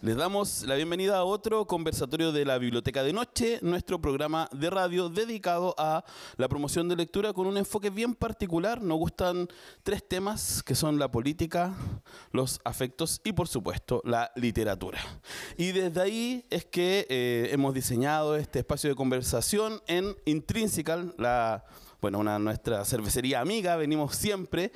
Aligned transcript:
Les 0.00 0.14
damos 0.14 0.62
la 0.62 0.76
bienvenida 0.76 1.18
a 1.18 1.24
otro 1.24 1.66
conversatorio 1.66 2.30
de 2.30 2.44
la 2.44 2.56
Biblioteca 2.58 3.02
de 3.02 3.12
Noche, 3.12 3.58
nuestro 3.62 4.00
programa 4.00 4.48
de 4.52 4.70
radio 4.70 5.08
dedicado 5.08 5.74
a 5.76 6.04
la 6.36 6.48
promoción 6.48 6.88
de 6.88 6.94
lectura 6.94 7.32
con 7.32 7.48
un 7.48 7.56
enfoque 7.56 7.90
bien 7.90 8.14
particular. 8.14 8.80
Nos 8.80 8.96
gustan 8.96 9.48
tres 9.82 10.06
temas 10.06 10.62
que 10.62 10.76
son 10.76 11.00
la 11.00 11.10
política, 11.10 11.74
los 12.30 12.60
afectos 12.62 13.20
y 13.24 13.32
por 13.32 13.48
supuesto 13.48 14.00
la 14.04 14.30
literatura. 14.36 15.00
Y 15.56 15.72
desde 15.72 16.00
ahí 16.00 16.44
es 16.48 16.64
que 16.64 17.04
eh, 17.10 17.48
hemos 17.50 17.74
diseñado 17.74 18.36
este 18.36 18.60
espacio 18.60 18.88
de 18.88 18.94
conversación 18.94 19.82
en 19.88 20.14
Intrinsical, 20.26 21.12
bueno, 22.00 22.20
una 22.20 22.38
nuestra 22.38 22.84
cervecería 22.84 23.40
amiga, 23.40 23.74
venimos 23.74 24.14
siempre. 24.14 24.70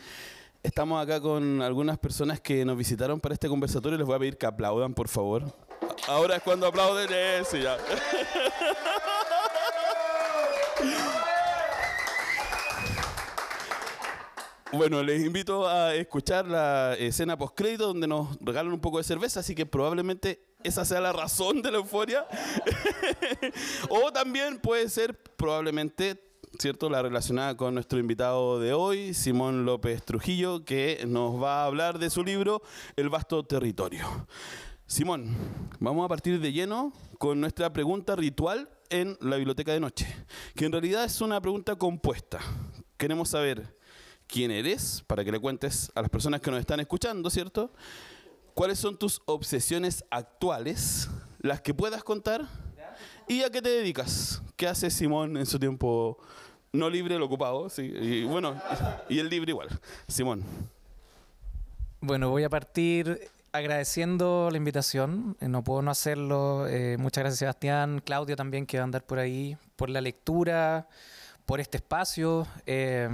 Estamos 0.63 1.03
acá 1.03 1.21
con 1.21 1.61
algunas 1.61 1.99
personas 1.99 2.41
que 2.41 2.65
nos 2.65 2.79
visitaron 2.79 3.19
para 3.19 3.35
este 3.35 3.49
conversatorio. 3.49 3.99
Les 3.99 4.07
voy 4.07 4.15
a 4.15 4.19
pedir 4.21 4.39
que 4.39 4.47
aplaudan, 4.47 4.95
por 4.95 5.09
favor. 5.09 5.53
Ahora 6.07 6.37
es 6.37 6.43
cuando 6.43 6.69
aplauden 6.69 7.13
eso 7.13 7.57
ya. 7.57 7.77
Bueno, 14.75 15.03
les 15.03 15.23
invito 15.23 15.69
a 15.69 15.95
escuchar 15.95 16.47
la 16.47 16.95
escena 16.95 17.37
post-crédito 17.37 17.89
donde 17.89 18.07
nos 18.07 18.39
regalan 18.41 18.73
un 18.73 18.81
poco 18.81 18.97
de 18.97 19.05
cerveza, 19.05 19.41
así 19.41 19.55
que 19.55 19.67
probablemente 19.67 20.41
esa 20.65 20.87
sea 20.87 20.99
la 21.03 21.13
razón 21.13 21.61
de 21.61 21.71
la 21.71 21.77
euforia. 21.77 22.27
o 23.91 24.11
también 24.11 24.59
puede 24.59 24.89
ser 24.89 25.15
probablemente 25.37 26.32
¿cierto? 26.59 26.91
La 26.91 27.03
relacionada 27.03 27.57
con 27.57 27.75
nuestro 27.75 27.99
invitado 27.99 28.61
de 28.61 28.73
hoy, 28.73 29.15
Simón 29.15 29.65
López 29.65 30.05
Trujillo, 30.05 30.65
que 30.65 31.05
nos 31.07 31.43
va 31.43 31.63
a 31.63 31.67
hablar 31.67 31.99
de 31.99 32.11
su 32.11 32.25
libro 32.25 32.63
El 32.97 33.09
vasto 33.09 33.43
territorio. 33.45 34.07
Simón, 34.87 35.35
vamos 35.81 36.05
a 36.05 36.09
partir 36.09 36.41
de 36.41 36.53
lleno 36.53 36.93
con 37.19 37.41
nuestra 37.41 37.73
pregunta 37.73 38.15
ritual 38.17 38.69
en 38.91 39.17
la 39.21 39.37
biblioteca 39.37 39.73
de 39.73 39.81
noche, 39.81 40.07
que 40.55 40.67
en 40.67 40.73
realidad 40.73 41.05
es 41.05 41.21
una 41.21 41.41
pregunta 41.41 41.77
compuesta. 41.77 42.41
Queremos 42.99 43.31
saber 43.31 43.77
quién 44.27 44.51
eres, 44.51 45.03
para 45.07 45.25
que 45.25 45.33
le 45.33 45.41
cuentes 45.41 45.91
a 45.95 46.03
las 46.03 46.11
personas 46.11 46.41
que 46.41 46.51
nos 46.51 46.61
están 46.61 46.81
escuchando, 46.81 47.31
¿cierto? 47.31 47.73
¿Cuáles 48.55 48.79
son 48.79 48.99
tus 48.99 49.23
obsesiones 49.25 50.05
actuales, 50.11 51.09
las 51.39 51.61
que 51.63 51.73
puedas 51.73 52.05
contar? 52.05 52.47
¿Y 53.33 53.43
a 53.43 53.49
qué 53.49 53.63
te 53.63 53.71
dedicas? 53.71 54.43
¿Qué 54.57 54.69
hace 54.69 54.91
Simón 54.91 55.39
en 55.39 55.47
su 55.47 55.59
tiempo 55.59 56.19
no 56.71 56.91
libre, 56.91 57.15
el 57.15 57.23
ocupado? 57.23 57.71
Sí, 57.71 57.83
y 57.83 58.25
bueno, 58.25 58.61
y 59.09 59.21
el 59.21 59.31
libre 59.31 59.53
igual. 59.53 59.69
Simón. 60.07 60.45
Bueno, 62.03 62.29
voy 62.29 62.45
a 62.45 62.51
partir 62.51 63.31
agradeciendo 63.51 64.51
la 64.51 64.59
invitación. 64.59 65.35
Eh, 65.41 65.49
no 65.49 65.65
puedo 65.65 65.81
no 65.81 65.91
hacerlo. 65.91 66.67
Eh, 66.69 66.99
muchas 66.99 67.23
gracias, 67.23 67.39
Sebastián. 67.39 68.03
Claudio 68.05 68.37
también, 68.37 68.67
que 68.67 68.77
va 68.77 68.83
a 68.83 68.85
andar 68.85 69.07
por 69.07 69.19
ahí. 69.19 69.57
Por 69.77 69.89
la 69.89 70.03
lectura, 70.03 70.87
por 71.47 71.59
este 71.59 71.79
espacio. 71.79 72.47
Eh, 72.67 73.09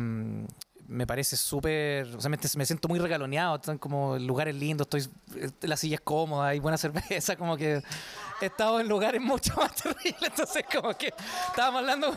me 0.88 1.06
parece 1.06 1.36
súper, 1.36 2.06
o 2.16 2.20
sea, 2.20 2.30
me, 2.30 2.38
me, 2.56 2.66
siento 2.66 2.88
muy 2.88 2.98
regaloneado, 2.98 3.56
están 3.56 3.76
como 3.76 4.18
lugares 4.18 4.54
lindos, 4.54 4.88
estoy, 4.90 5.06
la 5.60 5.76
silla 5.76 5.96
es 5.96 6.00
cómoda, 6.00 6.48
hay 6.48 6.60
buena 6.60 6.78
cerveza, 6.78 7.36
como 7.36 7.58
que 7.58 7.82
he 8.40 8.46
estado 8.46 8.80
en 8.80 8.88
lugares 8.88 9.20
mucho 9.20 9.54
más 9.56 9.74
terribles, 9.82 10.22
entonces 10.22 10.64
como 10.72 10.96
que 10.96 11.12
estábamos 11.48 11.80
hablando... 11.80 12.14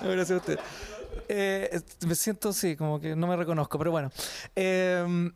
Gracias. 0.00 0.42
Eh, 1.26 1.80
me 2.06 2.14
siento, 2.16 2.52
sí, 2.52 2.76
como 2.76 3.00
que 3.00 3.16
no 3.16 3.26
me 3.26 3.34
reconozco, 3.34 3.78
pero 3.78 3.90
bueno. 3.90 4.10
Eh, 4.54 5.30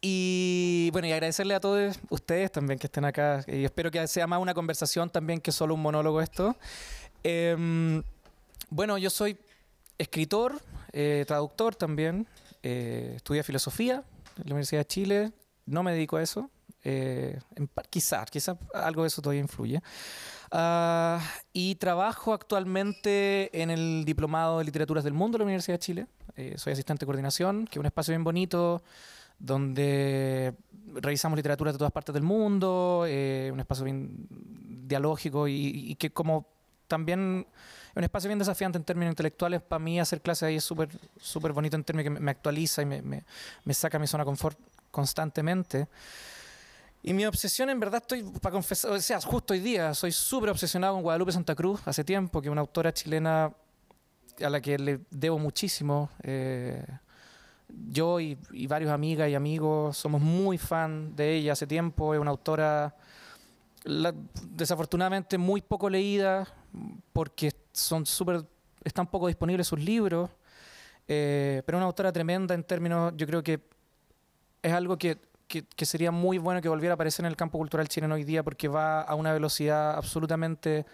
y 0.00 0.90
bueno, 0.92 1.06
y 1.06 1.12
agradecerle 1.12 1.54
a 1.54 1.60
todos 1.60 1.98
ustedes 2.08 2.52
también 2.52 2.78
que 2.78 2.86
estén 2.86 3.04
acá. 3.04 3.44
Y 3.46 3.64
espero 3.64 3.90
que 3.90 4.06
sea 4.06 4.26
más 4.26 4.38
una 4.38 4.54
conversación 4.54 5.10
también 5.10 5.40
que 5.40 5.50
solo 5.50 5.74
un 5.74 5.82
monólogo 5.82 6.22
esto. 6.22 6.56
Eh, 7.22 8.02
bueno, 8.68 8.98
yo 8.98 9.08
soy 9.08 9.38
escritor, 9.96 10.60
eh, 10.92 11.24
traductor 11.26 11.74
también. 11.74 12.26
Eh, 12.62 13.14
estudié 13.16 13.42
filosofía 13.42 14.04
en 14.36 14.44
la 14.44 14.54
Universidad 14.54 14.80
de 14.80 14.86
Chile. 14.86 15.32
No 15.64 15.82
me 15.82 15.92
dedico 15.92 16.16
a 16.16 16.22
eso. 16.22 16.50
Eh, 16.84 17.38
quizás, 17.90 18.30
quizás 18.30 18.56
algo 18.74 19.02
de 19.02 19.08
eso 19.08 19.22
todavía 19.22 19.40
influye. 19.40 19.82
Uh, 20.52 21.18
y 21.52 21.74
trabajo 21.76 22.32
actualmente 22.32 23.50
en 23.60 23.70
el 23.70 24.04
Diplomado 24.04 24.58
de 24.58 24.64
Literaturas 24.64 25.02
del 25.02 25.14
Mundo 25.14 25.36
de 25.36 25.40
la 25.40 25.44
Universidad 25.46 25.74
de 25.74 25.78
Chile. 25.80 26.06
Eh, 26.36 26.54
soy 26.56 26.74
asistente 26.74 27.00
de 27.00 27.06
coordinación, 27.06 27.66
que 27.66 27.78
es 27.78 27.80
un 27.80 27.86
espacio 27.86 28.12
bien 28.12 28.22
bonito 28.22 28.82
donde 29.38 30.54
revisamos 30.94 31.36
literatura 31.36 31.72
de 31.72 31.78
todas 31.78 31.92
partes 31.92 32.12
del 32.12 32.22
mundo, 32.22 33.04
eh, 33.06 33.50
un 33.52 33.60
espacio 33.60 33.84
bien 33.84 34.28
dialógico 34.86 35.48
y, 35.48 35.90
y, 35.90 35.94
que 35.96 36.10
como 36.10 36.46
también 36.86 37.46
un 37.96 38.04
espacio 38.04 38.28
bien 38.28 38.38
desafiante 38.38 38.78
en 38.78 38.84
términos 38.84 39.12
intelectuales. 39.12 39.60
Para 39.60 39.80
mí 39.80 39.98
hacer 39.98 40.20
clases 40.20 40.44
ahí 40.44 40.56
es 40.56 40.64
súper 40.64 40.88
súper 41.20 41.52
bonito 41.52 41.76
en 41.76 41.84
términos 41.84 42.04
que 42.04 42.10
me, 42.10 42.20
me 42.20 42.30
actualiza 42.30 42.82
y 42.82 42.86
me, 42.86 43.02
me, 43.02 43.24
me 43.64 43.74
saca 43.74 43.98
mi 43.98 44.06
zona 44.06 44.22
de 44.22 44.26
confort 44.26 44.58
constantemente. 44.90 45.88
Y 47.06 47.12
mi 47.12 47.26
obsesión, 47.26 47.68
en 47.68 47.78
verdad, 47.78 48.00
estoy, 48.00 48.22
para 48.40 48.54
confesar, 48.54 48.90
o 48.92 48.98
sea, 48.98 49.20
justo 49.20 49.52
hoy 49.52 49.60
día, 49.60 49.92
soy 49.92 50.10
súper 50.10 50.48
obsesionado 50.48 50.94
con 50.94 51.02
Guadalupe 51.02 51.32
Santa 51.32 51.54
Cruz, 51.54 51.82
hace 51.84 52.02
tiempo, 52.02 52.40
que 52.40 52.48
es 52.48 52.52
una 52.52 52.62
autora 52.62 52.94
chilena 52.94 53.52
a 54.42 54.48
la 54.48 54.58
que 54.58 54.78
le 54.78 55.00
debo 55.10 55.38
muchísimo. 55.38 56.08
Eh, 56.22 56.82
yo 57.90 58.20
y, 58.20 58.38
varios 58.66 58.90
amigas 58.90 59.28
y 59.28 59.34
amigos 59.34 59.98
somos 59.98 60.22
muy 60.22 60.56
fan 60.56 61.14
de 61.14 61.34
ella 61.34 61.52
hace 61.52 61.66
tiempo, 61.66 62.14
es 62.14 62.20
una 62.20 62.30
autora 62.30 62.96
desafortunadamente 63.84 65.36
muy 65.36 65.60
poco 65.60 65.90
leída, 65.90 66.48
porque 67.12 67.52
son 67.72 68.06
súper, 68.06 68.46
están 68.82 69.08
poco 69.08 69.26
disponibles 69.26 69.66
sus 69.66 69.78
libros, 69.78 70.30
eh, 71.06 71.62
pero 71.66 71.76
una 71.76 71.84
autora 71.84 72.10
tremenda 72.12 72.54
en 72.54 72.64
términos, 72.64 73.12
yo 73.14 73.26
creo 73.26 73.42
que 73.42 73.60
es 74.62 74.72
algo 74.72 74.96
que 74.96 75.33
que, 75.46 75.64
que, 75.64 75.86
sería 75.86 76.10
muy 76.10 76.38
bueno 76.38 76.60
que 76.60 76.68
volviera 76.68 76.92
a 76.92 76.94
aparecer 76.94 77.24
en 77.24 77.30
el 77.30 77.36
campo 77.36 77.58
cultural 77.58 77.88
chileno 77.88 78.14
hoy 78.14 78.24
día 78.24 78.42
porque 78.42 78.68
va 78.68 79.02
a 79.02 79.14
una 79.14 79.32
velocidad 79.32 79.96
absolutamente 79.96 80.86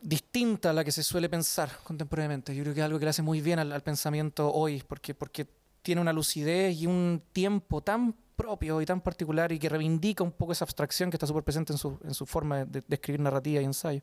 distinta 0.00 0.70
a 0.70 0.72
la 0.72 0.84
que 0.84 0.92
se 0.92 1.02
suele 1.02 1.28
pensar 1.28 1.70
contemporáneamente. 1.84 2.54
Yo 2.54 2.62
creo 2.62 2.74
que 2.74 2.80
es 2.80 2.84
algo 2.84 2.98
que 2.98 3.04
le 3.04 3.10
hace 3.10 3.22
muy 3.22 3.40
bien 3.40 3.58
al, 3.58 3.72
al 3.72 3.82
pensamiento 3.82 4.52
hoy 4.52 4.82
porque, 4.86 5.14
porque 5.14 5.46
tiene 5.82 6.00
una 6.00 6.12
lucidez 6.12 6.76
y 6.76 6.86
un 6.86 7.22
tiempo 7.32 7.82
tan 7.82 8.14
propio 8.36 8.80
y 8.80 8.86
tan 8.86 9.00
particular 9.00 9.52
y 9.52 9.58
que 9.58 9.68
reivindica 9.68 10.24
un 10.24 10.32
poco 10.32 10.52
esa 10.52 10.64
abstracción 10.64 11.10
que 11.10 11.16
está 11.16 11.26
súper 11.26 11.44
presente 11.44 11.72
en 11.72 11.78
su, 11.78 11.98
en 12.04 12.14
su 12.14 12.26
forma 12.26 12.64
de, 12.64 12.82
de, 12.86 12.94
escribir 12.94 13.20
narrativa 13.20 13.60
y 13.60 13.64
ensayo. 13.64 14.00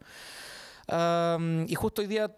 Um, 0.88 1.66
y 1.68 1.76
justo 1.76 2.02
hoy 2.02 2.08
día 2.08 2.36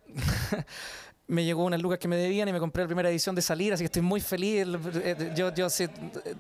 me 1.32 1.46
llegó 1.46 1.64
unas 1.64 1.82
lucas 1.82 1.98
que 1.98 2.10
me 2.10 2.18
debían 2.18 2.50
y 2.50 2.52
me 2.52 2.60
compré 2.60 2.84
la 2.84 2.88
primera 2.88 3.10
edición 3.10 3.34
de 3.34 3.42
salir, 3.42 3.72
así 3.72 3.84
que 3.84 3.86
estoy 3.86 4.02
muy 4.02 4.20
feliz. 4.20 4.68
Yo, 5.34 5.54
yo 5.54 5.70
si, 5.70 5.88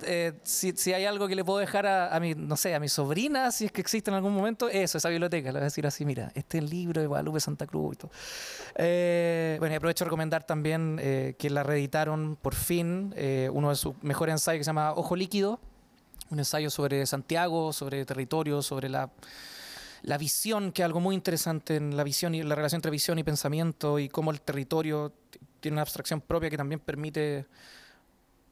eh, 0.04 0.34
si, 0.44 0.74
si, 0.74 0.92
hay 0.92 1.06
algo 1.06 1.30
que 1.30 1.36
le 1.36 1.46
puedo 1.46 1.60
dejar 1.60 1.88
a, 1.88 2.14
a, 2.14 2.20
mi, 2.20 2.36
no 2.36 2.58
sé, 2.58 2.76
a 2.76 2.80
mi 2.80 2.90
sobrina, 2.90 3.54
si 3.54 3.66
es 3.66 3.72
que 3.72 3.80
existe 3.80 4.12
en 4.12 4.16
algún 4.16 4.34
momento, 4.34 4.68
eso, 4.68 4.98
esa 4.98 5.08
biblioteca. 5.08 5.48
Le 5.48 5.54
voy 5.54 5.62
a 5.62 5.64
decir 5.64 5.88
así, 5.88 6.04
mira, 6.04 6.34
este 6.36 6.58
es 6.58 6.66
el 6.66 6.70
libro 6.70 7.00
de 7.00 7.08
Guadalupe 7.08 7.40
Santa 7.40 7.68
Cruz 7.68 7.96
y 7.96 7.98
todo. 8.00 8.12
Eh, 8.76 9.56
bueno, 9.60 9.74
y 9.74 9.78
aprovecho 9.78 10.04
de 10.04 10.10
recomendar 10.10 10.46
también 10.46 11.00
eh, 11.02 11.36
que 11.40 11.50
la 11.50 11.64
reeditaron 11.64 12.38
por 12.42 12.54
fin, 12.54 13.16
uno 13.54 13.70
de 13.70 13.76
sus 13.76 13.96
mejores 14.04 14.34
ensayos 14.34 14.60
que 14.60 14.66
se 14.66 14.70
llama 14.70 14.92
Ojo 14.92 15.16
Líquido, 15.16 15.58
un 16.32 16.40
ensayo 16.40 16.70
sobre 16.70 17.06
Santiago, 17.06 17.72
sobre 17.72 18.04
territorio, 18.04 18.62
sobre 18.62 18.90
la 18.90 19.10
la 20.04 20.18
visión, 20.18 20.72
que 20.72 20.82
es 20.82 20.86
algo 20.86 21.00
muy 21.00 21.16
interesante 21.16 21.76
en 21.76 21.96
la 21.96 22.04
visión 22.04 22.34
y 22.34 22.44
la 22.44 22.56
relación 22.56 22.78
entre 22.78 22.92
visión 22.92 23.20
y 23.20 23.24
pensamiento 23.24 24.00
y 24.00 24.10
cómo 24.10 24.32
el 24.32 24.42
territorio 24.42 25.14
tiene 25.60 25.76
una 25.76 25.84
abstracción 25.84 26.22
propia 26.22 26.50
que 26.50 26.58
también 26.58 26.80
permite 26.80 27.46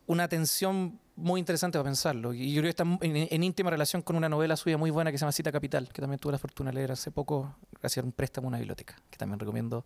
una 0.06 0.24
atención 0.24 1.00
muy 1.16 1.40
interesante 1.40 1.78
para 1.78 1.90
pensarlo. 1.90 2.34
Y 2.34 2.54
yo 2.54 2.62
creo 2.62 2.70
está 2.70 2.84
en, 2.84 3.00
en, 3.02 3.44
íntima 3.44 3.70
relación 3.70 4.02
con 4.02 4.16
una 4.16 4.30
novela 4.30 4.56
suya 4.56 4.78
muy 4.78 4.90
buena 4.92 5.12
que 5.12 5.18
se 5.18 5.24
llama 5.24 5.32
Cita 5.32 5.52
Capital, 5.52 5.90
que 5.90 6.02
también 6.02 6.20
tuve 6.20 6.34
la 6.34 6.38
fortuna 6.38 6.70
de 6.72 6.76
leer 6.76 6.92
hace 6.92 7.12
poco, 7.12 7.56
gracias 7.80 8.04
a 8.04 8.06
un 8.06 8.12
préstamo 8.12 8.48
a 8.48 8.50
una 8.50 8.58
biblioteca, 8.58 8.96
que 9.10 9.18
también 9.18 9.40
recomiendo. 9.40 9.84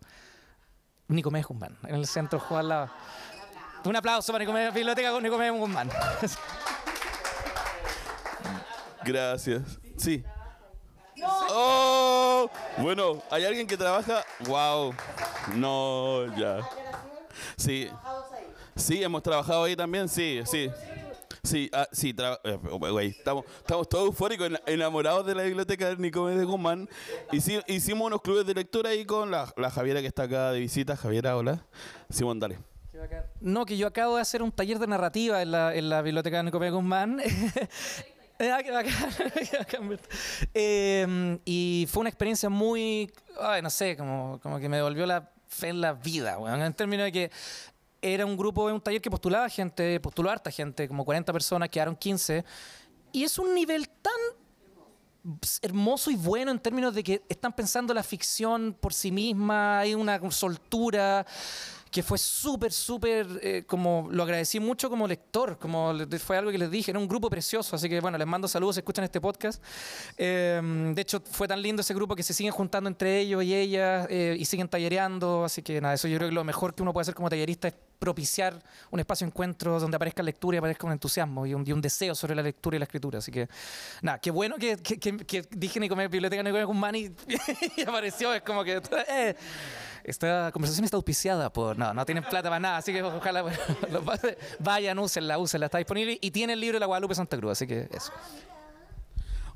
Nicomedes 1.08 1.46
Guzmán, 1.46 1.76
en 1.86 1.96
el 1.96 2.06
centro 2.06 2.38
Juan 2.40 2.68
Lava. 2.68 2.92
Un 3.84 3.96
aplauso 3.96 4.32
para 4.32 4.44
Nicomedes, 4.44 4.72
Biblioteca 4.72 5.10
con 5.10 5.22
Nicomedes 5.22 5.52
Guzmán. 5.52 5.90
Gracias. 9.04 9.78
Sí. 9.98 10.24
Oh, 11.56 12.50
bueno, 12.78 13.22
hay 13.30 13.44
alguien 13.44 13.66
que 13.66 13.76
trabaja. 13.76 14.24
Wow. 14.40 14.92
No, 15.54 16.26
ya. 16.36 16.68
Sí. 17.56 17.88
Sí, 18.74 19.02
hemos 19.04 19.22
trabajado 19.22 19.62
ahí 19.62 19.76
también, 19.76 20.08
sí, 20.08 20.40
sí. 20.46 20.68
Sí, 21.44 21.70
ah, 21.72 21.86
sí, 21.92 22.14
eh, 22.18 23.14
estamos, 23.16 23.44
estamos 23.58 23.88
todos 23.88 24.06
eufóricos, 24.06 24.50
enamorados 24.66 25.26
de 25.26 25.34
la 25.34 25.42
biblioteca 25.42 25.90
de 25.90 25.96
Nicomedes 25.96 26.44
Guzmán. 26.44 26.88
Hici 27.30 27.60
hicimos 27.68 28.06
unos 28.06 28.22
clubes 28.22 28.46
de 28.46 28.54
lectura 28.54 28.90
ahí 28.90 29.04
con 29.04 29.30
la, 29.30 29.46
Javiera 29.70 30.00
que 30.00 30.06
está 30.06 30.24
acá 30.24 30.50
de 30.50 30.58
visita. 30.58 30.96
Javiera, 30.96 31.36
hola. 31.36 31.64
Simón, 32.10 32.40
dale. 32.40 32.58
No, 33.40 33.66
que 33.66 33.76
yo 33.76 33.86
acabo 33.86 34.16
de 34.16 34.22
hacer 34.22 34.42
un 34.42 34.50
taller 34.50 34.78
de 34.78 34.86
narrativa 34.86 35.42
en 35.42 35.52
la, 35.52 35.74
en 35.74 35.90
la 35.90 36.00
biblioteca 36.00 36.38
de 36.38 36.44
Nicomedes 36.44 36.72
Guzmán. 36.72 37.20
Ah, 38.38 38.60
qué 38.62 38.70
bacán, 38.70 38.92
qué 39.50 39.58
bacán, 39.58 39.88
Berto. 39.88 40.08
Eh, 40.52 41.38
y 41.44 41.86
fue 41.90 42.00
una 42.00 42.10
experiencia 42.10 42.48
muy, 42.48 43.10
ay, 43.40 43.62
no 43.62 43.70
sé, 43.70 43.96
como, 43.96 44.40
como 44.42 44.58
que 44.58 44.68
me 44.68 44.76
devolvió 44.76 45.06
la 45.06 45.30
fe 45.46 45.68
en 45.68 45.80
la 45.80 45.92
vida, 45.92 46.36
en 46.46 46.74
términos 46.74 47.04
de 47.04 47.12
que 47.12 47.30
era 48.02 48.26
un 48.26 48.36
grupo, 48.36 48.64
un 48.66 48.80
taller 48.80 49.00
que 49.00 49.10
postulaba 49.10 49.48
gente, 49.48 49.98
postuló 50.00 50.30
harta 50.30 50.50
gente, 50.50 50.88
como 50.88 51.04
40 51.04 51.32
personas, 51.32 51.68
quedaron 51.70 51.96
15. 51.96 52.44
Y 53.12 53.24
es 53.24 53.38
un 53.38 53.54
nivel 53.54 53.88
tan 53.88 54.12
hermoso 55.62 56.10
y 56.10 56.16
bueno 56.16 56.50
en 56.50 56.58
términos 56.58 56.94
de 56.94 57.02
que 57.02 57.22
están 57.30 57.54
pensando 57.54 57.94
la 57.94 58.02
ficción 58.02 58.76
por 58.78 58.92
sí 58.92 59.10
misma, 59.10 59.78
hay 59.78 59.94
una 59.94 60.20
soltura 60.30 61.24
que 61.94 62.02
fue 62.02 62.18
súper, 62.18 62.72
súper, 62.72 63.24
eh, 63.40 63.62
como 63.68 64.08
lo 64.10 64.24
agradecí 64.24 64.58
mucho 64.58 64.90
como 64.90 65.06
lector, 65.06 65.58
como 65.60 65.94
fue 66.18 66.36
algo 66.36 66.50
que 66.50 66.58
les 66.58 66.68
dije, 66.68 66.90
era 66.90 66.98
un 66.98 67.06
grupo 67.06 67.30
precioso, 67.30 67.76
así 67.76 67.88
que 67.88 68.00
bueno, 68.00 68.18
les 68.18 68.26
mando 68.26 68.48
saludos 68.48 68.76
escuchan 68.78 69.04
este 69.04 69.20
podcast. 69.20 69.62
Eh, 70.16 70.60
de 70.92 71.00
hecho, 71.00 71.22
fue 71.30 71.46
tan 71.46 71.62
lindo 71.62 71.82
ese 71.82 71.94
grupo 71.94 72.16
que 72.16 72.24
se 72.24 72.34
siguen 72.34 72.50
juntando 72.52 72.88
entre 72.88 73.20
ellos 73.20 73.44
y 73.44 73.54
ellas 73.54 74.08
eh, 74.10 74.34
y 74.36 74.44
siguen 74.44 74.66
tallereando, 74.68 75.44
así 75.44 75.62
que 75.62 75.80
nada, 75.80 75.94
eso 75.94 76.08
yo 76.08 76.16
creo 76.16 76.30
que 76.30 76.34
lo 76.34 76.42
mejor 76.42 76.74
que 76.74 76.82
uno 76.82 76.92
puede 76.92 77.02
hacer 77.02 77.14
como 77.14 77.30
tallerista 77.30 77.68
es 77.68 77.74
propiciar 78.00 78.60
un 78.90 78.98
espacio 78.98 79.24
de 79.24 79.28
encuentro 79.30 79.78
donde 79.78 79.94
aparezca 79.94 80.20
lectura 80.24 80.56
y 80.56 80.58
aparezca 80.58 80.84
un 80.88 80.92
entusiasmo 80.94 81.46
y 81.46 81.54
un, 81.54 81.62
y 81.64 81.70
un 81.70 81.80
deseo 81.80 82.16
sobre 82.16 82.34
la 82.34 82.42
lectura 82.42 82.74
y 82.74 82.80
la 82.80 82.86
escritura. 82.86 83.20
Así 83.20 83.30
que, 83.30 83.48
nada, 84.02 84.18
qué 84.18 84.32
bueno 84.32 84.56
que, 84.56 84.78
que, 84.78 84.98
que- 84.98 85.16
que 85.18 85.42
dije 85.52 85.78
Nicomedes, 85.78 86.10
Biblioteca 86.10 86.42
Nicomedes 86.42 86.66
Guzmán 86.66 86.96
y, 86.96 87.10
y 87.76 87.82
apareció. 87.82 88.34
Es 88.34 88.42
como 88.42 88.64
que. 88.64 88.82
esta 90.04 90.50
conversación 90.52 90.84
está 90.84 90.96
auspiciada 90.96 91.52
por. 91.52 91.76
No, 91.78 91.92
no 91.94 92.04
tienen 92.06 92.24
plata 92.24 92.48
para 92.48 92.60
nada, 92.60 92.76
así 92.78 92.92
que 92.92 93.02
ojalá 93.02 93.42
los 93.90 94.06
va- 94.08 94.18
vayan, 94.60 94.98
úsenla, 94.98 95.38
úsenla, 95.38 95.66
está 95.66 95.78
disponible. 95.78 96.18
Y 96.20 96.30
tiene 96.30 96.52
el 96.52 96.60
libro 96.60 96.76
de 96.76 96.80
la 96.80 96.86
Guadalupe 96.86 97.14
Santa 97.14 97.36
Cruz, 97.38 97.52
así 97.52 97.66
que 97.66 97.88
eso. 97.92 98.12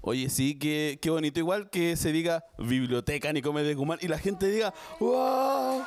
Oye, 0.00 0.30
sí, 0.30 0.56
qué, 0.58 0.98
qué 1.02 1.10
bonito. 1.10 1.40
Igual 1.40 1.70
que 1.70 1.96
se 1.96 2.12
diga 2.12 2.44
Biblioteca 2.56 3.32
Nicomedes 3.32 3.76
Guzmán 3.76 3.98
y 4.00 4.08
la 4.08 4.16
gente 4.18 4.46
diga, 4.48 4.72
¡wow! 5.00 5.82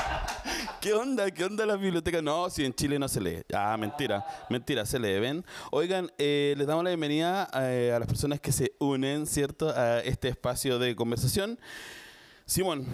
¿Qué 0.80 0.92
onda? 0.94 1.30
¿Qué 1.30 1.44
onda 1.44 1.64
la 1.64 1.76
biblioteca? 1.76 2.20
No, 2.22 2.50
si 2.50 2.64
en 2.64 2.74
Chile 2.74 2.98
no 2.98 3.06
se 3.08 3.20
lee. 3.20 3.42
Ah, 3.54 3.76
mentira, 3.78 4.24
mentira, 4.48 4.84
se 4.84 4.98
lee, 4.98 5.20
¿ven? 5.20 5.44
Oigan, 5.70 6.10
eh, 6.18 6.54
les 6.56 6.66
damos 6.66 6.82
la 6.84 6.90
bienvenida 6.90 7.48
eh, 7.54 7.92
a 7.94 7.98
las 7.98 8.08
personas 8.08 8.40
que 8.40 8.50
se 8.50 8.72
unen, 8.78 9.26
¿cierto? 9.26 9.70
A 9.70 10.00
este 10.00 10.28
espacio 10.28 10.78
de 10.78 10.96
conversación. 10.96 11.58
Simón, 12.46 12.84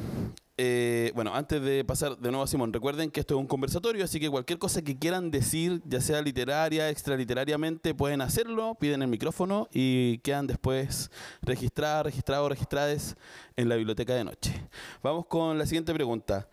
eh, 0.58 1.12
bueno, 1.14 1.34
antes 1.34 1.60
de 1.60 1.84
pasar 1.84 2.16
de 2.16 2.30
nuevo 2.30 2.44
a 2.44 2.46
Simón, 2.46 2.72
recuerden 2.72 3.10
que 3.10 3.20
esto 3.20 3.34
es 3.34 3.40
un 3.40 3.46
conversatorio, 3.46 4.04
así 4.04 4.18
que 4.18 4.30
cualquier 4.30 4.58
cosa 4.58 4.80
que 4.80 4.96
quieran 4.96 5.30
decir, 5.30 5.82
ya 5.84 6.00
sea 6.00 6.22
literaria, 6.22 6.88
extraliterariamente, 6.88 7.94
pueden 7.94 8.22
hacerlo, 8.22 8.74
piden 8.80 9.02
el 9.02 9.08
micrófono 9.08 9.68
y 9.70 10.16
quedan 10.18 10.46
después 10.46 11.10
registradas, 11.42 12.04
registrados, 12.04 12.48
registradas 12.48 13.16
en 13.54 13.68
la 13.68 13.76
biblioteca 13.76 14.14
de 14.14 14.24
noche. 14.24 14.68
Vamos 15.02 15.26
con 15.26 15.58
la 15.58 15.66
siguiente 15.66 15.92
pregunta. 15.92 16.48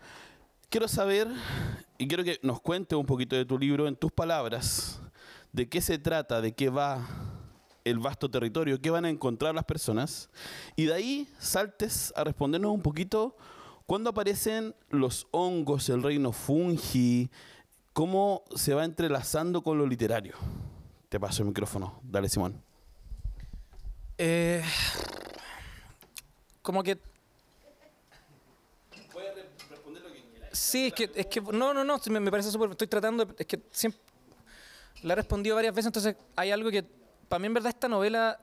Quiero 0.68 0.86
saber, 0.86 1.28
y 1.96 2.06
quiero 2.06 2.24
que 2.24 2.38
nos 2.42 2.60
cuente 2.60 2.94
un 2.96 3.06
poquito 3.06 3.36
de 3.36 3.46
tu 3.46 3.58
libro 3.58 3.88
en 3.88 3.96
tus 3.96 4.12
palabras, 4.12 5.00
de 5.52 5.66
qué 5.68 5.80
se 5.80 5.96
trata, 5.96 6.42
de 6.42 6.52
qué 6.52 6.68
va 6.68 7.06
el 7.84 7.98
vasto 8.00 8.30
territorio, 8.30 8.80
qué 8.80 8.90
van 8.90 9.06
a 9.06 9.08
encontrar 9.08 9.54
las 9.54 9.64
personas, 9.64 10.28
y 10.76 10.86
de 10.86 10.94
ahí 10.94 11.28
saltes 11.38 12.12
a 12.16 12.24
respondernos 12.24 12.72
un 12.72 12.82
poquito 12.82 13.36
cuándo 13.86 14.10
aparecen 14.10 14.74
los 14.90 15.26
hongos, 15.30 15.88
el 15.88 16.02
reino 16.02 16.32
fungi, 16.32 17.30
cómo 17.92 18.44
se 18.54 18.74
va 18.74 18.84
entrelazando 18.84 19.62
con 19.62 19.78
lo 19.78 19.86
literario. 19.86 20.34
Te 21.08 21.20
paso 21.20 21.42
el 21.42 21.48
micrófono, 21.48 22.00
dale 22.02 22.28
Simón. 22.28 22.62
Eh, 24.18 24.62
como 26.62 26.82
que. 26.82 26.98
Sí, 30.52 30.86
es 30.86 30.92
que, 30.92 31.10
es 31.14 31.26
que 31.26 31.40
no, 31.40 31.74
no, 31.74 31.84
no, 31.84 32.00
me, 32.10 32.20
me 32.20 32.30
parece 32.30 32.50
súper. 32.50 32.70
Estoy 32.70 32.86
tratando, 32.86 33.26
es 33.38 33.46
que 33.46 33.60
siempre. 33.70 34.00
La 35.02 35.12
he 35.12 35.16
respondido 35.16 35.56
varias 35.56 35.74
veces, 35.74 35.86
entonces 35.86 36.16
hay 36.36 36.50
algo 36.50 36.70
que. 36.70 36.84
Para 37.28 37.38
mí, 37.38 37.46
en 37.46 37.54
verdad, 37.54 37.70
esta 37.70 37.88
novela 37.88 38.38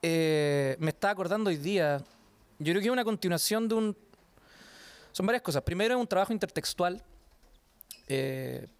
eh, 0.00 0.76
me 0.78 0.90
está 0.90 1.10
acordando 1.10 1.50
hoy 1.50 1.56
día. 1.56 1.98
Yo 2.58 2.72
creo 2.72 2.80
que 2.80 2.86
es 2.86 2.92
una 2.92 3.04
continuación 3.04 3.68
de 3.68 3.74
un. 3.74 3.96
Son 5.12 5.26
varias 5.26 5.42
cosas. 5.42 5.62
Primero, 5.62 5.94
es 5.94 6.00
un 6.00 6.06
trabajo 6.06 6.32
intertextual. 6.32 7.02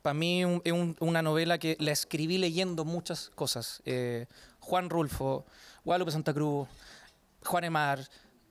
para 0.03 0.13
mí 0.15 0.43
es 0.65 0.73
un- 0.73 0.97
una 1.01 1.23
novela 1.23 1.57
que 1.57 1.77
la 1.81 1.93
escribí 1.93 2.37
leyendo 2.37 2.85
muchas 2.85 3.31
cosas. 3.35 3.81
Eh, 3.87 4.27
Juan 4.61 4.91
Rulfo, 4.91 5.47
Guadalupe 5.85 6.11
Santa 6.11 6.35
Cruz, 6.35 6.69
Juan 7.45 7.65
Emar, 7.65 8.01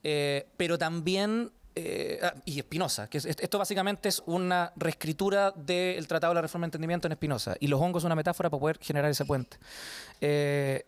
eh, 0.03 0.47
pero 0.57 0.79
también, 0.79 1.51
eh, 1.75 2.19
ah, 2.23 2.33
y 2.45 2.57
Espinosa, 2.57 3.07
que 3.09 3.19
es- 3.19 3.25
esto 3.25 3.59
básicamente 3.59 4.09
es 4.09 4.23
una 4.25 4.73
reescritura 4.75 5.51
del 5.51 6.07
Tratado 6.07 6.31
de 6.31 6.35
la 6.35 6.41
Reforma 6.41 6.65
de 6.65 6.69
Entendimiento 6.69 7.07
en 7.07 7.11
Espinosa, 7.11 7.55
y 7.59 7.67
los 7.67 7.79
hongos 7.79 8.01
son 8.01 8.07
una 8.07 8.15
metáfora 8.15 8.49
para 8.49 8.59
poder 8.59 8.79
generar 8.81 9.11
ese 9.11 9.25
puente. 9.25 9.57
Eh, 10.19 10.83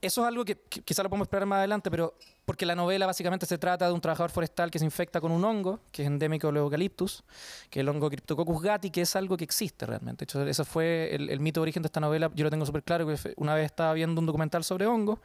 eso 0.00 0.20
es 0.22 0.28
algo 0.28 0.44
que, 0.44 0.56
que 0.56 0.80
quizá 0.82 1.02
lo 1.02 1.08
podemos 1.08 1.26
explorar 1.26 1.46
más 1.48 1.58
adelante, 1.58 1.90
pero 1.90 2.14
porque 2.44 2.66
la 2.66 2.74
novela 2.74 3.06
básicamente 3.06 3.46
se 3.46 3.58
trata 3.58 3.86
de 3.86 3.92
un 3.92 4.00
trabajador 4.00 4.30
forestal 4.30 4.70
que 4.70 4.78
se 4.78 4.84
infecta 4.84 5.20
con 5.20 5.32
un 5.32 5.44
hongo, 5.44 5.80
que 5.90 6.02
es 6.02 6.06
endémico 6.06 6.48
del 6.48 6.58
eucaliptus, 6.58 7.24
que 7.70 7.80
es 7.80 7.82
el 7.82 7.88
hongo 7.88 8.10
Cryptococcus 8.10 8.62
gatti, 8.62 8.90
que 8.90 9.02
es 9.02 9.16
algo 9.16 9.36
que 9.36 9.44
existe 9.44 9.86
realmente. 9.86 10.24
De 10.24 10.24
hecho, 10.24 10.46
ese 10.46 10.64
fue 10.64 11.14
el, 11.14 11.40
mito 11.40 11.60
de 11.60 11.62
origen 11.62 11.82
de 11.82 11.86
esta 11.86 12.00
novela. 12.00 12.30
Yo 12.34 12.44
lo 12.44 12.50
tengo 12.50 12.66
súper 12.66 12.82
claro, 12.82 13.06
que 13.06 13.16
una 13.36 13.54
vez 13.54 13.66
estaba 13.66 13.92
viendo 13.94 14.20
un 14.20 14.26
documental 14.26 14.64
sobre 14.64 14.86
hongos, 14.86 15.18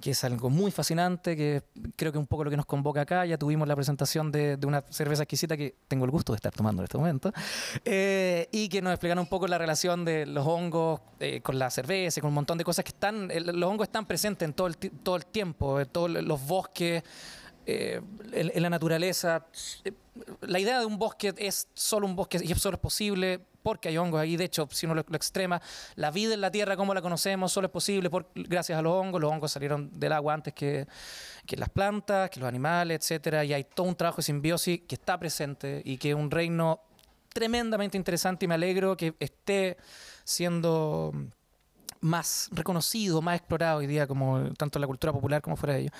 que 0.00 0.10
es 0.10 0.24
algo 0.24 0.50
muy 0.50 0.70
fascinante, 0.70 1.36
que 1.36 1.62
creo 1.96 2.12
que 2.12 2.18
es 2.18 2.20
un 2.20 2.26
poco 2.26 2.44
lo 2.44 2.50
que 2.50 2.56
nos 2.56 2.66
convoca 2.66 3.00
acá. 3.02 3.24
Ya 3.24 3.38
tuvimos 3.38 3.66
la 3.66 3.74
presentación 3.74 4.30
de, 4.30 4.58
una 4.66 4.82
cerveza 4.90 5.22
exquisita 5.22 5.56
que 5.56 5.74
tengo 5.88 6.04
el 6.04 6.10
gusto 6.10 6.32
de 6.32 6.36
estar 6.36 6.52
tomando 6.52 6.82
en 6.82 6.84
este 6.84 6.98
momento, 6.98 7.32
eh, 7.84 8.48
y 8.52 8.68
que 8.68 8.82
nos 8.82 8.92
explican 8.92 9.18
un 9.18 9.26
poco 9.26 9.46
la 9.46 9.58
relación 9.58 10.04
de 10.04 10.26
los 10.26 10.46
hongos 10.46 11.00
eh, 11.20 11.40
con 11.40 11.58
la 11.58 11.70
cerveza, 11.70 12.20
con 12.20 12.28
un 12.28 12.34
montón 12.34 12.58
de 12.58 12.64
cosas 12.64 12.84
que 12.84 12.90
están, 12.90 13.28
los 13.28 13.70
hongos 13.70 13.88
están 13.88 14.06
presentes 14.06 14.46
en 14.46 14.52
todo 14.52 14.66
el, 14.66 14.76
todo 14.76 15.16
el 15.16 15.26
tiempo, 15.26 15.80
en 15.80 15.88
todos 15.88 16.10
los 16.10 16.45
bosques, 16.46 17.02
eh, 17.66 18.00
en, 18.32 18.52
en 18.54 18.62
la 18.62 18.70
naturaleza. 18.70 19.46
Eh, 19.84 19.92
La 20.40 20.58
idea 20.58 20.78
de 20.78 20.86
un 20.86 20.98
bosque 20.98 21.34
es 21.36 21.68
solo 21.74 22.06
un 22.06 22.14
bosque 22.16 22.38
y 22.42 22.54
solo 22.54 22.76
es 22.76 22.80
posible 22.80 23.40
porque 23.62 23.88
hay 23.88 23.98
hongos 23.98 24.20
ahí. 24.20 24.36
De 24.36 24.44
hecho, 24.44 24.68
si 24.70 24.86
uno 24.86 24.94
lo, 24.94 25.04
lo 25.06 25.16
extrema, 25.16 25.60
la 25.96 26.10
vida 26.10 26.32
en 26.34 26.40
la 26.40 26.50
Tierra 26.50 26.76
como 26.76 26.94
la 26.94 27.02
conocemos 27.02 27.50
solo 27.52 27.66
es 27.66 27.72
posible 27.72 28.08
por, 28.08 28.28
gracias 28.34 28.78
a 28.78 28.82
los 28.82 28.92
hongos. 28.92 29.20
Los 29.20 29.30
hongos 29.30 29.50
salieron 29.50 29.90
del 29.98 30.12
agua 30.12 30.34
antes 30.34 30.54
que, 30.54 30.86
que 31.44 31.56
las 31.56 31.68
plantas, 31.68 32.30
que 32.30 32.38
los 32.40 32.48
animales, 32.48 32.98
etcétera. 33.00 33.44
Y 33.44 33.52
hay 33.52 33.64
todo 33.64 33.88
un 33.88 33.96
trabajo 33.96 34.18
de 34.18 34.22
simbiosis 34.22 34.82
que 34.86 34.94
está 34.94 35.18
presente 35.18 35.82
y 35.84 35.98
que 35.98 36.10
es 36.10 36.14
un 36.14 36.30
reino 36.30 36.80
tremendamente 37.34 37.98
interesante 37.98 38.46
y 38.46 38.48
me 38.48 38.54
alegro 38.54 38.96
que 38.96 39.14
esté 39.18 39.76
siendo 40.24 41.12
más 42.06 42.48
reconocido, 42.52 43.20
más 43.20 43.36
explorado 43.36 43.78
hoy 43.78 43.86
día, 43.86 44.06
como 44.06 44.52
tanto 44.54 44.78
en 44.78 44.80
la 44.80 44.86
cultura 44.86 45.12
popular 45.12 45.42
como 45.42 45.56
fuera 45.56 45.74
de 45.74 45.80
ello. 45.82 45.90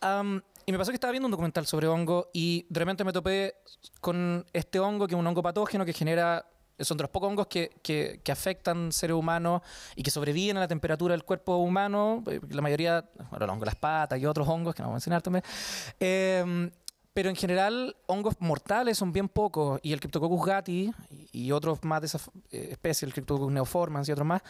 Am, 0.00 0.40
y 0.64 0.72
me 0.72 0.78
pasó 0.78 0.90
que 0.90 0.96
estaba 0.96 1.10
viendo 1.10 1.26
un 1.26 1.32
documental 1.32 1.66
sobre 1.66 1.88
hongo 1.88 2.28
y 2.32 2.66
de 2.68 2.78
repente 2.78 3.04
me 3.04 3.12
topé 3.12 3.54
con 4.00 4.46
este 4.52 4.78
hongo, 4.78 5.06
que 5.06 5.14
es 5.14 5.18
un 5.18 5.26
hongo 5.26 5.42
patógeno 5.42 5.84
que 5.84 5.92
genera. 5.92 6.46
Son 6.78 6.96
de 6.96 7.02
los 7.02 7.10
pocos 7.10 7.28
hongos 7.28 7.46
que, 7.46 7.70
que, 7.82 8.20
que 8.24 8.32
afectan 8.32 8.90
seres 8.90 9.14
humanos 9.14 9.62
y 9.94 10.02
que 10.02 10.10
sobreviven 10.10 10.56
a 10.56 10.60
la 10.60 10.68
temperatura 10.68 11.12
del 11.12 11.22
cuerpo 11.22 11.56
humano. 11.56 12.24
eh, 12.26 12.40
La 12.48 12.62
mayoría, 12.62 13.04
bueno, 13.30 13.44
el 13.44 13.50
hongo 13.50 13.60
de 13.60 13.66
las 13.66 13.76
patas 13.76 14.18
y 14.18 14.26
otros 14.26 14.48
hongos 14.48 14.74
que 14.74 14.82
no 14.82 14.88
voy 14.88 14.94
a 14.94 14.96
mencionar 14.96 15.22
también. 15.22 15.44
Em, 16.00 16.70
pero 17.12 17.28
en 17.28 17.36
general, 17.36 17.94
hongos 18.06 18.34
mortales 18.40 18.96
son 18.98 19.12
bien 19.12 19.28
pocos. 19.28 19.78
Y 19.82 19.92
el 19.92 20.00
Cryptococcus 20.00 20.46
gatti 20.46 20.90
y, 21.10 21.46
y 21.46 21.52
otros 21.52 21.84
más 21.84 22.00
de 22.00 22.06
esas 22.06 22.30
eh, 22.50 22.68
especies, 22.72 23.02
el 23.04 23.12
Cryptococcus 23.12 23.52
neoformans 23.52 24.08
y 24.08 24.12
otros 24.12 24.26
más, 24.26 24.42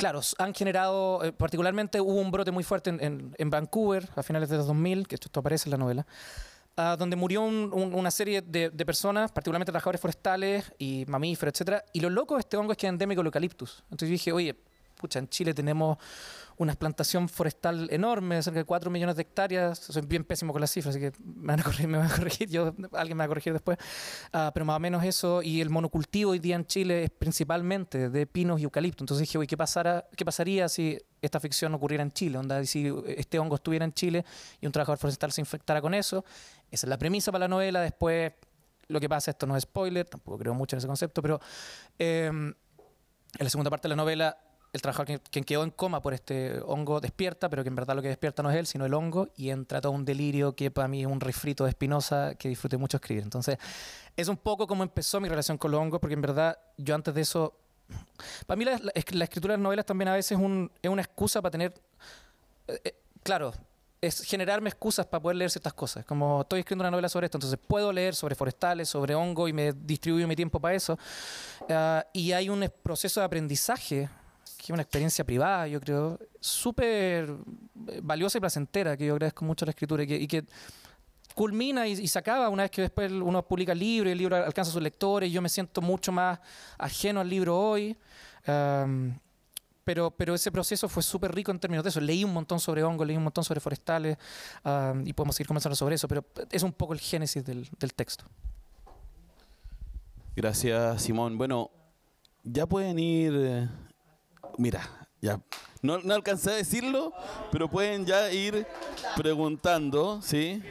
claro, 0.00 0.20
han 0.38 0.54
generado, 0.54 1.22
eh, 1.22 1.32
particularmente 1.32 2.00
hubo 2.00 2.14
un 2.14 2.30
brote 2.30 2.50
muy 2.50 2.64
fuerte 2.64 2.90
en, 2.90 3.50
Vancouver 3.50 4.08
a 4.16 4.22
finales 4.22 4.48
de 4.48 4.56
los 4.56 4.66
2000, 4.66 5.06
que 5.06 5.14
esto, 5.16 5.38
aparece 5.40 5.68
en 5.68 5.72
la 5.72 5.76
novela, 5.76 6.06
ah, 6.76 6.96
donde 6.98 7.16
murió 7.16 7.42
un- 7.42 7.70
un- 7.72 7.94
una 7.94 8.10
serie 8.10 8.40
de, 8.42 8.70
personas, 8.86 9.30
particularmente 9.30 9.70
trabajadores 9.70 10.00
forestales 10.00 10.72
y 10.78 11.04
mamíferos, 11.06 11.52
etcétera. 11.54 11.84
Y 11.92 12.00
lo 12.00 12.10
loco 12.10 12.34
de 12.34 12.40
este 12.40 12.56
hongo 12.56 12.72
es 12.72 12.78
que 12.78 12.86
es 12.86 12.90
endémico 12.90 13.20
del 13.20 13.26
eucaliptus. 13.26 13.82
Entonces 13.90 14.08
dije, 14.08 14.32
oye, 14.32 14.56
pucha, 15.00 15.18
en 15.18 15.28
Chile 15.28 15.54
tenemos 15.54 15.98
una 16.60 16.74
plantación 16.74 17.26
forestal 17.26 17.88
enorme, 17.90 18.42
cerca 18.42 18.58
de 18.58 18.66
4 18.66 18.90
millones 18.90 19.16
de 19.16 19.22
hectáreas. 19.22 19.78
Soy 19.78 20.02
bien 20.02 20.24
pésimo 20.24 20.52
con 20.52 20.60
las 20.60 20.70
cifras, 20.70 20.94
así 20.94 21.00
que 21.00 21.12
me 21.24 21.52
van 21.52 21.60
a 21.60 21.62
corregir, 21.62 21.88
me 21.88 21.96
van 21.96 22.10
a 22.10 22.14
corregir 22.14 22.50
yo, 22.50 22.74
alguien 22.92 23.16
me 23.16 23.22
va 23.22 23.24
a 23.24 23.28
corregir 23.28 23.54
después. 23.54 23.78
Ah, 24.30 24.50
pero 24.52 24.66
más 24.66 24.76
o 24.76 24.78
menos 24.80 25.02
eso. 25.02 25.40
Y 25.40 25.62
el 25.62 25.70
monocultivo 25.70 26.32
hoy 26.32 26.38
día 26.38 26.56
en 26.56 26.66
Chile 26.66 27.04
es 27.04 27.10
principalmente 27.10 28.10
de 28.10 28.26
pinos 28.26 28.60
y 28.60 28.64
eucalipto. 28.64 29.02
Entonces 29.02 29.26
dije, 29.26 29.38
oye, 29.38 29.46
¿qué, 29.46 29.56
pasara, 29.56 30.06
¿qué 30.14 30.22
pasaría 30.22 30.68
si 30.68 30.98
esta 31.22 31.40
ficción 31.40 31.72
ocurriera 31.72 32.02
en 32.02 32.12
Chile? 32.12 32.36
Onda, 32.36 32.62
si 32.66 32.92
este 33.06 33.38
hongo 33.38 33.54
estuviera 33.54 33.86
en 33.86 33.94
Chile 33.94 34.26
y 34.60 34.66
un 34.66 34.72
trabajador 34.72 34.98
forestal 34.98 35.32
se 35.32 35.40
infectara 35.40 35.80
con 35.80 35.94
eso. 35.94 36.26
Esa 36.70 36.86
es 36.86 36.90
la 36.90 36.98
premisa 36.98 37.32
para 37.32 37.44
la 37.44 37.48
novela. 37.48 37.80
Después, 37.80 38.32
lo 38.88 39.00
que 39.00 39.08
pasa, 39.08 39.30
esto 39.30 39.46
no 39.46 39.56
es 39.56 39.62
spoiler, 39.62 40.06
tampoco 40.06 40.36
creo 40.36 40.52
mucho 40.52 40.76
en 40.76 40.78
ese 40.78 40.86
concepto, 40.86 41.22
pero 41.22 41.40
eh, 41.98 42.26
en 42.26 42.54
la 43.38 43.48
segunda 43.48 43.70
parte 43.70 43.88
de 43.88 43.90
la 43.90 43.96
novela 43.96 44.36
el 44.72 44.82
trabajador 44.82 45.20
quien, 45.30 45.44
quedó 45.44 45.64
en 45.64 45.70
coma 45.70 46.00
por 46.00 46.14
este 46.14 46.60
hongo 46.64 47.00
despierta, 47.00 47.48
pero 47.48 47.62
que 47.62 47.68
en 47.68 47.74
verdad 47.74 47.96
lo 47.96 48.02
que 48.02 48.08
despierta 48.08 48.42
no 48.42 48.50
es 48.50 48.56
él, 48.56 48.66
sino 48.66 48.86
el 48.86 48.94
hongo, 48.94 49.28
y 49.36 49.50
entra 49.50 49.80
todo 49.80 49.92
un 49.92 50.04
delirio 50.04 50.54
que 50.54 50.70
para 50.70 50.88
mí 50.88 51.00
es 51.00 51.06
un 51.06 51.20
refrito 51.20 51.64
de 51.64 51.70
Espinosa 51.70 52.34
que 52.36 52.48
disfruté 52.48 52.76
mucho 52.76 52.96
escribir. 52.96 53.24
Entonces, 53.24 53.58
es 54.16 54.28
un 54.28 54.36
poco 54.36 54.66
como 54.66 54.82
empezó 54.82 55.20
mi 55.20 55.28
relación 55.28 55.58
con 55.58 55.70
los 55.70 55.80
hongos, 55.80 56.00
porque 56.00 56.14
en 56.14 56.22
verdad 56.22 56.58
yo 56.76 56.94
antes 56.94 57.14
de 57.14 57.20
eso... 57.22 57.54
Para 58.46 58.56
mí 58.56 58.64
la, 58.64 59.24
escritura 59.24 59.56
de 59.56 59.62
novelas 59.62 59.84
también 59.84 60.08
a 60.08 60.14
veces 60.14 60.38
es, 60.38 60.88
una 60.88 61.02
excusa 61.02 61.42
para 61.42 61.50
tener... 61.50 61.74
Eh, 62.68 62.80
eh, 62.84 62.94
claro, 63.24 63.52
es 64.00 64.22
generarme 64.22 64.70
excusas 64.70 65.06
para 65.06 65.20
poder 65.20 65.36
leer 65.36 65.50
ciertas 65.50 65.74
cosas. 65.74 66.04
Como 66.04 66.42
estoy 66.42 66.60
escribiendo 66.60 66.84
una 66.84 66.90
novela 66.90 67.08
sobre 67.08 67.26
esto, 67.26 67.36
entonces 67.36 67.58
puedo 67.66 67.92
leer 67.92 68.14
sobre 68.14 68.34
forestales, 68.34 68.88
sobre 68.88 69.14
hongo 69.14 69.46
y 69.48 69.52
me 69.52 69.72
distribuyo 69.72 70.26
mi 70.26 70.36
tiempo 70.36 70.58
para 70.58 70.74
eso. 70.74 70.98
Ah, 71.68 72.06
y 72.12 72.32
hay 72.32 72.48
un 72.48 72.70
proceso 72.82 73.20
de 73.20 73.26
aprendizaje, 73.26 74.08
que 74.60 74.66
es 74.66 74.70
una 74.70 74.82
experiencia 74.82 75.24
privada, 75.24 75.66
yo 75.66 75.80
creo, 75.80 76.18
súper 76.40 77.34
eh, 77.88 78.00
valiosa 78.02 78.38
y 78.38 78.40
placentera, 78.40 78.96
que 78.96 79.06
yo 79.06 79.14
agradezco 79.14 79.44
mucho 79.44 79.64
a 79.64 79.66
la 79.66 79.70
escritura 79.70 80.02
y 80.02 80.26
que, 80.26 80.44
culmina 81.34 81.86
y, 81.86 82.06
se 82.06 82.18
acaba 82.18 82.48
una 82.48 82.64
vez 82.64 82.70
que 82.70 82.82
después 82.82 83.10
uno 83.10 83.42
publica 83.46 83.72
el 83.72 83.78
libro 83.78 84.08
y 84.08 84.12
el 84.12 84.18
libro 84.18 84.36
alcanza 84.36 84.70
sus 84.70 84.82
lectores. 84.82 85.30
Y 85.30 85.32
yo 85.32 85.40
me 85.40 85.48
siento 85.48 85.80
mucho 85.80 86.12
más 86.12 86.38
ajeno 86.76 87.20
al 87.20 87.28
libro 87.28 87.58
hoy 87.58 87.96
pero, 89.84 90.10
pero 90.10 90.34
ese 90.34 90.52
proceso 90.52 90.88
fue 90.88 91.02
súper 91.02 91.34
rico 91.34 91.50
en 91.50 91.58
términos 91.58 91.82
de 91.82 91.90
eso. 91.90 92.00
Leí 92.00 92.22
un 92.22 92.32
montón 92.32 92.60
sobre 92.60 92.84
hongos, 92.84 93.06
leí 93.06 93.16
un 93.16 93.24
montón 93.24 93.42
sobre 93.42 93.60
forestales 93.60 94.16
ah, 94.64 94.94
y 95.04 95.12
podemos 95.12 95.34
seguir 95.34 95.48
conversando 95.48 95.74
sobre 95.74 95.96
eso, 95.96 96.06
pero 96.06 96.24
es 96.50 96.62
un 96.62 96.72
poco 96.72 96.92
el 96.92 97.00
génesis 97.00 97.44
del, 97.44 97.68
del 97.78 97.94
texto. 97.94 98.24
Gracias, 100.36 101.02
Simón. 101.02 101.36
Bueno, 101.36 101.70
ya 102.44 102.66
pueden 102.66 102.98
ir. 102.98 103.68
Mira, 104.60 104.82
ya. 105.22 105.40
No, 105.80 106.00
no, 106.00 106.12
alcancé 106.12 106.50
a 106.50 106.54
decirlo, 106.54 107.14
pero 107.50 107.66
pueden 107.70 108.04
ya 108.04 108.30
ir 108.30 108.66
preguntando, 109.16 110.20
¿sí? 110.20 110.62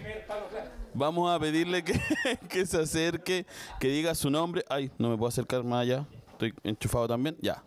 Vamos 0.93 1.34
a 1.34 1.39
pedirle 1.39 1.84
que, 1.84 2.00
que 2.50 2.67
se 2.67 2.79
acerque, 2.79 3.48
que 3.79 3.88
diga 3.88 4.13
su 4.13 4.29
nombre. 4.29 4.63
Ay, 4.69 4.91
no 5.00 5.10
me 5.10 5.17
puedo 5.17 5.29
acercar 5.29 5.63
más 5.63 5.81
allá. 5.81 6.05
Estoy 6.34 6.53
enchufado 6.63 7.08
también. 7.08 7.36
Ya, 7.41 7.63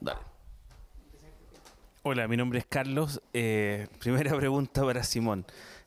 dale. 0.00 0.20
Hola, 2.04 2.28
mi 2.28 2.36
nombre 2.36 2.60
es 2.60 2.66
Carlos. 2.66 3.20
Eh, 3.32 3.88
primera 3.98 4.36
pregunta 4.36 4.84
para 4.84 5.02
Simón. 5.02 5.44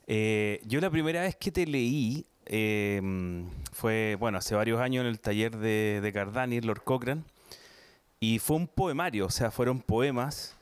Eh, 0.08 0.60
yo 0.66 0.82
la 0.82 0.90
primera 0.90 1.22
vez 1.22 1.38
que 1.38 1.54
te 1.54 1.66
leí 1.66 2.26
eh, 2.48 3.02
fue, 3.72 4.18
bueno, 4.20 4.40
hace 4.40 4.56
varios 4.56 4.82
años 4.82 5.04
en 5.06 5.08
el 5.08 5.22
taller 5.22 5.56
de, 5.56 6.02
de 6.04 6.12
Cardani, 6.12 6.60
Lord 6.60 6.84
Cochrane, 6.84 7.24
y 8.20 8.40
fue 8.40 8.58
un 8.58 8.68
poemario, 8.68 9.26
o 9.26 9.30
sea, 9.30 9.52
fueron 9.52 9.82
poemas. 9.82 10.56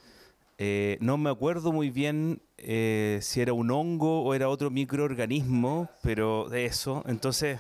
no 0.99 1.17
me 1.17 1.29
acuerdo 1.29 1.71
muy 1.71 1.89
bien 1.89 2.41
si 2.57 3.41
era 3.41 3.53
un 3.53 3.71
hongo 3.71 4.23
o 4.23 4.33
era 4.33 4.49
otro 4.49 4.69
microorganismo, 4.69 5.89
pero 6.01 6.49
de 6.49 6.65
eso. 6.65 7.03
Entonces, 7.07 7.59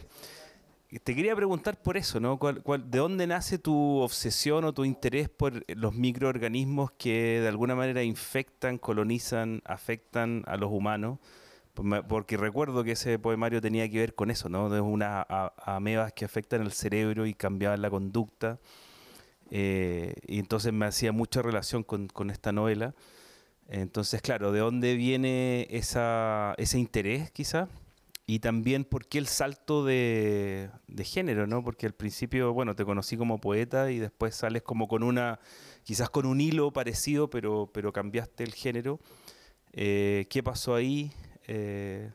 te 1.03 1.15
quería 1.15 1.35
preguntar 1.35 1.81
por 1.81 1.97
eso, 1.97 2.19
¿no? 2.19 2.39
de 2.39 2.97
dónde 2.97 3.27
nace 3.27 3.57
tu 3.57 3.97
obsesión 3.97 4.63
o 4.63 4.73
tu 4.73 4.85
interés 4.85 5.27
por 5.27 5.65
los 5.75 5.93
microorganismos 5.93 6.91
que 6.91 7.39
de 7.41 7.47
alguna 7.47 7.75
manera 7.75 8.03
infectan, 8.03 8.77
colonizan, 8.77 9.61
afectan 9.65 10.43
a 10.47 10.55
los 10.55 10.71
humanos? 10.71 11.19
Porque 12.07 12.37
recuerdo 12.37 12.83
que 12.83 12.93
ese 12.93 13.19
poemario 13.19 13.61
tenía 13.61 13.87
que 13.89 13.99
ver 13.99 14.15
con 14.15 14.31
eso, 14.31 14.49
¿no? 14.49 14.69
De 14.69 14.79
unas 14.81 15.25
amebas 15.57 16.13
que 16.13 16.25
afectan 16.25 16.61
el 16.61 16.71
cerebro 16.71 17.25
y 17.27 17.33
cambiaban 17.33 17.81
la 17.81 17.89
conducta. 17.89 18.57
Eh, 19.51 20.13
y 20.27 20.39
entonces 20.39 20.73
me 20.73 20.85
hacía 20.85 21.11
mucha 21.11 21.41
relación 21.41 21.83
con, 21.83 22.07
con, 22.07 22.29
esta 22.29 22.51
novela. 22.51 22.95
Entonces, 23.67 24.21
claro, 24.21 24.51
¿de 24.51 24.59
dónde 24.59 24.95
viene 24.95 25.67
esa, 25.69 26.53
ese 26.57 26.79
interés, 26.79 27.31
quizás? 27.31 27.69
Y 28.29 28.39
también 28.39 28.83
por 28.83 29.07
qué 29.07 29.19
el 29.19 29.27
salto 29.27 29.85
de, 29.85 30.69
género, 31.05 31.47
¿no? 31.47 31.63
Porque 31.63 31.85
al 31.85 31.93
principio, 31.93 32.51
bueno, 32.51 32.75
te 32.75 32.83
conocí 32.83 33.15
como 33.15 33.39
poeta 33.39 33.89
y 33.89 33.99
después 33.99 34.35
sales 34.35 34.63
como 34.63 34.89
con 34.89 35.01
una, 35.03 35.39
quizás 35.83 36.09
con 36.09 36.25
un 36.25 36.41
hilo 36.41 36.73
parecido, 36.73 37.29
pero, 37.29 37.71
pero 37.73 37.93
cambiaste 37.93 38.43
el 38.43 38.53
género. 38.53 38.99
Eh, 39.71 40.27
¿Qué 40.29 40.43
pasó 40.43 40.75
ahí? 40.75 41.13
Eh, 41.47 42.11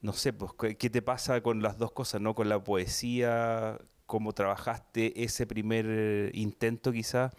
no 0.00 0.12
sé, 0.12 0.32
pues, 0.32 0.52
¿qué 0.78 0.90
te 0.90 1.02
pasa 1.02 1.40
con 1.42 1.60
las 1.60 1.76
dos 1.76 1.90
cosas, 1.90 2.20
¿no? 2.20 2.36
Con 2.36 2.48
la 2.48 2.62
poesía, 2.62 3.78
cómo 4.12 4.34
trabajaste 4.34 5.24
ese 5.24 5.46
primer 5.46 6.30
intento 6.34 6.92
quizás, 6.92 7.32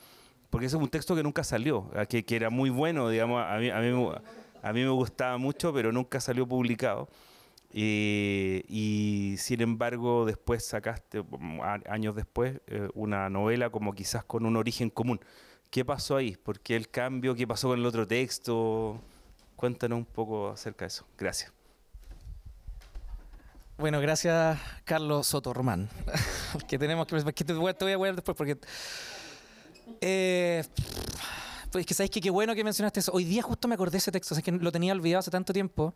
porque 0.49 0.65
ese 0.65 0.75
es 0.75 0.81
un 0.81 0.89
texto 0.89 1.15
que 1.15 1.21
nunca 1.21 1.43
salió, 1.43 1.87
que, 2.09 2.25
que 2.25 2.35
era 2.35 2.49
muy 2.49 2.71
bueno, 2.71 3.09
digamos, 3.09 3.45
a 3.45 3.59
mí, 3.59 4.81
me 4.81 4.89
gustaba 4.89 5.37
mucho, 5.37 5.71
pero 5.71 5.91
nunca 5.91 6.19
salió 6.19 6.47
publicado. 6.47 7.09
Eh, 7.73 8.63
y 8.67 9.35
sin 9.37 9.61
embargo, 9.61 10.25
después 10.25 10.65
sacaste, 10.65 11.23
años 11.87 12.15
después, 12.15 12.59
eh, 12.65 12.89
una 12.95 13.29
novela 13.29 13.69
como 13.69 13.93
quizás 13.93 14.23
con 14.23 14.43
un 14.43 14.57
origen 14.57 14.89
común. 14.89 15.19
¿Qué 15.69 15.85
pasó 15.85 16.15
ahí? 16.15 16.35
¿Por 16.35 16.59
qué 16.59 16.75
el 16.75 16.89
cambio? 16.89 17.35
¿Qué 17.35 17.45
pasó 17.45 17.67
con 17.67 17.79
el 17.79 17.85
otro 17.85 18.07
texto? 18.07 18.99
Cuéntanos 19.55 19.99
un 19.99 20.05
poco 20.05 20.49
acerca 20.49 20.85
de 20.85 20.87
eso. 20.87 21.05
Gracias. 21.19 21.53
Bueno, 23.77 23.99
gracias 24.01 24.59
Carlos 24.85 25.27
Sotorman. 25.27 25.87
que 26.67 26.77
tenemos 26.77 27.07
que, 27.07 27.33
que 27.33 27.43
te, 27.43 27.53
voy 27.53 27.91
a 27.91 27.97
ver 27.97 28.15
después 28.15 28.35
porque 28.37 28.57
eh, 30.01 30.63
pues 31.71 31.85
que 31.85 31.93
sabéis 31.93 32.11
que 32.11 32.21
qué 32.21 32.29
bueno 32.29 32.53
que 32.53 32.63
mencionaste 32.63 32.99
eso. 32.99 33.11
Hoy 33.13 33.23
día 33.25 33.41
justo 33.41 33.67
me 33.67 33.75
acordé 33.75 33.93
de 33.93 33.97
ese 33.97 34.11
texto, 34.11 34.35
es 34.35 34.43
que 34.43 34.51
lo 34.51 34.71
tenía 34.71 34.93
olvidado 34.93 35.19
hace 35.19 35.31
tanto 35.31 35.53
tiempo. 35.53 35.93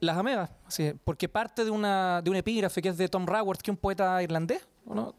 Las 0.00 0.16
amebas, 0.16 0.50
sí, 0.68 0.92
porque 1.04 1.28
parte 1.28 1.64
de, 1.64 1.70
una, 1.70 2.22
de 2.22 2.30
un 2.30 2.36
epígrafe 2.36 2.80
que 2.80 2.88
es 2.88 2.96
de 2.96 3.08
Tom 3.08 3.26
Raworth, 3.26 3.60
que 3.60 3.70
es 3.70 3.74
un 3.74 3.80
poeta 3.80 4.22
irlandés, 4.22 4.66
¿o 4.86 4.94
no? 4.94 5.14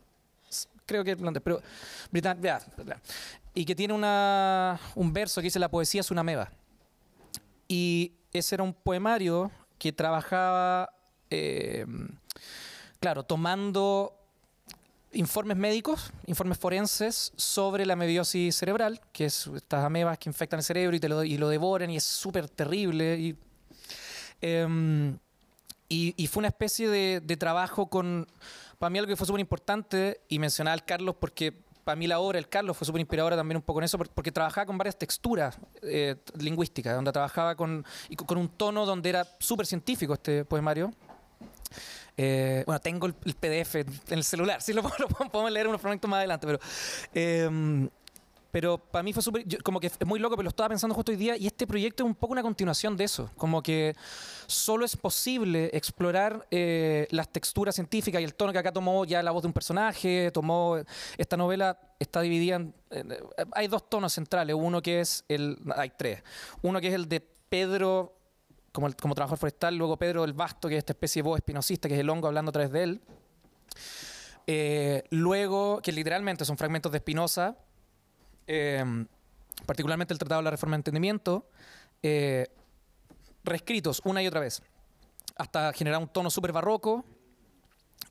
Creo 0.85 1.03
que 1.03 1.11
es 1.11 1.17
irlandés, 1.17 1.43
pero 1.43 1.61
y 3.53 3.65
que 3.65 3.75
tiene 3.75 3.93
una, 3.93 4.79
un 4.95 5.11
verso 5.11 5.41
que 5.41 5.45
dice 5.45 5.59
la 5.59 5.69
poesía 5.69 6.01
es 6.01 6.11
una 6.11 6.21
ameba. 6.21 6.49
Y 7.67 8.13
ese 8.31 8.55
era 8.55 8.63
un 8.63 8.73
poemario 8.73 9.51
que 9.77 9.91
trabajaba, 9.91 10.91
eh, 11.29 11.85
claro, 12.99 13.23
tomando 13.23 14.18
informes 15.11 15.57
médicos, 15.57 16.11
informes 16.27 16.57
forenses 16.57 17.33
sobre 17.35 17.85
la 17.85 17.93
amebiosis 17.93 18.55
cerebral, 18.55 19.01
que 19.11 19.25
es 19.25 19.47
estas 19.47 19.83
amebas 19.83 20.17
que 20.17 20.29
infectan 20.29 20.59
el 20.59 20.63
cerebro 20.63 20.95
y, 20.95 20.99
te 20.99 21.09
lo, 21.09 21.23
y 21.23 21.37
lo 21.37 21.49
devoran 21.49 21.89
y 21.89 21.97
es 21.97 22.03
súper 22.03 22.47
terrible. 22.47 23.17
Y 23.17 23.35
Em, 24.41 25.17
y, 25.91 26.27
fue 26.27 26.41
una 26.41 26.49
especie 26.49 26.87
de, 26.87 27.37
trabajo 27.37 27.87
con, 27.87 28.27
para 28.77 28.91
mí 28.91 28.99
algo 28.99 29.09
que 29.09 29.15
fue 29.15 29.25
súper 29.25 29.41
importante, 29.41 30.21
y 30.29 30.37
mencionaba 30.37 30.73
al 30.73 30.85
Carlos 30.85 31.15
porque 31.19 31.51
para 31.83 31.95
mí 31.95 32.05
la 32.05 32.19
obra, 32.19 32.37
el 32.37 32.47
Carlos, 32.47 32.77
fue 32.77 32.85
súper 32.85 33.01
inspiradora 33.01 33.35
también 33.35 33.57
un 33.57 33.63
poco 33.63 33.79
en 33.79 33.85
eso, 33.85 33.97
porque 33.97 34.31
trabajaba 34.31 34.67
con 34.67 34.77
varias 34.77 34.97
texturas 34.97 35.57
eh, 35.81 36.15
lingüísticas, 36.37 36.95
donde 36.95 37.11
trabajaba 37.11 37.55
con, 37.55 37.83
con 38.27 38.37
un 38.37 38.49
tono 38.49 38.85
donde 38.85 39.09
era 39.09 39.27
súper 39.39 39.65
científico 39.65 40.13
este 40.13 40.45
poemario. 40.45 40.93
Eh, 42.21 42.63
bueno, 42.65 42.81
tengo 42.81 43.07
el, 43.07 43.13
PDF 43.13 43.75
en 43.75 43.87
el 44.09 44.25
celular, 44.25 44.61
sí 44.61 44.73
lo, 44.73 44.83
podemos 44.83 45.49
leer 45.49 45.69
unos 45.69 45.79
fragmentos 45.79 46.09
más 46.09 46.17
adelante, 46.17 46.45
pero 46.45 46.59
em, 47.13 47.89
pero 48.51 48.77
para 48.77 49.03
mí 49.03 49.13
fue 49.13 49.23
súper, 49.23 49.45
como 49.63 49.79
que 49.79 49.87
es 49.87 50.05
muy 50.05 50.19
loco, 50.19 50.35
pero 50.35 50.43
lo 50.43 50.49
estaba 50.49 50.67
pensando 50.67 50.93
justo 50.95 51.13
hoy 51.13 51.17
día 51.17 51.37
y 51.37 51.47
este 51.47 51.65
proyecto 51.65 52.03
es 52.03 52.07
un 52.07 52.15
poco 52.15 52.33
una 52.33 52.41
continuación 52.41 52.97
de 52.97 53.05
eso, 53.05 53.31
como 53.37 53.63
que 53.63 53.95
solo 54.47 54.83
es 54.83 54.97
posible 54.97 55.69
explorar 55.71 56.45
eh, 56.51 57.07
las 57.11 57.29
texturas 57.29 57.75
científicas 57.75 58.19
y 58.19 58.25
el 58.25 58.33
tono 58.33 58.51
que 58.51 58.59
acá 58.59 58.73
tomó 58.73 59.05
ya 59.05 59.23
la 59.23 59.31
voz 59.31 59.43
de 59.43 59.47
un 59.47 59.53
personaje, 59.53 60.29
tomó, 60.33 60.75
esta 61.17 61.37
novela 61.37 61.79
está 61.99 62.19
dividida 62.19 62.57
en, 62.57 62.73
hay 63.53 63.69
dos 63.69 63.89
tonos 63.89 64.11
centrales, 64.11 64.57
uno 64.59 64.81
que 64.81 64.99
es 64.99 65.23
el, 65.29 65.57
hay 65.73 65.93
tres, 65.97 66.21
uno 66.63 66.81
que 66.81 66.89
es 66.89 66.93
el 66.95 67.07
de 67.07 67.21
Pedro 67.21 68.18
como, 68.71 68.87
el, 68.87 68.95
como 68.95 69.15
trabajador 69.15 69.39
forestal, 69.39 69.75
luego 69.75 69.97
Pedro 69.97 70.23
el 70.23 70.33
Basto, 70.33 70.67
que 70.67 70.75
es 70.75 70.79
esta 70.79 70.93
especie 70.93 71.21
de 71.21 71.29
voz 71.29 71.37
espinosista, 71.37 71.87
que 71.87 71.95
es 71.95 71.99
el 71.99 72.09
hongo 72.09 72.27
hablando 72.27 72.49
a 72.49 72.53
través 72.53 72.71
de 72.71 72.83
él. 72.83 73.01
Eh, 74.47 75.03
luego, 75.11 75.81
que 75.81 75.91
literalmente 75.91 76.45
son 76.45 76.57
fragmentos 76.57 76.91
de 76.91 76.97
Espinosa, 76.97 77.55
Em, 78.51 79.05
particularmente 79.67 80.11
el 80.11 80.17
Tratado 80.17 80.41
de 80.41 80.45
la 80.45 80.49
Reforma 80.49 80.75
de 80.75 80.79
Entendimiento, 80.79 81.51
eh, 82.01 82.47
reescritos 83.43 84.01
una 84.05 84.23
y 84.23 84.27
otra 84.27 84.39
vez, 84.39 84.63
hasta 85.35 85.71
generar 85.71 86.01
un 86.01 86.07
tono 86.07 86.31
súper 86.31 86.51
barroco, 86.51 87.05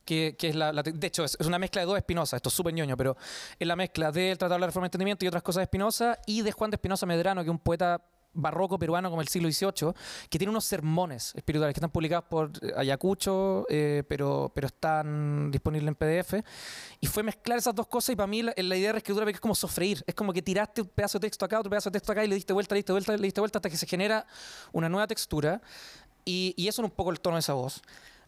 que, 0.05 0.37
es 0.39 0.55
la, 0.55 0.71
De 0.71 1.07
hecho, 1.07 1.25
es, 1.25 1.35
una 1.41 1.59
mezcla 1.59 1.81
de 1.81 1.87
dos 1.87 1.97
Espinosa, 1.97 2.37
esto 2.37 2.47
es 2.47 2.55
súper 2.55 2.73
ñoño, 2.73 2.95
pero 2.95 3.17
es 3.59 3.67
la 3.67 3.75
mezcla 3.75 4.13
del 4.13 4.37
Tratado 4.37 4.55
de 4.55 4.61
la 4.61 4.67
Reforma 4.67 4.85
de 4.85 4.87
Entendimiento 4.87 5.25
y 5.25 5.27
otras 5.27 5.43
cosas 5.43 5.59
de 5.59 5.63
Espinosa, 5.63 6.17
y 6.25 6.41
de 6.41 6.53
Juan 6.53 6.71
de 6.71 6.75
Espinosa 6.75 7.05
Medrano, 7.05 7.41
que 7.41 7.49
es 7.49 7.51
un 7.51 7.59
poeta 7.59 8.01
barroco 8.41 8.77
peruano 8.79 9.09
como 9.09 9.21
el 9.21 9.27
siglo 9.27 9.51
XVIII, 9.51 9.93
que 10.29 10.37
tiene 10.37 10.51
unos 10.51 10.65
sermones 10.65 11.33
espirituales 11.35 11.73
que 11.73 11.79
están 11.79 11.91
publicados 11.91 12.25
por 12.29 12.51
Ayacucho, 12.75 13.65
eh, 13.69 14.03
pero, 14.07 14.51
pero 14.53 14.67
están 14.67 15.51
disponibles 15.51 15.87
en 15.89 15.95
PDF. 15.95 16.45
Y 16.99 17.07
fue 17.07 17.23
mezclar 17.23 17.57
esas 17.57 17.75
dos 17.75 17.87
cosas 17.87 18.13
y 18.13 18.15
para 18.15 18.27
mí 18.27 18.43
la, 18.43 18.53
la 18.55 18.75
idea 18.75 18.89
de 18.89 18.93
reescritura 18.93 19.29
es 19.29 19.39
como 19.39 19.55
sofreír, 19.55 20.03
es 20.05 20.15
como 20.15 20.33
que 20.33 20.41
tiraste 20.41 20.81
un 20.81 20.87
pedazo 20.87 21.19
de 21.19 21.27
texto 21.27 21.45
acá, 21.45 21.59
otro 21.59 21.69
pedazo 21.69 21.89
de 21.89 21.93
texto 21.93 22.11
acá 22.11 22.23
y 22.23 22.27
le 22.27 22.35
diste 22.35 22.53
vuelta, 22.53 22.75
le 22.75 22.79
diste 22.79 22.91
vuelta, 22.91 23.15
le 23.15 23.23
diste 23.23 23.41
vuelta 23.41 23.59
hasta 23.59 23.69
que 23.69 23.77
se 23.77 23.87
genera 23.87 24.25
una 24.71 24.89
nueva 24.89 25.07
textura 25.07 25.61
y, 26.25 26.53
y 26.57 26.67
eso 26.67 26.81
es 26.81 26.85
un 26.85 26.91
poco 26.91 27.11
el 27.11 27.19
tono 27.19 27.35
de 27.35 27.41
esa 27.41 27.53
voz. 27.53 27.81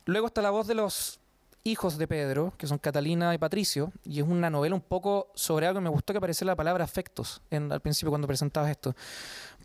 Luego 0.06 0.28
está 0.28 0.42
la 0.42 0.50
voz 0.50 0.68
de 0.68 0.76
los 0.76 1.20
hijos 1.64 1.98
de 1.98 2.08
Pedro, 2.08 2.54
que 2.58 2.68
son 2.68 2.78
Catalina 2.78 3.34
y 3.34 3.38
Patricio, 3.38 3.92
y 4.04 4.20
es 4.20 4.28
una 4.28 4.50
novela 4.50 4.76
un 4.76 4.82
poco 4.82 5.32
sobre 5.36 5.68
algo 5.68 5.80
que 5.80 5.84
me 5.84 5.90
gustó 5.90 6.14
que 6.14 6.18
apareciera 6.18 6.52
la 6.52 6.56
palabra 6.56 6.84
afectos 6.84 7.42
en, 7.52 7.72
al 7.72 7.82
principio 7.82 8.10
cuando 8.10 8.28
presentabas 8.28 8.72
esto. 8.72 8.96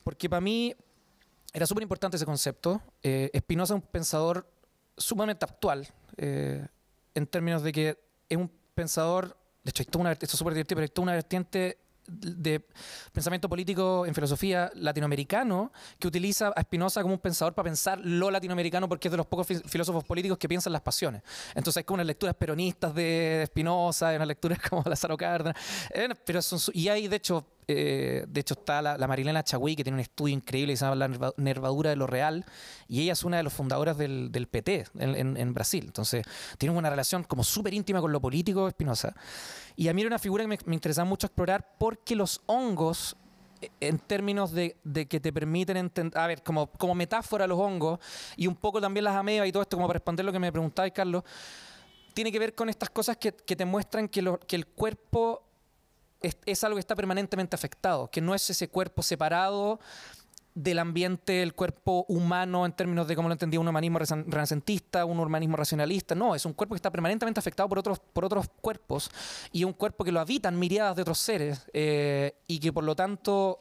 Porque 0.07 0.31
para 0.31 0.41
mí 0.41 0.73
era 1.53 1.67
súper 1.67 1.83
importante 1.83 2.17
ese 2.17 2.25
concepto. 2.25 2.81
Eh, 3.03 3.29
Spinoza 3.37 3.75
es 3.75 3.83
un 3.83 3.89
pensador 3.89 4.49
sumamente 4.97 5.45
actual, 5.45 5.85
eh, 6.17 6.65
en 7.13 7.27
términos 7.27 7.65
de 7.65 7.73
que 7.73 7.99
es 8.29 8.39
un 8.39 8.49
pensador, 8.73 9.37
de 9.65 9.71
hecho, 9.71 9.83
esto 9.83 10.27
es 10.27 10.31
súper 10.31 10.55
divertido, 10.55 10.77
pero 10.77 10.85
hay 10.85 10.91
toda 10.91 11.03
una 11.03 11.13
vertiente 11.15 11.79
de 12.07 12.65
pensamiento 13.11 13.49
político 13.49 14.07
en 14.07 14.15
filosofía 14.15 14.71
latinoamericano 14.77 15.73
que 15.99 16.07
utiliza 16.07 16.53
a 16.55 16.63
Spinoza 16.63 17.03
como 17.03 17.15
un 17.15 17.21
pensador 17.21 17.53
para 17.55 17.65
pensar 17.65 17.99
lo 18.05 18.31
latinoamericano 18.31 18.89
porque 18.89 19.09
es 19.09 19.11
de 19.11 19.17
los 19.17 19.27
pocos 19.27 19.49
filósofos 19.67 20.05
políticos 20.05 20.39
que 20.39 20.49
piensan 20.49 20.73
las 20.73 20.83
pasiones. 20.83 21.23
Entonces 21.49 21.79
hay 21.79 21.85
como 21.85 21.97
unas 21.97 22.07
lecturas 22.07 22.37
peronistas 22.37 22.95
de 22.95 23.43
Spinoza, 23.49 24.11
hay 24.11 24.17
unas 24.17 24.29
lecturas 24.29 24.61
como 24.71 24.85
Lázaro 24.87 25.17
Cárdenas, 25.17 25.57
eh, 25.93 26.11
pero 26.25 26.41
son, 26.43 26.61
y 26.75 26.87
hay 26.87 27.09
de 27.09 27.17
hecho 27.17 27.45
eh, 27.69 28.25
de 28.29 28.41
hecho 28.41 28.55
está 28.55 28.81
la, 28.81 29.09
Marilena 29.09 29.43
Chagüí, 29.43 29.75
que 29.75 29.83
tiene 29.83 29.97
un 29.97 30.01
estudio 30.01 30.35
increíble 30.35 30.73
que 30.73 30.77
se 30.77 30.85
llama 30.85 31.09
La 31.09 31.33
Nervadura 31.37 31.91
de 31.91 31.97
lo 31.97 32.07
Real, 32.07 32.45
y 32.89 33.03
ella 33.03 33.13
es 33.13 33.25
una 33.25 33.39
de 33.39 33.43
los 33.43 33.53
fundadoras 33.53 33.99
del, 33.99 34.49
PT 34.49 34.87
en, 34.99 35.55
Brasil. 35.55 35.85
Entonces, 35.87 36.25
tiene 36.59 36.77
una 36.77 36.91
relación 36.91 37.25
como 37.25 37.43
súper 37.43 37.75
íntima 37.75 38.01
con 38.01 38.13
lo 38.13 38.21
político 38.21 38.69
Espinosa. 38.69 39.15
Y 39.75 39.89
a 39.89 39.95
mí 39.95 40.03
era 40.03 40.09
una 40.09 40.19
figura 40.21 40.45
que 40.45 40.59
me, 40.65 40.75
interesaba 40.75 41.09
mucho 41.09 41.27
explorar 41.27 41.75
porque 41.79 42.15
los 42.15 42.41
hongos 42.47 43.17
eh, 43.61 43.71
en 43.81 43.99
términos 43.99 44.53
de, 44.53 44.77
que 45.09 45.19
te 45.19 45.33
permiten 45.33 45.77
entender, 45.77 46.19
a 46.21 46.29
ver, 46.29 46.45
como, 46.45 46.69
como 46.69 46.95
metáfora 46.95 47.49
los 47.49 47.59
hongos 47.59 47.99
y 48.37 48.47
un 48.47 48.55
poco 48.55 48.81
también 48.81 49.03
las 49.03 49.17
amebas 49.17 49.49
y 49.49 49.53
todo 49.53 49.63
esto, 49.63 49.77
como 49.77 49.89
para 49.89 49.99
responder 49.99 50.25
lo 50.25 50.31
que 50.31 50.39
me 50.39 50.53
preguntabas, 50.53 50.93
Carlos, 50.93 51.25
tiene 52.15 52.31
que 52.31 52.39
ver 52.39 52.55
con 52.55 52.69
estas 52.69 52.91
cosas 52.91 53.17
que, 53.17 53.33
te 53.33 53.65
muestran 53.65 54.09
que, 54.09 54.23
lo, 54.23 54.39
que 54.39 54.57
el 54.57 54.67
cuerpo 54.67 55.46
es, 56.21 56.65
algo 56.65 56.77
que 56.77 56.81
está 56.81 56.97
permanentemente 56.97 57.55
afectado, 57.55 58.11
que 58.11 58.21
no 58.21 58.35
es 58.35 58.49
ese 58.51 58.69
cuerpo 58.69 59.03
separado 59.03 59.79
del 60.55 60.79
ambiente, 60.79 61.43
el 61.43 61.53
cuerpo 61.55 62.07
humano 62.09 62.65
en 62.65 62.73
términos 62.73 63.07
de 63.07 63.15
cómo 63.15 63.29
lo 63.29 63.35
entendía 63.35 63.61
un 63.61 63.69
humanismo 63.69 63.99
renacentista, 63.99 65.05
un 65.05 65.21
humanismo 65.21 65.57
racionalista. 65.57 66.15
No, 66.15 66.35
es 66.35 66.47
un 66.47 66.55
cuerpo 66.55 66.75
que 66.75 66.79
está 66.79 66.91
permanentemente 66.91 67.39
afectado 67.39 67.69
por 67.69 67.79
otros, 67.79 67.99
por 67.99 68.25
otros 68.25 68.47
cuerpos 68.63 69.11
y 69.53 69.65
un 69.65 69.75
cuerpo 69.75 70.03
que 70.03 70.13
lo 70.13 70.21
habitan 70.21 70.59
miriadas 70.59 70.97
de 70.97 71.03
otros 71.03 71.19
seres 71.19 71.67
eh, 71.75 72.37
y 72.47 72.59
que 72.59 72.73
por 72.73 72.85
lo 72.85 72.97
tanto 72.97 73.61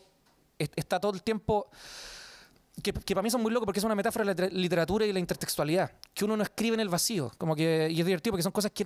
está 0.58 1.00
todo 1.00 1.14
el 1.14 1.22
tiempo... 1.22 1.68
Que, 2.82 2.92
para 2.94 3.22
mí 3.22 3.30
son 3.30 3.42
muy 3.42 3.52
locos 3.52 3.66
porque 3.66 3.80
es 3.80 3.86
una 3.86 3.96
metáfora 3.96 4.34
de 4.34 4.50
la 4.50 4.50
literatura 4.50 5.06
y 5.06 5.14
la 5.14 5.20
intertextualidad, 5.20 5.94
que 6.14 6.26
uno 6.26 6.36
no 6.36 6.44
escribe 6.44 6.74
en 6.74 6.82
el 6.82 6.90
vacío, 6.90 7.32
como 7.38 7.56
que, 7.56 7.88
y 7.90 8.00
es 8.02 8.06
divertido 8.06 8.34
porque 8.34 8.44
son 8.44 8.52
cosas 8.52 8.72
que 8.72 8.86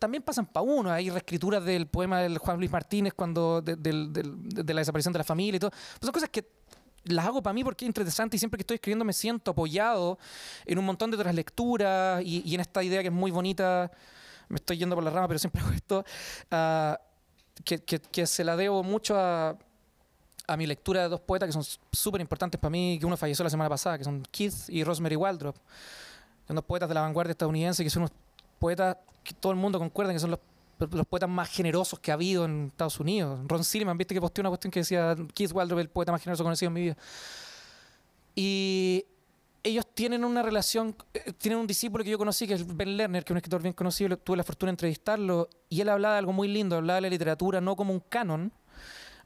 también 0.00 0.22
pasan 0.22 0.46
para 0.46 0.62
uno. 0.62 0.90
Hay 0.90 1.10
reescrituras 1.10 1.64
del 1.64 1.86
poema 1.86 2.20
del 2.20 2.38
Juan 2.38 2.56
Luis 2.56 2.70
Martínez 2.70 3.12
cuando 3.14 3.60
de, 3.60 3.76
la 3.76 4.80
desaparición 4.80 5.12
de 5.12 5.18
la 5.18 5.24
familia 5.24 5.58
y 5.58 5.60
todo. 5.60 5.70
Pues 5.70 6.00
son 6.00 6.12
cosas 6.12 6.30
que 6.30 6.48
las 7.04 7.26
hago 7.26 7.42
para 7.42 7.52
mí 7.52 7.62
porque 7.62 7.84
es 7.84 7.86
interesante 7.86 8.36
y 8.36 8.38
siempre 8.38 8.58
que 8.58 8.62
estoy 8.62 8.76
escribiendo 8.76 9.04
me 9.04 9.12
siento 9.12 9.52
apoyado 9.52 10.18
en 10.64 10.78
un 10.78 10.86
montón 10.86 11.10
de 11.10 11.16
otras 11.16 11.34
lecturas 11.34 12.22
y, 12.24 12.54
en 12.54 12.60
esta 12.60 12.82
idea 12.82 13.02
que 13.02 13.08
es 13.08 13.14
muy 13.14 13.30
bonita. 13.30 13.90
Me 14.48 14.56
estoy 14.56 14.78
yendo 14.78 14.96
por 14.96 15.04
la 15.04 15.10
rama, 15.10 15.28
pero 15.28 15.38
siempre 15.38 15.60
hago 15.62 15.70
esto. 15.70 16.04
Ah, 16.50 16.98
que, 17.62 18.26
se 18.26 18.42
la 18.42 18.56
debo 18.56 18.82
mucho 18.82 19.18
a, 19.18 19.56
a 20.46 20.56
mi 20.56 20.66
lectura 20.66 21.02
de 21.02 21.08
dos 21.10 21.20
poetas 21.20 21.46
que 21.46 21.52
son 21.52 21.64
súper 21.92 22.22
importantes 22.22 22.58
para 22.58 22.70
mí, 22.70 22.96
que 22.98 23.04
uno 23.04 23.18
falleció 23.18 23.44
la 23.44 23.50
semana 23.50 23.68
pasada, 23.68 23.98
que 23.98 24.04
son 24.04 24.22
Keith 24.30 24.68
y 24.68 24.82
Rosemary 24.82 25.16
Waldrop. 25.16 25.56
Son 26.46 26.56
dos 26.56 26.64
poetas 26.64 26.88
de 26.88 26.94
la 26.94 27.02
vanguardia 27.02 27.32
estadounidense 27.32 27.84
que 27.84 27.90
son 27.90 28.02
unos 28.02 28.12
poetas 28.60 28.98
que 29.24 29.34
todo 29.34 29.50
el 29.52 29.58
mundo 29.58 29.78
concuerda 29.78 30.12
que 30.12 30.20
son 30.20 30.30
los, 30.30 30.40
los, 30.78 31.06
poetas 31.06 31.28
más 31.28 31.48
generosos 31.48 31.98
que 31.98 32.10
ha 32.10 32.14
habido 32.14 32.44
en 32.44 32.66
Estados 32.66 33.00
Unidos. 33.00 33.40
Ron 33.46 33.64
Silliman, 33.64 33.98
viste 33.98 34.14
que 34.14 34.20
posteó 34.20 34.42
una 34.42 34.50
cuestión 34.50 34.70
que 34.70 34.80
decía 34.80 35.16
Keith 35.34 35.52
Waldrop, 35.52 35.80
el 35.80 35.88
poeta 35.88 36.12
más 36.12 36.22
generoso 36.22 36.44
conocido 36.44 36.68
en 36.68 36.74
mi 36.74 36.80
vida. 36.82 36.96
Y 38.34 39.04
ellos 39.62 39.86
tienen 39.94 40.24
una 40.24 40.42
relación, 40.42 40.94
eh, 41.12 41.32
tienen 41.32 41.58
un 41.58 41.66
discípulo 41.66 42.04
que 42.04 42.10
yo 42.10 42.18
conocí, 42.18 42.46
que 42.46 42.54
es 42.54 42.76
Ben 42.76 42.96
Lerner, 42.96 43.24
que 43.24 43.32
es 43.32 43.32
un 43.32 43.38
escritor 43.38 43.62
bien 43.62 43.74
conocido, 43.74 44.16
tuve 44.16 44.36
la 44.36 44.44
fortuna 44.44 44.70
de 44.70 44.74
entrevistarlo, 44.74 45.48
y 45.68 45.80
él 45.80 45.88
hablaba 45.88 46.14
de 46.14 46.18
algo 46.20 46.32
muy 46.32 46.48
lindo, 46.48 46.76
hablaba 46.76 46.96
de 46.96 47.02
la 47.02 47.08
literatura 47.08 47.60
no 47.60 47.76
como 47.76 47.92
un 47.92 48.00
canon, 48.00 48.52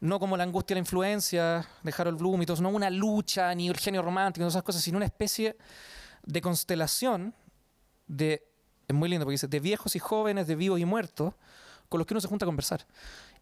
no 0.01 0.19
como 0.19 0.35
la 0.35 0.43
angustia 0.43 0.73
y 0.73 0.75
la 0.75 0.79
influencia 0.79 1.67
de 1.83 1.93
Harold 1.97 2.19
Bloom 2.19 2.41
y 2.41 2.45
todo, 2.45 2.61
no 2.61 2.69
una 2.69 2.89
lucha 2.89 3.53
ni 3.55 3.69
el 3.69 3.77
genio 3.77 4.01
romántico, 4.01 4.41
todas 4.41 4.53
esas 4.53 4.63
cosas, 4.63 4.81
sino 4.81 4.97
una 4.97 5.05
especie 5.05 5.57
de 6.23 6.41
constelación 6.41 7.33
de 8.07 8.43
es 8.87 8.95
muy 8.95 9.09
lindo 9.09 9.25
porque 9.25 9.33
dice, 9.33 9.47
de 9.47 9.59
viejos 9.59 9.95
y 9.95 9.99
jóvenes, 9.99 10.47
de 10.47 10.55
vivos 10.55 10.79
y 10.79 10.85
muertos, 10.85 11.33
con 11.89 11.99
los 11.99 12.07
que 12.07 12.13
uno 12.13 12.21
se 12.21 12.27
junta 12.27 12.45
a 12.45 12.47
conversar. 12.47 12.85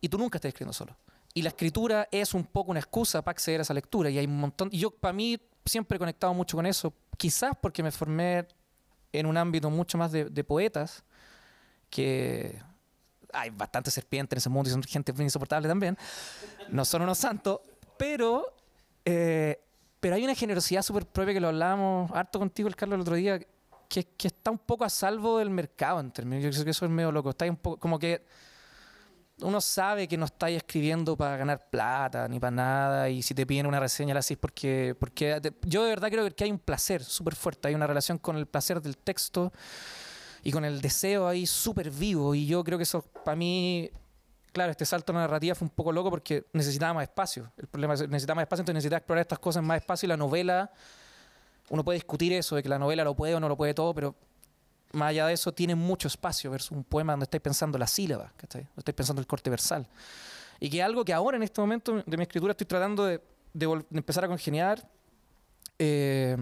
Y 0.01 0.10
tú 0.10 0.17
nunca 0.17 0.38
estás 0.38 0.49
escribiendo 0.49 0.73
solo. 0.73 0.95
Y 1.34 1.41
la 1.41 1.49
escritura 1.49 2.08
es 2.12 2.34
un 2.34 2.43
poco 2.43 2.71
una 2.71 2.79
excusa 2.79 3.21
para 3.21 3.34
acceder 3.34 3.62
a 3.62 3.63
esa 3.63 3.73
lectura. 3.73 4.10
Y 4.10 4.17
hay 4.17 4.25
un 4.25 4.38
montón. 4.38 4.69
Y 4.71 4.79
yo, 4.79 4.91
para 4.91 5.13
mí, 5.13 5.39
siempre 5.65 5.95
he 5.95 5.99
conectado 5.99 6.34
mucho 6.34 6.58
con 6.58 6.65
eso. 6.65 6.93
Quizás 7.17 7.53
porque 7.60 7.82
me 7.82 7.91
formé 7.91 8.47
en 9.12 9.25
un 9.25 9.38
ámbito 9.38 9.69
mucho 9.69 9.97
más 9.97 10.12
de, 10.12 10.43
poetas, 10.43 11.03
que 11.89 12.60
hay 13.32 13.51
bastante 13.51 13.91
serpientes 13.91 14.36
en 14.36 14.38
ese 14.39 14.49
mundo 14.49 14.69
y 14.69 14.73
son 14.73 14.84
gente 14.84 15.13
insoportable 15.23 15.67
también. 15.67 15.97
No 16.69 16.84
son 16.84 17.03
unos 17.03 17.19
santos, 17.19 17.62
pero, 17.97 18.53
eh, 19.06 19.60
pero 19.99 20.15
hay 20.15 20.23
una 20.23 20.36
generosidad 20.36 20.82
súper 20.82 21.06
propia 21.06 21.34
que 21.36 21.39
lo 21.39 21.49
hablábamos 21.49 22.12
harto 22.12 22.39
contigo, 22.39 22.67
el 22.67 22.75
Carlos, 22.75 22.95
el 22.95 23.01
otro 23.01 23.15
día, 23.15 23.39
que, 24.01 24.27
está 24.27 24.49
un 24.49 24.58
poco 24.58 24.84
a 24.86 24.89
salvo 24.89 25.38
del 25.38 25.49
mercado 25.49 25.99
en 25.99 26.12
términos. 26.12 26.43
Yo 26.43 26.49
creo 26.49 26.63
que 26.63 26.71
eso 26.71 26.86
es 26.86 26.91
medio 26.91 27.12
loco. 27.12 27.29
Está 27.29 27.45
un 27.45 27.58
poco, 27.58 27.77
como 27.77 27.99
que 27.99 28.25
uno 29.41 29.62
sabe 29.62 30.08
que 30.08 30.17
no 30.17 30.25
estáis 30.25 30.58
escribiendo 30.58 31.17
para 31.17 31.38
ganar 31.38 31.69
plata 31.69 32.27
ni 32.27 32.39
para 32.39 32.51
nada 32.51 33.10
y 33.10 33.21
si 33.21 33.34
te 33.34 33.45
piden 33.45 33.65
una 33.65 33.79
reseña 33.79 34.13
la 34.13 34.19
haces 34.19 34.38
porque, 34.38 34.95
porque 34.99 35.41
yo 35.63 35.84
de 35.84 35.89
verdad 35.89 36.10
creo 36.10 36.34
que 36.34 36.43
hay 36.43 36.51
un 36.51 36.60
placer 36.60 37.03
súper 37.03 37.36
fuerte, 37.36 37.67
hay 37.67 37.75
una 37.75 37.88
relación 37.88 38.19
con 38.19 38.38
el 38.38 38.45
placer 38.45 38.79
del 38.82 38.97
texto 38.97 39.51
y 40.43 40.51
con 40.51 40.63
el 40.65 40.82
deseo 40.82 41.27
ahí 41.27 41.47
súper 41.47 41.89
vivo 41.89 42.36
y 42.36 42.45
yo 42.45 42.63
creo 42.63 42.77
que 42.77 42.84
eso 42.84 43.01
para 43.01 43.36
mí, 43.36 43.89
claro, 44.51 44.71
este 44.71 44.86
salto 44.86 45.12
en 45.12 45.17
la 45.17 45.21
narrativa 45.23 45.56
fue 45.56 45.65
un 45.65 45.73
poco 45.73 45.91
loco 45.91 46.12
porque 46.12 46.45
necesitaba 46.53 46.93
más 46.93 47.03
espacio, 47.03 47.51
el 47.58 47.67
problema 47.67 47.95
es 47.95 48.01
que 48.01 48.08
necesitaba 48.08 48.36
más 48.36 48.43
espacio, 48.43 48.62
entonces 48.62 48.75
necesitaba 48.75 48.99
explorar 48.99 49.21
estas 49.23 49.39
cosas 49.39 49.63
más 49.63 49.77
espacio 49.77 50.06
y 50.06 50.10
la 50.10 50.17
novela 50.17 50.71
uno 51.69 51.84
puede 51.84 51.97
discutir 51.97 52.34
eso, 52.34 52.56
de 52.56 52.63
que 52.63 52.69
la 52.69 52.80
novela 52.80 53.04
lo 53.04 53.15
puede 53.15 53.36
o 53.36 53.39
no 53.39 53.49
lo 53.49 53.58
puede 53.58 53.73
todo, 53.73 53.93
pero 53.93 54.15
más 54.93 55.10
allá 55.10 55.28
de 55.28 55.34
eso 55.34 55.52
tiene 55.52 55.76
mucho 55.76 56.08
espacio 56.08 56.52
versus 56.52 56.71
un 56.71 56.84
poema 56.84 57.13
donde 57.13 57.26
estáis 57.26 57.41
pensando 57.41 57.78
la 57.78 57.88
sílaba, 57.88 58.32
donde 58.39 58.67
estáis 58.78 58.95
pensando 58.95 59.19
el 59.19 59.28
corte 59.28 59.49
versal. 59.49 59.88
Y 60.60 60.69
que 60.69 60.82
algo 60.82 61.04
que 61.04 61.13
ahora 61.13 61.38
en 61.38 61.43
este 61.43 61.60
momento 61.60 62.04
de 62.06 62.17
mi 62.17 62.23
escritura 62.23 62.52
estoy 62.52 62.67
tratando 62.67 63.06
de, 63.06 63.21
empezar 63.91 64.23
a 64.26 64.28
congeniar. 64.28 64.88
Eh, 65.80 66.38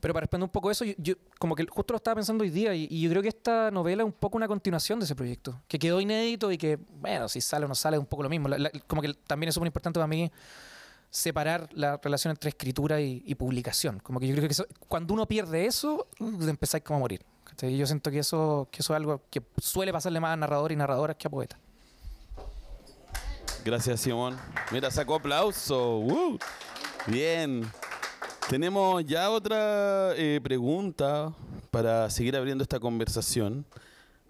pero 0.00 0.12
para 0.12 0.24
responder 0.24 0.44
un 0.44 0.52
poco 0.52 0.70
eso, 0.70 0.84
yo, 0.84 1.14
como 1.38 1.56
que 1.56 1.66
justo 1.66 1.94
lo 1.94 1.96
estaba 1.96 2.16
pensando 2.16 2.44
hoy 2.44 2.50
día 2.50 2.74
y, 2.74 3.00
yo 3.00 3.08
creo 3.10 3.22
que 3.22 3.28
esta 3.28 3.70
novela 3.70 4.02
es 4.02 4.06
un 4.06 4.12
poco 4.12 4.36
una 4.36 4.46
continuación 4.46 5.00
de 5.00 5.06
ese 5.06 5.16
proyecto, 5.16 5.60
que 5.66 5.78
quedó 5.78 6.00
inédito 6.00 6.52
y 6.52 6.58
que, 6.58 6.78
bueno, 7.00 7.28
si 7.28 7.40
sale 7.40 7.64
o 7.64 7.68
no 7.68 7.74
sale 7.74 7.96
es 7.96 8.00
un 8.00 8.06
poco 8.06 8.22
lo 8.22 8.28
mismo. 8.28 8.50
como 8.86 9.00
que 9.00 9.14
también 9.26 9.48
es 9.48 9.54
súper 9.54 9.66
importante 9.66 9.98
para 9.98 10.06
mí 10.06 10.30
separar 11.10 11.68
la 11.72 11.96
relación 11.96 12.30
entre 12.30 12.50
escritura 12.50 13.00
y, 13.00 13.34
publicación. 13.34 14.00
Como 14.00 14.20
que 14.20 14.26
yo 14.26 14.34
creo 14.34 14.48
que 14.48 14.54
cuando 14.88 15.14
uno 15.14 15.26
pierde 15.26 15.66
eso, 15.66 16.06
uh, 16.20 16.48
empezáis 16.48 16.84
como 16.84 16.98
a 16.98 17.00
morir. 17.00 17.24
Yo 17.60 17.86
siento 17.86 18.10
que 18.10 18.20
eso, 18.20 18.68
que 18.70 18.80
eso 18.80 18.92
es 18.92 18.96
algo 18.96 19.22
que 19.30 19.42
suele 19.60 19.92
pasarle 19.92 20.20
más 20.20 20.34
a 20.34 20.36
narradores 20.36 20.76
y 20.76 20.78
narradoras 20.78 21.16
que 21.16 21.26
a 21.26 21.30
poetas. 21.30 21.58
Gracias, 23.64 24.00
Simón. 24.00 24.36
Mira, 24.70 24.90
sacó 24.90 25.16
aplauso. 25.16 26.38
Bien. 27.06 27.68
Tenemos 28.48 29.04
ya 29.04 29.30
otra 29.30 30.14
eh, 30.14 30.40
pregunta 30.42 31.34
para 31.70 32.08
seguir 32.10 32.36
abriendo 32.36 32.62
esta 32.62 32.78
conversación. 32.78 33.66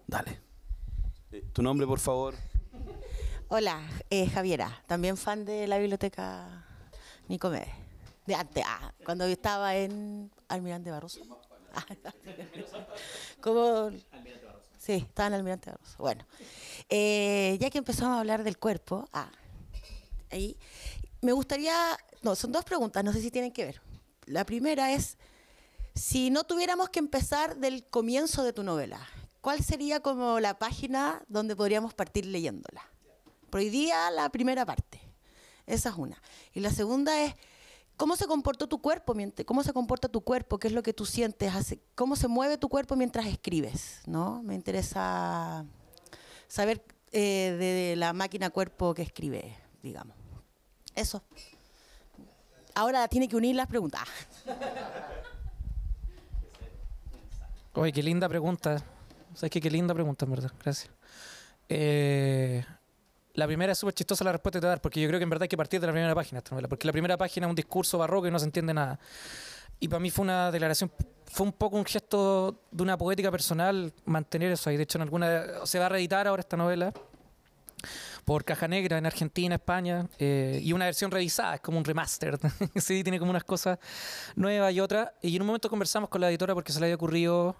Dale. 0.07 0.41
Tu 1.53 1.61
nombre, 1.61 1.85
por 1.85 1.99
favor. 1.99 2.33
Hola, 3.47 3.79
eh, 4.09 4.27
Javiera, 4.27 4.83
también 4.87 5.17
fan 5.17 5.45
de 5.45 5.67
la 5.67 5.77
biblioteca 5.77 6.68
Nicomede. 7.29 7.71
De 8.25 8.35
antes, 8.35 8.63
ah, 8.67 8.91
cuando 9.05 9.25
yo 9.25 9.31
estaba 9.31 9.75
en 9.75 10.29
Almirante 10.49 10.91
Barroso. 10.91 11.21
¿Cómo? 13.41 13.91
Sí, 14.77 14.93
estaba 14.93 15.27
en 15.27 15.33
Almirante 15.35 15.69
Barroso. 15.69 15.95
Bueno, 15.99 16.25
eh, 16.89 17.57
ya 17.61 17.69
que 17.69 17.77
empezamos 17.77 18.17
a 18.17 18.19
hablar 18.19 18.43
del 18.43 18.57
cuerpo, 18.57 19.07
ah, 19.13 19.31
ahí, 20.31 20.57
me 21.21 21.31
gustaría, 21.31 21.73
no, 22.23 22.35
son 22.35 22.51
dos 22.51 22.65
preguntas, 22.65 23.03
no 23.03 23.13
sé 23.13 23.21
si 23.21 23.31
tienen 23.31 23.51
que 23.51 23.65
ver. 23.65 23.81
La 24.25 24.43
primera 24.43 24.91
es, 24.91 25.17
si 25.93 26.31
no 26.31 26.43
tuviéramos 26.43 26.89
que 26.89 26.99
empezar 26.99 27.57
del 27.57 27.85
comienzo 27.85 28.43
de 28.43 28.53
tu 28.53 28.63
novela, 28.63 28.99
¿cuál 29.41 29.63
sería 29.63 29.99
como 29.99 30.39
la 30.39 30.57
página 30.57 31.23
donde 31.27 31.55
podríamos 31.55 31.93
partir 31.93 32.25
leyéndola? 32.25 32.89
Por 33.49 33.59
hoy 33.59 33.69
día 33.69 34.09
la 34.11 34.29
primera 34.29 34.65
parte. 34.65 35.08
Esa 35.69 35.89
es 35.89 35.95
una. 35.95 36.19
Y 36.53 36.61
la 36.61 36.71
segunda 36.71 37.23
es, 37.23 37.35
¿cómo 37.95 38.15
se 38.15 38.25
comportó 38.25 38.67
tu 38.67 38.81
cuerpo? 38.81 39.15
¿Cómo 39.45 39.63
se 39.63 39.71
comporta 39.71 40.09
tu 40.09 40.21
cuerpo? 40.21 40.57
¿Qué 40.57 40.67
es 40.67 40.73
lo 40.73 40.81
que 40.81 40.93
tú 40.93 41.05
sientes? 41.05 41.53
¿Cómo 41.93 42.15
se 42.15 42.27
mueve 42.27 42.57
tu 42.57 42.69
cuerpo 42.69 42.95
mientras 42.95 43.27
escribes? 43.27 44.01
¿no? 44.07 44.41
Me 44.41 44.55
interesa 44.55 45.63
saber 46.47 46.83
eh, 47.11 47.55
de 47.59 47.95
la 47.97 48.13
máquina 48.13 48.49
cuerpo 48.49 48.95
que 48.95 49.03
escribe, 49.03 49.55
digamos. 49.83 50.17
Eso. 50.95 51.21
Ahora 52.73 53.07
tiene 53.07 53.27
que 53.27 53.35
unir 53.35 53.55
las 53.55 53.67
preguntas. 53.67 54.01
Oye, 57.73 57.93
qué 57.93 58.01
linda 58.01 58.27
pregunta. 58.27 58.83
¿Sabes 59.35 59.51
qué? 59.51 59.61
Qué 59.61 59.69
linda 59.69 59.93
pregunta, 59.93 60.25
verdad. 60.25 60.51
Gracias. 60.63 60.91
Eh, 61.69 62.65
la 63.39 63.47
primera 63.47 63.71
es 63.71 63.77
súper 63.77 63.93
chistosa 63.93 64.23
la 64.23 64.33
respuesta 64.33 64.57
que 64.57 64.61
te 64.61 64.67
voy 64.67 64.71
dar, 64.71 64.81
porque 64.81 65.01
yo 65.01 65.07
creo 65.07 65.19
que 65.19 65.23
en 65.23 65.29
verdad 65.29 65.43
hay 65.43 65.49
que 65.49 65.57
partir 65.57 65.79
de 65.79 65.87
la 65.87 65.93
primera 65.93 66.13
página 66.13 66.37
de 66.37 66.39
esta 66.39 66.51
novela, 66.51 66.67
porque 66.67 66.85
la 66.85 66.91
primera 66.91 67.17
página 67.17 67.47
es 67.47 67.49
un 67.49 67.55
discurso 67.55 67.97
barroco 67.97 68.27
y 68.27 68.31
no 68.31 68.37
se 68.37 68.45
entiende 68.45 68.73
nada. 68.73 68.99
Y 69.79 69.87
para 69.87 69.99
mí 69.99 70.11
fue 70.11 70.23
una 70.23 70.51
declaración, 70.51 70.91
fue 71.25 71.45
un 71.45 71.53
poco 71.53 71.77
un 71.77 71.85
gesto 71.85 72.63
de 72.69 72.83
una 72.83 72.97
poética 72.97 73.31
personal 73.31 73.93
mantener 74.05 74.51
eso 74.51 74.69
ahí. 74.69 74.77
De 74.77 74.83
hecho, 74.83 74.97
en 74.97 75.03
alguna 75.03 75.65
se 75.65 75.79
va 75.79 75.85
a 75.85 75.89
reeditar 75.89 76.27
ahora 76.27 76.41
esta 76.41 76.57
novela 76.57 76.93
por 78.25 78.43
Caja 78.43 78.67
Negra 78.67 78.97
en 78.97 79.05
Argentina, 79.05 79.55
España, 79.55 80.07
eh, 80.19 80.59
y 80.61 80.73
una 80.73 80.85
versión 80.85 81.09
revisada, 81.09 81.55
es 81.55 81.61
como 81.61 81.77
un 81.77 81.85
remaster. 81.85 82.37
sí, 82.75 83.03
tiene 83.03 83.19
como 83.19 83.31
unas 83.31 83.45
cosas 83.45 83.79
nuevas 84.35 84.73
y 84.73 84.81
otras. 84.81 85.11
Y 85.21 85.35
en 85.35 85.41
un 85.41 85.47
momento 85.47 85.69
conversamos 85.69 86.09
con 86.09 86.21
la 86.21 86.29
editora 86.29 86.53
porque 86.53 86.73
se 86.73 86.79
le 86.79 86.87
había 86.87 86.95
ocurrido 86.95 87.55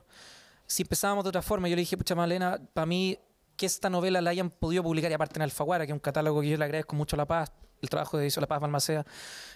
si 0.68 0.84
empezábamos 0.84 1.24
de 1.24 1.30
otra 1.30 1.42
forma. 1.42 1.68
Yo 1.70 1.76
le 1.76 1.82
dije, 1.82 1.98
pucha, 1.98 2.16
Malena, 2.16 2.60
para 2.74 2.86
mí 2.86 3.18
que 3.60 3.66
esta 3.66 3.90
novela 3.90 4.22
la 4.22 4.30
hayan 4.30 4.50
podido 4.50 4.82
publicar, 4.84 5.12
y 5.12 5.14
aparte 5.14 5.38
en 5.38 5.42
Alfaguara, 5.42 5.86
que 5.86 5.92
es 5.92 5.94
un 5.94 6.00
catálogo 6.00 6.40
que 6.40 6.48
yo 6.48 6.58
le 6.58 6.64
agradezco 6.64 6.96
mucho 6.96 7.18
a 7.18 7.18
La 7.18 7.26
Paz, 7.26 7.52
el 7.82 7.90
trabajo 7.90 8.18
de 8.18 8.24
edición, 8.24 8.40
La 8.42 8.48
Paz 8.48 8.62
Balmaceda, 8.62 9.06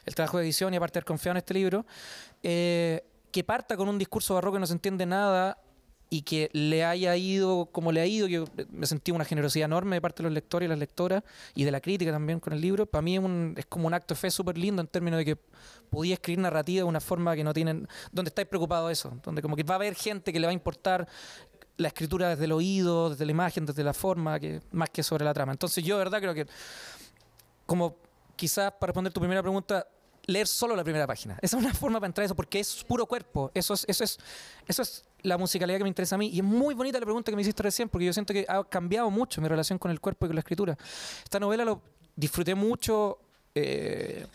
el 0.06 0.14
trabajo 0.14 0.40
de 0.40 0.44
edición 0.44 0.74
y 0.74 0.78
aparte 0.78 1.00
haber 1.00 1.06
confiado 1.06 1.36
en 1.36 1.38
este 1.38 1.54
libro, 1.54 1.86
eh, 2.44 3.02
que 3.32 3.46
parta 3.46 3.78
con 3.78 3.88
un 3.88 3.98
discurso 3.98 4.34
barroco 4.34 4.56
que 4.56 4.60
no 4.60 4.68
se 4.68 4.74
entiende 4.74 5.06
nada 5.06 5.58
y 6.10 6.22
que 6.24 6.50
le 6.52 6.84
haya 6.84 7.16
ido 7.16 7.70
como 7.72 7.92
le 7.94 8.02
ha 8.02 8.06
ido, 8.06 8.28
yo 8.28 8.44
me 8.70 8.86
sentí 8.86 9.12
una 9.12 9.24
generosidad 9.26 9.66
enorme 9.66 9.96
de 9.96 10.02
parte 10.02 10.18
de 10.22 10.24
los 10.30 10.34
lectores 10.34 10.68
y 10.68 10.70
las 10.70 10.78
lectoras 10.78 11.24
y 11.56 11.64
de 11.64 11.72
la 11.72 11.80
crítica 11.80 12.12
también 12.12 12.40
con 12.40 12.52
el 12.54 12.62
libro. 12.62 12.86
Para 12.86 13.02
mí 13.02 13.16
es, 13.16 13.24
un- 13.24 13.56
es 13.58 13.66
como 13.66 13.88
un 13.88 13.94
acto 13.96 14.14
de 14.14 14.20
fe 14.20 14.30
súper 14.30 14.58
lindo 14.58 14.82
en 14.82 14.88
términos 14.88 15.18
de 15.18 15.26
que 15.26 15.38
podía 15.90 16.14
escribir 16.16 16.40
narrativa 16.40 16.82
de 16.82 16.84
una 16.84 17.00
forma 17.00 17.36
que 17.36 17.44
no 17.44 17.52
tienen, 17.54 17.88
donde 18.12 18.30
estáis 18.30 18.48
preocupados 18.48 18.88
de 18.90 18.94
eso, 18.94 19.18
donde 19.24 19.42
como 19.42 19.56
que 19.56 19.64
va 19.64 19.74
a 19.76 19.78
haber 19.78 19.96
gente 19.96 20.32
que 20.32 20.40
le 20.40 20.46
va 20.46 20.52
a 20.52 20.54
importar 20.54 21.08
la 21.78 21.88
escritura 21.88 22.30
desde 22.30 22.46
el 22.46 22.52
oído, 22.52 23.10
desde 23.10 23.26
la 23.26 23.32
imagen, 23.32 23.66
desde 23.66 23.84
la 23.84 23.94
forma, 23.94 24.40
que 24.40 24.62
más 24.72 24.90
que 24.90 25.04
sobre 25.04 25.26
la 25.26 25.34
trama. 25.34 25.52
Entonces 25.52 25.84
yo 25.84 25.98
de 25.98 26.04
verdad 26.04 26.20
creo 26.20 26.34
que 26.34 26.48
como 27.66 27.96
quizás 28.36 28.72
para 28.74 28.88
responder 28.88 29.14
tu 29.14 29.20
primera 29.20 29.42
pregunta, 29.42 29.88
leer 30.26 30.48
solo 30.48 30.76
la 30.76 30.84
primera 30.84 31.08
página. 31.08 31.38
Esa 31.42 31.58
es 31.58 31.64
una 31.64 31.74
forma 31.74 32.00
para 32.00 32.08
entrar 32.08 32.24
a 32.24 32.26
eso, 32.26 32.36
porque 32.36 32.60
es 32.60 32.84
puro 32.84 33.06
cuerpo. 33.06 33.52
Eso 33.54 33.74
es, 33.74 33.86
eso 33.88 34.04
es, 34.04 34.18
eso 34.68 34.82
es 34.82 35.04
la 35.22 35.38
musicalidad 35.38 35.78
que 35.78 35.84
me 35.84 35.90
interesa 35.90 36.16
a 36.16 36.18
mí. 36.18 36.30
Y 36.30 36.40
es 36.40 36.44
muy 36.44 36.74
bonita 36.74 37.00
la 37.00 37.06
pregunta 37.06 37.32
que 37.32 37.36
me 37.36 37.42
hiciste 37.42 37.64
recién, 37.64 37.90
porque 37.90 38.06
yo 38.06 38.14
siento 38.14 38.34
que 38.34 38.46
ha 38.48 38.64
cambiado 38.64 39.10
mucho 39.10 39.42
mi 39.42 39.48
relación 39.48 39.78
con 39.80 39.92
el 39.92 40.00
cuerpo 40.00 40.26
y 40.26 40.30
con 40.30 40.36
la 40.36 40.42
escritura. 40.42 40.78
Esta 41.24 41.40
novela 41.40 41.66
lo 41.66 41.82
disfruté 42.16 42.56
mucho, 42.56 43.20
eh, 43.56 44.26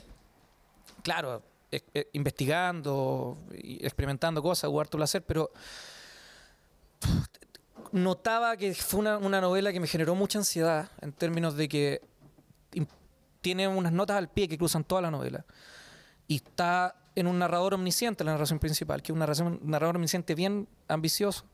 claro, 1.02 1.42
eh, 1.70 1.82
eh, 1.94 2.08
investigando 2.14 3.36
experimentando 3.52 4.42
cosas, 4.42 4.70
hubo 4.70 4.80
harto 4.80 4.96
placer, 4.96 5.22
pero 5.22 5.50
notaba 7.92 8.56
que 8.56 8.74
fue 8.74 9.00
una, 9.00 9.40
novela 9.40 9.72
que 9.72 9.80
me 9.80 9.86
generó 9.86 10.14
mucha 10.14 10.38
ansiedad 10.38 10.90
en 11.00 11.12
términos 11.12 11.56
de 11.56 11.68
que 11.68 12.02
tiene 13.40 13.68
unas 13.68 13.92
notas 13.92 14.16
al 14.16 14.28
pie 14.28 14.48
que 14.48 14.58
cruzan 14.58 14.84
toda 14.84 15.00
la 15.02 15.10
novela. 15.10 15.44
Y 16.26 16.36
está 16.36 16.96
en 17.14 17.26
un 17.26 17.38
narrador 17.38 17.74
omnisciente, 17.74 18.24
la 18.24 18.32
narración 18.32 18.58
principal, 18.58 19.02
que 19.02 19.12
es 19.12 19.40
un 19.40 19.60
narrador 19.62 19.96
omnisciente 19.96 20.34
bien 20.34 20.68
ambicioso. 20.86 21.44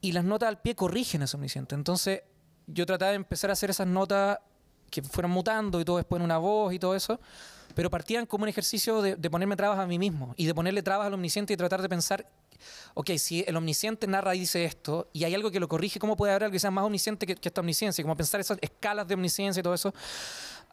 Y 0.00 0.12
las 0.12 0.24
notas 0.24 0.48
al 0.48 0.60
pie 0.60 0.74
corrigen 0.74 1.22
ese 1.22 1.36
omnisciente. 1.36 1.74
Entonces, 1.74 2.22
yo 2.66 2.86
trataba 2.86 3.10
de 3.10 3.16
empezar 3.16 3.50
a 3.50 3.54
hacer 3.54 3.70
esas 3.70 3.86
notas 3.86 4.38
que 4.90 5.02
fueran 5.02 5.30
mutando 5.30 5.80
y 5.80 5.84
todo 5.84 5.96
después 5.96 6.20
en 6.20 6.24
una 6.24 6.38
voz 6.38 6.72
y 6.72 6.78
todo 6.78 6.94
eso, 6.94 7.20
pero 7.74 7.90
partían 7.90 8.26
como 8.26 8.44
un 8.44 8.48
ejercicio 8.48 9.02
de, 9.02 9.16
de 9.16 9.30
ponerme 9.30 9.56
trabas 9.56 9.78
a 9.78 9.86
mí 9.86 9.98
mismo 9.98 10.34
y 10.36 10.46
de 10.46 10.54
ponerle 10.54 10.82
trabas 10.82 11.08
al 11.08 11.14
omnisciente 11.14 11.52
y 11.52 11.56
tratar 11.56 11.82
de 11.82 11.88
pensar, 11.88 12.28
ok, 12.94 13.10
si 13.18 13.44
el 13.46 13.56
omnisciente 13.56 14.06
narra 14.06 14.34
y 14.34 14.40
dice 14.40 14.64
esto 14.64 15.08
y 15.12 15.24
hay 15.24 15.34
algo 15.34 15.50
que 15.50 15.60
lo 15.60 15.68
corrige, 15.68 15.98
¿cómo 15.98 16.16
puede 16.16 16.32
haber 16.32 16.44
algo 16.44 16.52
que 16.52 16.58
sea 16.58 16.70
más 16.70 16.84
omnisciente 16.84 17.26
que, 17.26 17.36
que 17.36 17.48
esta 17.48 17.60
omnisciencia? 17.60 18.02
Como 18.02 18.16
pensar 18.16 18.40
esas 18.40 18.58
escalas 18.60 19.06
de 19.06 19.14
omnisciencia 19.14 19.60
y 19.60 19.62
todo 19.62 19.74
eso, 19.74 19.92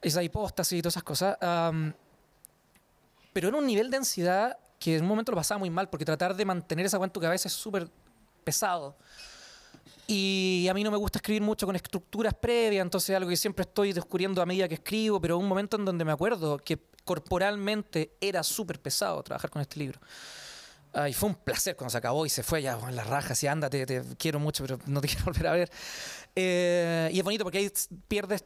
esa 0.01 0.23
hipóstasis 0.23 0.79
y 0.79 0.81
todas 0.81 0.93
esas 0.93 1.03
cosas. 1.03 1.37
am, 1.41 1.93
pero 3.33 3.47
era 3.47 3.57
un 3.57 3.65
nivel 3.65 3.89
de 3.89 3.97
ansiedad 3.97 4.57
que 4.79 4.97
en 4.97 5.03
un 5.03 5.07
momento 5.07 5.31
lo 5.31 5.37
pasaba 5.37 5.59
muy 5.59 5.69
mal, 5.69 5.89
porque 5.89 6.03
tratar 6.03 6.35
de 6.35 6.43
mantener 6.43 6.85
esa 6.85 6.97
agua 6.97 7.05
en 7.05 7.13
tu 7.13 7.19
cabeza 7.19 7.47
es 7.47 7.53
súper 7.53 7.87
pesado. 8.43 8.97
Y 10.07 10.67
a 10.69 10.73
mí 10.73 10.83
no 10.83 10.91
me 10.91 10.97
gusta 10.97 11.19
escribir 11.19 11.41
mucho 11.41 11.65
con 11.65 11.75
estructuras 11.75 12.33
previas, 12.33 12.81
entonces 12.81 13.11
es 13.11 13.15
algo 13.15 13.29
que 13.29 13.37
siempre 13.37 13.61
estoy 13.61 13.93
descubriendo 13.93 14.41
a 14.41 14.45
medida 14.45 14.67
que 14.67 14.73
escribo, 14.75 15.21
pero 15.21 15.37
un 15.37 15.47
momento 15.47 15.77
en 15.77 15.85
donde 15.85 16.03
me 16.03 16.11
acuerdo 16.11 16.57
que 16.57 16.79
corporalmente 17.05 18.11
era 18.19 18.43
súper 18.43 18.81
pesado 18.81 19.23
trabajar 19.23 19.49
con 19.49 19.61
este 19.61 19.79
libro. 19.79 19.99
Y 21.08 21.13
fue 21.13 21.30
un 21.30 21.36
placer 21.36 21.75
cuando 21.75 21.89
se 21.89 21.97
acabó 21.97 22.25
y 22.25 22.30
se 22.30 22.43
fue 22.43 22.62
ya 22.62 22.77
en 22.88 22.95
las 22.95 23.08
rajas 23.08 23.41
y 23.43 23.47
ándate, 23.47 23.86
te 23.86 24.04
quiero 24.17 24.39
mucho, 24.39 24.63
pero 24.63 24.80
no 24.88 24.99
te 24.99 25.08
quiero 25.10 25.25
volver 25.25 25.47
a 25.47 25.51
ver. 25.54 25.71
Eh, 26.36 27.10
y 27.13 27.17
es 27.17 27.23
bonito 27.23 27.43
porque 27.43 27.60
ahí 27.60 27.71
pierdes 28.08 28.43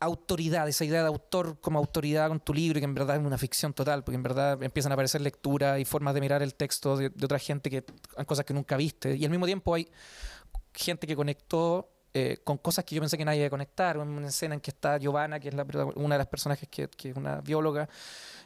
autoridad, 0.00 0.68
esa 0.68 0.84
idea 0.84 1.02
de 1.02 1.08
autor 1.08 1.60
como 1.60 1.78
autoridad 1.78 2.28
con 2.28 2.40
tu 2.40 2.52
libro, 2.52 2.80
que 2.80 2.84
en 2.84 2.94
verdad 2.94 3.16
es 3.16 3.22
una 3.24 3.38
ficción 3.38 3.72
total, 3.72 4.02
porque 4.02 4.16
en 4.16 4.22
verdad 4.22 4.60
empiezan 4.62 4.92
a 4.92 4.94
aparecer 4.94 5.20
lecturas 5.20 5.78
y 5.78 5.84
formas 5.84 6.14
de 6.14 6.20
mirar 6.20 6.42
el 6.42 6.54
texto 6.54 6.96
de, 6.96 7.10
de 7.10 7.24
otra 7.24 7.38
gente 7.38 7.70
que 7.70 7.84
cosas 8.26 8.44
que 8.44 8.54
nunca 8.54 8.76
viste. 8.76 9.14
Y 9.14 9.24
al 9.24 9.30
mismo 9.30 9.46
tiempo 9.46 9.74
hay 9.74 9.88
gente 10.74 11.06
que 11.06 11.14
conectó 11.14 11.91
eh, 12.14 12.38
con 12.44 12.58
cosas 12.58 12.84
que 12.84 12.94
yo 12.94 13.00
pensé 13.00 13.16
que 13.16 13.24
nadie 13.24 13.38
iba 13.40 13.46
a 13.46 13.50
conectar. 13.50 13.96
Una 13.98 14.28
escena 14.28 14.54
en 14.54 14.60
que 14.60 14.70
está 14.70 14.98
Giovanna, 14.98 15.40
que 15.40 15.48
es 15.48 15.54
la, 15.54 15.64
una 15.94 16.14
de 16.14 16.18
las 16.18 16.26
personajes 16.26 16.68
que, 16.68 16.88
que 16.88 17.10
es 17.10 17.16
una 17.16 17.40
bióloga 17.40 17.88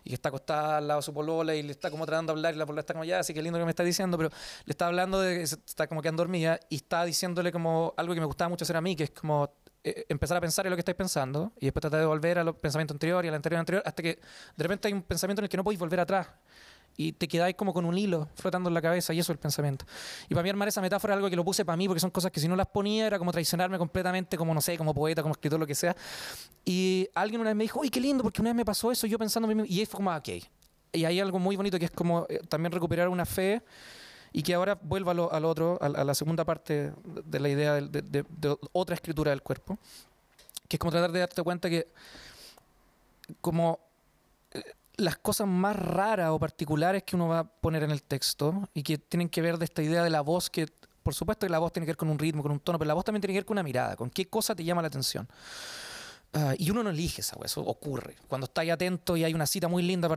y 0.04 0.10
que 0.10 0.14
está 0.14 0.28
acostada 0.28 0.78
al 0.78 0.86
lado 0.86 1.00
de 1.00 1.04
su 1.04 1.12
polola 1.12 1.54
y 1.54 1.62
le 1.62 1.72
está 1.72 1.90
como 1.90 2.06
tratando 2.06 2.32
de 2.32 2.38
hablar 2.38 2.54
y 2.54 2.58
la 2.58 2.66
polola 2.66 2.80
está 2.80 2.94
como 2.94 3.04
ya, 3.04 3.18
así 3.18 3.34
que 3.34 3.42
lindo 3.42 3.58
que 3.58 3.64
me 3.64 3.70
está 3.70 3.82
diciendo, 3.82 4.16
pero 4.16 4.30
le 4.64 4.70
está 4.70 4.86
hablando 4.86 5.20
de 5.20 5.38
que 5.38 5.42
está 5.42 5.88
como 5.88 6.00
que 6.00 6.10
dormida 6.12 6.60
y 6.70 6.76
está 6.76 7.04
diciéndole 7.04 7.50
como 7.50 7.92
algo 7.96 8.14
que 8.14 8.20
me 8.20 8.26
gustaba 8.26 8.48
mucho 8.48 8.64
hacer 8.64 8.76
a 8.76 8.80
mí, 8.80 8.94
que 8.94 9.04
es 9.04 9.10
como 9.10 9.50
eh, 9.82 10.04
empezar 10.08 10.36
a 10.36 10.40
pensar 10.40 10.64
en 10.66 10.70
lo 10.70 10.76
que 10.76 10.80
estáis 10.80 10.96
pensando 10.96 11.52
y 11.60 11.66
después 11.66 11.80
tratar 11.80 12.00
de 12.00 12.06
volver 12.06 12.38
al 12.38 12.54
pensamiento 12.56 12.94
anterior 12.94 13.24
y 13.24 13.28
al 13.28 13.34
anterior 13.34 13.58
anterior 13.58 13.82
hasta 13.84 14.02
que 14.02 14.20
de 14.56 14.62
repente 14.62 14.88
hay 14.88 14.94
un 14.94 15.02
pensamiento 15.02 15.40
en 15.40 15.44
el 15.44 15.48
que 15.48 15.56
no 15.56 15.64
podéis 15.64 15.80
volver 15.80 16.00
atrás 16.00 16.28
y 16.96 17.12
te 17.12 17.28
quedáis 17.28 17.54
como 17.56 17.72
con 17.74 17.84
un 17.84 17.96
hilo 17.98 18.28
flotando 18.34 18.68
en 18.68 18.74
la 18.74 18.80
cabeza 18.82 19.12
y 19.12 19.18
eso 19.18 19.32
es 19.32 19.36
el 19.36 19.38
pensamiento. 19.40 19.84
Y 20.28 20.34
para 20.34 20.42
mí 20.42 20.48
armar 20.50 20.68
esa 20.68 20.80
metáfora 20.80 21.14
es 21.14 21.16
algo 21.16 21.28
que 21.30 21.36
lo 21.36 21.44
puse 21.44 21.64
para 21.64 21.76
mí 21.76 21.86
porque 21.86 22.00
son 22.00 22.10
cosas 22.10 22.30
que 22.32 22.40
si 22.40 22.48
no 22.48 22.56
las 22.56 22.66
ponía 22.66 23.06
era 23.06 23.18
como 23.18 23.32
traicionarme 23.32 23.76
completamente 23.78 24.36
como, 24.38 24.54
no 24.54 24.60
sé, 24.60 24.78
como 24.78 24.94
poeta, 24.94 25.22
como 25.22 25.32
escritor, 25.32 25.60
lo 25.60 25.66
que 25.66 25.74
sea. 25.74 25.94
Y 26.64 27.08
alguien 27.14 27.40
una 27.40 27.50
vez 27.50 27.56
me 27.56 27.64
dijo, 27.64 27.80
uy, 27.80 27.90
qué 27.90 28.00
lindo, 28.00 28.22
porque 28.22 28.40
una 28.40 28.50
vez 28.50 28.56
me 28.56 28.64
pasó 28.64 28.90
eso, 28.90 29.06
yo 29.06 29.18
pensando 29.18 29.50
en 29.50 29.56
mí 29.56 29.62
mismo", 29.62 29.74
y 29.76 29.80
ahí 29.80 29.86
fue 29.86 29.96
como, 29.98 30.10
ah, 30.10 30.16
ok. 30.16 30.28
Y 30.92 31.04
hay 31.04 31.20
algo 31.20 31.38
muy 31.38 31.54
bonito 31.56 31.78
que 31.78 31.84
es 31.84 31.90
como 31.90 32.26
eh, 32.28 32.40
también 32.48 32.72
recuperar 32.72 33.08
una 33.08 33.26
fe 33.26 33.62
y 34.32 34.42
que 34.42 34.54
ahora 34.54 34.78
vuelva 34.80 35.12
al 35.12 35.44
otro, 35.44 35.78
a, 35.80 35.86
a 35.86 36.04
la 36.04 36.14
segunda 36.14 36.44
parte 36.44 36.74
de, 36.90 36.92
de 37.24 37.40
la 37.40 37.48
idea 37.48 37.74
del- 37.74 37.92
de, 37.92 38.02
de- 38.02 38.24
de 38.28 38.56
otra 38.72 38.94
escritura 38.94 39.30
del 39.30 39.42
cuerpo, 39.42 39.78
que 40.68 40.76
es 40.76 40.80
como 40.80 40.90
tratar 40.92 41.12
de 41.12 41.20
darte 41.20 41.42
cuenta 41.42 41.68
que 41.70 41.86
como 43.40 43.78
eh, 44.52 44.62
las 44.96 45.16
cosas 45.18 45.46
más 45.46 45.76
raras 45.76 46.30
o 46.30 46.38
particulares 46.38 47.02
que 47.02 47.16
uno 47.16 47.28
va 47.28 47.40
a 47.40 47.44
poner 47.44 47.82
en 47.82 47.90
el 47.90 48.02
texto 48.02 48.68
y 48.72 48.82
que 48.82 48.98
tienen 48.98 49.28
que 49.28 49.42
ver 49.42 49.58
de 49.58 49.66
esta 49.66 49.82
idea 49.82 50.02
de 50.02 50.10
la 50.10 50.22
voz 50.22 50.50
que 50.50 50.66
por 51.02 51.14
supuesto 51.14 51.46
que 51.46 51.50
la 51.50 51.60
voz 51.60 51.72
tiene 51.72 51.86
que 51.86 51.90
ver 51.90 51.96
con 51.96 52.08
un 52.08 52.18
ritmo, 52.18 52.42
con 52.42 52.50
un 52.50 52.58
tono, 52.58 52.80
pero 52.80 52.88
la 52.88 52.94
voz 52.94 53.04
también 53.04 53.20
tiene 53.20 53.34
que 53.34 53.38
ver 53.38 53.44
con 53.44 53.54
una 53.54 53.62
mirada, 53.62 53.94
con 53.94 54.10
qué 54.10 54.26
cosa 54.26 54.56
te 54.56 54.64
llama 54.64 54.82
la 54.82 54.88
atención. 54.88 55.28
Ah, 56.32 56.54
y 56.58 56.68
uno 56.68 56.82
no 56.82 56.90
elige 56.90 57.20
esa 57.20 57.36
eso 57.44 57.60
ocurre. 57.62 58.16
Cuando 58.26 58.46
estás 58.46 58.68
atento 58.68 59.16
y 59.16 59.22
hay 59.22 59.32
una 59.32 59.46
cita 59.46 59.68
muy 59.68 59.84
linda, 59.84 60.08
a 60.12 60.16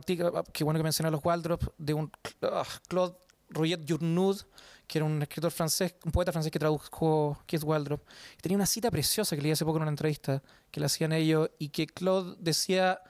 que 0.52 0.64
bueno 0.64 0.78
que 0.78 0.82
mencioné 0.82 1.06
a 1.06 1.10
los 1.12 1.24
Waldrop, 1.24 1.62
de 1.78 1.94
un 1.94 2.10
ah, 2.42 2.64
Claude 2.88 3.14
Roget 3.50 3.88
Journoud, 3.88 4.38
que 4.86 4.98
era 4.98 5.04
un 5.04 5.22
escritor 5.22 5.52
francés, 5.52 5.94
un 6.04 6.10
poeta 6.10 6.32
francés 6.32 6.50
que 6.50 6.58
tradujo 6.58 7.38
Keith 7.46 7.62
Waldrop. 7.62 8.02
Y 8.38 8.42
tenía 8.42 8.56
una 8.56 8.66
cita 8.66 8.90
preciosa 8.90 9.36
que 9.36 9.42
leí 9.42 9.52
hace 9.52 9.64
poco 9.64 9.76
en 9.76 9.82
una 9.82 9.92
entrevista 9.92 10.42
que 10.70 10.80
le 10.80 10.86
hacían 10.86 11.12
ellos 11.12 11.50
y 11.60 11.68
que 11.68 11.86
Claude 11.86 12.34
decía 12.40 13.00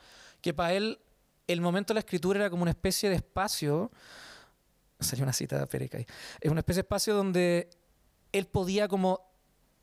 que 0.42 0.52
para 0.52 0.74
él 0.74 0.98
el 1.52 1.60
momento 1.60 1.92
de 1.92 1.96
la 1.96 2.00
escritura 2.00 2.40
era 2.40 2.50
como 2.50 2.62
una 2.62 2.70
especie 2.72 3.08
de 3.08 3.16
espacio. 3.16 3.90
Salió 4.98 5.24
una 5.24 5.32
cita 5.32 5.58
de 5.58 5.66
Pereca 5.66 5.98
ahí. 5.98 6.06
Es 6.40 6.50
una 6.50 6.60
especie 6.60 6.82
de 6.82 6.86
espacio 6.86 7.14
donde 7.14 7.70
él 8.32 8.46
podía 8.46 8.86
como 8.88 9.20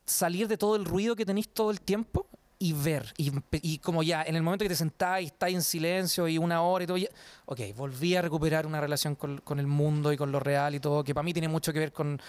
salir 0.06 0.48
de 0.48 0.58
todo 0.58 0.76
el 0.76 0.86
ruido 0.86 1.16
que 1.16 1.26
tenéis 1.26 1.50
todo 1.54 1.72
el 1.72 1.82
tiempo 1.82 2.28
y 2.60 2.74
ver. 2.74 3.14
Y, 3.18 3.32
y 3.62 3.80
como 3.80 4.04
ya, 4.04 4.24
en 4.24 4.36
el 4.36 4.42
momento 4.44 4.64
que 4.64 4.70
te 4.70 4.76
sentás 4.76 5.22
y 5.22 5.26
estás 5.26 5.50
en 5.52 5.62
silencio 5.62 6.28
y 6.28 6.38
una 6.38 6.62
hora 6.62 6.84
y 6.84 6.88
todo, 6.88 6.98
ya, 6.98 7.10
ok, 7.46 7.60
volví 7.76 8.16
a 8.16 8.22
recuperar 8.22 8.66
una 8.66 8.80
relación 8.80 9.16
con, 9.16 9.40
con 9.40 9.60
el 9.60 9.68
mundo 9.68 10.12
y 10.14 10.18
con 10.18 10.32
lo 10.32 10.40
real 10.40 10.74
y 10.76 10.80
todo, 10.80 11.04
que 11.04 11.14
para 11.14 11.24
mí 11.24 11.34
tiene 11.34 11.48
mucho 11.48 11.74
que 11.74 11.80
ver 11.80 11.92
con 11.92 12.20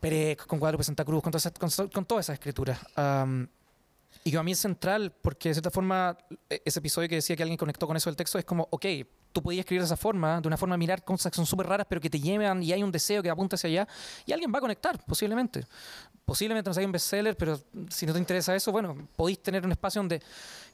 Pérez, 0.00 0.36
con 0.46 0.58
Guadalupe 0.58 0.84
Santa 0.84 1.04
Cruz, 1.04 1.22
con, 1.22 1.32
todas 1.32 1.46
esas- 1.46 1.58
con, 1.76 1.88
con 1.88 2.04
toda 2.04 2.20
esa 2.20 2.34
escritura. 2.34 2.78
Am, 2.96 3.48
y 4.24 4.30
que 4.30 4.36
para 4.38 4.42
mí 4.42 4.52
es 4.52 4.58
central 4.58 5.12
porque 5.22 5.50
de 5.50 5.54
cierta 5.54 5.70
forma 5.70 6.16
e- 6.48 6.62
ese 6.64 6.78
episodio 6.78 7.08
que 7.10 7.16
decía 7.16 7.36
que 7.36 7.42
alguien 7.42 7.58
conectó 7.58 7.86
con 7.86 7.94
eso 7.96 8.08
del 8.08 8.16
texto 8.16 8.38
es 8.38 8.44
como, 8.46 8.66
ok, 8.70 8.86
tú 9.32 9.42
podías 9.42 9.60
escribir 9.60 9.82
de 9.82 9.86
esa 9.86 9.98
forma, 9.98 10.40
de 10.40 10.48
una 10.48 10.56
forma 10.56 10.74
de 10.74 10.78
mirar 10.78 11.04
cosas 11.04 11.30
que 11.30 11.36
son 11.36 11.44
súper 11.44 11.66
raras 11.66 11.86
pero 11.88 12.00
que 12.00 12.08
te 12.08 12.18
llevan 12.18 12.62
y 12.62 12.72
hay 12.72 12.82
un 12.82 12.90
deseo 12.90 13.22
que 13.22 13.28
apunta 13.28 13.56
hacia 13.56 13.68
allá 13.68 13.88
y 14.24 14.32
alguien 14.32 14.52
va 14.52 14.58
a 14.58 14.60
conectar, 14.62 14.98
posiblemente. 15.04 15.66
Posiblemente 16.24 16.70
no 16.70 16.74
sea 16.74 16.86
un 16.86 16.92
bestseller, 16.92 17.36
pero 17.36 17.60
si 17.90 18.06
no 18.06 18.14
te 18.14 18.18
interesa 18.18 18.56
eso, 18.56 18.72
bueno, 18.72 18.96
podéis 19.14 19.42
tener 19.42 19.62
un 19.62 19.72
espacio 19.72 20.00
donde, 20.00 20.22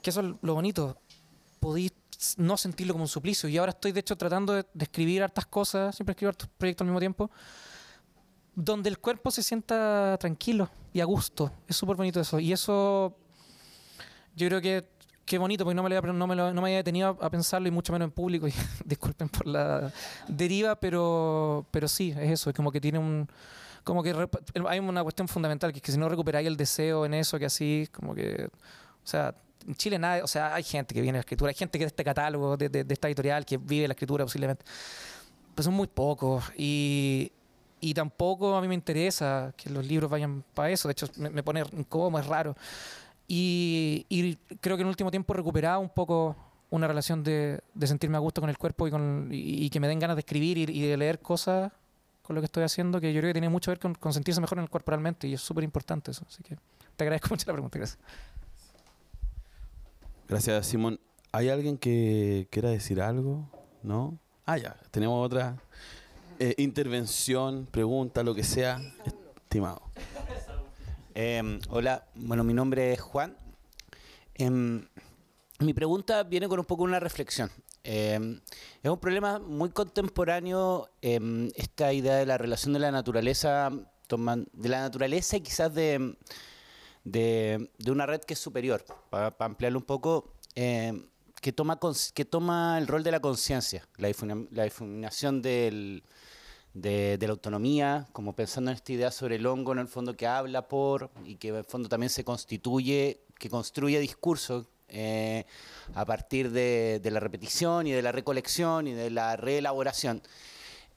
que 0.01 0.11
eso 0.11 0.21
es 0.21 0.27
lo 0.43 0.55
bonito, 0.55 0.97
podéis 1.59 1.93
no 2.37 2.57
sentirlo 2.57 2.95
como 2.95 3.03
un 3.05 3.09
suplicio. 3.09 3.49
Y 3.49 3.59
ahora 3.59 3.71
estoy 3.71 3.91
de 3.91 3.99
hecho 3.99 4.15
tratando 4.17 4.53
de, 4.53 4.65
de 4.73 4.85
escribir 4.85 5.25
hartas 5.25 5.47
cosas, 5.47 5.97
siempre 5.97 6.13
escribo 6.13 6.29
hartos 6.29 6.49
proyectos 6.57 6.85
al 6.85 6.89
mismo 6.89 7.01
tiempo, 7.01 7.31
donde 8.55 8.91
el 8.91 8.99
cuerpo 8.99 9.33
se 9.33 9.43
sienta 9.43 10.17
tranquilo 10.21 10.71
y 10.93 11.01
a 11.01 11.05
gusto. 11.05 11.51
Es 11.67 11.75
súper 11.75 11.97
bonito 11.97 12.21
eso. 12.21 12.39
Y 12.39 12.53
eso 12.53 13.17
yo 14.37 14.49
creo 14.49 14.61
que 14.61 14.85
qué 15.25 15.39
bonito, 15.39 15.65
porque 15.65 15.77
no 15.77 15.83
me, 15.85 15.91
lo 15.91 15.97
había, 15.99 16.13
no 16.13 16.27
me, 16.27 16.35
lo- 16.35 16.53
no 16.53 16.61
me 16.61 16.69
había 16.69 16.79
detenido 16.79 17.17
a, 17.21 17.31
pensarlo 17.31 17.69
y 17.69 17.71
mucho 17.71 17.93
menos 17.93 18.07
en 18.07 18.13
público. 18.13 18.49
Y 18.49 18.53
disculpen 18.85 19.29
por 19.29 19.47
la 19.47 19.93
deriva, 20.29 20.75
pero, 20.77 21.67
pero 21.71 21.87
sí, 21.89 22.11
es 22.11 22.31
eso. 22.31 22.51
Es 22.51 22.57
como 22.57 22.73
que 22.73 22.81
tiene 22.81 22.99
un. 22.99 23.29
Como 23.85 24.03
que 24.03 24.15
hay 24.69 24.79
una 24.79 25.03
cuestión 25.03 25.27
fundamental, 25.29 25.73
que 25.73 25.79
es 25.79 25.83
que 25.83 25.93
si 25.93 25.99
no 25.99 26.09
recuperáis 26.09 26.47
el 26.47 26.57
deseo 26.57 27.07
en 27.07 27.15
eso, 27.15 27.39
que 27.39 27.47
así, 27.47 27.89
como 27.93 28.15
que. 28.15 28.49
O 29.05 29.07
sea, 29.07 29.35
en 29.67 29.75
Chile 29.77 29.99
nada. 29.99 30.23
O 30.25 30.27
sea, 30.27 30.55
hay 30.55 30.63
gente 30.65 30.95
que 30.95 31.01
viene 31.01 31.17
a 31.19 31.21
la 31.21 31.23
escritura, 31.23 31.51
hay 31.51 31.55
gente 31.55 31.79
que 31.79 31.85
de 31.85 31.89
este 31.89 32.05
catálogo, 32.05 32.57
de, 32.57 32.69
de- 32.69 32.85
de 32.85 32.95
esta 32.95 33.09
editorial, 33.09 33.45
que 33.47 33.57
vive 33.57 33.87
la 33.89 33.93
escritura 33.93 34.25
posiblemente. 34.25 34.65
Pero 35.55 35.65
son 35.65 35.75
muy 35.75 35.87
pocos. 35.87 36.45
Y. 36.57 37.33
Y 37.83 37.95
tampoco 37.95 38.55
a 38.57 38.61
mí 38.61 38.69
me 38.69 38.75
interesa 38.75 39.55
que 39.57 39.71
los 39.71 39.87
libros 39.87 40.11
vayan 40.11 40.45
para 40.53 40.69
eso. 40.71 40.87
De 40.87 40.93
hecho, 40.93 41.07
me, 41.17 41.31
me 41.31 41.43
pone 41.43 41.63
incómodo, 41.73 42.21
es 42.21 42.27
raro. 42.27 42.55
Y, 43.33 44.07
y 44.09 44.35
creo 44.61 44.77
que 44.77 44.81
en 44.81 44.89
el 44.89 44.91
último 44.91 45.13
tiempo 45.13 45.33
he 45.33 45.37
recuperado 45.37 45.79
un 45.79 45.89
poco 45.89 46.35
una 46.69 46.89
relación 46.89 47.23
de, 47.23 47.61
de 47.75 47.87
sentirme 47.87 48.17
a 48.17 48.19
gusto 48.19 48.41
con 48.41 48.51
el 48.51 48.59
cuerpo 48.59 48.89
y, 48.89 48.91
con, 48.91 49.29
y, 49.31 49.67
y 49.67 49.71
que 49.71 49.79
me 49.79 49.87
den 49.87 50.01
ganas 50.01 50.17
de 50.17 50.21
escribir 50.21 50.59
y, 50.59 50.63
y 50.63 50.83
de 50.83 50.97
leer 50.97 51.21
cosas 51.21 51.71
con 52.23 52.35
lo 52.35 52.43
que 52.43 52.47
estoy 52.47 52.65
haciendo, 52.65 53.01
que 53.01 53.13
yo 53.13 53.21
creo 53.21 53.29
que 53.29 53.35
tiene 53.35 53.49
mucho 53.49 53.71
que 53.71 53.77
ver 53.77 53.79
con, 53.79 53.95
con 53.95 54.13
sentirse 54.13 54.41
mejor 54.41 54.59
en 54.59 54.65
el 54.65 54.69
corporalmente 54.69 55.29
y 55.29 55.35
es 55.35 55.41
súper 55.41 55.63
importante 55.63 56.11
eso. 56.11 56.25
Así 56.27 56.43
que 56.43 56.57
te 56.97 57.05
agradezco 57.05 57.29
mucho 57.31 57.45
la 57.47 57.53
pregunta, 57.53 57.79
gracias. 57.79 58.01
Gracias, 60.29 60.67
Simón. 60.67 60.99
¿Hay 61.31 61.51
alguien 61.51 61.79
que 61.79 62.49
quiera 62.51 62.71
decir 62.71 63.01
algo? 63.01 63.49
¿No? 63.85 64.19
Ah, 64.45 64.59
ya. 64.59 64.77
Tenemos 64.91 65.25
otra 65.25 65.57
eh, 66.41 66.57
intervención, 66.59 67.69
pregunta, 67.71 68.25
lo 68.25 68.35
que 68.35 68.43
sea. 68.43 68.81
Estimado. 69.45 69.83
Eh, 71.15 71.59
hola, 71.71 72.07
bueno, 72.15 72.45
mi 72.45 72.55
nombre 72.55 72.93
es 72.93 73.01
Juan. 73.01 73.37
Em, 74.35 74.87
mi 75.59 75.75
pregunta 75.75 76.23
viene 76.23 76.49
con 76.49 76.61
un 76.61 76.65
poco 76.65 76.85
una 76.85 77.01
reflexión. 77.01 77.51
Em, 77.83 78.41
es 78.83 78.91
un 78.91 78.99
problema 78.99 79.39
muy 79.39 79.71
contemporáneo 79.71 80.89
em, 81.03 81.49
esta 81.57 81.93
idea 81.93 82.17
de 82.17 82.27
la 82.27 82.39
relación 82.39 82.73
de 82.73 82.79
la 82.79 82.93
naturaleza, 82.93 83.71
de 84.09 84.69
la 84.69 84.81
naturaleza 84.81 85.37
y 85.37 85.41
quizás 85.41 85.75
de, 85.75 86.17
de, 87.05 87.71
de 87.79 87.91
una 87.91 88.07
red 88.07 88.21
que 88.21 88.35
es 88.35 88.41
superior, 88.41 88.85
para 89.11 89.35
ampliarlo 89.41 89.79
un 89.79 89.85
poco, 89.85 90.33
que, 90.55 91.53
toma, 91.53 91.79
que 92.15 92.25
toma 92.25 92.79
el 92.79 92.87
rol 92.87 93.03
de 93.03 93.11
la 93.11 93.21
conciencia, 93.21 93.87
la 93.97 94.65
difuminación 94.65 95.43
del, 95.43 96.03
de, 96.75 97.19
la 97.21 97.31
autonomía, 97.31 98.07
como 98.13 98.35
pensando 98.35 98.71
en 98.71 98.77
esta 98.77 98.93
idea 98.93 99.11
sobre 99.11 99.37
el 99.37 99.47
hongo, 99.47 99.73
en 99.73 99.79
el 99.79 99.89
fondo 99.89 100.17
que 100.17 100.27
habla 100.27 100.69
por 100.69 101.11
y 101.25 101.37
que 101.37 101.49
en 101.49 101.57
el 101.57 101.65
fondo 101.65 101.89
también 101.89 102.11
se 102.11 102.25
constituye, 102.25 103.23
que 103.39 103.49
construye 103.49 103.99
discurso 103.99 104.67
eh, 104.89 105.45
a 105.95 106.05
partir 106.05 106.51
de, 106.51 107.01
la 107.05 107.21
repetición 107.21 107.87
y 107.87 107.93
de 107.93 108.03
la 108.03 108.13
recolección 108.13 108.87
y 108.87 108.93
de 108.93 109.11
la 109.11 109.37
reelaboración. 109.37 110.23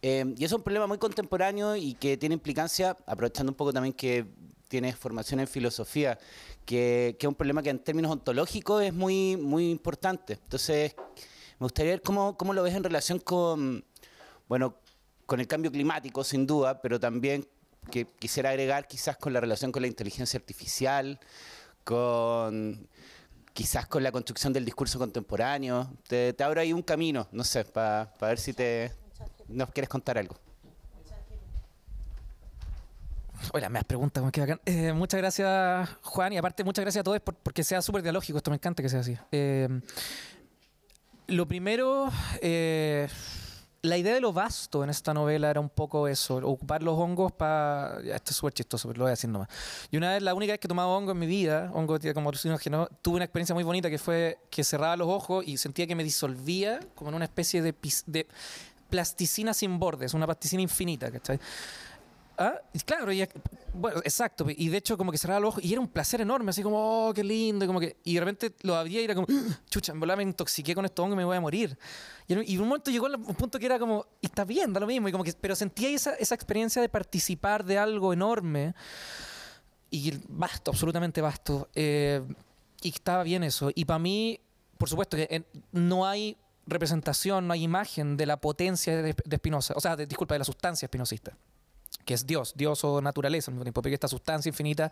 Eh, 0.02 0.34
y 0.38 0.44
es 0.44 0.52
un 0.52 0.62
problema 0.62 0.86
muy 0.86 0.98
contemporáneo 0.98 1.76
y 1.76 1.94
que 1.94 2.18
tiene 2.18 2.34
implicancia, 2.34 2.98
aprovechando 3.06 3.52
un 3.52 3.56
poco 3.56 3.72
también 3.72 3.94
que 3.94 4.26
tienes 4.68 4.96
formación 4.96 5.40
en 5.40 5.48
filosofía, 5.48 6.18
que, 6.66 7.16
que 7.20 7.26
es 7.26 7.28
un 7.28 7.36
problema 7.36 7.62
que 7.62 7.70
en 7.70 7.80
términos 7.80 8.12
ontológicos 8.12 8.84
es 8.84 8.94
muy, 8.94 9.38
muy 9.38 9.70
importante. 9.70 10.34
Entonces, 10.34 10.96
me 11.60 11.66
gustaría 11.66 11.94
ver 11.94 12.02
cómo, 12.02 12.36
cómo 12.38 12.54
lo 12.54 12.64
ves 12.64 12.74
en 12.74 12.84
relación 12.84 13.20
con, 13.20 13.86
bueno, 14.50 14.76
con 15.26 15.40
el 15.40 15.48
cambio 15.48 15.72
climático, 15.72 16.24
sin 16.24 16.46
duda, 16.48 16.82
pero 16.82 17.00
también 17.00 17.48
que 17.92 18.06
quisiera 18.06 18.50
agregar 18.52 18.88
quizás 18.88 19.18
con 19.18 19.34
la 19.34 19.40
relación 19.42 19.72
con 19.72 19.82
la 19.82 19.88
inteligencia 19.88 20.38
artificial, 20.38 21.20
con 21.84 22.88
quizás 23.54 23.86
con 23.88 24.02
la 24.04 24.12
construcción 24.12 24.54
del 24.54 24.66
discurso 24.66 24.98
contemporáneo. 24.98 25.92
Te, 26.08 26.34
te 26.34 26.44
abro 26.44 26.62
ahí 26.62 26.74
un 26.74 26.82
camino, 26.82 27.28
no 27.32 27.44
sé, 27.44 27.66
para 27.66 28.12
ver 28.22 28.40
si 28.40 28.54
te 28.54 28.92
nos 29.48 29.70
quieres 29.72 29.90
contar 29.90 30.18
algo. 30.18 30.36
Hola, 33.52 33.68
me 33.70 33.78
has 33.80 33.86
preguntado, 33.86 34.32
qué 34.32 34.40
bacán. 34.40 34.62
Eh, 34.66 34.94
muchas 34.94 35.20
gracias, 35.20 35.90
Juan, 36.02 36.32
y 36.32 36.38
aparte 36.38 36.64
muchas 36.64 36.84
gracias 36.84 37.02
a 37.02 37.04
todos 37.04 37.20
por- 37.20 37.36
porque 37.36 37.64
sea 37.64 37.82
súper 37.82 38.02
dialógico, 38.02 38.38
esto 38.38 38.50
me 38.52 38.56
encanta 38.56 38.82
que 38.82 38.88
sea 38.90 39.02
así. 39.02 39.18
Eh, 39.34 39.68
lo 41.28 41.46
primero, 41.48 42.10
eh, 42.42 43.10
la 43.84 43.98
idea 43.98 44.14
de 44.14 44.22
lo 44.22 44.32
vasto 44.32 44.82
en 44.84 44.90
esta 44.90 45.14
novela 45.14 45.50
era 45.50 45.60
un 45.60 45.70
poco 45.70 46.08
eso, 46.08 46.38
ocupar 46.38 46.82
los 46.82 46.98
hongos 46.98 47.34
para... 47.34 48.00
Esto 48.00 48.32
es 48.32 48.38
súper 48.38 48.54
chistoso, 48.54 48.88
pero 48.88 49.00
lo 49.00 49.04
voy 49.04 49.10
a 49.10 49.12
decir 49.12 49.30
nomás. 49.30 49.50
Y 49.92 49.98
una 49.98 50.12
vez, 50.12 50.24
la 50.24 50.34
única 50.34 50.54
vez 50.54 50.60
que 50.62 50.68
he 50.68 50.70
tomado 50.70 50.90
hongo 50.90 51.12
en 51.12 51.20
mi 51.20 51.28
vida, 51.28 51.70
hongo 51.74 52.00
como 52.14 52.30
alucinógeno, 52.30 52.88
tuve 53.02 53.18
una 53.18 53.26
experiencia 53.26 53.54
muy 53.54 53.66
bonita 53.66 53.90
que 53.90 53.98
fue 54.00 54.40
que 54.50 54.64
cerraba 54.64 54.96
los 54.96 55.10
ojos 55.10 55.46
y 55.46 55.58
sentía 55.58 55.86
que 55.86 55.96
me 55.96 56.04
disolvía 56.04 56.80
como 56.96 57.10
en 57.10 57.16
una 57.18 57.26
especie 57.26 57.62
de, 57.62 57.76
de 58.06 58.26
plasticina 58.90 59.54
sin 59.54 59.78
bordes, 59.80 60.14
una 60.14 60.28
plasticina 60.28 60.62
infinita, 60.62 61.12
¿cachai? 61.12 61.38
Ah, 62.38 62.60
claro, 62.86 63.12
y, 63.12 63.28
bueno, 63.74 64.00
exacto. 64.04 64.46
Y 64.50 64.70
de 64.70 64.78
hecho, 64.78 64.98
como 64.98 65.12
que 65.12 65.18
cerraba 65.18 65.40
los 65.40 65.50
ojos 65.50 65.64
y 65.64 65.72
era 65.72 65.80
un 65.82 65.88
placer 65.88 66.22
enorme, 66.22 66.50
así 66.50 66.64
como, 66.64 67.08
oh, 67.10 67.14
qué 67.14 67.24
lindo. 67.24 67.64
Y, 67.66 67.68
como 67.68 67.80
que, 67.80 67.98
y 68.04 68.16
de 68.16 68.20
repente 68.20 68.54
lo 68.62 68.76
abría 68.76 69.02
y 69.02 69.06
era 69.06 69.14
como, 69.16 69.28
chucha, 69.70 69.92
en 69.94 70.00
me 70.00 70.24
intoxiqué 70.24 70.74
con 70.74 70.86
esto 70.86 71.04
hongo 71.04 71.14
y 71.14 71.18
me 71.18 71.26
voy 71.26 71.38
a 71.38 71.42
morir. 71.42 71.78
Y, 72.28 72.34
en- 72.34 72.62
un 72.62 72.68
momento 72.68 72.90
llegó 72.90 73.06
un 73.08 73.36
punto 73.36 73.60
que 73.60 73.66
era 73.68 73.78
como, 73.78 74.08
y 74.22 74.26
está 74.28 74.46
bien, 74.46 74.74
da 74.74 74.80
lo 74.80 74.88
mismo. 74.88 75.08
Y 75.08 75.12
como 75.12 75.24
que, 75.24 75.34
pero 75.34 75.56
sentía 75.56 75.90
esa, 75.90 76.16
esa 76.16 76.34
experiencia 76.34 76.82
de 76.82 76.90
participar 76.90 77.64
de 77.64 77.78
algo 77.78 78.14
enorme 78.14 78.74
y 79.92 80.14
vasto, 80.30 80.72
absolutamente 80.72 81.22
vasto. 81.22 81.70
eh, 81.76 82.22
y 82.82 82.90
estaba 82.90 83.24
bien 83.24 83.44
eso. 83.44 83.70
Y 83.74 83.86
para 83.86 84.00
mí, 84.00 84.40
por 84.78 84.90
supuesto, 84.90 85.16
que 85.18 85.28
en- 85.30 85.46
no 85.72 86.06
hay 86.06 86.36
representación, 86.66 87.48
no 87.48 87.54
hay 87.54 87.64
imagen 87.64 88.18
de 88.18 88.26
la 88.26 88.38
potencia 88.38 89.02
de, 89.02 89.16
de 89.24 89.38
Spinoza, 89.38 89.74
o 89.78 89.80
sea, 89.80 89.96
de- 89.96 90.06
disculpa, 90.08 90.34
de 90.36 90.40
la 90.40 90.46
sustancia 90.46 90.86
espinosista 90.88 91.38
que 92.06 92.14
es 92.14 92.26
Dios, 92.26 92.54
Dios 92.56 92.84
o 92.84 93.02
naturaleza 93.02 93.52
al 93.52 93.56
mismo 93.56 93.64
tiempo, 93.64 93.82
porque 93.82 93.94
esta 93.94 94.08
sustancia 94.08 94.50
infinita, 94.50 94.92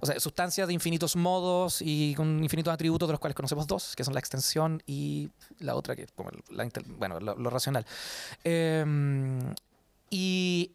o 0.00 0.06
sea, 0.06 0.18
sustancia 0.20 0.66
de 0.66 0.72
infinitos 0.72 1.16
modos 1.16 1.80
y 1.80 2.14
con 2.14 2.42
infinitos 2.42 2.72
atributos 2.72 3.08
de 3.08 3.12
los 3.12 3.20
cuales 3.20 3.34
conocemos 3.34 3.66
dos, 3.66 3.94
que 3.96 4.04
son 4.04 4.14
la 4.14 4.20
extensión 4.20 4.82
y 4.86 5.30
la 5.58 5.74
otra 5.74 5.96
que 5.96 6.02
es 6.02 6.12
como 6.12 6.30
la, 6.50 6.68
bueno, 6.98 7.20
lo, 7.20 7.36
lo 7.36 7.50
racional. 7.50 7.86
Eh, 8.44 8.84
y, 10.10 10.72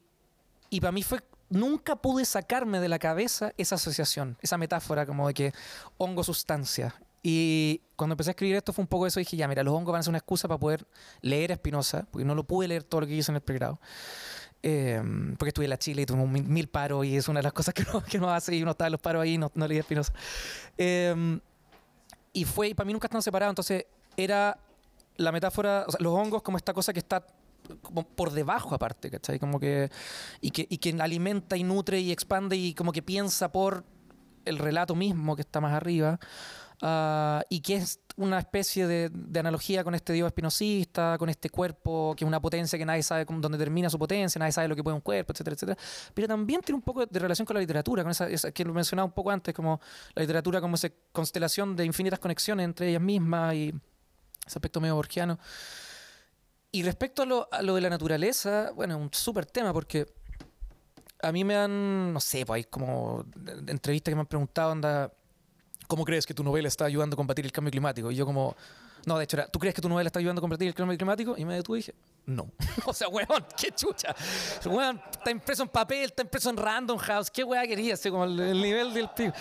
y 0.70 0.82
para 0.82 0.92
mí 0.92 1.04
fue, 1.04 1.20
nunca 1.50 1.96
pude 1.96 2.26
sacarme 2.26 2.80
de 2.80 2.90
la 2.90 3.00
cabeza 3.00 3.54
esa 3.58 3.76
asociación, 3.76 4.38
esa 4.42 4.58
metáfora 4.58 5.06
como 5.06 5.28
de 5.28 5.34
que 5.34 5.54
hongo 5.98 6.24
sustancia. 6.24 6.96
Y 7.24 7.82
cuando 7.96 8.14
empecé 8.14 8.32
a 8.32 8.34
escribir 8.34 8.56
esto 8.56 8.74
fue 8.74 8.82
un 8.82 8.88
poco 8.88 9.06
eso, 9.06 9.20
dije, 9.20 9.38
ya, 9.38 9.48
mira, 9.48 9.62
los 9.64 9.74
hongos 9.74 9.92
van 9.92 10.00
a 10.00 10.04
ser 10.04 10.10
una 10.10 10.18
excusa 10.18 10.48
para 10.48 10.60
poder 10.60 10.88
leer 11.22 11.52
a 11.52 11.56
Spinoza, 11.56 12.08
porque 12.10 12.26
no 12.26 12.34
lo 12.34 12.44
pude 12.44 12.68
leer 12.68 12.84
todo 12.84 13.02
lo 13.02 13.08
que 13.08 13.14
hice 13.14 13.32
en 13.32 13.36
el 13.36 13.42
pregrado. 13.42 13.80
Eh, 14.64 15.02
porque 15.40 15.50
estuve 15.50 15.66
en 15.66 15.72
la 15.72 15.80
Chile 15.80 16.04
y 16.04 16.06
tuve 16.06 16.24
mil, 16.28 16.44
mil 16.44 16.68
paros 16.68 17.04
y 17.04 17.18
es 17.18 17.28
una 17.28 17.40
de 17.40 17.44
las 17.44 17.54
cosas 17.54 17.74
que 17.74 17.84
uno, 17.90 18.04
que 18.10 18.18
uno 18.18 18.30
hace 18.30 18.56
y 18.56 18.62
uno 18.62 18.72
está 18.72 18.86
en 18.86 18.92
los 18.92 19.02
paros 19.02 19.24
ahí 19.24 19.38
no, 19.38 19.52
no 19.56 19.68
leía 19.68 19.82
a 19.82 19.84
Spinoza. 19.84 20.14
Eh, 20.78 21.40
y 22.34 22.46
fue, 22.46 22.70
y 22.70 22.74
para 22.74 22.86
mí 22.86 22.94
nunca 22.94 23.08
están 23.08 23.22
separados, 23.22 23.52
entonces 23.52 23.86
era 24.16 24.58
la 25.18 25.32
metáfora, 25.32 25.86
o 25.88 25.92
sea, 25.92 26.00
los 26.02 26.14
hongos 26.14 26.42
como 26.42 26.58
esta 26.58 26.74
cosa 26.74 26.94
que 26.94 27.00
está 27.00 27.26
como 27.82 28.04
por 28.04 28.32
debajo 28.32 28.76
aparte, 28.76 29.10
¿cachai? 29.10 29.40
Como 29.40 29.60
que 29.60 29.90
y, 30.42 30.52
que, 30.52 30.66
y 30.70 30.78
que 30.78 30.96
alimenta 31.02 31.58
y 31.58 31.64
nutre 31.64 32.00
y 32.00 32.12
expande 32.12 32.56
y 32.56 32.74
como 32.74 32.92
que 32.92 33.02
piensa 33.02 33.52
por 33.52 33.84
el 34.46 34.58
relato 34.58 34.96
mismo 34.96 35.36
que 35.36 35.42
está 35.42 35.62
más 35.62 35.74
arriba. 35.74 36.20
Ah, 36.82 37.44
y 37.50 37.62
que 37.62 37.76
es 37.76 38.00
una 38.18 38.40
especie 38.40 38.88
de, 38.88 39.10
de 39.10 39.40
analogía 39.40 39.84
con 39.84 39.96
este 39.96 40.14
dios 40.14 40.28
espinosista, 40.28 41.18
con 41.18 41.30
este 41.30 41.50
cuerpo 41.50 42.14
que 42.16 42.24
es 42.24 42.28
una 42.28 42.42
potencia 42.42 42.78
que 42.78 42.86
nadie 42.86 43.04
sabe 43.04 43.26
dónde 43.26 43.58
termina 43.58 43.90
su 43.90 43.98
potencia, 43.98 44.40
nadie 44.40 44.52
sabe 44.52 44.68
lo 44.68 44.76
que 44.76 44.84
puede 44.84 44.96
un 44.96 45.02
cuerpo, 45.02 45.34
etcétera, 45.34 45.56
etcétera. 45.56 45.78
Pero 46.14 46.28
también 46.28 46.62
tiene 46.62 46.78
un 46.78 46.82
poco 46.82 47.06
de 47.06 47.20
relación 47.20 47.46
con 47.46 47.56
la 47.56 47.62
literatura, 47.62 48.04
con 48.04 48.12
esa, 48.12 48.30
esa 48.30 48.52
que 48.52 48.66
lo 48.66 48.74
mencionaba 48.74 49.06
un 49.06 49.14
poco 49.14 49.32
antes, 49.32 49.54
como 49.54 49.80
la 50.14 50.22
literatura 50.22 50.62
como 50.62 50.76
esa 50.76 50.90
constelación 51.12 51.76
de 51.76 51.86
infinitas 51.86 52.20
conexiones 52.20 52.66
entre 52.66 52.90
ellas 52.90 53.02
mismas 53.02 53.56
y 53.56 53.74
ese 54.46 54.60
aspecto 54.60 54.82
medio 54.82 54.96
borgiano. 54.96 55.40
Y 56.72 56.84
respecto 56.84 57.24
a 57.24 57.26
lo, 57.26 57.50
a 57.52 57.62
lo 57.62 57.76
de 57.76 57.82
la 57.82 57.90
naturaleza, 57.90 58.72
bueno, 58.74 58.98
un 58.98 59.14
súper 59.14 59.46
tema 59.46 59.74
porque 59.74 60.08
a 61.22 61.32
mí 61.32 61.44
me 61.44 61.56
han, 61.56 62.14
no 62.14 62.20
sé, 62.20 62.46
pues 62.46 62.58
hay 62.58 62.64
como 62.64 63.26
entrevistas 63.68 64.12
que 64.12 64.16
me 64.16 64.22
han 64.22 64.28
preguntado, 64.28 64.72
onda, 64.72 65.12
¿cómo 65.92 66.06
crees 66.06 66.26
que 66.26 66.34
tu 66.34 66.42
novela 66.42 66.70
está 66.70 66.86
ayudando 66.86 67.16
a 67.16 67.18
combatir 67.18 67.44
el 67.44 67.52
cambio 67.52 67.70
climático? 67.70 68.10
Y 68.12 68.16
yo 68.16 68.26
como, 68.26 68.56
no, 69.06 69.18
de 69.18 69.26
hecho 69.26 69.36
era, 69.36 69.48
¿tú 69.48 69.60
crees 69.60 69.76
que 69.76 69.82
tu 69.82 69.90
novela 69.90 70.08
está 70.08 70.20
ayudando 70.20 70.40
a 70.40 70.44
combatir 70.44 70.70
el 70.70 70.74
cambio 70.74 70.98
climático? 70.98 71.36
Y 71.38 71.44
me 71.44 71.56
detuve 71.56 71.80
y 71.80 71.82
dije, 71.82 71.96
no. 72.28 72.50
o 72.86 72.94
sea, 72.94 73.10
weón, 73.10 73.46
qué 73.58 73.72
chucha. 73.74 74.16
Weón, 74.66 75.02
está 75.12 75.32
impreso 75.32 75.64
en 75.64 75.70
papel, 75.70 76.06
está 76.06 76.22
impreso 76.22 76.50
en 76.50 76.56
Random 76.56 76.98
House, 76.98 77.30
qué 77.30 77.44
weá 77.44 77.68
quería, 77.68 77.96
así 77.96 78.10
como 78.10 78.24
el, 78.24 78.40
el 78.40 78.62
nivel 78.62 78.94
del 78.94 79.10
pico. 79.10 79.34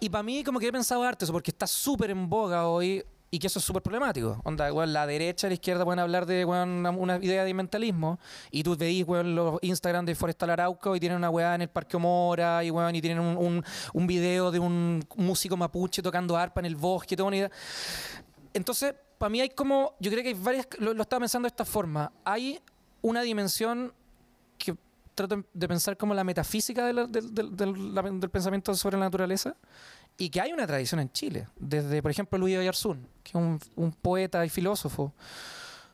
Y 0.00 0.08
para 0.08 0.24
mí 0.24 0.42
como 0.42 0.58
que 0.58 0.66
he 0.66 0.72
pensado 0.72 1.04
harto 1.04 1.24
eso, 1.24 1.32
porque 1.32 1.52
está 1.52 1.68
súper 1.68 2.10
en 2.10 2.28
boga 2.28 2.66
hoy 2.66 3.04
y 3.30 3.38
que 3.38 3.48
eso 3.48 3.58
es 3.58 3.64
súper 3.64 3.82
problemático. 3.82 4.40
Onda, 4.44 4.72
weón, 4.72 4.92
la 4.92 5.06
derecha 5.06 5.46
y 5.46 5.50
la 5.50 5.54
izquierda 5.54 5.84
pueden 5.84 5.98
hablar 5.98 6.26
de 6.26 6.44
weón, 6.44 6.86
una, 6.86 7.16
idea 7.16 7.44
de 7.44 7.50
ambientalismo 7.50 8.18
y 8.50 8.62
tú 8.62 8.76
veís 8.76 9.04
weón, 9.06 9.34
los 9.34 9.58
Instagram 9.62 10.06
de 10.06 10.14
Forestal 10.14 10.50
Arauco 10.50 10.94
y 10.94 11.00
tienen 11.00 11.18
una 11.18 11.28
weá 11.30 11.54
en 11.56 11.62
el 11.62 11.68
Parque 11.68 11.98
Mora 11.98 12.62
y, 12.62 12.70
weón, 12.70 12.94
y 12.94 13.00
tienen 13.00 13.18
un, 13.18 13.36
un, 13.36 13.64
un 13.92 14.06
video 14.06 14.50
de 14.50 14.58
un 14.60 15.04
músico 15.16 15.56
mapuche 15.56 16.02
tocando 16.02 16.36
arpa 16.36 16.60
en 16.60 16.66
el 16.66 16.76
bosque, 16.76 17.16
toda 17.16 17.26
una 17.28 17.36
idea. 17.36 17.50
Entonces, 18.54 18.94
para 19.18 19.28
mí 19.30 19.40
hay 19.40 19.50
como, 19.50 19.94
yo 20.00 20.10
creo 20.10 20.22
que 20.22 20.28
hay 20.30 20.34
varias, 20.34 20.68
lo, 20.78 20.94
lo 20.94 21.02
estaba 21.02 21.20
pensando 21.20 21.46
de 21.46 21.50
esta 21.50 21.64
forma, 21.64 22.12
hay 22.24 22.60
una 23.02 23.22
dimensión 23.22 23.92
que 24.58 24.74
trato 25.14 25.44
de 25.52 25.68
pensar 25.68 25.96
como 25.96 26.14
la 26.14 26.24
metafísica 26.24 26.86
de 26.86 26.92
la- 26.92 27.06
del- 27.06 27.34
del- 27.34 27.94
la- 27.94 28.02
del 28.02 28.30
pensamiento 28.30 28.74
sobre 28.74 28.98
la 28.98 29.06
naturaleza 29.06 29.56
y 30.18 30.30
que 30.30 30.40
hay 30.40 30.52
una 30.52 30.66
tradición 30.66 31.00
en 31.00 31.10
Chile, 31.12 31.46
desde, 31.56 32.00
por 32.02 32.10
ejemplo, 32.10 32.38
Luis 32.38 32.56
Oyarzún, 32.58 33.06
que 33.22 33.30
es 33.30 33.34
un, 33.34 33.58
un 33.76 33.92
poeta 33.92 34.44
y 34.44 34.48
filósofo, 34.48 35.12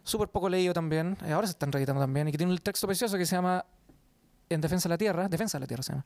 súper 0.04 0.28
poco 0.28 0.48
leído 0.48 0.72
también, 0.72 1.16
eh, 1.24 1.32
ahora 1.32 1.46
se 1.46 1.52
están 1.52 1.72
reeditando 1.72 2.00
también, 2.00 2.28
y 2.28 2.32
que 2.32 2.38
tiene 2.38 2.52
un 2.52 2.58
texto 2.58 2.87
precioso 2.87 3.16
que 3.18 3.26
se 3.26 3.35
llama 3.37 3.64
En 4.48 4.61
Defensa 4.61 4.88
de 4.88 4.92
la 4.94 4.98
Tierra, 4.98 5.28
Defensa 5.28 5.58
de 5.58 5.61
la 5.61 5.66
Tierra 5.66 5.82
se 5.82 5.92
llama, 5.92 6.04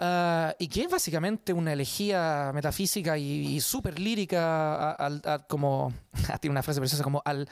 Ah, 0.00 0.54
y 0.60 0.68
que 0.68 0.82
es 0.82 0.88
básicamente 0.90 1.52
una 1.52 1.72
elegía 1.72 2.52
metafísica 2.54 3.18
y, 3.18 3.56
y 3.56 3.60
súper 3.60 3.98
lírica, 3.98 4.76
a- 4.76 4.92
al- 4.92 5.22
a- 5.24 5.38
como, 5.40 5.92
tiene 6.40 6.52
una 6.52 6.62
frase 6.62 6.78
preciosa, 6.80 7.02
como 7.02 7.20
al, 7.24 7.48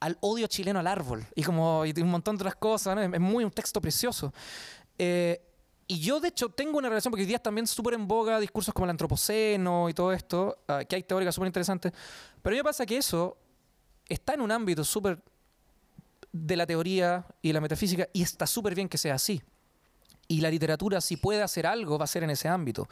al 0.00 0.18
odio 0.20 0.48
chileno 0.48 0.80
al 0.80 0.86
árbol, 0.88 1.24
y 1.36 1.42
como 1.44 1.84
y 1.86 1.92
un 2.00 2.10
montón 2.10 2.36
de 2.36 2.42
otras 2.42 2.56
cosas, 2.56 2.96
¿no? 2.96 3.02
es 3.02 3.20
muy 3.20 3.44
un 3.44 3.50
texto 3.52 3.80
precioso. 3.80 4.32
Eh, 4.98 5.40
y 5.90 6.00
yo, 6.00 6.20
de 6.20 6.28
hecho, 6.28 6.50
tengo 6.50 6.76
una 6.76 6.90
relación, 6.90 7.10
porque 7.10 7.22
hoy 7.22 7.26
día 7.26 7.38
también 7.38 7.66
súper 7.66 7.94
en 7.94 8.06
boga 8.06 8.38
discursos 8.38 8.74
como 8.74 8.84
el 8.84 8.90
antropoceno 8.90 9.88
y 9.88 9.94
todo 9.94 10.12
esto, 10.12 10.58
ah, 10.68 10.84
que 10.84 10.96
hay 10.96 11.02
teóricas 11.02 11.34
súper 11.34 11.46
interesantes, 11.46 11.92
pero 12.42 12.52
a 12.52 12.54
mí 12.54 12.58
me 12.58 12.64
pasa 12.64 12.84
que 12.84 12.98
eso 12.98 13.38
está 14.06 14.34
en 14.34 14.42
un 14.42 14.52
ámbito 14.52 14.84
súper 14.84 15.18
de 16.30 16.56
la 16.56 16.66
teoría 16.66 17.24
y 17.40 17.54
la 17.54 17.62
metafísica, 17.62 18.06
y 18.12 18.22
está 18.22 18.46
súper 18.46 18.74
bien 18.74 18.86
que 18.86 18.98
sea 18.98 19.14
así. 19.14 19.40
Y 20.30 20.42
la 20.42 20.50
literatura, 20.50 21.00
si 21.00 21.16
puede 21.16 21.42
hacer 21.42 21.66
algo, 21.66 21.98
va 21.98 22.04
a 22.04 22.06
ser 22.06 22.22
en 22.22 22.28
ese 22.28 22.48
ámbito. 22.48 22.86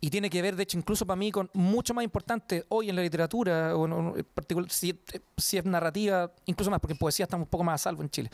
Y 0.00 0.10
tiene 0.10 0.30
que 0.30 0.40
ver, 0.40 0.54
de 0.54 0.62
hecho, 0.62 0.78
incluso 0.78 1.04
para 1.04 1.16
mí, 1.16 1.32
con 1.32 1.50
mucho 1.54 1.92
más 1.92 2.04
importante 2.04 2.66
hoy 2.68 2.88
en 2.88 2.94
la 2.94 3.02
literatura, 3.02 3.74
o 3.76 3.84
en, 4.16 4.24
particular, 4.32 4.70
si, 4.70 4.96
si 5.36 5.58
es 5.58 5.64
narrativa, 5.64 6.30
incluso 6.46 6.70
más, 6.70 6.78
porque 6.78 6.92
en 6.92 6.98
poesía 6.98 7.24
estamos 7.24 7.46
un 7.46 7.50
poco 7.50 7.64
más 7.64 7.80
a 7.80 7.84
salvo 7.84 8.02
en 8.02 8.10
Chile. 8.10 8.30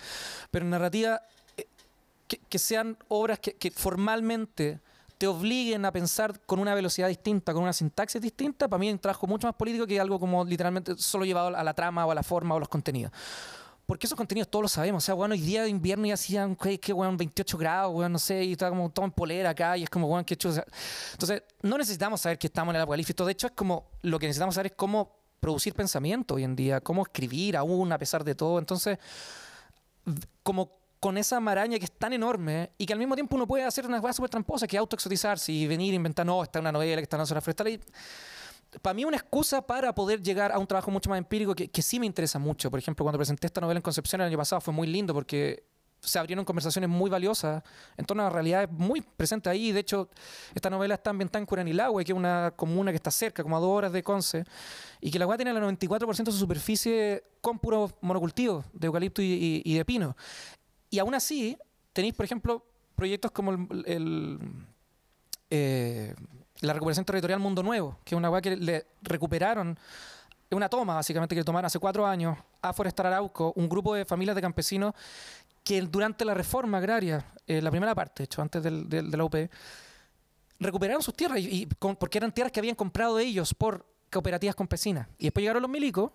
Pero 0.51 0.67
en 0.67 0.71
narrativa, 0.71 1.23
eh, 1.23 1.44
que, 2.27 2.59
sean 2.59 2.97
obras 3.09 3.39
que, 3.39 3.71
formalmente 3.71 4.81
te 5.19 5.27
obliguen 5.27 5.85
a 5.85 5.93
pensar 5.93 6.41
con 6.41 6.59
una 6.59 6.75
velocidad 6.75 7.09
distinta, 7.09 7.53
con 7.53 7.63
una 7.63 7.73
sintaxis 7.73 8.21
distinta, 8.21 8.69
para 8.69 8.79
mí 8.79 8.89
es 8.89 8.95
un 8.95 8.99
trabajo 8.99 9.27
mucho 9.27 9.47
más 9.47 9.55
político 9.55 9.87
que 9.87 10.01
algo 10.01 10.19
como 10.19 10.45
literalmente 10.45 10.97
solo 10.97 11.25
llevado 11.25 11.57
a 11.57 11.63
la 11.63 11.75
trama 11.75 12.05
o 12.05 12.11
a 12.11 12.15
la 12.15 12.23
forma 12.23 12.55
o 12.55 12.59
los 12.59 12.69
contenidos. 12.69 13.13
Porque 13.87 14.07
esos 14.07 14.17
contenidos 14.17 14.49
todos 14.49 14.63
los 14.63 14.73
sabemos. 14.73 15.05
O 15.05 15.07
sea, 15.07 15.15
bueno, 15.15 15.35
hoy 15.35 15.41
día 15.41 15.63
de 15.63 15.69
invierno 15.69 16.07
y 16.07 16.13
hacían, 16.13 16.57
que, 16.57 16.81
que 16.81 16.93
weón, 16.93 17.19
28 17.19 17.59
grados, 17.59 17.95
weón, 17.95 18.13
no 18.13 18.19
sé, 18.19 18.43
y 18.43 18.53
estaba 18.53 18.71
como 18.71 18.91
todo 18.91 19.05
en 19.05 19.13
polera 19.13 19.51
acá, 19.51 19.77
y 19.77 19.83
es 19.83 19.91
como, 19.91 20.07
weón, 20.07 20.25
qué 20.25 20.37
chulo. 20.37 20.65
Entonces, 21.13 21.43
no 21.61 21.77
necesitamos 21.77 22.23
saber 22.23 22.39
que 22.39 22.47
estamos 22.47 22.73
en 22.73 22.77
el 22.77 22.83
apocalipsis. 22.83 23.15
De 23.15 23.33
hecho, 23.33 23.47
es 23.47 23.53
como, 23.53 23.91
lo 24.01 24.19
que 24.19 24.27
necesitamos 24.27 24.55
saber 24.55 24.69
es 24.69 24.73
cómo 24.75 25.25
producir 25.39 25.75
pensamiento 25.75 26.37
hoy 26.37 26.45
en 26.45 26.57
día, 26.57 26.81
cómo 26.81 27.03
escribir 27.03 27.59
aún 27.59 27.93
a 27.93 27.99
pesar 27.99 28.25
de 28.25 28.35
todo. 28.35 28.59
Entonces, 28.59 28.99
como 30.43 30.79
con 31.05 31.19
esa 31.19 31.39
maraña 31.39 31.79
que 31.79 31.85
es 31.85 31.93
tan 31.93 32.15
enorme 32.15 32.71
y 32.79 32.87
que 32.87 32.95
al 32.95 32.99
mismo 32.99 33.15
tiempo 33.15 33.37
uno 33.37 33.47
puede 33.47 33.63
hacer 33.63 33.85
unas 33.85 34.01
cosas 34.01 34.17
súper 34.17 34.31
tramposas, 34.31 34.67
que 34.67 34.79
autoexotizarse 34.79 35.53
y 35.53 35.67
venir 35.67 35.93
a 35.93 35.97
inventar, 35.97 36.25
no, 36.25 36.43
esta 36.43 36.59
es 36.59 36.61
una 36.63 36.73
novela, 36.73 36.97
que 36.97 37.03
está 37.03 37.17
en 37.17 37.21
la 37.21 37.27
zona 37.27 37.43
forestal. 37.43 37.69
Y 37.69 37.79
para 38.81 38.95
mí 38.95 39.05
una 39.05 39.19
excusa 39.19 39.61
para 39.61 39.95
poder 39.95 40.23
llegar 40.23 40.51
a 40.51 40.59
un 40.59 40.67
trabajo 40.67 40.91
mucho 40.91 41.11
más 41.11 41.19
empírico 41.19 41.55
que, 41.55 41.69
que 41.69 41.83
sí 41.83 42.01
me 42.01 42.07
interesa 42.07 42.39
mucho. 42.39 42.71
Por 42.71 42.79
ejemplo, 42.79 43.05
cuando 43.05 43.19
presenté 43.19 43.47
esta 43.49 43.61
novela 43.61 43.77
en 43.79 43.83
Concepción 43.83 44.23
el 44.23 44.29
año 44.29 44.39
pasado 44.39 44.63
fue 44.63 44.73
muy 44.73 44.87
lindo 44.87 45.13
porque 45.13 45.65
se 46.01 46.19
abrieron 46.19 46.43
conversaciones 46.47 46.89
muy 46.89 47.11
valiosas 47.11 47.63
en 47.99 48.07
torno 48.07 48.25
a 48.27 48.31
realidades 48.31 48.71
muy 48.71 49.03
presentes 49.03 49.51
ahí. 49.51 49.73
De 49.73 49.81
hecho, 49.81 50.09
esta 50.55 50.71
novela 50.71 50.95
está 50.95 51.11
ambientada 51.11 51.41
en 51.41 51.45
Curanilahue, 51.47 52.03
que 52.03 52.13
es 52.13 52.17
una 52.19 52.55
comuna 52.57 52.93
que 52.93 52.97
está 52.97 53.11
cerca, 53.11 53.43
como 53.43 53.59
a 53.59 53.61
dos 53.61 53.69
horas 53.71 53.93
de 53.93 54.03
Conce, 54.03 54.45
y 55.03 55.11
que 55.11 55.19
la 55.19 55.27
weá 55.27 55.37
tiene 55.37 55.51
el 55.51 55.59
94% 55.59 56.25
de 56.25 56.33
su 56.33 56.39
superficie 56.39 57.25
con 57.43 57.59
puro 57.59 57.91
monocultivo 58.01 58.65
de 58.73 58.87
eucalipto 58.87 59.21
y- 59.21 59.61
y 59.65 59.75
de 59.77 59.85
pino. 59.85 60.17
Y 60.95 61.01
aún 61.01 61.13
así, 61.13 61.59
tenéis, 61.93 62.15
por 62.15 62.25
ejemplo, 62.25 62.65
proyectos 62.95 63.33
como 63.33 63.51
el, 63.51 64.39
eh, 65.51 66.15
la 66.61 66.73
recuperación 66.73 67.05
territorial 67.05 67.41
Mundo 67.41 67.65
Nuevo, 67.65 67.99
que 68.05 68.15
es 68.15 68.17
una 68.17 68.31
weá 68.31 68.41
que 68.41 68.57
le 68.57 68.87
recuperaron, 69.03 69.77
una 70.53 70.69
toma 70.69 70.95
básicamente 70.95 71.35
que 71.35 71.43
tomaron 71.43 71.67
hace 71.67 71.81
cuatro 71.81 72.07
años 72.07 72.39
a 72.63 72.73
Forestal 72.73 73.07
Arauco, 73.07 73.53
un 73.57 73.69
grupo 73.69 73.93
de 73.97 74.05
familias 74.05 74.37
de 74.37 74.43
campesinos 74.43 74.95
que 75.65 75.81
durante 75.83 76.25
la 76.25 76.33
reforma 76.33 76.79
agraria, 76.79 77.27
eh, 77.45 77.61
la 77.61 77.73
primera 77.73 77.93
parte, 77.93 78.23
hecho, 78.23 78.41
antes 78.41 78.63
del- 78.63 78.89
de 78.89 79.03
la 79.03 79.25
UP, 79.25 79.51
recuperaron 80.61 81.03
sus 81.03 81.15
tierras, 81.15 81.41
y, 81.41 81.67
porque 81.67 82.19
eran 82.19 82.31
tierras 82.33 82.53
que 82.53 82.61
habían 82.61 82.77
comprado 82.77 83.19
ellos 83.19 83.53
por 83.53 83.85
cooperativas 84.13 84.55
campesinas. 84.55 85.09
Y 85.19 85.25
después 85.25 85.43
llegaron 85.43 85.61
los 85.63 85.71
milicos, 85.73 86.13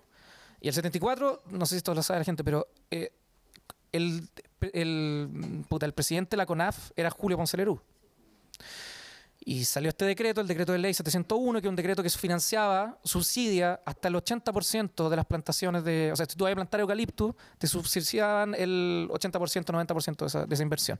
y 0.58 0.68
el 0.68 0.74
74, 0.74 1.42
no 1.50 1.66
sé 1.66 1.74
si 1.74 1.76
esto 1.78 1.94
lo 1.94 2.02
sabe 2.02 2.20
la 2.20 2.24
gente, 2.24 2.42
pero 2.42 2.66
eh, 2.90 3.12
el, 3.92 4.28
el, 4.72 5.64
el 5.80 5.92
presidente 5.92 6.30
de 6.30 6.36
la 6.36 6.46
CONAF 6.46 6.90
era 6.96 7.10
Julio 7.10 7.36
Ponce 7.36 7.56
Lerú. 7.56 7.80
Y 9.42 9.64
salió 9.64 9.88
este 9.88 10.04
decreto, 10.04 10.42
el 10.42 10.46
decreto 10.46 10.72
de 10.72 10.78
ley 10.78 10.92
701, 10.92 11.60
que 11.60 11.66
es 11.66 11.70
un 11.70 11.76
decreto 11.76 12.02
que 12.02 12.10
financiaba, 12.10 12.98
subsidia 13.02 13.80
hasta 13.86 14.08
el 14.08 14.14
80% 14.14 15.08
de 15.08 15.16
las 15.16 15.24
plantaciones 15.24 15.82
de. 15.82 16.10
O 16.12 16.16
sea, 16.16 16.26
si 16.26 16.36
tú 16.36 16.44
vas 16.44 16.52
a 16.52 16.54
plantar 16.56 16.80
eucalipto, 16.80 17.34
te 17.56 17.66
subsidiaban 17.66 18.54
el 18.54 19.08
80%, 19.10 19.64
90% 19.64 20.16
de 20.16 20.26
esa, 20.26 20.44
de 20.44 20.54
esa 20.54 20.62
inversión. 20.62 20.98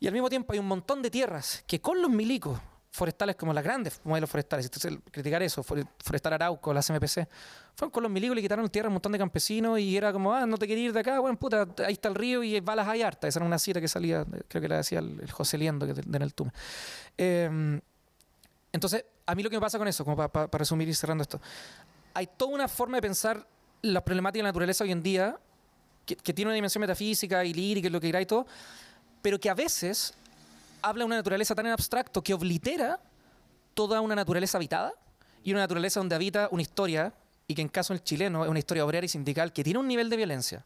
Y 0.00 0.06
al 0.06 0.14
mismo 0.14 0.30
tiempo 0.30 0.54
hay 0.54 0.58
un 0.58 0.66
montón 0.66 1.02
de 1.02 1.10
tierras 1.10 1.62
que 1.66 1.80
con 1.80 2.00
los 2.00 2.10
milicos 2.10 2.58
forestales 2.94 3.34
como 3.34 3.52
las 3.52 3.64
grandes 3.64 4.00
modelos 4.04 4.30
forestales, 4.30 4.66
entonces 4.66 4.96
criticar 5.10 5.42
eso, 5.42 5.64
For- 5.64 5.84
Forestal 5.98 6.34
Arauco, 6.34 6.72
las 6.72 6.88
MPC, 6.88 7.26
fueron 7.74 7.90
con 7.90 8.04
los 8.04 8.12
milicos 8.12 8.34
y 8.34 8.36
le 8.36 8.42
quitaron 8.42 8.68
tierra 8.68 8.86
a 8.86 8.90
un 8.90 8.92
montón 8.94 9.10
de 9.10 9.18
campesinos 9.18 9.80
y 9.80 9.96
era 9.96 10.12
como, 10.12 10.32
ah, 10.32 10.46
no 10.46 10.56
te 10.56 10.68
quería 10.68 10.84
ir 10.84 10.92
de 10.92 11.00
acá, 11.00 11.18
bueno, 11.18 11.36
puta, 11.36 11.66
ahí 11.84 11.94
está 11.94 12.08
el 12.08 12.14
río 12.14 12.44
y 12.44 12.60
balas 12.60 12.86
hay 12.86 13.02
harta. 13.02 13.26
Esa 13.26 13.40
era 13.40 13.46
una 13.46 13.58
cita 13.58 13.80
que 13.80 13.88
salía, 13.88 14.24
creo 14.46 14.62
que 14.62 14.68
la 14.68 14.76
decía 14.76 15.00
el, 15.00 15.18
el 15.20 15.30
José 15.32 15.58
Liendo, 15.58 15.86
que 15.88 15.94
de, 15.94 16.02
de 16.06 16.18
Neltume. 16.20 16.52
Eh, 17.18 17.80
entonces, 18.72 19.04
a 19.26 19.34
mí 19.34 19.42
lo 19.42 19.50
que 19.50 19.56
me 19.56 19.60
pasa 19.60 19.76
con 19.76 19.88
eso, 19.88 20.04
como 20.04 20.28
para 20.28 20.46
resumir 20.52 20.88
y 20.88 20.94
cerrando 20.94 21.22
esto, 21.22 21.40
hay 22.14 22.28
toda 22.28 22.52
una 22.54 22.68
forma 22.68 22.98
de 22.98 23.02
pensar 23.02 23.44
las 23.82 24.04
problemáticas 24.04 24.38
de 24.38 24.42
la 24.44 24.48
naturaleza 24.50 24.84
hoy 24.84 24.92
en 24.92 25.02
día 25.02 25.36
que, 26.06 26.14
que 26.14 26.32
tiene 26.32 26.50
una 26.50 26.54
dimensión 26.54 26.80
metafísica 26.80 27.44
y 27.44 27.52
lírica 27.52 27.88
y 27.88 27.90
lo 27.90 28.00
que 28.00 28.06
queráis 28.06 28.28
todo, 28.28 28.46
pero 29.20 29.40
que 29.40 29.50
a 29.50 29.54
veces 29.54 30.14
habla 30.84 31.02
de 31.02 31.06
una 31.06 31.16
naturaleza 31.16 31.54
tan 31.54 31.66
en 31.66 31.72
abstracto 31.72 32.22
que 32.22 32.34
oblitera 32.34 33.00
toda 33.72 34.00
una 34.00 34.14
naturaleza 34.14 34.58
habitada 34.58 34.92
y 35.42 35.52
una 35.52 35.60
naturaleza 35.60 35.98
donde 35.98 36.14
habita 36.14 36.48
una 36.50 36.62
historia 36.62 37.12
y 37.46 37.54
que 37.54 37.62
en 37.62 37.68
caso 37.68 37.92
del 37.94 38.04
chileno 38.04 38.44
es 38.44 38.50
una 38.50 38.58
historia 38.58 38.84
obrera 38.84 39.04
y 39.04 39.08
sindical 39.08 39.52
que 39.52 39.64
tiene 39.64 39.78
un 39.78 39.88
nivel 39.88 40.10
de 40.10 40.16
violencia 40.16 40.64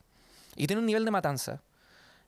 y 0.56 0.66
tiene 0.66 0.80
un 0.80 0.86
nivel 0.86 1.04
de 1.04 1.10
matanza 1.10 1.62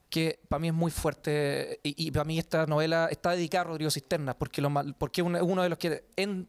que 0.08 0.40
para 0.48 0.60
mí 0.60 0.68
es 0.68 0.74
muy 0.74 0.90
fuerte 0.90 1.80
y, 1.82 2.06
y 2.06 2.10
para 2.10 2.24
mí 2.24 2.38
esta 2.38 2.66
novela 2.66 3.08
está 3.10 3.30
dedicada 3.32 3.62
a 3.62 3.64
Rodrigo 3.68 3.90
Cisterna 3.90 4.34
porque, 4.34 4.62
lo, 4.62 4.72
porque 4.96 5.22
uno, 5.22 5.62
de 5.62 5.68
los 5.68 5.78
que 5.78 6.04
en, 6.16 6.48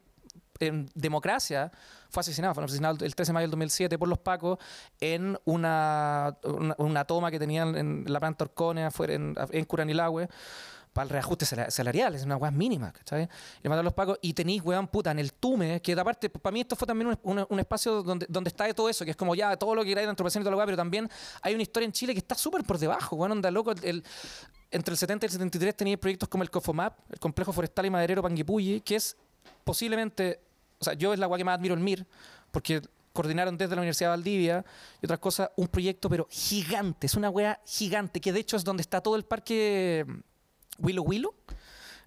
en 0.60 0.88
democracia 0.94 1.72
fue 2.08 2.20
asesinado, 2.20 2.54
fue 2.54 2.64
asesinado 2.64 3.04
el 3.04 3.14
13 3.14 3.30
de 3.30 3.34
mayo 3.34 3.44
del 3.44 3.50
2007 3.50 3.98
por 3.98 4.08
los 4.08 4.18
pacos 4.18 4.58
en 5.00 5.38
una, 5.44 6.36
una, 6.44 6.74
una 6.78 7.04
toma 7.04 7.30
que 7.30 7.38
tenían 7.38 7.76
en 7.76 8.04
la 8.06 8.20
planta 8.20 8.48
afuera 8.86 9.14
en, 9.14 9.34
en 9.50 9.64
Curanilahue 9.64 10.28
para 10.92 11.04
el 11.04 11.10
reajuste 11.10 11.46
sala- 11.46 11.70
salarial, 11.70 12.14
es 12.14 12.24
una 12.24 12.36
weá 12.36 12.50
mínima, 12.50 12.92
¿cachai? 12.92 13.22
Le 13.62 13.68
mandaron 13.68 13.84
los 13.86 13.94
pagos 13.94 14.18
y 14.20 14.34
tenéis, 14.34 14.62
weón, 14.62 14.88
puta, 14.88 15.10
en 15.10 15.18
el 15.18 15.32
Tume, 15.32 15.80
que 15.80 15.92
aparte, 15.92 16.28
para 16.28 16.52
mí 16.52 16.60
esto 16.60 16.76
fue 16.76 16.86
también 16.86 17.18
un, 17.22 17.58
espacio 17.60 18.02
donde, 18.02 18.26
donde 18.28 18.48
está 18.48 18.72
todo 18.74 18.88
eso, 18.88 19.04
que 19.04 19.12
es 19.12 19.16
como 19.16 19.34
ya 19.34 19.56
todo 19.56 19.74
lo 19.74 19.82
que 19.82 19.88
queráis 19.88 20.06
de 20.06 20.10
antropoceno 20.10 20.42
y 20.42 20.44
toda 20.44 20.50
la 20.52 20.56
weá, 20.58 20.66
pero 20.66 20.76
también 20.76 21.08
hay 21.40 21.54
una 21.54 21.62
historia 21.62 21.86
en 21.86 21.92
Chile 21.92 22.12
que 22.12 22.18
está 22.18 22.34
súper 22.34 22.62
por 22.64 22.78
debajo, 22.78 23.16
weón, 23.16 23.32
onda 23.32 23.50
loco, 23.50 23.72
el- 23.82 24.04
entre 24.70 24.92
el 24.92 24.98
70 24.98 25.24
y 25.24 25.28
el 25.28 25.32
73 25.32 25.76
tenéis 25.76 25.98
proyectos 25.98 26.28
como 26.28 26.42
el 26.42 26.50
COFOMAP, 26.50 26.94
el 27.12 27.18
Complejo 27.18 27.52
Forestal 27.52 27.86
y 27.86 27.90
Maderero 27.90 28.22
Panguipulli, 28.22 28.80
que 28.80 28.96
es 28.96 29.16
posiblemente, 29.64 30.40
o 30.78 30.84
sea, 30.84 30.94
yo 30.94 31.12
es 31.12 31.18
la 31.18 31.26
weá 31.28 31.38
que 31.38 31.44
más 31.44 31.56
admiro 31.58 31.74
el 31.74 31.80
MIR, 31.80 32.06
porque 32.50 32.82
coordinaron 33.12 33.58
desde 33.58 33.74
la 33.74 33.82
Universidad 33.82 34.08
de 34.10 34.16
Valdivia 34.16 34.64
y 35.02 35.06
otras 35.06 35.18
cosas, 35.20 35.50
un 35.56 35.68
proyecto 35.68 36.08
pero 36.08 36.26
gigante, 36.30 37.06
es 37.06 37.14
una 37.14 37.28
weá 37.30 37.60
gigante, 37.66 38.20
que 38.20 38.32
de 38.32 38.40
hecho 38.40 38.56
es 38.56 38.64
donde 38.64 38.80
está 38.80 39.00
todo 39.02 39.16
el 39.16 39.24
parque 39.24 40.06
Willow 40.78 41.04
Willow. 41.04 41.34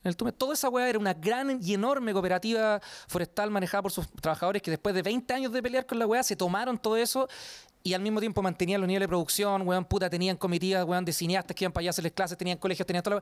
El 0.04 0.16
Tume. 0.16 0.32
Toda 0.32 0.54
esa 0.54 0.70
weá 0.70 0.88
era 0.88 1.00
una 1.00 1.14
gran 1.14 1.60
y 1.64 1.74
enorme 1.74 2.14
cooperativa 2.14 2.80
forestal 3.08 3.50
manejada 3.50 3.82
por 3.82 3.92
sus 3.92 4.08
trabajadores 4.08 4.62
que 4.62 4.70
después 4.70 4.94
de 4.94 5.02
20 5.02 5.34
años 5.34 5.52
de 5.52 5.64
pelear 5.64 5.88
con 5.88 5.98
la 5.98 6.06
weá 6.06 6.22
se 6.22 6.36
tomaron 6.36 6.78
todo 6.78 6.96
eso 6.96 7.28
y 7.86 7.94
al 7.94 8.02
mismo 8.02 8.20
tiempo 8.20 8.42
mantenían 8.42 8.82
los 8.82 8.88
niveles 8.88 9.04
de 9.04 9.08
producción, 9.10 9.62
weón, 9.62 9.86
puta, 9.86 10.10
tenían 10.10 10.38
comitivas, 10.38 10.84
weón, 10.86 11.06
de 11.06 11.14
cineastas 11.14 11.56
que 11.56 11.66
iban 11.66 11.72
para 11.72 11.84
allá 11.84 11.90
a 11.90 11.92
hacerles 11.92 12.14
clases, 12.14 12.36
tenían 12.36 12.58
colegios, 12.58 12.84
tenían 12.88 13.04
toda 13.04 13.18
la... 13.18 13.22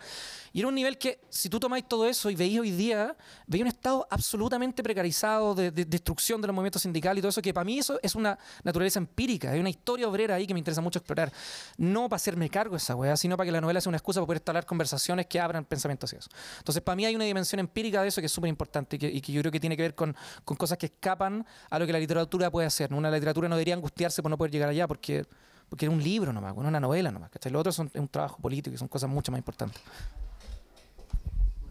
Y 0.54 0.60
era 0.60 0.70
un 0.70 0.76
nivel 0.76 0.98
que, 0.98 1.20
si 1.30 1.50
tú 1.50 1.60
tomáis 1.60 1.86
todo 1.86 2.08
eso 2.08 2.30
y 2.30 2.36
veis 2.36 2.58
hoy 2.58 2.72
día, 2.72 3.14
veis 3.46 3.62
un 3.62 3.68
estado 3.68 4.08
absolutamente 4.10 4.82
precarizado 4.82 5.54
de, 5.54 5.70
de 5.70 5.84
destrucción 5.84 6.40
de 6.40 6.48
los 6.48 6.56
movimientos 6.56 6.82
sindicales 6.82 7.20
y 7.20 7.22
todo 7.22 7.30
eso, 7.32 7.42
que 7.42 7.54
para 7.54 7.66
mí 7.66 7.78
eso 7.78 8.00
es 8.02 8.16
una 8.16 8.40
naturaleza 8.64 9.00
empírica, 9.00 9.52
hay 9.52 9.60
una 9.60 9.70
historia 9.70 10.08
obrera 10.08 10.36
ahí 10.36 10.48
que 10.48 10.54
me 10.54 10.62
interesa 10.62 10.80
mucho 10.80 11.00
explorar. 11.00 11.34
No 11.76 12.08
para 12.08 12.16
hacerme 12.16 12.50
cargo 12.50 12.76
de 12.76 12.78
esa 12.78 12.96
weá, 12.96 13.18
sino 13.18 13.36
para 13.36 13.48
que 13.48 13.52
la 13.52 13.60
novela 13.60 13.82
sea 13.82 13.90
una 13.90 13.98
excusa 13.98 14.22
para 14.22 14.28
poder 14.28 14.38
instalar 14.38 14.66
conversaciones 14.66 15.26
que 15.26 15.42
abran 15.42 15.66
pensamientos 15.66 16.10
hacia 16.10 16.20
eso. 16.20 16.30
Entonces, 16.60 16.82
para 16.82 16.96
mí 16.96 17.06
hay 17.06 17.16
una 17.18 17.26
dimensión 17.26 17.60
empírica 17.60 18.02
de 18.02 18.08
eso 18.08 18.22
que 18.22 18.28
es 18.28 18.32
súper 18.32 18.48
importante 18.48 18.96
y 18.96 19.00
que, 19.00 19.08
y 19.08 19.20
que 19.20 19.34
yo 19.34 19.42
creo 19.42 19.52
que 19.52 19.60
tiene 19.60 19.76
que 19.76 19.82
ver 19.82 19.94
con, 19.94 20.16
con 20.46 20.56
cosas 20.56 20.78
que 20.78 20.86
escapan 20.86 21.46
a 21.70 21.80
lo 21.80 21.86
que 21.86 21.92
la 21.92 22.00
literatura 22.00 22.50
puede 22.50 22.66
hacer. 22.66 22.94
Una 22.94 23.12
literatura 23.12 23.50
no 23.50 23.56
debería 23.56 23.74
angustiarse 23.74 24.22
por 24.22 24.32
no 24.32 24.38
poder 24.38 24.53
llegar 24.54 24.70
allá, 24.70 24.88
porque, 24.88 25.26
porque 25.70 25.86
era 25.86 25.94
un 25.94 26.02
libro 26.02 26.32
nomás, 26.32 26.54
bueno, 26.54 26.70
una 26.70 26.80
novela 26.80 27.12
nomás. 27.12 27.30
¿cachai? 27.30 27.52
Lo 27.52 27.60
otro 27.60 27.72
son- 27.72 27.92
es 27.94 28.00
un 28.00 28.08
trabajo 28.08 28.38
político 28.38 28.74
y 28.74 28.78
son 28.78 28.88
cosas 28.88 29.10
mucho 29.10 29.32
más 29.32 29.40
importantes. 29.40 29.82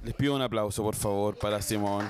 Les 0.04 0.14
pido 0.14 0.34
un 0.34 0.42
aplauso, 0.42 0.82
por 0.82 0.96
favor, 0.96 1.38
para 1.38 1.62
Simón. 1.62 2.06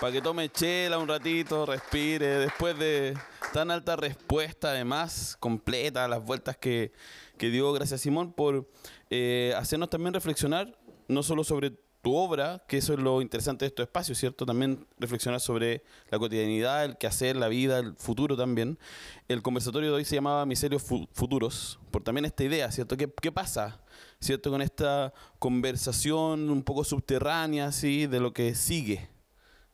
Para 0.00 0.12
que 0.12 0.22
tome 0.22 0.48
chela 0.50 0.98
un 0.98 1.08
ratito, 1.08 1.66
respire. 1.66 2.38
Después 2.38 2.78
de 2.78 3.16
tan 3.52 3.70
alta 3.70 3.96
respuesta, 3.96 4.68
además, 4.70 5.36
completa, 5.40 6.06
las 6.06 6.22
vueltas 6.22 6.56
que, 6.56 6.92
que 7.36 7.48
dio, 7.48 7.72
gracias 7.72 8.02
Simón, 8.02 8.32
por 8.32 8.68
eh, 9.10 9.54
hacernos 9.56 9.90
también 9.90 10.14
reflexionar, 10.14 10.78
no 11.08 11.22
solo 11.22 11.42
sobre 11.42 11.72
tu 12.02 12.14
obra, 12.14 12.62
que 12.68 12.76
eso 12.78 12.92
es 12.92 12.98
lo 13.00 13.20
interesante 13.20 13.64
de 13.64 13.68
estos 13.68 13.84
espacios, 13.84 14.18
¿cierto? 14.18 14.46
También 14.46 14.86
reflexionar 14.98 15.40
sobre 15.40 15.82
la 16.10 16.18
cotidianidad, 16.18 16.84
el 16.84 16.96
quehacer, 16.96 17.36
la 17.36 17.48
vida, 17.48 17.78
el 17.78 17.94
futuro 17.96 18.36
también. 18.36 18.78
El 19.26 19.42
conversatorio 19.42 19.90
de 19.90 19.96
hoy 19.96 20.04
se 20.04 20.14
llamaba 20.14 20.46
Miserios 20.46 20.82
Fu- 20.82 21.08
Futuros, 21.12 21.78
por 21.90 22.02
también 22.04 22.24
esta 22.24 22.44
idea, 22.44 22.70
¿cierto? 22.70 22.96
¿Qué, 22.96 23.12
qué 23.20 23.32
pasa, 23.32 23.80
¿cierto? 24.20 24.50
Con 24.50 24.62
esta 24.62 25.12
conversación 25.38 26.50
un 26.50 26.62
poco 26.62 26.84
subterránea, 26.84 27.72
¿sí? 27.72 28.06
De 28.06 28.20
lo 28.20 28.32
que 28.32 28.54
sigue, 28.54 29.08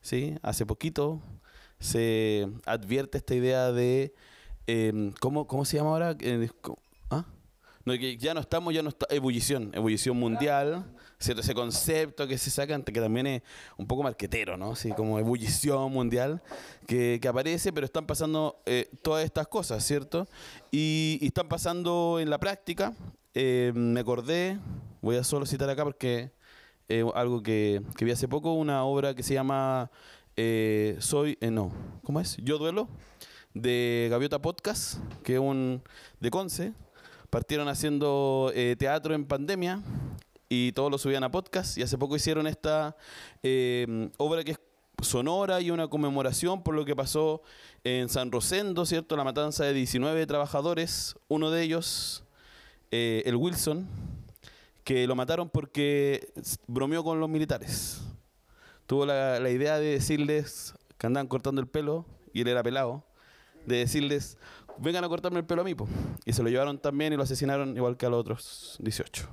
¿sí? 0.01 0.35
Hace 0.41 0.65
poquito 0.65 1.21
se 1.79 2.47
advierte 2.65 3.17
esta 3.19 3.35
idea 3.35 3.71
de, 3.71 4.13
em, 4.67 5.11
¿cómo, 5.19 5.45
¿cómo 5.47 5.63
se 5.65 5.77
llama 5.77 5.91
ahora? 5.91 6.17
Eh. 6.19 6.49
No, 7.85 7.93
que 7.93 8.17
ya 8.17 8.33
no 8.33 8.39
estamos, 8.39 8.73
ya 8.73 8.81
no 8.81 8.89
está, 8.89 9.05
ebullición, 9.11 9.69
ebullición 9.75 10.17
mundial, 10.17 10.85
¿cierto? 11.19 11.41
Ese 11.41 11.53
concepto 11.53 12.27
que 12.27 12.35
se 12.39 12.49
saca, 12.49 12.81
que 12.83 12.99
también 12.99 13.27
es 13.27 13.41
un 13.77 13.85
poco 13.85 14.01
marquetero, 14.01 14.57
¿no? 14.57 14.71
Así 14.71 14.91
como 14.91 15.19
ebullición 15.19 15.91
mundial, 15.91 16.41
que, 16.87 17.19
que 17.21 17.27
aparece, 17.27 17.71
pero 17.71 17.85
están 17.85 18.07
pasando 18.07 18.59
eh, 18.65 18.89
todas 19.03 19.23
estas 19.23 19.47
cosas, 19.47 19.85
¿cierto? 19.85 20.27
Y, 20.71 21.19
y 21.21 21.27
están 21.27 21.47
pasando 21.47 22.19
en 22.19 22.31
la 22.31 22.39
práctica. 22.39 22.93
Eh, 23.35 23.71
me 23.75 23.99
acordé, 23.99 24.57
voy 25.01 25.17
a 25.17 25.23
solo 25.23 25.45
citar 25.45 25.69
acá 25.69 25.83
porque 25.83 26.31
algo 27.13 27.43
que, 27.43 27.81
que 27.97 28.05
vi 28.05 28.11
hace 28.11 28.27
poco, 28.27 28.53
una 28.53 28.83
obra 28.83 29.13
que 29.13 29.23
se 29.23 29.33
llama 29.35 29.91
eh, 30.37 30.97
Soy, 30.99 31.37
no, 31.39 31.71
¿cómo 32.03 32.19
es? 32.19 32.37
Yo 32.37 32.57
Duelo, 32.57 32.87
de 33.53 34.07
Gaviota 34.09 34.41
Podcast, 34.41 34.99
que 35.23 35.35
es 35.35 35.39
un 35.39 35.83
de 36.19 36.31
Conce. 36.31 36.73
Partieron 37.35 37.67
haciendo 37.67 38.49
eh, 38.55 38.77
teatro 38.79 39.13
en 39.13 39.25
pandemia 39.25 39.81
y 40.47 40.71
todos 40.71 40.89
lo 40.89 40.97
subían 40.97 41.25
a 41.25 41.31
podcast 41.31 41.77
y 41.77 41.81
hace 41.81 41.97
poco 41.97 42.15
hicieron 42.15 42.47
esta 42.47 42.95
eh, 43.43 44.09
obra 44.15 44.41
que 44.45 44.51
es 44.51 44.59
sonora 45.01 45.59
y 45.59 45.69
una 45.69 45.89
conmemoración 45.89 46.63
por 46.63 46.75
lo 46.75 46.85
que 46.85 46.95
pasó 46.95 47.41
en 47.83 48.07
San 48.07 48.31
Rosendo, 48.31 48.85
¿cierto? 48.85 49.17
La 49.17 49.25
matanza 49.25 49.65
de 49.65 49.73
19 49.73 50.25
trabajadores, 50.27 51.17
uno 51.27 51.51
de 51.51 51.63
ellos, 51.63 52.23
eh, 52.91 53.21
el 53.25 53.35
Wilson, 53.35 53.85
que 54.85 55.05
lo 55.05 55.17
mataron 55.17 55.49
porque 55.49 56.31
bromeó 56.67 57.03
con 57.03 57.19
los 57.19 57.27
militares. 57.27 57.99
Tuvo 58.87 59.05
la, 59.05 59.41
la 59.41 59.49
idea 59.49 59.77
de 59.77 59.87
decirles 59.87 60.73
que 60.97 61.07
andaban 61.07 61.27
cortando 61.27 61.59
el 61.59 61.67
pelo 61.67 62.05
y 62.31 62.43
él 62.43 62.47
era 62.47 62.63
pelado, 62.63 63.03
de 63.65 63.75
decirles, 63.75 64.37
vengan 64.79 65.03
a 65.03 65.09
cortarme 65.09 65.39
el 65.39 65.45
pelo 65.45 65.61
a 65.61 65.65
mí, 65.65 65.75
po". 65.75 65.87
y 66.25 66.33
se 66.33 66.43
lo 66.43 66.49
llevaron 66.49 66.77
también 66.79 67.13
y 67.13 67.15
lo 67.17 67.23
asesinaron 67.23 67.75
igual 67.75 67.97
que 67.97 68.05
a 68.05 68.09
los 68.09 68.19
otros 68.19 68.77
18. 68.79 69.27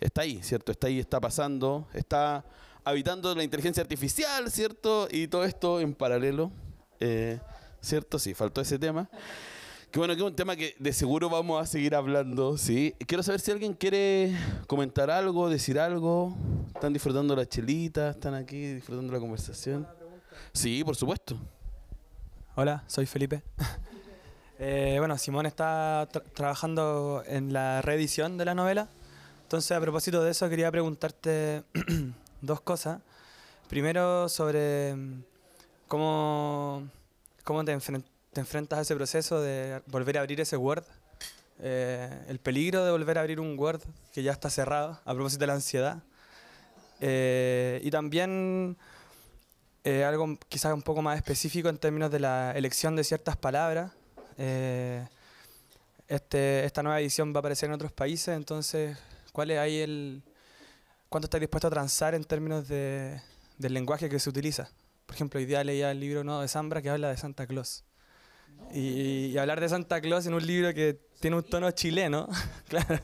Está 0.00 0.22
ahí, 0.22 0.42
¿cierto? 0.42 0.72
Está 0.72 0.88
ahí, 0.88 0.98
está 0.98 1.20
pasando, 1.20 1.86
está 1.94 2.44
habitando 2.84 3.34
la 3.34 3.44
inteligencia 3.44 3.82
artificial, 3.82 4.50
¿cierto? 4.50 5.08
Y 5.10 5.28
todo 5.28 5.44
esto 5.44 5.80
en 5.80 5.94
paralelo, 5.94 6.50
eh, 7.00 7.38
¿cierto? 7.80 8.18
Sí, 8.18 8.34
faltó 8.34 8.60
ese 8.60 8.78
tema. 8.78 9.08
Que 9.90 9.98
bueno, 9.98 10.14
que 10.14 10.22
es 10.22 10.26
un 10.26 10.34
tema 10.34 10.56
que 10.56 10.74
de 10.78 10.92
seguro 10.92 11.28
vamos 11.28 11.62
a 11.62 11.66
seguir 11.66 11.94
hablando, 11.94 12.56
¿sí? 12.56 12.94
Quiero 13.06 13.22
saber 13.22 13.40
si 13.40 13.50
alguien 13.50 13.74
quiere 13.74 14.34
comentar 14.66 15.10
algo, 15.10 15.50
decir 15.50 15.78
algo. 15.78 16.34
¿Están 16.74 16.94
disfrutando 16.94 17.36
la 17.36 17.46
chelita? 17.46 18.10
¿Están 18.10 18.34
aquí 18.34 18.74
disfrutando 18.74 19.12
la 19.12 19.20
conversación? 19.20 19.86
Sí, 20.54 20.82
por 20.82 20.96
supuesto. 20.96 21.36
Hola, 22.54 22.84
soy 22.86 23.04
Felipe. 23.06 23.42
Eh, 24.64 24.94
bueno, 25.00 25.18
Simón 25.18 25.46
está 25.46 26.08
tra- 26.08 26.22
trabajando 26.34 27.24
en 27.26 27.52
la 27.52 27.82
reedición 27.82 28.38
de 28.38 28.44
la 28.44 28.54
novela. 28.54 28.86
Entonces, 29.42 29.72
a 29.76 29.80
propósito 29.80 30.22
de 30.22 30.30
eso, 30.30 30.48
quería 30.48 30.70
preguntarte 30.70 31.64
dos 32.42 32.60
cosas. 32.60 33.00
Primero, 33.68 34.28
sobre 34.28 34.94
mm, 34.94 35.22
cómo, 35.88 36.88
cómo 37.42 37.64
te, 37.64 37.76
enfren- 37.76 38.04
te 38.32 38.38
enfrentas 38.38 38.78
a 38.78 38.82
ese 38.82 38.94
proceso 38.94 39.40
de 39.40 39.82
volver 39.86 40.16
a 40.16 40.20
abrir 40.20 40.40
ese 40.40 40.56
Word. 40.56 40.84
Eh, 41.58 42.08
el 42.28 42.38
peligro 42.38 42.84
de 42.84 42.92
volver 42.92 43.18
a 43.18 43.22
abrir 43.22 43.40
un 43.40 43.58
Word 43.58 43.80
que 44.12 44.22
ya 44.22 44.30
está 44.30 44.48
cerrado, 44.48 45.00
a 45.04 45.12
propósito 45.12 45.40
de 45.40 45.46
la 45.48 45.54
ansiedad. 45.54 45.98
Eh, 47.00 47.80
y 47.82 47.90
también 47.90 48.76
algo 50.06 50.38
quizás 50.48 50.72
un 50.72 50.82
poco 50.82 51.02
más 51.02 51.16
específico 51.16 51.68
en 51.68 51.78
términos 51.78 52.12
de 52.12 52.20
la 52.20 52.52
elección 52.52 52.94
de 52.94 53.02
ciertas 53.02 53.36
palabras. 53.36 53.90
Eh, 54.44 55.06
este, 56.08 56.64
esta 56.64 56.82
nueva 56.82 57.00
edición 57.00 57.32
va 57.32 57.36
a 57.36 57.38
aparecer 57.38 57.68
en 57.68 57.74
otros 57.74 57.92
países, 57.92 58.36
entonces, 58.36 58.98
¿cuál 59.32 59.52
es 59.52 59.58
ahí 59.58 59.78
el... 59.78 60.22
¿Cuánto 61.08 61.26
estás 61.26 61.40
dispuesto 61.40 61.68
a 61.68 61.70
transar 61.70 62.14
en 62.14 62.24
términos 62.24 62.66
de, 62.66 63.20
del 63.58 63.72
lenguaje 63.72 64.08
que 64.08 64.18
se 64.18 64.28
utiliza? 64.28 64.68
Por 65.06 65.14
ejemplo, 65.14 65.38
hoy 65.38 65.46
día 65.46 65.62
leía 65.62 65.92
el 65.92 66.00
libro 66.00 66.24
nuevo 66.24 66.40
de 66.40 66.48
Zambra 66.48 66.82
que 66.82 66.90
habla 66.90 67.10
de 67.10 67.16
Santa 67.16 67.46
Claus. 67.46 67.84
Y, 68.72 69.36
hablar 69.36 69.60
de 69.60 69.68
Santa 69.68 70.00
Claus 70.00 70.26
en 70.26 70.34
un 70.34 70.44
libro 70.44 70.74
que 70.74 70.98
tiene 71.20 71.36
un 71.36 71.44
tono 71.44 71.70
chileno, 71.70 72.28
claro. 72.68 73.00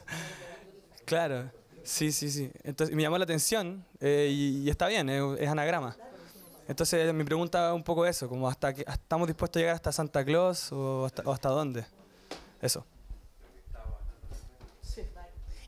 Claro, 1.05 1.53
sí, 1.85 2.11
sí, 2.11 2.31
sí. 2.31 2.51
Entonces 2.65 2.97
me 2.97 3.03
llamó 3.03 3.17
la 3.17 3.25
atención 3.25 3.85
eh, 4.01 4.29
y, 4.31 4.63
y 4.65 4.71
está 4.71 4.89
bien, 4.89 5.09
es, 5.09 5.23
es 5.39 5.49
anagrama. 5.49 5.97
Entonces 6.69 7.13
mi 7.15 7.25
pregunta 7.25 7.71
es 7.71 7.75
un 7.75 7.83
poco 7.83 8.07
eso, 8.07 8.29
como 8.29 8.49
hasta 8.49 8.75
que 8.75 8.85
estamos 8.87 9.27
dispuestos 9.27 9.59
a 9.59 9.61
llegar 9.61 9.75
hasta 9.75 9.91
Santa 9.91 10.25
Claus 10.25 10.71
o 10.71 11.07
hasta, 11.07 11.23
o 11.23 11.33
hasta 11.33 11.49
dónde. 11.49 11.85
Eso. 12.61 12.85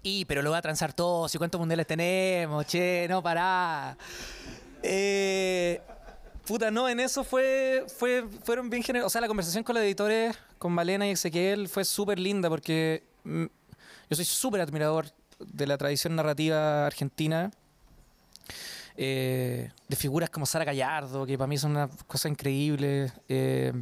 Y, 0.02 0.24
pero 0.24 0.40
lo 0.40 0.50
va 0.50 0.58
a 0.58 0.62
transar 0.62 0.92
todo, 0.92 1.28
si 1.28 1.36
cuántos 1.36 1.58
mundiales 1.58 1.86
tenemos, 1.86 2.66
che, 2.66 3.06
no 3.08 3.22
pará. 3.22 3.96
Eh, 4.82 5.80
puta, 6.46 6.70
no, 6.70 6.88
en 6.88 7.00
eso 7.00 7.22
fue, 7.22 7.84
fue 7.98 8.24
fueron 8.42 8.70
bien 8.70 8.82
generosos. 8.82 9.10
O 9.10 9.12
sea, 9.12 9.20
la 9.20 9.28
conversación 9.28 9.62
con 9.62 9.74
los 9.74 9.84
editores, 9.84 10.36
con 10.56 10.72
Malena 10.72 11.06
y 11.06 11.10
Ezequiel, 11.10 11.68
fue 11.68 11.84
súper 11.84 12.18
linda 12.18 12.48
porque 12.48 13.04
mm, 13.24 13.44
yo 14.08 14.16
soy 14.16 14.24
súper 14.24 14.62
admirador 14.62 15.06
de 15.38 15.66
la 15.66 15.76
tradición 15.76 16.16
narrativa 16.16 16.86
argentina. 16.86 17.50
Eh, 19.02 19.72
de 19.88 19.96
figuras 19.96 20.28
como 20.28 20.44
Sara 20.44 20.62
Gallardo, 20.62 21.24
que 21.24 21.38
para 21.38 21.48
mí 21.48 21.56
son 21.56 21.70
una 21.70 21.88
cosa 22.06 22.28
increíble. 22.28 23.10
eh, 23.30 23.72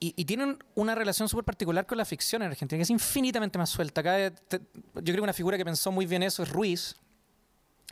y, 0.00 0.24
tienen 0.24 0.56
una 0.74 0.94
relación 0.94 1.28
súper 1.28 1.44
particular 1.44 1.84
con 1.84 1.98
la 1.98 2.06
ficción 2.06 2.40
en 2.40 2.48
Argentina, 2.48 2.78
que 2.78 2.84
es 2.84 2.90
infinitamente 2.90 3.58
más 3.58 3.68
suelta. 3.68 4.00
Acá, 4.00 4.18
eh, 4.18 4.32
yo 4.50 5.02
creo 5.02 5.16
que 5.16 5.20
una 5.20 5.34
figura 5.34 5.58
que 5.58 5.66
pensó 5.66 5.92
muy 5.92 6.06
bien 6.06 6.22
eso 6.22 6.42
es 6.42 6.48
Ruiz, 6.48 6.96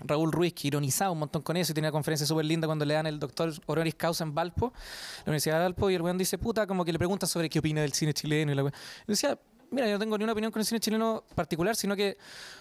Raúl 0.01 0.33
Ruiz, 0.33 0.55
que 0.55 0.69
ironizaba 0.69 1.11
un 1.11 1.19
montón 1.19 1.43
con 1.43 1.59
eso 1.59 1.73
y 1.73 1.75
tenía 1.75 1.89
una 1.91 1.93
conferencia 1.93 2.27
súper 2.27 2.47
linda 2.47 2.67
cuando 2.67 2.87
le 2.87 2.95
dan 2.95 3.07
el 3.07 3.19
doctor 3.19 3.53
honoris 3.67 3.97
causa 3.97 4.25
en 4.25 4.35
Valpo, 4.35 4.73
la 5.19 5.25
Universidad 5.25 5.57
de 5.57 5.63
Valpo, 5.65 5.91
y 5.91 5.95
el 5.95 6.01
weón 6.01 6.17
dice, 6.17 6.39
puta, 6.39 6.67
como 6.67 6.87
que 6.87 6.93
le 6.93 6.99
pregunta 6.99 7.27
sobre 7.27 7.51
qué 7.51 7.59
opina 7.59 7.83
del 7.83 7.93
cine 7.93 8.15
chileno. 8.15 8.51
Y 8.51 8.55
la 8.55 8.65
weá. 8.65 8.73
Y 9.03 9.13
decía, 9.13 9.39
mira, 9.71 9.89
yo 9.89 9.93
no 9.93 9.99
tengo 9.99 10.17
ni 10.17 10.25
una 10.25 10.33
opinión 10.33 10.51
con 10.51 10.61
el 10.61 10.67
cine 10.67 10.81
chileno 10.81 11.23
particular, 11.35 11.77
sino 11.77 11.95
que 11.95 12.17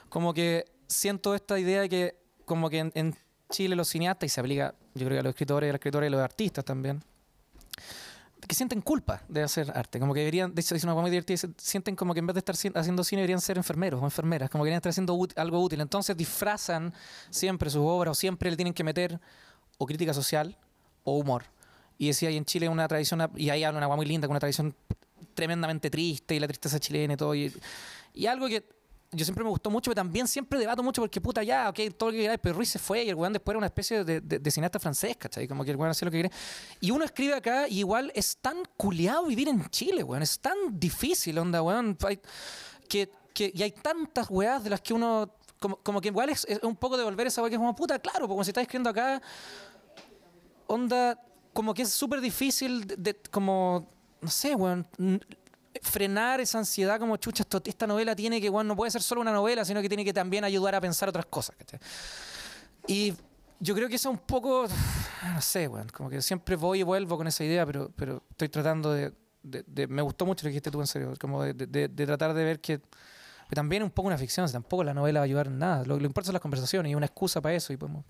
como 0.09 0.33
que 0.33 0.65
siento 0.87 1.35
esta 1.35 1.59
idea 1.59 1.81
de 1.81 1.89
que 1.89 2.24
como 2.45 2.69
que 2.69 2.79
en, 2.79 2.91
en 2.95 3.15
Chile 3.49 3.75
los 3.75 3.89
cineastas, 3.89 4.27
y 4.27 4.29
se 4.29 4.39
aplica 4.39 4.73
yo 4.93 5.05
creo 5.05 5.17
que 5.17 5.19
a 5.19 5.23
los 5.23 5.31
escritores, 5.31 5.69
a 5.69 5.71
las 5.73 5.79
escritoras 5.79 6.07
y 6.07 6.09
a 6.09 6.11
los 6.11 6.21
artistas 6.21 6.63
también, 6.63 7.03
que 8.47 8.53
sienten 8.55 8.81
culpa 8.81 9.23
de 9.27 9.41
hacer 9.41 9.71
arte, 9.75 9.99
como 9.99 10.13
que 10.13 10.19
deberían, 10.19 10.53
de 10.53 10.61
hecho 10.61 10.75
dice 10.75 10.85
una 10.85 10.93
cosa 10.93 11.01
muy 11.01 11.09
divertida, 11.09 11.49
sienten 11.57 11.95
como 11.95 12.13
que 12.13 12.19
en 12.19 12.27
vez 12.27 12.35
de 12.35 12.39
estar 12.39 12.55
ci- 12.55 12.71
haciendo 12.75 13.03
cine 13.03 13.21
deberían 13.21 13.41
ser 13.41 13.57
enfermeros 13.57 13.99
o 14.01 14.05
enfermeras, 14.05 14.51
como 14.51 14.63
que 14.63 14.67
deberían 14.67 14.77
estar 14.77 14.91
haciendo 14.91 15.17
algo 15.35 15.63
útil, 15.63 15.81
entonces 15.81 16.15
disfrazan 16.15 16.93
siempre 17.31 17.71
sus 17.71 17.81
obras 17.83 18.11
o 18.11 18.15
siempre 18.15 18.51
le 18.51 18.55
tienen 18.55 18.73
que 18.73 18.83
meter 18.83 19.19
o 19.79 19.85
crítica 19.87 20.13
social 20.13 20.55
o 21.03 21.17
humor. 21.17 21.43
Y 21.97 22.07
decía, 22.07 22.29
y 22.29 22.37
en 22.37 22.45
Chile 22.45 22.69
una 22.69 22.87
tradición, 22.87 23.31
y 23.35 23.49
ahí 23.49 23.63
habla 23.63 23.77
una 23.77 23.85
agua 23.85 23.95
muy 23.95 24.05
linda, 24.05 24.27
con 24.27 24.33
una 24.33 24.39
tradición 24.39 24.75
tremendamente 25.33 25.89
triste 25.89 26.35
y 26.35 26.39
la 26.39 26.47
tristeza 26.47 26.79
chilena 26.79 27.15
y 27.15 27.17
todo, 27.17 27.33
y, 27.33 27.51
y 28.13 28.27
algo 28.27 28.47
que 28.47 28.63
yo 29.15 29.25
siempre 29.25 29.43
me 29.43 29.49
gustó 29.49 29.69
mucho, 29.69 29.89
pero 29.89 29.95
también 29.95 30.27
siempre 30.27 30.59
debato 30.59 30.83
mucho 30.83 31.01
porque 31.01 31.21
puta 31.21 31.43
ya, 31.43 31.69
ok, 31.69 31.79
todo 31.97 32.09
lo 32.09 32.13
que 32.13 32.21
queráis, 32.21 32.39
pero 32.41 32.55
Ruiz 32.55 32.69
se 32.69 32.79
fue 32.79 33.03
y 33.03 33.09
el 33.09 33.15
weón 33.15 33.33
después 33.33 33.53
era 33.53 33.57
una 33.57 33.67
especie 33.67 34.03
de, 34.03 34.51
cineasta 34.51 34.79
francés, 34.79 35.17
¿cachai? 35.17 35.47
Como 35.47 35.63
que 35.63 35.71
el 35.71 35.77
weón 35.77 35.91
hacía 35.91 36.05
lo 36.05 36.11
que 36.11 36.17
quería. 36.17 36.31
Y 36.79 36.91
uno 36.91 37.05
escribe 37.05 37.33
acá 37.33 37.67
y 37.67 37.79
igual 37.79 38.11
es 38.15 38.37
tan 38.37 38.57
culiado 38.77 39.25
vivir 39.25 39.47
en 39.47 39.67
Chile, 39.69 40.03
weón, 40.03 40.23
es 40.23 40.39
tan 40.39 40.55
difícil, 40.71 41.37
onda, 41.37 41.61
weón, 41.61 41.97
que, 42.87 43.09
que, 43.33 43.51
y 43.53 43.63
hay 43.63 43.71
tantas 43.71 44.29
weas 44.29 44.63
de 44.63 44.69
las 44.69 44.81
que 44.81 44.93
uno, 44.93 45.33
como, 45.59 45.77
como 45.77 46.01
que 46.01 46.09
igual 46.09 46.29
es, 46.29 46.45
un 46.61 46.75
poco 46.75 46.97
devolver 46.97 47.27
esa 47.27 47.41
wea 47.41 47.49
que 47.49 47.55
es 47.55 47.59
como, 47.59 47.75
puta, 47.75 47.99
claro, 47.99 48.27
porque 48.27 48.43
si 48.43 48.49
estás 48.51 48.63
escribiendo 48.63 48.89
acá, 48.89 49.21
onda, 50.67 51.19
como 51.53 51.73
que 51.73 51.83
es 51.83 51.89
súper 51.89 52.21
difícil 52.21 52.85
de, 52.85 52.95
de- 52.97 53.15
como, 53.31 53.87
no 54.21 54.29
sé, 54.29 54.55
weón, 54.55 54.87
frenar 55.81 56.39
esa 56.41 56.57
ansiedad 56.59 56.99
como 56.99 57.17
chucha, 57.17 57.43
esto- 57.43 57.61
esta 57.65 57.87
novela 57.87 58.15
tiene 58.15 58.39
que, 58.41 58.49
weón, 58.49 58.67
no 58.67 58.75
puede 58.75 58.91
ser 58.91 59.01
solo 59.01 59.21
una 59.21 59.31
novela, 59.31 59.63
sino 59.65 59.81
que 59.81 59.87
tiene 59.89 60.03
que 60.05 60.13
también 60.13 60.43
ayudar 60.43 60.75
a 60.75 60.81
pensar 60.81 61.09
otras 61.09 61.25
cosas. 61.25 61.55
Y 62.87 63.13
yo 63.59 63.73
creo 63.75 63.87
que 63.89 63.95
eso 63.95 64.09
es 64.09 64.13
un 64.15 64.21
poco, 64.25 64.67
no 65.33 65.41
sé, 65.41 65.67
weón, 65.67 65.87
como 65.89 66.09
que 66.09 66.21
siempre 66.21 66.55
voy 66.55 66.79
y 66.79 66.83
vuelvo 66.83 67.17
con 67.17 67.27
esa 67.27 67.43
idea, 67.43 67.65
pero, 67.65 67.91
pero 67.95 68.23
estoy 68.31 68.49
tratando 68.49 68.91
de, 68.93 69.13
de- 69.43 69.63
de- 69.67 69.87
me 69.87 70.01
gustó 70.01 70.25
mucho 70.25 70.41
lo 70.43 70.47
que 70.47 70.51
dijiste 70.51 70.71
tú 70.71 70.81
en 70.81 70.87
serio, 70.87 71.13
como 71.19 71.43
de, 71.43 71.53
de- 71.53 72.05
tratar 72.05 72.33
de 72.33 72.43
ver 72.43 72.59
que, 72.59 72.79
que 72.79 73.55
también 73.55 73.83
es 73.83 73.85
un 73.87 73.91
poco 73.91 74.07
una 74.07 74.17
ficción, 74.17 74.51
tampoco 74.51 74.83
la 74.83 74.93
novela 74.93 75.19
va 75.19 75.23
a 75.23 75.25
ayudar 75.25 75.47
en 75.47 75.57
nada, 75.59 75.83
lo, 75.85 75.97
lo 75.99 76.05
importante 76.05 76.27
son 76.27 76.33
las 76.33 76.41
conversaciones 76.41 76.91
y 76.91 76.95
una 76.95 77.05
excusa 77.05 77.41
para 77.41 77.55
eso 77.55 77.73
y 77.73 77.77
podemos, 77.77 78.03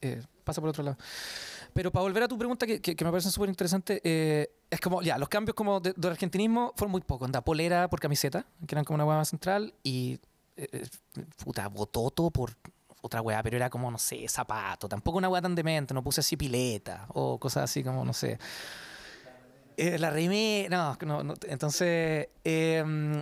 eh, 0.00 0.22
pasa 0.44 0.60
por 0.60 0.70
otro 0.70 0.82
lado. 0.82 0.98
Pero 1.74 1.90
para 1.92 2.02
volver 2.02 2.22
a 2.22 2.28
tu 2.28 2.38
pregunta, 2.38 2.66
que, 2.66 2.80
que- 2.80 3.04
me 3.04 3.10
parece 3.10 3.30
súper 3.30 3.48
interesante, 3.48 4.00
eh, 4.04 4.50
es 4.70 4.80
como, 4.80 5.02
ya, 5.02 5.18
los 5.18 5.28
cambios 5.28 5.54
como 5.54 5.80
de- 5.80 5.94
argentinismo 6.08 6.72
fueron 6.76 6.92
muy 6.92 7.00
pocos. 7.02 7.26
Anda, 7.26 7.40
polera 7.42 7.88
por 7.88 8.00
camiseta, 8.00 8.44
que 8.66 8.74
eran 8.74 8.84
como 8.84 8.94
una 8.96 9.04
hueá 9.04 9.16
más 9.18 9.28
central, 9.28 9.74
y 9.82 10.18
eh, 10.56 10.68
eh, 10.72 10.86
puta, 11.44 11.68
bototo 11.68 12.30
por 12.30 12.52
otra 13.02 13.20
hueá, 13.20 13.42
pero 13.42 13.56
era 13.56 13.70
como, 13.70 13.90
no 13.90 13.98
sé, 13.98 14.26
zapato. 14.28 14.88
Tampoco 14.88 15.18
una 15.18 15.28
hueá 15.28 15.42
tan 15.42 15.54
demente, 15.54 15.92
no 15.94 16.02
puse 16.02 16.20
así 16.20 16.36
pileta 16.36 17.06
o 17.14 17.38
cosas 17.38 17.64
así 17.64 17.84
como, 17.84 18.04
no 18.04 18.12
sé. 18.12 18.38
Eh, 19.76 19.98
la 19.98 20.10
remé, 20.10 20.66
no, 20.70 20.96
no, 21.04 21.22
no, 21.22 21.34
entonces, 21.48 22.28
em, 22.42 23.20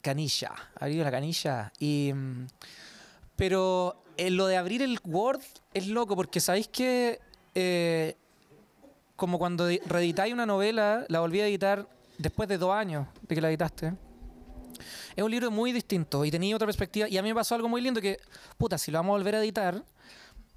canilla, 0.00 0.52
abrí 0.80 0.96
la 0.96 1.10
canilla 1.10 1.72
y... 1.78 2.12
pero 3.36 4.02
eh, 4.16 4.30
lo 4.30 4.46
de 4.46 4.56
abrir 4.56 4.82
el 4.82 4.98
Word 5.04 5.40
es 5.74 5.86
loco 5.88 6.16
porque 6.16 6.40
sabéis 6.40 6.68
que 6.68 7.20
eh, 7.54 8.16
como 9.16 9.38
cuando 9.38 9.66
di- 9.66 9.80
reeditáis 9.86 10.32
una 10.32 10.46
novela, 10.46 11.04
la 11.08 11.20
volví 11.20 11.40
a 11.40 11.46
editar 11.46 11.86
después 12.18 12.48
de 12.48 12.58
dos 12.58 12.72
años 12.72 13.06
de 13.22 13.34
que 13.34 13.40
la 13.40 13.48
editaste. 13.48 13.94
Es 15.14 15.22
un 15.22 15.30
libro 15.30 15.50
muy 15.50 15.72
distinto 15.72 16.24
y 16.24 16.30
tenía 16.30 16.56
otra 16.56 16.66
perspectiva. 16.66 17.08
Y 17.08 17.18
a 17.18 17.22
mí 17.22 17.28
me 17.28 17.34
pasó 17.34 17.54
algo 17.54 17.68
muy 17.68 17.80
lindo 17.82 18.00
que, 18.00 18.18
puta, 18.56 18.78
si 18.78 18.90
lo 18.90 18.98
vamos 18.98 19.14
a 19.14 19.18
volver 19.18 19.34
a 19.34 19.40
editar, 19.40 19.84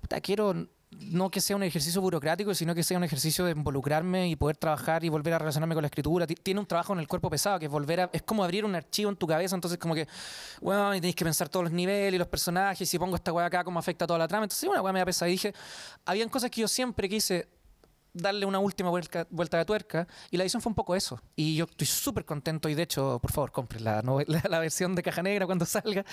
puta, 0.01 0.21
quiero 0.21 0.67
no 0.91 1.29
que 1.29 1.41
sea 1.41 1.55
un 1.55 1.63
ejercicio 1.63 1.99
burocrático, 2.01 2.55
sino 2.55 2.73
que 2.73 2.83
sea 2.83 2.97
un 2.97 3.03
ejercicio 3.03 3.43
de 3.45 3.51
involucrarme 3.51 4.29
y 4.29 4.35
poder 4.35 4.55
trabajar 4.55 5.03
y 5.03 5.09
volver 5.09 5.33
a 5.33 5.39
relacionarme 5.39 5.75
con 5.75 5.81
la 5.81 5.87
escritura. 5.87 6.25
Ti- 6.25 6.35
Tiene 6.35 6.59
un 6.59 6.65
trabajo 6.65 6.93
en 6.93 6.99
el 6.99 7.07
cuerpo 7.07 7.29
pesado, 7.29 7.59
que 7.59 7.65
es 7.65 7.71
volver 7.71 8.01
a... 8.01 8.09
Es 8.13 8.21
como 8.21 8.43
abrir 8.43 8.63
un 8.63 8.75
archivo 8.75 9.09
en 9.09 9.17
tu 9.17 9.27
cabeza, 9.27 9.55
entonces 9.55 9.77
como 9.77 9.93
que, 9.93 10.07
bueno, 10.61 10.95
y 10.95 11.01
tenéis 11.01 11.15
que 11.15 11.25
pensar 11.25 11.49
todos 11.49 11.65
los 11.65 11.73
niveles 11.73 12.13
y 12.13 12.17
los 12.17 12.27
personajes, 12.27 12.87
si 12.87 12.97
pongo 12.97 13.15
esta 13.15 13.33
weá 13.33 13.45
acá, 13.45 13.63
cómo 13.63 13.79
afecta 13.79 14.07
toda 14.07 14.19
la 14.19 14.27
trama. 14.27 14.45
Entonces 14.45 14.69
una 14.69 14.81
weá 14.81 14.93
me 14.93 14.99
da 14.99 15.05
pesada. 15.05 15.27
Y 15.29 15.33
dije, 15.33 15.53
habían 16.05 16.29
cosas 16.29 16.49
que 16.49 16.61
yo 16.61 16.67
siempre 16.67 17.09
quise 17.09 17.47
darle 18.15 18.45
una 18.45 18.59
última 18.59 18.89
vuelta, 18.89 19.27
vuelta 19.29 19.57
de 19.57 19.65
tuerca 19.65 20.07
y 20.31 20.37
la 20.37 20.43
edición 20.43 20.61
fue 20.61 20.69
un 20.71 20.75
poco 20.75 20.95
eso. 20.95 21.19
Y 21.35 21.55
yo 21.55 21.65
estoy 21.65 21.85
súper 21.85 22.25
contento 22.25 22.69
y 22.69 22.75
de 22.75 22.83
hecho, 22.83 23.19
por 23.21 23.31
favor, 23.31 23.51
compren 23.51 23.83
la, 23.83 24.01
novela- 24.01 24.41
la, 24.49 24.59
versión 24.59 24.95
de 24.95 25.03
Caja 25.03 25.21
Negra 25.21 25.45
cuando 25.45 25.65
salga, 25.65 26.03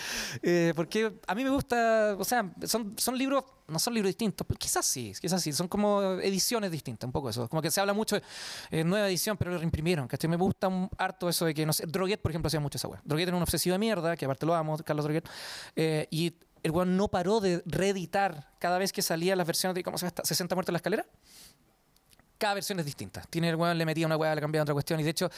eh, 0.43 0.73
porque 0.77 1.13
a 1.27 1.35
mí 1.35 1.45
me 1.45 1.51
gusta, 1.51 2.17
o 2.19 2.25
sea, 2.25 2.53
son, 2.65 2.95
son 2.99 3.17
libros, 3.17 3.45
no 3.69 3.79
son 3.79 3.95
libros 3.95 4.09
distintos, 4.09 4.47
pero 4.47 4.59
quizás 4.59 4.85
sí, 4.85 5.13
quizás 5.21 5.41
sí, 5.43 5.53
son 5.53 5.69
como 5.69 6.03
ediciones 6.21 6.71
distintas, 6.71 7.07
un 7.07 7.13
poco 7.13 7.31
eso. 7.31 7.49
Como 7.49 7.63
que 7.63 7.71
se 7.71 7.81
habla 7.81 7.93
mucho 7.93 8.17
de 8.17 8.23
eh, 8.71 8.85
nueva 8.85 9.09
edición, 9.09 9.37
pero 9.37 9.53
lo 9.53 9.59
reimprimieron, 9.59 10.09
¿cachai? 10.09 10.29
Me 10.29 10.37
gusta 10.37 10.69
un 10.69 10.91
harto 10.99 11.29
eso 11.29 11.47
de 11.47 11.55
que, 11.55 11.65
no 11.65 11.73
sé, 11.73 11.87
Droguet, 11.87 12.21
por 12.21 12.33
ejemplo, 12.33 12.49
hacía 12.49 12.61
mucho 12.61 12.79
esa 12.79 12.89
weá. 12.89 13.01
Droguet 13.05 13.29
era 13.29 13.37
un 13.37 13.43
obsesivo 13.43 13.75
de 13.75 13.79
mierda, 13.79 14.17
que 14.17 14.25
aparte 14.25 14.45
lo 14.45 14.55
amo, 14.55 14.77
Carlos 14.79 15.05
Droguet, 15.05 15.29
eh, 15.77 16.09
y 16.11 16.35
el 16.63 16.71
weón 16.71 16.97
no 16.97 17.09
paró 17.09 17.41
de 17.41 17.63
reeditar 17.67 18.53
cada 18.59 18.79
vez 18.79 18.93
que 18.93 19.03
salía 19.03 19.35
las 19.37 19.47
versiones 19.47 19.75
de, 19.75 19.83
¿cómo 19.83 19.99
se 19.99 20.03
llama? 20.03 20.09
esta? 20.09 20.25
60 20.25 20.55
muertos 20.55 20.71
en 20.71 20.75
la 20.75 20.77
escalera 20.79 21.07
cada 22.43 22.55
versión 22.55 22.81
es 22.81 22.85
distinta. 22.85 23.23
Tiene 23.31 23.51
el 23.51 23.55
weón, 23.55 23.79
le 23.79 23.87
metía 23.87 24.05
una 24.05 24.17
weá, 24.17 24.35
le 24.35 24.41
cambiaba 24.41 24.65
otra 24.65 24.75
cuestión. 24.75 24.99
Y 24.99 25.05
de 25.05 25.11
hecho, 25.11 25.31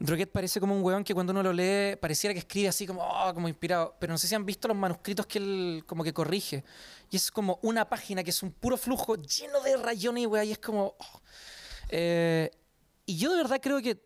Droguet 0.00 0.32
parece 0.32 0.58
como 0.58 0.74
un 0.74 0.82
weón 0.82 1.04
que 1.04 1.14
cuando 1.14 1.30
uno 1.30 1.44
lo 1.44 1.52
lee, 1.52 1.94
pareciera 1.94 2.34
que 2.34 2.40
escribe 2.40 2.66
así 2.66 2.88
como, 2.88 3.04
oh, 3.04 3.32
como 3.32 3.46
inspirado. 3.46 3.94
Pero 4.00 4.12
no 4.12 4.18
sé 4.18 4.26
si 4.26 4.34
han 4.34 4.44
visto 4.44 4.66
los 4.66 4.76
manuscritos 4.76 5.26
que 5.26 5.38
él 5.38 5.84
como 5.86 6.02
que 6.02 6.12
corrige. 6.12 6.64
Y 7.08 7.14
es 7.14 7.30
como 7.30 7.60
una 7.62 7.88
página 7.88 8.24
que 8.24 8.30
es 8.30 8.42
un 8.42 8.50
puro 8.50 8.76
flujo 8.76 9.14
lleno 9.14 9.60
de 9.60 9.76
rayones 9.76 10.24
y 10.24 10.26
weá. 10.26 10.42
Y 10.42 10.50
es 10.50 10.58
como. 10.58 10.96
oh. 10.98 11.20
Eh, 11.88 12.50
y 13.06 13.16
yo 13.16 13.30
de 13.30 13.36
verdad 13.36 13.60
creo 13.62 13.80
que 13.80 14.02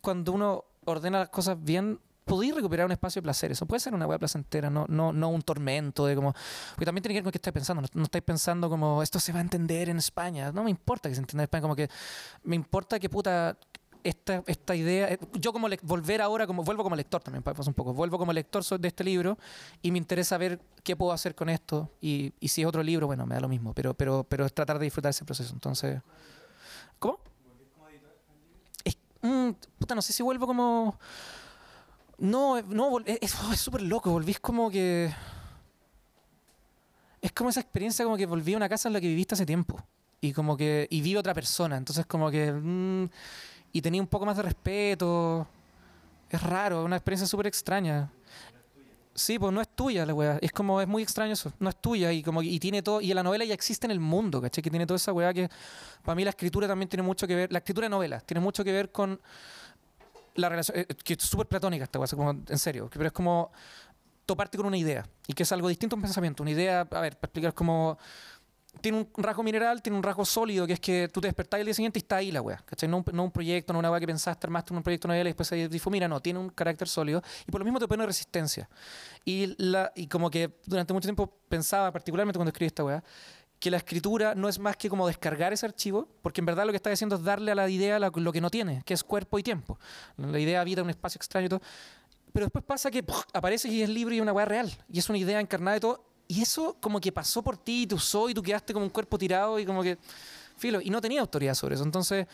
cuando 0.00 0.30
uno 0.30 0.64
ordena 0.84 1.18
las 1.18 1.30
cosas 1.30 1.56
bien, 1.60 1.98
podéis 2.30 2.54
recuperar 2.54 2.86
un 2.86 2.92
espacio 2.92 3.20
de 3.20 3.24
placer. 3.24 3.50
Eso 3.50 3.66
puede 3.66 3.80
ser 3.80 3.92
una 3.92 4.06
hueá 4.06 4.18
placentera, 4.18 4.70
no, 4.70 4.86
no, 4.88 5.12
no 5.12 5.28
un 5.28 5.42
tormento 5.42 6.06
de 6.06 6.14
como. 6.14 6.32
Porque 6.70 6.84
también 6.86 7.02
tiene 7.02 7.14
que 7.14 7.18
ver 7.18 7.24
con 7.24 7.32
qué 7.32 7.38
estáis 7.38 7.54
pensando. 7.54 7.82
No, 7.82 7.88
no 7.92 8.04
estáis 8.04 8.22
pensando 8.24 8.70
como 8.70 9.02
esto 9.02 9.18
se 9.18 9.32
va 9.32 9.40
a 9.40 9.42
entender 9.42 9.88
en 9.88 9.98
España. 9.98 10.52
No 10.52 10.62
me 10.62 10.70
importa 10.70 11.08
que 11.08 11.14
se 11.16 11.20
entienda 11.20 11.42
en 11.42 11.46
España, 11.46 11.62
como 11.62 11.74
que 11.76 11.88
me 12.44 12.54
importa 12.56 12.98
que 12.98 13.08
puta. 13.08 13.56
Esta, 14.02 14.42
esta 14.46 14.74
idea, 14.74 15.12
eh, 15.12 15.18
yo 15.34 15.52
como 15.52 15.68
lec- 15.68 15.82
volver 15.82 16.22
ahora, 16.22 16.46
como 16.46 16.64
vuelvo 16.64 16.82
como 16.82 16.96
lector 16.96 17.22
también, 17.22 17.42
pasa 17.42 17.68
un 17.68 17.74
poco, 17.74 17.92
vuelvo 17.92 18.16
como 18.16 18.32
lector 18.32 18.64
de 18.64 18.88
este 18.88 19.04
libro 19.04 19.36
y 19.82 19.90
me 19.90 19.98
interesa 19.98 20.38
ver 20.38 20.58
qué 20.82 20.96
puedo 20.96 21.12
hacer 21.12 21.34
con 21.34 21.50
esto 21.50 21.90
y, 22.00 22.32
y 22.40 22.48
si 22.48 22.62
es 22.62 22.66
otro 22.66 22.82
libro, 22.82 23.06
bueno, 23.06 23.26
me 23.26 23.34
da 23.34 23.42
lo 23.42 23.48
mismo, 23.48 23.74
pero, 23.74 23.92
pero, 23.92 24.24
pero 24.24 24.46
es 24.46 24.54
tratar 24.54 24.78
de 24.78 24.84
disfrutar 24.84 25.10
ese 25.10 25.26
proceso. 25.26 25.52
Entonces, 25.52 26.00
¿cómo? 26.98 27.18
Es, 28.84 28.96
mm, 29.20 29.50
puta, 29.78 29.94
no 29.94 30.00
sé 30.00 30.14
si 30.14 30.22
vuelvo 30.22 30.46
como... 30.46 30.98
No, 32.20 32.58
eh, 32.58 32.64
no, 32.68 33.00
es- 33.00 33.34
oh, 33.42 33.52
es 33.52 33.60
súper 33.60 33.82
loco, 33.82 34.10
volvís 34.10 34.38
como 34.40 34.70
que... 34.70 35.10
Es 37.20 37.32
como 37.32 37.50
esa 37.50 37.60
experiencia 37.60 38.04
como 38.04 38.16
que 38.16 38.26
volví 38.26 38.54
a 38.54 38.56
una 38.56 38.68
casa 38.68 38.88
en 38.88 38.94
la 38.94 39.00
que 39.00 39.08
viviste 39.08 39.34
hace 39.34 39.44
tiempo. 39.46 39.82
Y 40.20 40.32
como 40.32 40.56
que... 40.56 40.86
Y 40.90 41.00
vi 41.00 41.16
otra 41.16 41.34
persona, 41.34 41.76
entonces 41.76 42.06
como 42.06 42.30
que... 42.30 42.52
mm, 42.52 43.08
y 43.72 43.82
tenía 43.82 44.00
un 44.00 44.06
poco 44.06 44.26
más 44.26 44.36
de 44.36 44.42
respeto. 44.42 45.46
Es 46.28 46.42
raro, 46.42 46.84
una 46.84 46.96
experiencia 46.96 47.26
súper 47.26 47.46
extraña. 47.46 48.10
Sí, 49.14 49.38
pues 49.38 49.52
no 49.52 49.60
es 49.60 49.68
tuya 49.68 50.06
la 50.06 50.14
weá. 50.14 50.38
Es 50.40 50.52
como, 50.52 50.80
es 50.80 50.88
muy 50.88 51.02
extraño 51.02 51.32
eso. 51.32 51.52
No 51.58 51.68
es 51.68 51.76
tuya 51.76 52.12
y 52.12 52.22
como 52.22 52.42
y 52.42 52.58
tiene 52.58 52.82
todo. 52.82 53.00
Y 53.00 53.12
la 53.12 53.22
novela 53.22 53.44
ya 53.44 53.54
existe 53.54 53.86
en 53.86 53.90
el 53.90 54.00
mundo, 54.00 54.40
¿cachai? 54.40 54.62
Que 54.62 54.70
tiene 54.70 54.86
toda 54.86 54.96
esa 54.96 55.12
weá 55.12 55.32
que. 55.34 55.48
Para 56.04 56.14
mí 56.14 56.24
la 56.24 56.30
escritura 56.30 56.66
también 56.66 56.88
tiene 56.88 57.02
mucho 57.02 57.26
que 57.26 57.34
ver. 57.34 57.52
La 57.52 57.58
escritura 57.58 57.84
de 57.86 57.90
novelas 57.90 58.24
tiene 58.24 58.40
mucho 58.40 58.64
que 58.64 58.72
ver 58.72 58.90
con 58.90 59.20
la 60.34 60.48
relación. 60.48 60.78
eh, 60.78 60.86
que 60.86 61.14
es 61.14 61.22
súper 61.22 61.46
platónica 61.46 61.84
esta 61.84 61.98
weá, 61.98 62.08
como, 62.08 62.30
en 62.30 62.58
serio. 62.58 62.88
Pero 62.92 63.06
es 63.06 63.12
como 63.12 63.52
toparte 64.26 64.56
con 64.56 64.66
una 64.66 64.76
idea. 64.76 65.06
Y 65.26 65.32
que 65.32 65.42
es 65.42 65.52
algo 65.52 65.68
distinto 65.68 65.94
a 65.94 65.98
un 65.98 66.02
pensamiento. 66.02 66.42
Una 66.42 66.52
idea, 66.52 66.80
a 66.80 67.00
ver, 67.00 67.16
para 67.16 67.28
explicar 67.28 67.54
como. 67.54 67.98
Tiene 68.80 68.98
un 68.98 69.24
rasgo 69.24 69.42
mineral, 69.42 69.82
tiene 69.82 69.96
un 69.98 70.02
rasgo 70.02 70.24
sólido, 70.24 70.64
que 70.64 70.74
es 70.74 70.80
que 70.80 71.08
tú 71.12 71.20
te 71.20 71.26
despertás 71.26 71.58
el 71.58 71.66
día 71.66 71.74
siguiente 71.74 71.98
y 71.98 72.02
está 72.02 72.16
ahí 72.16 72.30
la 72.30 72.40
weá. 72.40 72.62
¿cachai? 72.64 72.88
No 72.88 72.98
un, 72.98 73.04
no 73.12 73.24
un 73.24 73.32
proyecto, 73.32 73.72
no 73.72 73.80
una 73.80 73.90
weá 73.90 73.98
que 73.98 74.06
pensaste, 74.06 74.46
armaste 74.46 74.72
un 74.72 74.80
proyecto, 74.84 75.08
una 75.08 75.18
y 75.18 75.24
después 75.24 75.48
se 75.48 75.68
difumina. 75.68 76.06
No, 76.06 76.20
tiene 76.20 76.38
un 76.38 76.50
carácter 76.50 76.86
sólido. 76.86 77.20
Y 77.48 77.50
por 77.50 77.60
lo 77.60 77.64
mismo 77.64 77.80
te 77.80 77.88
pone 77.88 78.06
resistencia. 78.06 78.68
Y, 79.24 79.56
la, 79.58 79.90
y 79.96 80.06
como 80.06 80.30
que 80.30 80.60
durante 80.66 80.92
mucho 80.92 81.08
tiempo 81.08 81.26
pensaba, 81.48 81.90
particularmente 81.90 82.38
cuando 82.38 82.50
escribí 82.50 82.68
esta 82.68 82.84
weá, 82.84 83.02
que 83.60 83.70
la 83.70 83.76
escritura 83.76 84.34
no 84.34 84.48
es 84.48 84.58
más 84.58 84.76
que 84.76 84.88
como 84.88 85.06
descargar 85.06 85.52
ese 85.52 85.66
archivo, 85.66 86.08
porque 86.22 86.40
en 86.40 86.46
verdad 86.46 86.64
lo 86.64 86.72
que 86.72 86.76
está 86.76 86.90
haciendo 86.90 87.16
es 87.16 87.22
darle 87.22 87.52
a 87.52 87.54
la 87.54 87.68
idea 87.68 87.98
lo 87.98 88.32
que 88.32 88.40
no 88.40 88.50
tiene, 88.50 88.82
que 88.86 88.94
es 88.94 89.04
cuerpo 89.04 89.38
y 89.38 89.42
tiempo. 89.42 89.78
La 90.16 90.38
idea 90.38 90.62
habita 90.62 90.82
un 90.82 90.88
espacio 90.88 91.18
extraño 91.18 91.46
y 91.46 91.48
todo. 91.50 91.60
Pero 92.32 92.46
después 92.46 92.64
pasa 92.64 92.90
que 92.90 93.02
¡puf! 93.02 93.22
aparece 93.34 93.68
y 93.68 93.82
es 93.82 93.88
libre 93.90 94.16
y 94.16 94.20
una 94.20 94.32
weá 94.32 94.46
real. 94.46 94.72
Y 94.90 94.98
es 94.98 95.08
una 95.10 95.18
idea 95.18 95.38
encarnada 95.40 95.74
de 95.74 95.80
todo. 95.80 96.04
Y 96.26 96.40
eso 96.40 96.76
como 96.80 97.00
que 97.00 97.12
pasó 97.12 97.42
por 97.42 97.58
ti 97.58 97.82
y 97.82 97.86
te 97.86 97.94
usó 97.94 98.30
y 98.30 98.34
tú 98.34 98.42
quedaste 98.42 98.72
como 98.72 98.86
un 98.86 98.90
cuerpo 98.90 99.18
tirado 99.18 99.58
y 99.58 99.66
como 99.66 99.82
que... 99.82 99.98
Filo, 100.56 100.80
y 100.80 100.90
no 100.90 101.00
tenía 101.00 101.20
autoridad 101.20 101.54
sobre 101.54 101.74
eso. 101.74 101.84
Entonces, 101.84 102.26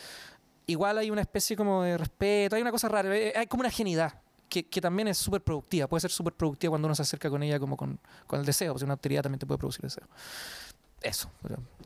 igual 0.66 0.98
hay 0.98 1.10
una 1.10 1.22
especie 1.22 1.56
como 1.56 1.82
de 1.82 1.98
respeto, 1.98 2.56
hay 2.56 2.62
una 2.62 2.72
cosa 2.72 2.88
rara, 2.88 3.16
eh, 3.16 3.32
hay 3.34 3.46
como 3.46 3.60
una 3.60 3.70
genialidad. 3.70 4.20
Que, 4.48 4.64
que 4.68 4.80
también 4.80 5.08
es 5.08 5.18
súper 5.18 5.42
productiva, 5.42 5.88
puede 5.88 6.02
ser 6.02 6.12
súper 6.12 6.32
productiva 6.32 6.70
cuando 6.70 6.86
uno 6.86 6.94
se 6.94 7.02
acerca 7.02 7.28
con 7.28 7.42
ella 7.42 7.58
como 7.58 7.76
con, 7.76 7.98
con 8.28 8.38
el 8.38 8.46
deseo, 8.46 8.72
porque 8.72 8.84
una 8.84 8.94
autoridad 8.94 9.22
también 9.22 9.40
te 9.40 9.46
puede 9.46 9.58
producir 9.58 9.82
deseo. 9.82 10.06
Eso, 11.02 11.30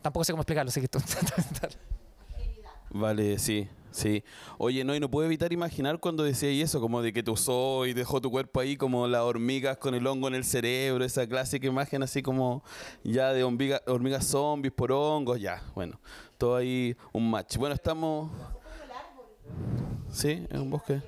tampoco 0.02 0.24
sé 0.24 0.32
cómo 0.32 0.42
explicarlo, 0.42 0.68
así 0.70 0.80
que 0.80 0.86
esto- 0.86 0.98
Vale, 2.92 3.38
sí, 3.38 3.68
sí. 3.92 4.24
Oye, 4.58 4.82
no, 4.82 4.94
y 4.94 5.00
no 5.00 5.08
puedo 5.10 5.26
evitar 5.26 5.52
imaginar 5.52 6.00
cuando 6.00 6.24
decía 6.24 6.48
eso, 6.50 6.80
como 6.80 7.02
de 7.02 7.12
que 7.12 7.22
te 7.22 7.30
usó 7.30 7.86
y 7.86 7.92
dejó 7.92 8.20
tu 8.20 8.30
cuerpo 8.30 8.58
ahí 8.60 8.76
como 8.76 9.06
las 9.06 9.20
hormigas 9.22 9.76
con 9.78 9.94
el 9.94 10.06
hongo 10.06 10.26
en 10.28 10.34
el 10.34 10.44
cerebro, 10.44 11.04
esa 11.04 11.26
clásica 11.26 11.66
imagen 11.66 12.02
así 12.02 12.22
como 12.22 12.64
ya 13.04 13.32
de 13.32 13.44
hormiga- 13.44 13.82
hormigas 13.86 14.26
zombies 14.26 14.72
por 14.74 14.90
hongos, 14.90 15.40
ya, 15.40 15.62
bueno, 15.74 16.00
todo 16.38 16.56
ahí 16.56 16.96
un 17.12 17.30
match. 17.30 17.56
Bueno, 17.58 17.74
estamos... 17.74 18.30
Sí, 20.10 20.46
es 20.50 20.58
un 20.58 20.70
bosque. 20.70 21.00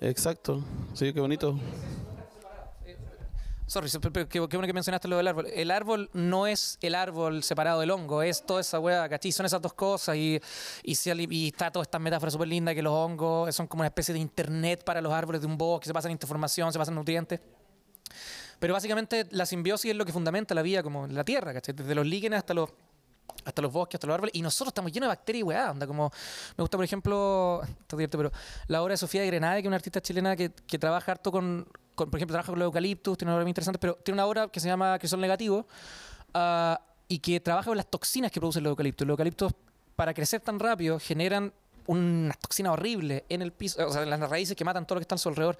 Exacto, 0.00 0.64
sí, 0.94 1.12
qué 1.12 1.20
bonito. 1.20 1.58
Sorry, 3.68 3.90
pero- 4.00 4.26
qué, 4.26 4.40
bueno 4.40 4.66
que 4.66 4.72
mencionaste 4.72 5.08
lo 5.08 5.18
del 5.18 5.28
árbol. 5.28 5.46
El 5.52 5.70
árbol 5.70 6.08
no 6.14 6.46
es 6.46 6.78
el 6.80 6.94
árbol 6.94 7.42
separado 7.42 7.80
del 7.80 7.90
hongo, 7.90 8.22
es 8.22 8.42
toda 8.46 8.62
esa 8.62 8.80
hueá, 8.80 9.06
¿cachai? 9.10 9.30
Son 9.30 9.44
esas 9.44 9.60
dos 9.60 9.74
cosas 9.74 10.16
y, 10.16 10.40
está 10.82 11.70
toda 11.70 11.82
esta 11.82 11.98
metáfora 11.98 12.30
súper 12.30 12.48
linda 12.48 12.74
que 12.74 12.80
los 12.80 12.94
hongos 12.94 13.54
son 13.54 13.66
como 13.66 13.82
una 13.82 13.88
especie 13.88 14.14
de 14.14 14.20
internet 14.20 14.84
para 14.84 15.02
los 15.02 15.12
árboles 15.12 15.42
de 15.42 15.46
un 15.46 15.58
bosque, 15.58 15.86
se 15.86 15.92
pasan 15.92 16.10
información, 16.12 16.72
se 16.72 16.78
pasan 16.78 16.94
nutrientes. 16.94 17.40
Pero 18.58 18.72
básicamente 18.72 19.26
la 19.32 19.44
simbiosis 19.44 19.90
es 19.90 19.96
lo 19.98 20.06
que 20.06 20.12
fundamenta 20.12 20.54
la 20.54 20.62
vida 20.62 20.82
como 20.82 21.06
la 21.06 21.22
tierra, 21.22 21.52
¿cachai? 21.52 21.74
Desde 21.74 21.94
los 21.94 22.06
líquenes 22.06 22.38
hasta 22.38 22.54
los 22.54 22.70
bosques, 23.70 23.96
hasta 23.96 24.06
los 24.06 24.14
árboles, 24.14 24.34
y 24.34 24.40
nosotros 24.40 24.68
estamos 24.68 24.90
llenos 24.92 25.08
de 25.08 25.14
bacterias 25.14 25.40
y 25.40 25.42
weá, 25.42 25.70
onda, 25.72 25.86
como, 25.86 26.10
me 26.56 26.62
gusta, 26.62 26.78
por 26.78 26.84
ejemplo, 26.86 27.60
esto 27.64 27.96
es 27.96 27.98
divertido, 27.98 28.30
pero 28.30 28.32
la 28.66 28.82
obra 28.82 28.94
de 28.94 28.96
Sofía 28.96 29.20
de 29.20 29.26
Grenade, 29.26 29.60
que 29.60 29.66
es 29.66 29.68
una 29.68 29.76
artista 29.76 30.00
chilena 30.00 30.34
que, 30.36 30.52
que 30.52 30.78
trabaja 30.78 31.12
harto 31.12 31.30
con, 31.30 31.68
por 32.06 32.16
ejemplo, 32.16 32.34
trabaja 32.34 32.52
con 32.52 32.58
los 32.58 32.66
eucaliptus, 32.66 33.18
tiene 33.18 33.30
una 33.30 33.36
obra 33.36 33.44
muy 33.44 33.50
interesante, 33.50 33.78
pero 33.78 33.94
tiene 33.94 34.16
una 34.16 34.26
obra 34.26 34.48
que 34.48 34.60
se 34.60 34.68
llama 34.68 34.98
Crisol 34.98 35.20
Negativo, 35.20 35.66
ah, 36.34 36.80
y 37.08 37.18
que 37.18 37.40
trabaja 37.40 37.68
con 37.68 37.76
las 37.76 37.86
toxinas 37.86 38.30
que 38.30 38.40
producen 38.40 38.62
los 38.62 38.70
eucaliptos. 38.70 39.06
Los 39.06 39.14
eucaliptos, 39.14 39.52
para 39.96 40.14
crecer 40.14 40.40
tan 40.40 40.58
rápido, 40.58 40.98
generan 40.98 41.52
unas 41.86 42.38
toxinas 42.38 42.74
horribles 42.74 43.22
en 43.28 43.42
el 43.42 43.50
piso, 43.50 43.86
o 43.86 43.90
sea, 43.90 44.02
en 44.02 44.10
las 44.10 44.20
raíces 44.20 44.54
que 44.54 44.64
matan 44.64 44.86
todo 44.86 44.96
lo 44.96 45.00
que 45.00 45.04
está 45.04 45.14
a 45.14 45.18
su 45.18 45.30
alrededor. 45.30 45.58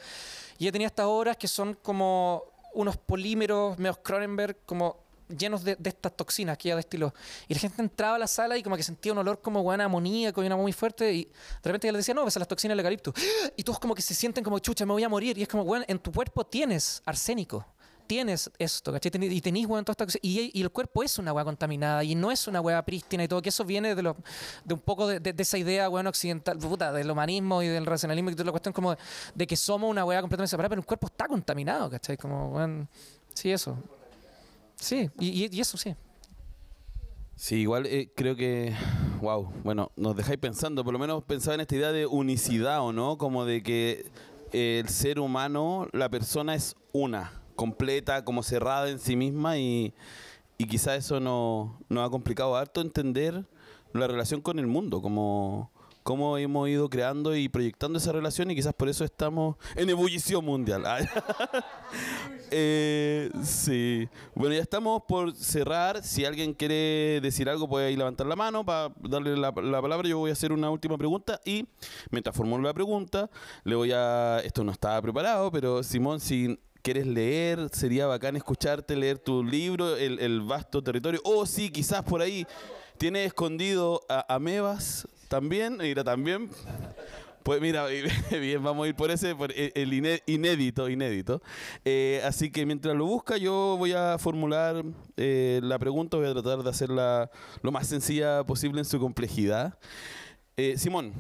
Y 0.59 0.65
ella 0.65 0.73
tenía 0.73 0.87
estas 0.87 1.07
obras 1.07 1.37
que 1.37 1.49
son 1.49 1.75
como 1.83 2.45
unos 2.75 2.99
polímeros 2.99 3.79
medio 3.79 3.95
Cronenberg, 4.03 4.59
como 4.67 5.08
llenos 5.29 5.65
de, 5.65 5.77
de 5.77 5.91
estas 5.91 6.17
toxinas 6.17 6.57
que 6.59 6.69
ella 6.69 6.77
destiló. 6.77 7.15
Y 7.47 7.55
la 7.55 7.61
gente 7.61 7.83
entraba 7.83 8.17
a 8.17 8.19
la 8.19 8.27
sala 8.27 8.57
y 8.57 8.63
como 8.63 8.77
que 8.77 8.83
sentía 8.83 9.13
un 9.13 9.19
olor 9.19 9.41
como 9.41 9.63
buena 9.63 9.85
amoníaco 9.85 10.43
y 10.43 10.47
una 10.47 10.57
muy 10.57 10.73
fuerte. 10.73 11.13
Y 11.13 11.25
de 11.25 11.65
repente 11.65 11.87
ella 11.87 11.93
le 11.93 11.99
decía, 11.99 12.15
no, 12.15 12.25
ves 12.25 12.37
las 12.37 12.49
toxinas 12.49 12.73
del 12.73 12.81
eucalipto. 12.81 13.13
Y 13.57 13.63
todos 13.63 13.79
como 13.79 13.95
que 13.95 14.03
se 14.03 14.15
sienten 14.15 14.45
como, 14.45 14.59
chucha, 14.59 14.87
me 14.87 14.93
voy 14.93 15.05
a 15.05 15.09
morir. 15.09 15.39
Y 15.39 15.43
es 15.43 15.49
como, 15.49 15.65
bueno, 15.65 15.85
en 15.89 15.99
tu 15.99 16.13
cuerpo 16.13 16.45
tienes 16.45 17.03
arsénico. 17.05 17.67
Tienes 18.07 18.51
esto, 18.59 18.91
¿cachai? 18.91 19.13
Y 19.23 19.41
tenís, 19.43 19.67
weón, 19.67 19.85
toda 19.85 19.93
esta 19.93 20.07
cosa. 20.07 20.19
Y, 20.23 20.51
y 20.59 20.63
el 20.63 20.71
cuerpo 20.71 21.03
es 21.03 21.19
una 21.19 21.31
weá 21.31 21.45
contaminada 21.45 22.03
y 22.03 22.15
no 22.15 22.31
es 22.31 22.49
una 22.49 22.59
weá 22.63 22.83
prístina 22.83 23.23
y 23.23 23.29
todo, 23.29 23.43
que 23.43 23.51
eso 23.51 23.67
viene 23.67 23.95
de, 23.95 24.01
lo, 24.01 24.17
de 24.65 24.73
un 24.73 24.81
poco 24.81 25.07
de, 25.09 25.35
esa 25.37 25.59
idea, 25.59 25.91
weón, 25.91 26.07
occidental, 26.07 26.57
puta, 26.57 26.91
del 26.91 27.11
humanismo 27.11 27.63
y 27.63 27.67
del 27.67 27.85
racionalismo 27.85 28.31
y 28.31 28.33
toda 28.33 28.47
la 28.47 28.53
cuestión 28.53 28.73
como 28.73 28.93
de, 28.93 28.99
de 29.35 29.47
que 29.47 29.59
somos 29.59 29.91
una 29.91 30.07
weá 30.07 30.23
completamente 30.23 30.49
separada, 30.49 30.71
pero 30.71 30.81
el 30.81 30.87
cuerpo 30.87 31.09
está 31.09 31.29
contaminado, 31.29 31.91
¿cachai? 31.91 32.17
Como, 32.17 32.49
weón, 32.53 32.89
sí, 33.35 33.53
eso. 33.53 33.77
Sí, 34.81 35.11
y, 35.19 35.47
y- 35.47 35.61
eso 35.61 35.77
sí. 35.77 35.95
Sí, 37.37 37.57
igual 37.57 37.87
eh, 37.87 38.11
creo 38.17 38.35
que, 38.35 38.75
wow, 39.21 39.53
bueno, 39.63 39.93
nos 39.97 40.17
dejáis 40.17 40.39
pensando, 40.39 40.83
por 40.85 40.93
lo 40.93 40.99
menos 40.99 41.23
pensaba 41.23 41.55
en 41.55 41.61
esta 41.61 41.77
idea 41.77 41.93
de 41.93 42.07
unicidad, 42.07 42.81
¿o 42.83 42.93
no? 42.93 43.17
Como 43.17 43.45
de 43.45 43.63
que 43.63 44.11
eh, 44.53 44.81
el 44.83 44.89
ser 44.89 45.21
humano, 45.21 45.89
la 45.93 46.09
persona 46.09 46.55
es 46.57 46.75
una, 46.93 47.33
completa, 47.55 48.25
como 48.25 48.43
cerrada 48.43 48.89
en 48.91 48.99
sí 48.99 49.15
misma 49.15 49.59
y, 49.59 49.95
y 50.59 50.67
quizá 50.67 50.97
eso 50.97 51.21
no- 51.21 51.79
nos 51.89 52.07
ha 52.07 52.11
complicado 52.11 52.57
harto 52.57 52.81
entender 52.81 53.47
la 53.93 54.07
relación 54.09 54.41
con 54.41 54.59
el 54.59 54.67
mundo, 54.67 55.01
como 55.01 55.71
cómo 56.09 56.39
hemos 56.39 56.67
ido 56.71 56.89
creando 56.89 57.37
y 57.37 57.51
proyectando 57.51 57.99
esa 57.99 58.13
relación 58.13 58.51
y 58.51 58.55
quizás 58.55 58.73
por 58.73 58.89
eso 58.89 59.05
estamos 59.05 59.57
en 59.77 59.91
ebullición 59.91 60.43
mundial. 60.43 60.83
Eh, 62.51 63.31
sí. 63.45 64.09
Bueno, 64.35 64.55
ya 64.55 64.63
estamos 64.63 65.03
por 65.07 65.35
cerrar. 65.35 66.03
Si 66.03 66.25
alguien 66.25 66.55
quiere 66.55 67.21
decir 67.21 67.47
algo, 67.51 67.69
puede 67.69 67.89
ahí 67.89 67.97
levantar 67.97 68.27
la 68.27 68.37
mano 68.37 68.65
para 68.65 68.91
darle 69.01 69.37
la, 69.37 69.53
la 69.63 69.83
palabra. 69.83 70.09
Yo 70.09 70.17
voy 70.17 70.31
a 70.31 70.33
hacer 70.33 70.53
una 70.53 70.71
última 70.71 70.97
pregunta 70.97 71.39
y 71.45 71.67
mientras 72.11 72.35
formulo 72.35 72.63
la 72.63 72.73
pregunta, 72.73 73.29
le 73.65 73.75
voy 73.75 73.93
a... 73.93 74.41
Esto 74.43 74.65
no 74.65 74.73
estaba 74.73 75.03
preparado, 75.03 75.51
pero 75.53 75.83
Simón, 75.83 76.21
si 76.21 76.59
quieres 76.81 77.07
leer, 77.07 77.69
sería 77.71 78.07
bacán 78.07 78.35
escucharte 78.37 78.97
leer 78.97 79.19
tu 79.19 79.45
libro, 79.45 79.95
El, 79.97 80.41
vasto 80.41 80.83
territorio. 80.83 81.21
O 81.25 81.45
si 81.45 81.69
quizás 81.69 82.03
por 82.03 82.23
ahí 82.23 82.47
tienes 82.97 83.27
escondido 83.27 84.01
a 84.09 84.35
Amebas 84.35 85.07
también. 85.29 85.77
Mira, 85.79 86.03
también. 86.05 86.51
Pues 87.43 87.61
mira, 87.63 87.87
bien, 88.31 88.63
vamos 88.63 88.85
a 88.85 88.89
ir 88.89 88.95
por 88.95 89.11
ese, 89.11 89.35
por 89.35 89.53
el 89.53 89.73
el 89.75 89.93
iné- 89.93 90.23
inédito, 90.27 90.89
inédito. 90.89 91.41
Eh, 91.85 92.21
así 92.25 92.51
que 92.51 92.67
mientras 92.67 92.95
lo 92.97 93.07
busca, 93.07 93.37
yo 93.39 93.77
voy 93.79 93.93
a 93.93 94.19
formular 94.19 94.85
eh, 95.17 95.61
la 95.63 95.79
pregunta, 95.79 96.17
voy 96.19 96.27
a 96.27 96.33
tratar 96.35 96.63
de 96.63 96.69
hacerla 96.69 97.31
lo 97.63 97.73
más 97.73 97.87
sencilla 97.87 98.45
posible 98.45 98.81
en 98.81 98.85
su 98.85 98.99
complejidad. 98.99 99.79
Eh, 100.57 100.77
Simón, 100.77 101.13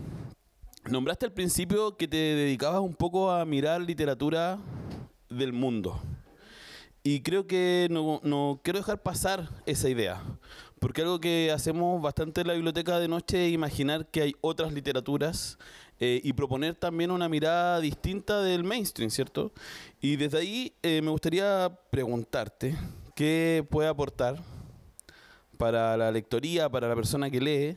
nombraste 0.90 1.24
al 1.24 1.32
principio 1.32 1.96
que 1.96 2.09
te 2.09 2.16
dedicabas 2.16 2.80
un 2.80 2.94
poco 2.94 3.30
a 3.30 3.44
mirar 3.46 3.80
literatura 3.80 4.59
del 5.30 5.52
mundo. 5.52 6.02
Y 7.04 7.22
creo 7.22 7.46
que 7.46 7.86
no, 7.90 8.20
no 8.22 8.61
quiero 8.62 8.80
dejar 8.80 9.02
pasar 9.02 9.48
esa 9.64 9.88
idea. 9.88 10.20
Porque 10.81 11.03
algo 11.03 11.18
que 11.18 11.51
hacemos 11.51 12.01
bastante 12.01 12.43
en 12.43 12.47
la 12.47 12.55
biblioteca 12.55 12.99
de 12.99 13.09
noche 13.09 13.47
es 13.47 13.53
imaginar 13.53 14.07
que 14.07 14.22
hay 14.22 14.37
otras 14.41 14.72
literaturas 14.72 15.59
eh, 15.99 16.20
y 16.22 16.33
proponer 16.33 16.76
también 16.76 17.11
una 17.11 17.29
mirada 17.29 17.81
distinta 17.81 18.43
del 18.43 18.62
mainstream, 18.62 19.11
¿cierto? 19.11 19.53
Y 20.01 20.16
desde 20.16 20.39
ahí 20.39 20.72
eh, 20.83 21.03
me 21.03 21.11
gustaría 21.11 21.76
preguntarte 21.91 22.76
qué 23.16 23.66
puede 23.68 23.89
aportar 23.89 24.41
para 25.57 25.97
la 25.97 26.12
lectoría, 26.12 26.68
para 26.68 26.89
la 26.89 26.95
persona 26.95 27.29
que 27.29 27.41
lee, 27.41 27.76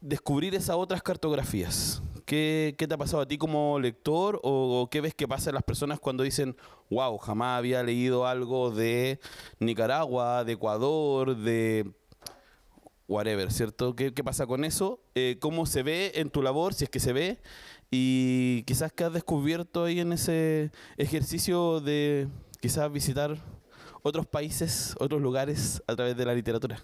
descubrir 0.00 0.54
esas 0.54 0.76
otras 0.76 1.02
cartografías. 1.02 2.02
¿Qué, 2.24 2.74
qué 2.78 2.88
te 2.88 2.94
ha 2.94 2.98
pasado 2.98 3.22
a 3.22 3.26
ti 3.26 3.36
como 3.36 3.78
lector 3.78 4.40
o, 4.42 4.88
qué 4.90 5.00
ves 5.00 5.14
que 5.14 5.28
pasa 5.28 5.50
en 5.50 5.54
las 5.54 5.62
personas 5.62 6.00
cuando 6.00 6.22
dicen, 6.22 6.56
wow, 6.90 7.18
jamás 7.18 7.58
había 7.58 7.82
leído 7.82 8.26
algo 8.26 8.70
de 8.70 9.20
Nicaragua, 9.58 10.44
de 10.44 10.52
Ecuador, 10.52 11.36
de 11.36 11.92
whatever, 13.08 13.52
¿cierto? 13.52 13.94
¿Qué, 13.94 14.14
qué 14.14 14.24
pasa 14.24 14.46
con 14.46 14.64
eso? 14.64 15.00
Eh, 15.14 15.36
¿Cómo 15.40 15.66
se 15.66 15.82
ve 15.82 16.12
en 16.14 16.30
tu 16.30 16.42
labor, 16.42 16.72
si 16.72 16.84
es 16.84 16.90
que 16.90 17.00
se 17.00 17.12
ve? 17.12 17.40
Y 17.90 18.62
quizás 18.62 18.92
que 18.92 19.04
has 19.04 19.12
descubierto 19.12 19.84
ahí 19.84 20.00
en 20.00 20.12
ese 20.12 20.70
ejercicio 20.96 21.80
de 21.80 22.28
quizás 22.60 22.90
visitar 22.90 23.36
otros 24.02 24.26
países, 24.26 24.94
otros 24.98 25.20
lugares 25.20 25.82
a 25.86 25.94
través 25.94 26.16
de 26.16 26.24
la 26.24 26.34
literatura. 26.34 26.82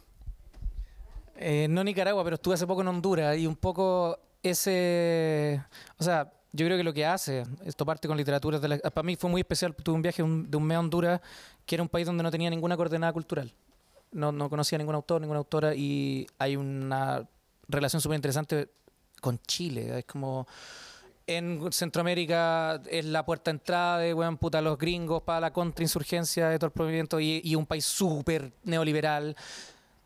Eh, 1.37 1.67
no 1.71 1.83
Nicaragua, 1.83 2.23
pero 2.23 2.35
estuve 2.35 2.55
hace 2.55 2.67
poco 2.67 2.83
en 2.83 2.89
Honduras 2.89 3.37
y 3.39 3.47
un 3.47 3.57
poco 3.57 4.19
ese. 4.43 5.63
O 5.99 6.05
sea, 6.05 6.33
yo 6.53 6.67
creo 6.67 6.77
que 6.77 6.85
lo 6.85 6.93
que 6.93 7.07
hace 7.07 7.45
es 7.65 7.77
toparte 7.77 8.09
con 8.09 8.17
literatura. 8.17 8.59
De 8.59 8.69
la- 8.69 8.79
para 8.79 9.05
mí 9.05 9.17
fue 9.17 9.31
muy 9.31 9.41
especial. 9.41 9.75
Tuve 9.75 9.95
un 9.95 10.03
viaje 10.03 10.23
de 10.23 10.57
un 10.57 10.65
mes 10.65 10.77
a 10.77 10.81
Honduras, 10.81 11.21
que 11.67 11.77
era 11.77 11.83
un 11.83 11.89
país 11.89 12.07
donde 12.07 12.23
no 12.23 12.31
tenía 12.31 12.51
ninguna 12.51 12.77
coordenada 12.77 13.13
cultural. 13.13 13.53
No, 14.13 14.33
no 14.33 14.51
conocía 14.51 14.77
ningún 14.79 14.97
autor, 14.97 15.21
ninguna 15.21 15.39
autora, 15.39 15.75
y 15.75 16.27
hay 16.39 16.57
una 16.57 17.29
relación 17.69 18.01
súper 18.03 18.17
interesante 18.17 18.69
con 19.21 19.39
Chile. 19.47 19.99
Es 20.01 20.05
como. 20.05 20.47
En 21.27 21.71
Centroamérica 21.71 22.83
es 22.91 23.05
la 23.05 23.25
puerta 23.25 23.53
de 23.53 23.57
entrada 23.57 23.99
de 23.99 24.13
weón, 24.13 24.37
puta, 24.37 24.61
los 24.61 24.77
gringos 24.77 25.23
para 25.23 25.39
la 25.39 25.53
contrainsurgencia 25.53 26.49
de 26.49 26.59
todo 26.59 26.73
el 26.75 26.81
movimiento 26.83 27.21
y, 27.21 27.41
y 27.45 27.55
un 27.55 27.67
país 27.67 27.85
súper 27.85 28.51
neoliberal. 28.65 29.37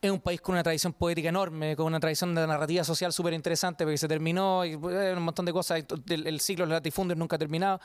Es 0.05 0.11
un 0.11 0.21
país 0.21 0.39
con 0.43 0.53
una 0.53 0.63
tradición 0.63 0.93
poética 0.93 1.31
enorme, 1.31 1.75
con 1.77 1.87
una 1.87 1.99
tradición 1.99 2.35
de 2.35 2.47
narrativa 2.47 2.85
social 2.85 3.11
súper 3.11 3.33
interesante, 3.33 3.85
porque 3.85 3.97
se 3.97 4.07
terminó 4.07 4.63
y 4.63 4.73
eh, 4.73 5.15
un 5.17 5.23
montón 5.23 5.47
de 5.47 5.53
cosas. 5.55 5.83
El, 6.11 6.27
el 6.27 6.41
ciclo 6.41 6.67
de 6.67 6.69
los 6.69 6.77
latifundis 6.77 7.17
nunca 7.17 7.37
ha 7.37 7.39
terminado. 7.39 7.81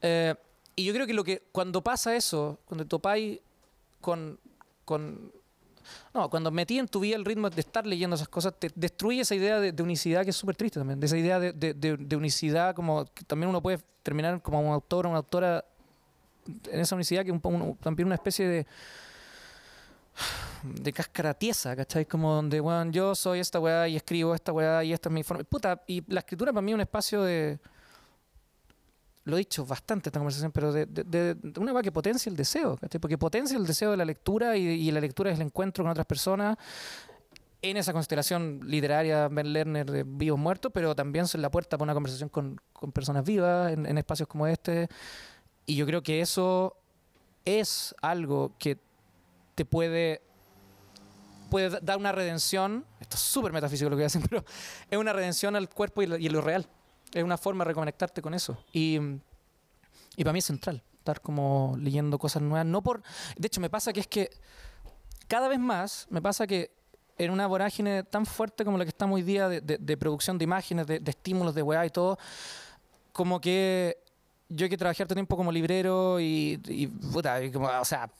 Eh, 0.00 0.36
y 0.76 0.84
yo 0.84 0.94
creo 0.94 1.04
que 1.04 1.14
lo 1.14 1.24
que 1.24 1.42
cuando 1.50 1.82
pasa 1.82 2.14
eso, 2.14 2.60
cuando 2.64 2.86
topáis 2.86 3.40
con, 4.00 4.38
con 4.84 5.32
No, 6.14 6.30
cuando 6.30 6.52
metí 6.52 6.78
en 6.78 6.86
tu 6.86 7.00
vida 7.00 7.16
el 7.16 7.24
ritmo 7.24 7.50
de 7.50 7.60
estar 7.60 7.84
leyendo 7.84 8.14
esas 8.14 8.28
cosas, 8.28 8.54
te 8.56 8.70
destruye 8.76 9.22
esa 9.22 9.34
idea 9.34 9.58
de, 9.58 9.72
de 9.72 9.82
unicidad 9.82 10.22
que 10.22 10.30
es 10.30 10.36
súper 10.36 10.54
triste 10.54 10.78
también. 10.78 11.00
De 11.00 11.06
esa 11.06 11.16
idea 11.18 11.40
de, 11.40 11.52
de- 11.52 11.74
de- 11.74 12.16
unicidad, 12.16 12.72
como 12.72 13.04
que 13.06 13.24
también 13.24 13.48
uno 13.50 13.60
puede 13.60 13.80
terminar 14.04 14.40
como 14.42 14.60
un 14.60 14.72
autor 14.72 15.06
o 15.06 15.08
una 15.08 15.18
autora 15.18 15.64
en 16.70 16.78
esa 16.78 16.94
unicidad 16.94 17.24
que 17.24 17.32
es 17.32 17.40
un 17.42 17.52
un- 17.52 17.76
también 17.78 18.06
una 18.06 18.14
especie 18.14 18.46
de 18.46 18.66
de 20.62 20.92
cáscara 20.92 21.34
tiesa, 21.34 21.74
¿cachai? 21.76 22.04
Como 22.06 22.34
donde, 22.34 22.60
weón, 22.60 22.92
yo 22.92 23.14
soy 23.14 23.40
esta 23.40 23.60
weá 23.60 23.86
y 23.88 23.96
escribo 23.96 24.34
esta 24.34 24.52
weá 24.52 24.82
y 24.84 24.92
esta 24.92 25.08
es 25.08 25.12
mi 25.12 25.22
forma. 25.22 25.44
Puta, 25.44 25.82
y 25.86 26.02
la 26.12 26.20
escritura 26.20 26.52
para 26.52 26.62
mí 26.62 26.72
es 26.72 26.74
un 26.74 26.80
espacio 26.80 27.22
de. 27.22 27.58
Lo 29.24 29.36
he 29.36 29.40
dicho 29.40 29.66
bastante 29.66 30.08
en 30.08 30.10
esta 30.10 30.18
conversación, 30.20 30.52
pero 30.52 30.72
de, 30.72 30.86
de- 30.86 31.04
de- 31.04 31.34
de 31.34 31.60
una 31.60 31.72
weá 31.72 31.82
que 31.82 31.92
potencia 31.92 32.30
el 32.30 32.36
deseo, 32.36 32.76
¿cachai? 32.76 32.98
Porque 33.00 33.18
potencia 33.18 33.58
el 33.58 33.66
deseo 33.66 33.90
de 33.90 33.96
la 33.98 34.04
lectura 34.04 34.56
y, 34.56 34.62
y 34.66 34.90
la 34.90 35.00
lectura 35.00 35.30
es 35.30 35.36
el 35.38 35.46
encuentro 35.46 35.84
con 35.84 35.90
otras 35.90 36.06
personas 36.06 36.56
en 37.60 37.76
esa 37.76 37.92
constelación 37.92 38.60
literaria 38.64 39.28
Ben 39.28 39.52
Lerner 39.52 39.90
de 39.90 40.04
vivos 40.04 40.38
muertos, 40.38 40.70
pero 40.72 40.94
también 40.94 41.24
es 41.24 41.34
la 41.34 41.50
puerta 41.50 41.76
para 41.76 41.84
una 41.86 41.94
conversación 41.94 42.28
con, 42.28 42.58
con 42.72 42.92
personas 42.92 43.24
vivas 43.24 43.72
en, 43.72 43.84
en 43.84 43.98
espacios 43.98 44.28
como 44.28 44.46
este. 44.46 44.88
Y 45.66 45.74
yo 45.76 45.84
creo 45.84 46.02
que 46.02 46.20
eso 46.20 46.76
es 47.44 47.94
algo 48.00 48.52
que 48.58 48.78
te 49.58 49.64
puede 49.64 50.22
puede 51.50 51.68
da- 51.68 51.80
dar 51.82 51.98
una 51.98 52.12
redención, 52.12 52.84
esto 53.00 53.16
es 53.16 53.22
súper 53.22 53.52
metafísico 53.52 53.90
lo 53.90 53.96
que 53.96 54.04
hacen, 54.04 54.22
pero 54.30 54.44
es 54.88 54.96
una 54.98 55.12
redención 55.12 55.56
al 55.56 55.68
cuerpo 55.68 56.00
y, 56.02 56.04
y 56.14 56.28
lo 56.28 56.40
real. 56.42 56.64
Es 57.12 57.24
una 57.24 57.36
forma 57.38 57.64
de 57.64 57.68
reconectarte 57.70 58.22
con 58.22 58.34
eso. 58.34 58.62
Y, 58.72 59.00
y 60.16 60.22
para 60.22 60.32
mí 60.32 60.38
es 60.38 60.44
central 60.44 60.80
estar 60.98 61.20
como 61.20 61.74
leyendo 61.78 62.18
cosas 62.18 62.40
nuevas. 62.42 62.66
No 62.66 62.82
por, 62.82 63.02
de 63.36 63.46
hecho, 63.46 63.60
me 63.60 63.68
pasa 63.70 63.92
que 63.92 64.00
es 64.00 64.06
que 64.06 64.30
cada 65.26 65.48
vez 65.48 65.58
más 65.58 66.06
me 66.10 66.22
pasa 66.22 66.46
que 66.46 66.70
en 67.16 67.32
una 67.32 67.48
vorágine 67.48 68.04
tan 68.04 68.26
fuerte 68.26 68.64
como 68.64 68.78
la 68.78 68.84
que 68.84 68.90
estamos 68.90 69.16
hoy 69.16 69.22
día 69.22 69.48
de 69.48 69.96
producción 69.96 70.38
de 70.38 70.44
imágenes, 70.44 70.86
de, 70.86 71.00
de 71.00 71.10
estímulos, 71.10 71.52
de 71.54 71.62
weá 71.62 71.84
y 71.84 71.90
todo, 71.90 72.16
como 73.12 73.40
que 73.40 73.98
yo 74.50 74.68
que 74.68 74.78
trabajé 74.78 75.02
harto 75.02 75.14
tiempo 75.14 75.36
como 75.36 75.52
librero 75.52 76.18
y, 76.20 76.58
y, 76.68 76.86
puta, 76.86 77.42
y 77.44 77.50
como, 77.50 77.68
o 77.68 77.84
sea, 77.84 78.10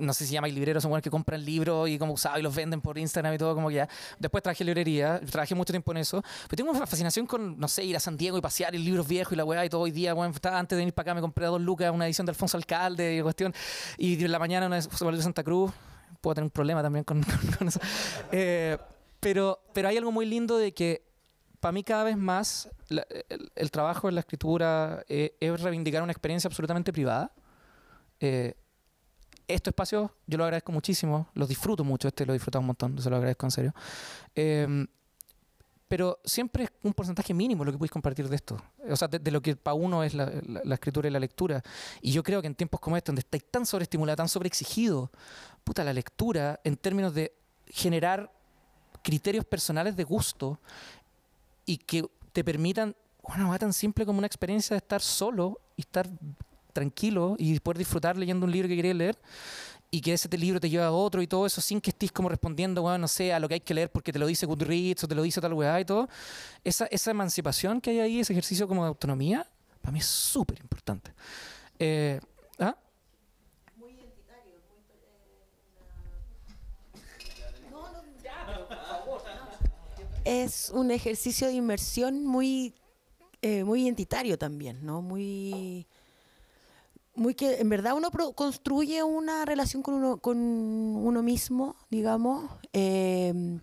no 0.00 0.12
sé 0.12 0.26
si 0.26 0.32
llamáis 0.34 0.52
libreros, 0.52 0.82
son 0.82 0.90
buenos 0.90 1.02
que 1.04 1.10
compran 1.10 1.44
libros 1.44 1.88
y 1.88 1.96
como 1.98 2.12
usados 2.14 2.40
y 2.40 2.42
los 2.42 2.54
venden 2.54 2.80
por 2.80 2.98
Instagram 2.98 3.34
y 3.34 3.38
todo, 3.38 3.54
como 3.54 3.68
que 3.68 3.76
ya. 3.76 3.88
Después 4.18 4.42
trabajé 4.42 4.64
en 4.64 4.66
librería, 4.66 5.20
trabajé 5.30 5.54
mucho 5.54 5.72
tiempo 5.72 5.92
en 5.92 5.98
eso, 5.98 6.22
pero 6.48 6.56
tengo 6.56 6.70
una 6.72 6.86
fascinación 6.86 7.26
con, 7.26 7.58
no 7.58 7.68
sé, 7.68 7.84
ir 7.84 7.96
a 7.96 8.00
San 8.00 8.16
Diego 8.16 8.36
y 8.36 8.40
pasear 8.40 8.74
en 8.74 8.84
libros 8.84 9.06
viejos 9.06 9.32
y 9.32 9.36
la 9.36 9.44
weá 9.44 9.64
y 9.64 9.68
todo 9.68 9.82
hoy 9.82 9.92
día, 9.92 10.12
bueno, 10.12 10.34
antes 10.42 10.76
de 10.76 10.80
venir 10.80 10.92
para 10.92 11.10
acá 11.10 11.14
me 11.14 11.20
compré 11.20 11.46
a 11.46 11.48
dos 11.50 11.60
lucas 11.60 11.92
una 11.92 12.06
edición 12.06 12.26
de 12.26 12.30
Alfonso 12.30 12.56
Alcalde 12.56 13.16
y 13.16 13.22
cuestión, 13.22 13.54
y 13.96 14.24
en 14.24 14.32
la 14.32 14.38
mañana 14.40 14.66
una 14.66 14.76
de 14.80 15.22
Santa 15.22 15.44
Cruz, 15.44 15.70
puedo 16.20 16.34
tener 16.34 16.46
un 16.46 16.50
problema 16.50 16.82
también 16.82 17.04
con, 17.04 17.22
con- 17.22 17.50
con 17.58 17.68
eso. 17.68 17.78
Eh, 18.32 18.76
pero, 19.20 19.60
pero 19.72 19.88
hay 19.88 19.96
algo 19.96 20.10
muy 20.10 20.26
lindo 20.26 20.58
de 20.58 20.72
que 20.74 21.05
para 21.66 21.72
mí 21.72 21.82
cada 21.82 22.04
vez 22.04 22.16
más 22.16 22.68
la- 22.90 23.04
el, 23.28 23.50
el 23.56 23.70
trabajo 23.72 24.08
en 24.08 24.14
la 24.14 24.20
escritura 24.20 25.04
eh, 25.08 25.36
es 25.40 25.60
reivindicar 25.60 26.00
una 26.00 26.12
experiencia 26.12 26.46
absolutamente 26.46 26.92
privada. 26.92 27.32
Eh, 28.20 28.54
estos 29.48 29.72
espacios 29.72 30.12
yo 30.28 30.38
lo 30.38 30.44
agradezco 30.44 30.70
muchísimo, 30.70 31.26
los 31.34 31.48
disfruto 31.48 31.82
mucho, 31.82 32.06
este 32.06 32.24
lo 32.24 32.32
he 32.32 32.36
disfrutado 32.36 32.60
un 32.60 32.66
montón, 32.68 32.96
se 33.02 33.10
lo 33.10 33.16
agradezco 33.16 33.46
en 33.46 33.50
serio. 33.50 33.74
Eh, 34.36 34.86
pero 35.88 36.20
siempre 36.24 36.62
es 36.64 36.70
un 36.84 36.92
porcentaje 36.92 37.34
mínimo 37.34 37.64
lo 37.64 37.72
que 37.72 37.78
podéis 37.78 37.90
compartir 37.90 38.28
de 38.28 38.36
esto. 38.36 38.56
O 38.88 38.94
sea, 38.94 39.08
de, 39.08 39.18
de 39.18 39.30
lo 39.32 39.42
que 39.42 39.56
para 39.56 39.74
uno 39.74 40.04
es 40.04 40.14
la, 40.14 40.26
la- 40.46 40.60
la 40.62 40.74
escritura 40.74 41.08
y 41.08 41.10
la 41.10 41.18
lectura. 41.18 41.60
Y 42.00 42.12
yo 42.12 42.22
creo 42.22 42.40
que 42.40 42.46
en 42.46 42.54
tiempos 42.54 42.78
como 42.78 42.96
estos, 42.96 43.08
donde 43.08 43.22
estáis 43.22 43.44
tan 43.50 43.66
sobreestimulado, 43.66 44.14
tan 44.14 44.28
sobreexigido, 44.28 45.10
puta, 45.64 45.82
la 45.82 45.92
lectura, 45.92 46.60
en 46.62 46.76
términos 46.76 47.12
de 47.12 47.34
generar 47.66 48.30
criterios 49.02 49.44
personales 49.44 49.96
de 49.96 50.04
gusto 50.04 50.60
y 51.66 51.78
que 51.78 52.08
te 52.32 52.44
permitan, 52.44 52.96
bueno, 53.22 53.50
va 53.50 53.58
tan 53.58 53.72
simple 53.72 54.06
como 54.06 54.18
una 54.18 54.26
experiencia 54.26 54.74
de 54.74 54.78
estar 54.78 55.02
solo 55.02 55.60
y 55.76 55.82
estar 55.82 56.08
tranquilo 56.72 57.34
y 57.38 57.58
poder 57.60 57.78
disfrutar 57.78 58.16
leyendo 58.16 58.46
un 58.46 58.52
libro 58.52 58.68
que 58.68 58.76
querías 58.76 58.96
leer 58.96 59.18
y 59.90 60.00
que 60.00 60.12
ese 60.12 60.28
libro 60.36 60.60
te 60.60 60.68
lleva 60.68 60.86
a 60.86 60.92
otro 60.92 61.22
y 61.22 61.26
todo 61.26 61.46
eso 61.46 61.60
sin 61.60 61.80
que 61.80 61.90
estés 61.90 62.12
como 62.12 62.28
respondiendo, 62.28 62.82
bueno, 62.82 62.98
no 62.98 63.08
sé, 63.08 63.32
a 63.32 63.38
lo 63.38 63.48
que 63.48 63.54
hay 63.54 63.60
que 63.60 63.74
leer 63.74 63.90
porque 63.90 64.12
te 64.12 64.18
lo 64.18 64.26
dice 64.26 64.46
Goodreads 64.46 65.04
o 65.04 65.08
te 65.08 65.14
lo 65.14 65.22
dice 65.22 65.40
tal 65.40 65.54
weá 65.54 65.80
y 65.80 65.84
todo. 65.84 66.08
Esa, 66.64 66.86
esa 66.86 67.10
emancipación 67.10 67.80
que 67.80 67.90
hay 67.90 68.00
ahí, 68.00 68.20
ese 68.20 68.32
ejercicio 68.32 68.68
como 68.68 68.82
de 68.82 68.88
autonomía, 68.88 69.46
para 69.80 69.92
mí 69.92 70.00
es 70.00 70.06
súper 70.06 70.58
importante. 70.60 71.12
Eh, 71.78 72.20
¿ah? 72.58 72.76
Es 80.26 80.70
un 80.74 80.90
ejercicio 80.90 81.46
de 81.46 81.54
inmersión 81.54 82.26
muy, 82.26 82.74
eh, 83.42 83.62
muy 83.64 83.82
identitario 83.84 84.36
también, 84.36 84.84
¿no? 84.84 85.00
Muy, 85.00 85.86
muy 87.14 87.34
que 87.34 87.60
en 87.60 87.68
verdad 87.68 87.94
uno 87.96 88.10
pro- 88.10 88.32
construye 88.32 89.02
una 89.02 89.44
relación 89.44 89.82
con 89.82 89.94
uno, 89.94 90.18
con 90.18 90.36
uno 90.38 91.22
mismo, 91.22 91.76
digamos, 91.90 92.50
eh, 92.72 93.58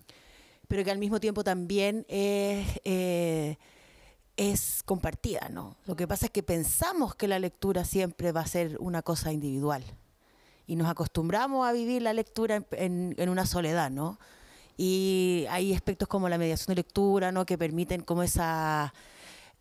pero 0.66 0.82
que 0.84 0.90
al 0.90 0.98
mismo 0.98 1.20
tiempo 1.20 1.44
también 1.44 2.06
es, 2.08 2.66
eh, 2.84 3.58
es 4.36 4.82
compartida, 4.84 5.48
¿no? 5.50 5.76
Lo 5.84 5.94
que 5.94 6.08
pasa 6.08 6.26
es 6.26 6.32
que 6.32 6.42
pensamos 6.42 7.14
que 7.14 7.28
la 7.28 7.38
lectura 7.38 7.84
siempre 7.84 8.32
va 8.32 8.40
a 8.40 8.46
ser 8.46 8.76
una 8.80 9.02
cosa 9.02 9.32
individual 9.32 9.84
y 10.66 10.76
nos 10.76 10.88
acostumbramos 10.88 11.68
a 11.68 11.72
vivir 11.72 12.00
la 12.02 12.14
lectura 12.14 12.56
en, 12.56 12.66
en- 12.72 13.14
en 13.18 13.28
una 13.28 13.44
soledad, 13.46 13.90
¿no? 13.90 14.18
Y 14.76 15.46
hay 15.50 15.72
aspectos 15.72 16.08
como 16.08 16.28
la 16.28 16.38
mediación 16.38 16.68
de 16.68 16.76
lectura, 16.76 17.32
¿no? 17.32 17.46
Que 17.46 17.58
permiten 17.58 18.02
como 18.02 18.22
esa 18.22 18.92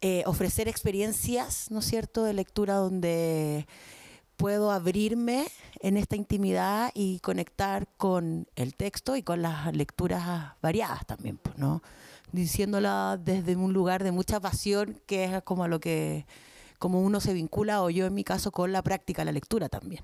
eh, 0.02 0.24
ofrecer 0.26 0.68
experiencias, 0.68 1.72
¿no 1.72 1.80
es 1.80 1.86
cierto?, 1.86 2.24
de 2.24 2.34
lectura 2.34 2.76
donde 2.76 3.68
puedo 4.36 4.72
abrirme 4.72 5.48
en 5.80 5.96
esta 5.96 6.16
intimidad 6.16 6.92
y 6.94 7.20
conectar 7.20 7.88
con 7.98 8.48
el 8.56 8.76
texto 8.76 9.16
y 9.16 9.24
con 9.24 9.42
las 9.42 9.74
lecturas 9.76 10.54
variadas 10.62 11.06
también, 11.06 11.38
pues, 11.38 11.58
¿no? 11.58 11.82
Diciéndola 12.32 13.20
desde 13.24 13.56
un 13.56 13.74
lugar 13.74 14.04
de 14.04 14.12
mucha 14.12 14.40
pasión, 14.40 15.00
que 15.06 15.26
es 15.26 15.44
como 15.44 15.64
a 15.64 15.68
lo 15.68 15.80
que 15.80 16.26
como 16.80 17.02
uno 17.02 17.22
se 17.22 17.32
vincula, 17.32 17.82
o 17.82 17.90
yo 17.90 18.06
en 18.06 18.14
mi 18.14 18.26
caso, 18.26 18.52
con 18.52 18.74
la 18.74 18.82
práctica 18.82 19.24
la 19.24 19.32
lectura 19.32 19.70
también. 19.70 20.04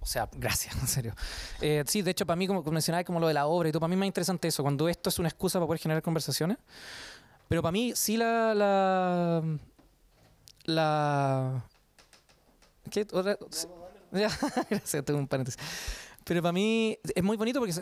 O 0.00 0.06
sea, 0.06 0.28
gracias, 0.36 0.74
en 0.76 0.86
serio. 0.86 1.14
Eh, 1.60 1.84
sí, 1.86 2.02
de 2.02 2.10
hecho, 2.10 2.26
para 2.26 2.36
mí, 2.36 2.46
como 2.46 2.62
mencionaba, 2.64 3.04
como 3.04 3.20
lo 3.20 3.28
de 3.28 3.34
la 3.34 3.46
obra 3.46 3.68
y 3.68 3.72
todo, 3.72 3.80
para 3.80 3.88
mí 3.88 3.94
es 3.94 3.98
más 3.98 4.06
interesante 4.06 4.48
eso, 4.48 4.62
cuando 4.62 4.88
esto 4.88 5.08
es 5.10 5.18
una 5.18 5.28
excusa 5.28 5.58
para 5.58 5.66
poder 5.66 5.80
generar 5.80 6.02
conversaciones. 6.02 6.58
Pero 7.48 7.62
para 7.62 7.72
mí, 7.72 7.92
sí 7.96 8.16
la. 8.16 8.54
La. 8.54 9.42
la 10.64 11.64
¿Qué? 12.90 13.06
Otra- 13.12 13.38
Ya, 14.12 14.28
gracias, 14.68 15.04
tengo 15.04 15.20
un 15.20 15.28
paréntesis. 15.28 15.60
Pero 16.30 16.42
para 16.42 16.52
mí 16.52 16.96
es 17.12 17.24
muy 17.24 17.36
bonito 17.36 17.58
porque 17.58 17.74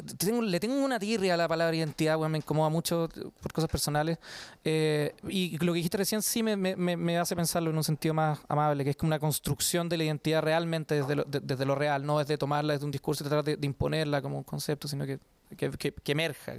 le 0.43 0.59
tengo 0.59 0.83
una 0.83 0.99
tirria 0.99 1.35
a 1.35 1.37
la 1.37 1.47
palabra 1.47 1.77
identidad, 1.77 2.17
weón, 2.17 2.33
me 2.33 2.39
incomoda 2.39 2.71
mucho 2.71 3.07
por 3.43 3.53
cosas 3.53 3.69
personales. 3.69 4.17
Eh, 4.65 5.15
y 5.29 5.59
lo 5.59 5.75
que 5.75 5.77
dijiste 5.77 5.99
recién 5.99 6.23
sí 6.23 6.43
me, 6.43 7.19
hace 7.19 7.37
pensarlo 7.37 7.69
en 7.69 7.77
un 7.77 7.85
sentido 7.85 8.15
más 8.15 8.39
amable, 8.49 8.85
que 8.85 8.91
es 8.91 8.97
como 8.97 9.09
una 9.09 9.19
construcción 9.19 9.87
de 9.91 9.99
la 9.99 10.05
identidad 10.05 10.41
realmente 10.41 10.95
desde 10.95 11.17
lo, 11.17 11.25
de- 11.25 11.41
desde 11.41 11.67
lo 11.67 11.75
real, 11.75 12.07
no 12.07 12.21
desde 12.21 12.39
tomarla 12.39 12.73
desde 12.73 12.87
un 12.87 12.91
discurso 12.91 13.23
y 13.23 13.29
tratar 13.29 13.45
de, 13.45 13.67
imponerla 13.67 14.23
como 14.23 14.39
un 14.39 14.45
concepto, 14.45 14.89
sino 14.89 15.05
que, 15.05 15.19
que, 15.55 15.93
emerja. 16.07 16.55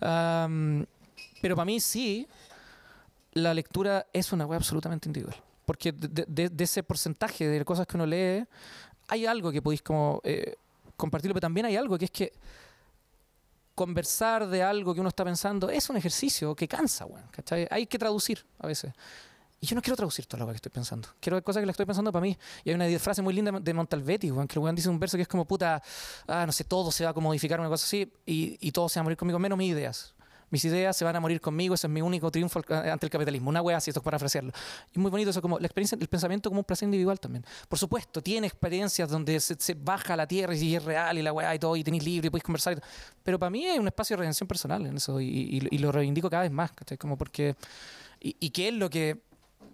pero 0.00 1.54
para 1.54 1.66
mí 1.66 1.80
sí, 1.80 2.26
la 3.34 3.52
lectura 3.52 4.06
es 4.10 4.32
una 4.32 4.46
web 4.46 4.56
absolutamente 4.56 5.06
individual. 5.06 5.36
Porque 5.66 5.92
de 5.92 6.64
ese 6.64 6.82
porcentaje 6.82 7.46
de 7.46 7.62
cosas 7.62 7.86
que 7.86 7.98
uno 7.98 8.06
lee, 8.06 8.46
hay 9.08 9.26
algo 9.26 9.52
que 9.52 9.60
podéis 9.60 9.82
como 9.82 10.20
eh, 10.24 10.56
compartirlo, 10.96 11.34
pero 11.34 11.42
también 11.42 11.66
hay 11.66 11.76
algo 11.76 11.98
que 11.98 12.06
es 12.06 12.10
que 12.10 12.32
conversar 13.74 14.46
de 14.48 14.62
algo 14.62 14.94
que 14.94 15.00
uno 15.00 15.08
está 15.08 15.24
pensando 15.24 15.68
es 15.68 15.90
un 15.90 15.96
ejercicio 15.96 16.54
que 16.54 16.68
cansa, 16.68 17.06
weón, 17.06 17.26
¿cachai? 17.30 17.66
Hay 17.70 17.86
que 17.86 17.98
traducir 17.98 18.44
a 18.58 18.66
veces. 18.66 18.92
Y 19.60 19.66
yo 19.66 19.74
no 19.74 19.82
quiero 19.82 19.96
traducir 19.96 20.26
toda 20.26 20.44
lo 20.44 20.50
que 20.50 20.56
estoy 20.56 20.70
pensando. 20.70 21.08
Quiero 21.20 21.42
cosas 21.42 21.60
que 21.60 21.66
las 21.66 21.72
estoy 21.72 21.86
pensando 21.86 22.12
para 22.12 22.22
mí. 22.22 22.36
Y 22.64 22.70
hay 22.70 22.74
una 22.74 22.98
frase 22.98 23.22
muy 23.22 23.32
linda 23.32 23.50
de 23.52 23.74
Montalvetti, 23.74 24.30
weón, 24.30 24.46
que 24.46 24.54
el 24.54 24.58
weón 24.60 24.74
dice 24.74 24.88
un 24.88 25.00
verso 25.00 25.16
que 25.16 25.22
es 25.22 25.28
como, 25.28 25.44
puta, 25.44 25.82
ah, 26.28 26.44
no 26.46 26.52
sé, 26.52 26.64
todo 26.64 26.92
se 26.92 27.04
va 27.04 27.10
a 27.10 27.14
modificar, 27.14 27.58
una 27.58 27.68
cosa 27.68 27.84
así, 27.84 28.12
y, 28.26 28.58
y 28.60 28.72
todo 28.72 28.88
se 28.88 29.00
va 29.00 29.02
a 29.02 29.04
morir 29.04 29.16
conmigo, 29.16 29.38
menos 29.38 29.58
mis 29.58 29.70
ideas. 29.70 30.13
Mis 30.54 30.64
ideas 30.66 30.96
se 30.96 31.04
van 31.04 31.16
a 31.16 31.18
morir 31.20 31.40
conmigo, 31.40 31.74
ese 31.74 31.88
es 31.88 31.90
mi 31.92 32.00
único 32.00 32.30
triunfo 32.30 32.60
ante 32.68 33.06
el 33.06 33.10
capitalismo. 33.10 33.50
Una 33.50 33.60
wea 33.60 33.76
así, 33.78 33.90
esto 33.90 33.98
es 33.98 34.04
para 34.04 34.18
ofrecerlo. 34.18 34.52
Y 34.94 35.00
muy 35.00 35.10
bonito 35.10 35.30
eso, 35.30 35.42
como 35.42 35.58
la 35.58 35.66
experiencia, 35.66 35.98
el 36.00 36.06
pensamiento 36.06 36.48
como 36.48 36.60
un 36.60 36.64
placer 36.64 36.86
individual 36.86 37.18
también. 37.18 37.44
Por 37.68 37.76
supuesto, 37.76 38.22
tiene 38.22 38.46
experiencias 38.46 39.08
donde 39.10 39.40
se, 39.40 39.56
se 39.58 39.74
baja 39.74 40.14
a 40.14 40.16
la 40.16 40.28
tierra 40.28 40.54
y 40.54 40.76
es 40.76 40.84
real 40.84 41.18
y 41.18 41.22
la 41.22 41.32
weá 41.32 41.52
y 41.56 41.58
todo, 41.58 41.74
y 41.74 41.82
tenéis 41.82 42.04
libre 42.04 42.28
y 42.28 42.30
podéis 42.30 42.44
conversar. 42.44 42.74
y. 42.78 42.80
Pero 43.24 43.36
para 43.36 43.50
mí 43.50 43.66
es 43.66 43.80
un 43.80 43.88
espacio 43.88 44.14
de 44.16 44.18
redención 44.20 44.46
personal 44.46 44.86
en 44.86 44.96
eso, 44.96 45.20
y, 45.20 45.26
y- 45.26 45.68
y 45.72 45.78
lo 45.78 45.90
reivindico 45.90 46.30
cada 46.30 46.44
vez 46.44 46.52
más, 46.52 46.70
¿cachai? 46.70 46.96
Como 46.98 47.18
porque. 47.18 47.56
Y, 48.20 48.50
qué 48.50 48.68
es 48.68 48.74
lo 48.74 48.88
que. 48.88 49.18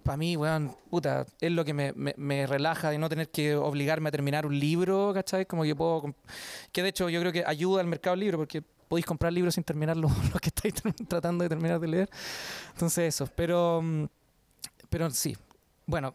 para 0.03 0.16
mí, 0.16 0.35
weón, 0.35 0.74
puta, 0.89 1.26
es 1.43 1.53
lo 1.53 1.62
que 1.62 1.74
me, 1.74 1.93
me- 1.93 2.14
me 2.16 2.47
relaja 2.47 2.89
de 2.89 2.97
no 2.97 3.11
tener 3.11 3.28
que 3.28 3.55
obligarme 3.55 4.09
a 4.09 4.12
terminar 4.12 4.47
un 4.47 4.59
libro, 4.59 5.12
¿cachai? 5.12 5.45
Como 5.45 5.62
que 5.62 5.76
puedo. 5.76 6.14
Que 6.72 6.83
de 6.83 6.89
hecho 6.89 7.11
yo 7.11 7.20
creo 7.20 7.33
que 7.33 7.45
ayuda 7.47 7.83
al 7.83 7.87
mercado 7.87 8.14
del 8.16 8.20
libro 8.20 8.39
porque 8.39 8.62
podéis 8.91 9.07
comprar 9.07 9.32
libros 9.32 9.55
sin 9.55 9.62
terminar 9.62 9.97
los, 9.97 10.11
los 10.32 10.41
que 10.41 10.49
estáis 10.49 10.74
tratando 11.09 11.45
de 11.45 11.49
terminar 11.49 11.78
de 11.78 11.86
leer. 11.86 12.11
Entonces, 12.72 13.14
eso. 13.14 13.26
Pero. 13.36 13.80
mm, 13.80 14.05
Pero 14.91 15.09
sí. 15.11 15.36
Bueno. 15.86 16.14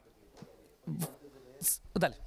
Dale. 1.94 2.18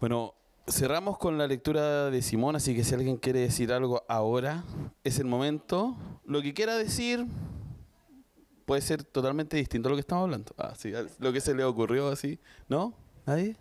Bueno, 0.00 0.34
cerramos 0.68 1.18
con 1.18 1.36
la 1.36 1.48
lectura 1.48 2.10
de 2.10 2.22
Simón, 2.22 2.54
así 2.54 2.76
que 2.76 2.84
si 2.84 2.94
alguien 2.94 3.16
quiere 3.16 3.40
decir 3.40 3.72
algo 3.72 4.04
ahora, 4.08 4.62
es 5.02 5.18
el 5.18 5.24
momento. 5.26 5.96
Lo 6.24 6.40
que 6.40 6.54
quiera 6.54 6.76
decir 6.76 7.26
puede 8.66 8.82
ser 8.82 9.02
totalmente 9.02 9.56
distinto 9.56 9.88
a 9.88 9.90
lo 9.90 9.96
que 9.96 10.00
estamos 10.02 10.22
hablando. 10.22 10.54
Ah, 10.56 10.74
sí, 10.78 10.92
lo 11.18 11.32
que 11.32 11.40
se 11.40 11.54
le 11.54 11.64
ocurrió 11.64 12.08
así. 12.08 12.38
¿No? 12.68 12.94
¿Nadie? 13.26 13.56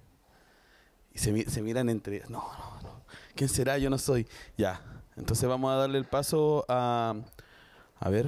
Y 1.13 1.17
se, 1.17 1.49
se 1.49 1.61
miran 1.63 1.89
entre. 1.89 2.21
No, 2.29 2.43
no, 2.59 2.81
no. 2.83 3.01
¿Quién 3.35 3.49
será? 3.49 3.79
Yo 3.79 3.89
no 3.89 3.97
soy. 3.97 4.27
Ya. 4.55 4.96
Entonces 5.17 5.47
vamos 5.49 5.71
a 5.71 5.75
darle 5.75 5.97
el 5.97 6.05
paso 6.05 6.65
a... 6.67 7.15
A 7.99 8.09
ver. 8.09 8.27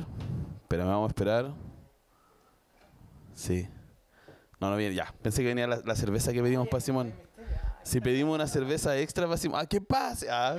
Espera, 0.61 0.85
vamos 0.85 1.05
a 1.05 1.07
esperar. 1.09 1.51
Sí. 3.33 3.67
No, 4.59 4.69
no 4.69 4.77
viene. 4.77 4.95
Ya. 4.95 5.13
Pensé 5.21 5.41
que 5.41 5.47
venía 5.47 5.67
la, 5.67 5.81
la 5.85 5.95
cerveza 5.95 6.33
que 6.33 6.41
pedimos 6.41 6.67
para 6.67 6.81
Simón. 6.81 7.13
Si 7.83 8.01
pedimos 8.01 8.35
una 8.35 8.47
cerveza 8.47 8.97
extra 8.97 9.25
para 9.25 9.37
Simón. 9.37 9.61
¡Ah, 9.61 9.65
qué 9.65 9.79
pase! 9.79 10.29
Ah. 10.29 10.57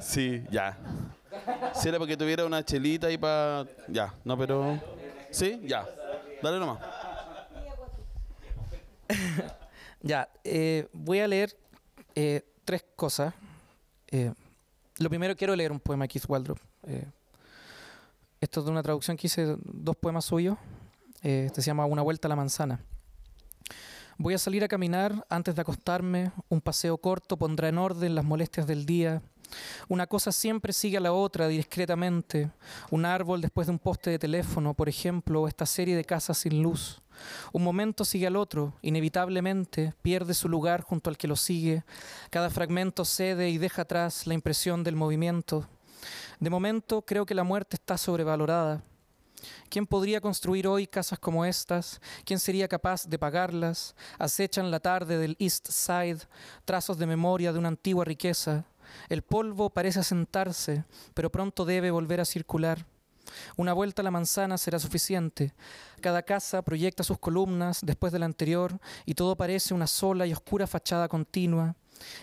Sí, 0.00 0.44
ya. 0.50 0.76
Si 1.74 1.88
era 1.88 1.98
porque 1.98 2.16
tuviera 2.16 2.44
una 2.44 2.64
chelita 2.64 3.10
y 3.10 3.18
para... 3.18 3.66
Ya, 3.88 4.14
no, 4.24 4.38
pero... 4.38 4.80
Sí, 5.30 5.60
ya. 5.64 5.86
Dale 6.42 6.58
nomás. 6.58 6.78
Ya, 10.06 10.28
eh, 10.44 10.86
voy 10.92 11.20
a 11.20 11.26
leer 11.26 11.56
eh, 12.14 12.42
tres 12.66 12.84
cosas. 12.94 13.32
Eh, 14.08 14.34
lo 14.98 15.08
primero, 15.08 15.36
quiero 15.36 15.56
leer 15.56 15.72
un 15.72 15.80
poema 15.80 16.04
de 16.04 16.08
Keith 16.08 16.24
Waldrop. 16.28 16.58
Esto 18.40 18.60
es 18.60 18.66
de 18.66 18.72
una 18.72 18.82
traducción 18.82 19.16
que 19.16 19.26
hice, 19.26 19.56
dos 19.64 19.96
poemas 19.96 20.26
suyos. 20.26 20.58
Eh, 21.22 21.44
este 21.46 21.62
se 21.62 21.66
llama 21.68 21.86
Una 21.86 22.02
vuelta 22.02 22.28
a 22.28 22.30
la 22.30 22.36
manzana. 22.36 22.80
Voy 24.18 24.34
a 24.34 24.38
salir 24.38 24.62
a 24.62 24.68
caminar 24.68 25.26
antes 25.30 25.54
de 25.54 25.62
acostarme. 25.62 26.30
Un 26.48 26.60
paseo 26.60 26.98
corto 26.98 27.36
pondrá 27.36 27.68
en 27.68 27.78
orden 27.78 28.14
las 28.14 28.24
molestias 28.24 28.66
del 28.66 28.84
día. 28.86 29.22
Una 29.88 30.06
cosa 30.06 30.32
siempre 30.32 30.72
sigue 30.72 30.96
a 30.96 31.00
la 31.00 31.12
otra 31.12 31.48
discretamente. 31.48 32.50
Un 32.90 33.04
árbol 33.04 33.40
después 33.40 33.66
de 33.66 33.72
un 33.72 33.78
poste 33.78 34.10
de 34.10 34.18
teléfono, 34.18 34.74
por 34.74 34.88
ejemplo, 34.88 35.42
o 35.42 35.48
esta 35.48 35.66
serie 35.66 35.96
de 35.96 36.04
casas 36.04 36.38
sin 36.38 36.62
luz. 36.62 37.00
Un 37.52 37.62
momento 37.62 38.04
sigue 38.04 38.26
al 38.26 38.36
otro, 38.36 38.74
inevitablemente 38.82 39.94
pierde 40.02 40.34
su 40.34 40.48
lugar 40.48 40.82
junto 40.82 41.10
al 41.10 41.16
que 41.16 41.28
lo 41.28 41.36
sigue. 41.36 41.84
Cada 42.30 42.50
fragmento 42.50 43.04
cede 43.04 43.50
y 43.50 43.58
deja 43.58 43.82
atrás 43.82 44.26
la 44.26 44.34
impresión 44.34 44.82
del 44.82 44.96
movimiento. 44.96 45.68
De 46.40 46.50
momento 46.50 47.02
creo 47.02 47.24
que 47.26 47.34
la 47.34 47.44
muerte 47.44 47.76
está 47.76 47.96
sobrevalorada. 47.96 48.82
¿Quién 49.68 49.86
podría 49.86 50.20
construir 50.20 50.66
hoy 50.66 50.86
casas 50.86 51.18
como 51.18 51.44
estas? 51.44 52.00
¿Quién 52.24 52.38
sería 52.38 52.68
capaz 52.68 53.06
de 53.06 53.18
pagarlas? 53.18 53.94
Acechan 54.18 54.70
la 54.70 54.80
tarde 54.80 55.18
del 55.18 55.36
East 55.38 55.68
Side, 55.68 56.20
trazos 56.64 56.98
de 56.98 57.06
memoria 57.06 57.52
de 57.52 57.58
una 57.58 57.68
antigua 57.68 58.04
riqueza. 58.04 58.64
El 59.08 59.22
polvo 59.22 59.70
parece 59.70 60.00
asentarse, 60.00 60.84
pero 61.14 61.30
pronto 61.30 61.64
debe 61.64 61.90
volver 61.90 62.20
a 62.20 62.24
circular. 62.24 62.86
Una 63.56 63.72
vuelta 63.72 64.02
a 64.02 64.04
la 64.04 64.10
manzana 64.10 64.58
será 64.58 64.78
suficiente. 64.78 65.54
Cada 66.00 66.22
casa 66.22 66.62
proyecta 66.62 67.02
sus 67.02 67.18
columnas 67.18 67.80
después 67.82 68.12
de 68.12 68.18
la 68.18 68.26
anterior 68.26 68.78
y 69.06 69.14
todo 69.14 69.36
parece 69.36 69.74
una 69.74 69.86
sola 69.86 70.26
y 70.26 70.32
oscura 70.32 70.66
fachada 70.66 71.08
continua. 71.08 71.74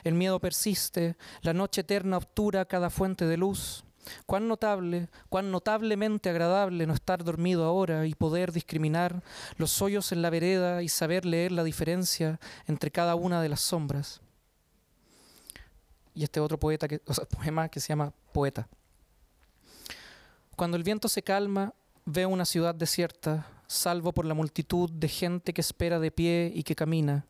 El 0.03 0.13
miedo 0.13 0.39
persiste, 0.39 1.15
la 1.41 1.53
noche 1.53 1.81
eterna 1.81 2.17
obtura 2.17 2.65
cada 2.65 2.89
fuente 2.89 3.25
de 3.25 3.37
luz. 3.37 3.83
Cuán 4.25 4.47
notable, 4.47 5.09
cuán 5.29 5.51
notablemente 5.51 6.29
agradable 6.29 6.87
no 6.87 6.93
estar 6.93 7.23
dormido 7.23 7.65
ahora 7.65 8.07
y 8.07 8.15
poder 8.15 8.51
discriminar 8.51 9.21
los 9.57 9.81
hoyos 9.81 10.11
en 10.11 10.23
la 10.23 10.31
vereda 10.31 10.81
y 10.81 10.89
saber 10.89 11.25
leer 11.25 11.51
la 11.51 11.63
diferencia 11.63 12.39
entre 12.67 12.91
cada 12.91 13.15
una 13.15 13.41
de 13.41 13.49
las 13.49 13.61
sombras. 13.61 14.20
Y 16.13 16.23
este 16.23 16.39
otro 16.39 16.59
poeta 16.59 16.87
que, 16.87 17.01
o 17.05 17.13
sea, 17.13 17.25
poema 17.25 17.69
que 17.69 17.79
se 17.79 17.89
llama 17.89 18.13
Poeta. 18.33 18.67
Cuando 20.55 20.77
el 20.77 20.83
viento 20.83 21.07
se 21.07 21.23
calma, 21.23 21.73
veo 22.05 22.29
una 22.29 22.45
ciudad 22.45 22.75
desierta, 22.75 23.47
salvo 23.67 24.11
por 24.11 24.25
la 24.25 24.33
multitud 24.33 24.89
de 24.91 25.07
gente 25.07 25.53
que 25.53 25.61
espera 25.61 25.99
de 25.99 26.11
pie 26.11 26.51
y 26.53 26.63
que 26.63 26.75
camina. 26.75 27.25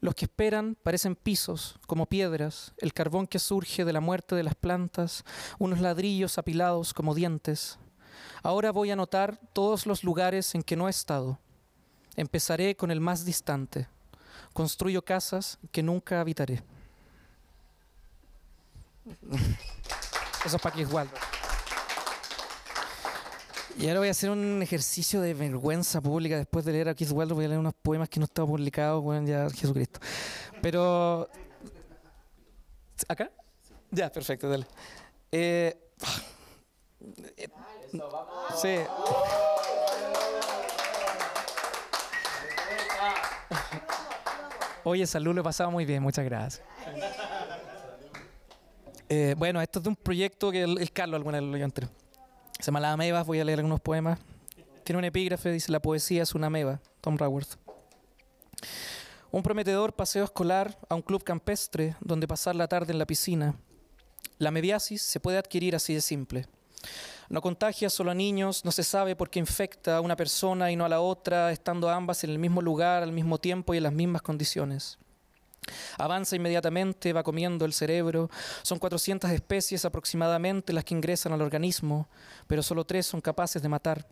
Los 0.00 0.14
que 0.14 0.24
esperan 0.24 0.76
parecen 0.82 1.14
pisos, 1.14 1.76
como 1.86 2.06
piedras, 2.06 2.72
el 2.78 2.92
carbón 2.92 3.26
que 3.26 3.38
surge 3.38 3.84
de 3.84 3.92
la 3.92 4.00
muerte 4.00 4.34
de 4.34 4.42
las 4.42 4.56
plantas, 4.56 5.24
unos 5.58 5.80
ladrillos 5.80 6.38
apilados 6.38 6.92
como 6.92 7.14
dientes. 7.14 7.78
Ahora 8.42 8.72
voy 8.72 8.90
a 8.90 8.96
notar 8.96 9.38
todos 9.52 9.86
los 9.86 10.02
lugares 10.02 10.54
en 10.54 10.64
que 10.64 10.74
no 10.74 10.88
he 10.88 10.90
estado. 10.90 11.38
Empezaré 12.16 12.74
con 12.74 12.90
el 12.90 13.00
más 13.00 13.24
distante. 13.24 13.86
Construyo 14.52 15.04
casas 15.04 15.58
que 15.70 15.82
nunca 15.82 16.20
habitaré. 16.20 16.64
Eso 20.44 20.56
es 20.56 20.62
para 20.62 20.74
que. 20.74 20.86
Y 23.78 23.88
ahora 23.88 24.00
voy 24.00 24.08
a 24.08 24.10
hacer 24.10 24.30
un 24.30 24.60
ejercicio 24.62 25.20
de 25.20 25.34
vergüenza 25.34 26.00
pública 26.00 26.36
después 26.36 26.64
de 26.64 26.72
leer 26.72 26.88
a 26.88 26.94
Keith 26.94 27.10
Waldrop. 27.10 27.36
Voy 27.36 27.46
a 27.46 27.48
leer 27.48 27.60
unos 27.60 27.74
poemas 27.74 28.08
que 28.08 28.20
no 28.20 28.24
están 28.24 28.46
publicados, 28.46 29.02
bueno, 29.02 29.26
ya 29.26 29.48
Jesucristo. 29.50 30.00
Pero. 30.60 31.28
¿Acá? 33.08 33.30
Ya, 33.90 34.10
perfecto, 34.10 34.48
dale. 34.48 34.66
Eh, 35.30 35.76
eh, 37.36 37.48
sí. 38.60 38.78
Oye, 44.84 45.06
salud, 45.06 45.34
lo 45.34 45.40
he 45.40 45.44
pasado 45.44 45.70
muy 45.70 45.84
bien, 45.84 46.02
muchas 46.02 46.24
gracias. 46.24 46.62
Eh, 49.14 49.34
bueno, 49.36 49.60
esto 49.60 49.78
es 49.78 49.82
de 49.82 49.90
un 49.90 49.96
proyecto 49.96 50.50
que 50.50 50.62
el, 50.62 50.90
Carlos 50.90 51.18
alguna 51.18 51.38
vez 51.38 51.46
lo 51.46 51.52
leyó 51.52 51.66
entero. 51.66 51.90
Se 52.58 52.64
llama 52.64 52.80
Las 52.80 52.94
Amebas, 52.94 53.26
voy 53.26 53.40
a 53.40 53.44
leer 53.44 53.58
algunos 53.58 53.78
poemas. 53.78 54.18
Tiene 54.84 55.00
un 55.00 55.04
epígrafe, 55.04 55.52
dice, 55.52 55.70
la 55.70 55.82
poesía 55.82 56.22
es 56.22 56.34
una 56.34 56.46
ameba, 56.46 56.80
Tom 57.02 57.18
Raworth. 57.18 57.58
Un 59.30 59.42
prometedor 59.42 59.92
paseo 59.92 60.24
escolar 60.24 60.78
a 60.88 60.94
un 60.94 61.02
club 61.02 61.22
campestre 61.24 61.94
donde 62.00 62.26
pasar 62.26 62.56
la 62.56 62.68
tarde 62.68 62.92
en 62.94 62.98
la 62.98 63.04
piscina. 63.04 63.54
La 64.38 64.48
amebiasis 64.48 65.02
se 65.02 65.20
puede 65.20 65.36
adquirir 65.36 65.76
así 65.76 65.92
de 65.92 66.00
simple. 66.00 66.46
No 67.28 67.42
contagia 67.42 67.90
solo 67.90 68.12
a 68.12 68.14
niños, 68.14 68.64
no 68.64 68.72
se 68.72 68.82
sabe 68.82 69.14
por 69.14 69.28
qué 69.28 69.40
infecta 69.40 69.98
a 69.98 70.00
una 70.00 70.16
persona 70.16 70.70
y 70.70 70.76
no 70.76 70.86
a 70.86 70.88
la 70.88 71.02
otra, 71.02 71.52
estando 71.52 71.90
ambas 71.90 72.24
en 72.24 72.30
el 72.30 72.38
mismo 72.38 72.62
lugar, 72.62 73.02
al 73.02 73.12
mismo 73.12 73.36
tiempo 73.36 73.74
y 73.74 73.76
en 73.76 73.82
las 73.82 73.92
mismas 73.92 74.22
condiciones. 74.22 74.98
Avanza 75.98 76.36
inmediatamente, 76.36 77.12
va 77.12 77.22
comiendo 77.22 77.64
el 77.64 77.72
cerebro. 77.72 78.30
Son 78.62 78.78
400 78.78 79.30
especies 79.30 79.84
aproximadamente 79.84 80.72
las 80.72 80.84
que 80.84 80.94
ingresan 80.94 81.32
al 81.32 81.42
organismo, 81.42 82.08
pero 82.46 82.62
solo 82.62 82.84
tres 82.84 83.06
son 83.06 83.20
capaces 83.20 83.62
de 83.62 83.68
matar. 83.68 84.06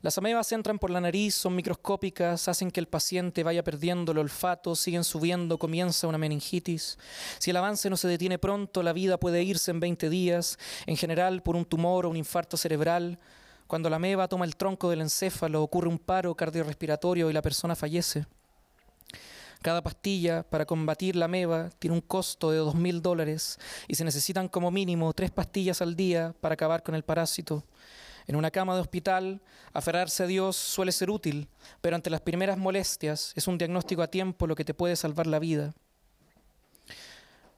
Las 0.00 0.18
amebas 0.18 0.50
entran 0.50 0.78
por 0.78 0.90
la 0.90 1.00
nariz, 1.00 1.34
son 1.36 1.54
microscópicas, 1.54 2.48
hacen 2.48 2.72
que 2.72 2.80
el 2.80 2.88
paciente 2.88 3.44
vaya 3.44 3.62
perdiendo 3.62 4.10
el 4.10 4.18
olfato, 4.18 4.74
siguen 4.74 5.04
subiendo, 5.04 5.58
comienza 5.58 6.08
una 6.08 6.18
meningitis. 6.18 6.98
Si 7.38 7.50
el 7.50 7.56
avance 7.56 7.88
no 7.88 7.96
se 7.96 8.08
detiene 8.08 8.38
pronto, 8.38 8.82
la 8.82 8.92
vida 8.92 9.18
puede 9.18 9.42
irse 9.44 9.70
en 9.70 9.78
20 9.78 10.10
días, 10.10 10.58
en 10.86 10.96
general 10.96 11.42
por 11.42 11.54
un 11.54 11.64
tumor 11.64 12.06
o 12.06 12.10
un 12.10 12.16
infarto 12.16 12.56
cerebral. 12.56 13.18
Cuando 13.68 13.88
la 13.88 13.96
ameba 13.96 14.26
toma 14.26 14.44
el 14.44 14.56
tronco 14.56 14.90
del 14.90 15.02
encéfalo, 15.02 15.62
ocurre 15.62 15.88
un 15.88 15.98
paro 15.98 16.34
cardiorrespiratorio 16.34 17.30
y 17.30 17.32
la 17.32 17.42
persona 17.42 17.76
fallece. 17.76 18.26
Cada 19.62 19.80
pastilla 19.80 20.42
para 20.42 20.66
combatir 20.66 21.14
la 21.14 21.26
ameba 21.26 21.70
tiene 21.78 21.94
un 21.94 22.00
costo 22.00 22.50
de 22.50 22.60
2.000 22.60 23.00
dólares 23.00 23.60
y 23.86 23.94
se 23.94 24.04
necesitan 24.04 24.48
como 24.48 24.72
mínimo 24.72 25.12
tres 25.12 25.30
pastillas 25.30 25.80
al 25.80 25.94
día 25.94 26.34
para 26.40 26.54
acabar 26.54 26.82
con 26.82 26.96
el 26.96 27.04
parásito. 27.04 27.64
En 28.26 28.34
una 28.34 28.50
cama 28.50 28.74
de 28.74 28.80
hospital, 28.80 29.40
aferrarse 29.72 30.24
a 30.24 30.26
Dios 30.26 30.56
suele 30.56 30.90
ser 30.90 31.10
útil, 31.10 31.48
pero 31.80 31.94
ante 31.94 32.10
las 32.10 32.20
primeras 32.20 32.58
molestias 32.58 33.32
es 33.36 33.46
un 33.46 33.56
diagnóstico 33.56 34.02
a 34.02 34.10
tiempo 34.10 34.48
lo 34.48 34.56
que 34.56 34.64
te 34.64 34.74
puede 34.74 34.96
salvar 34.96 35.28
la 35.28 35.38
vida. 35.38 35.72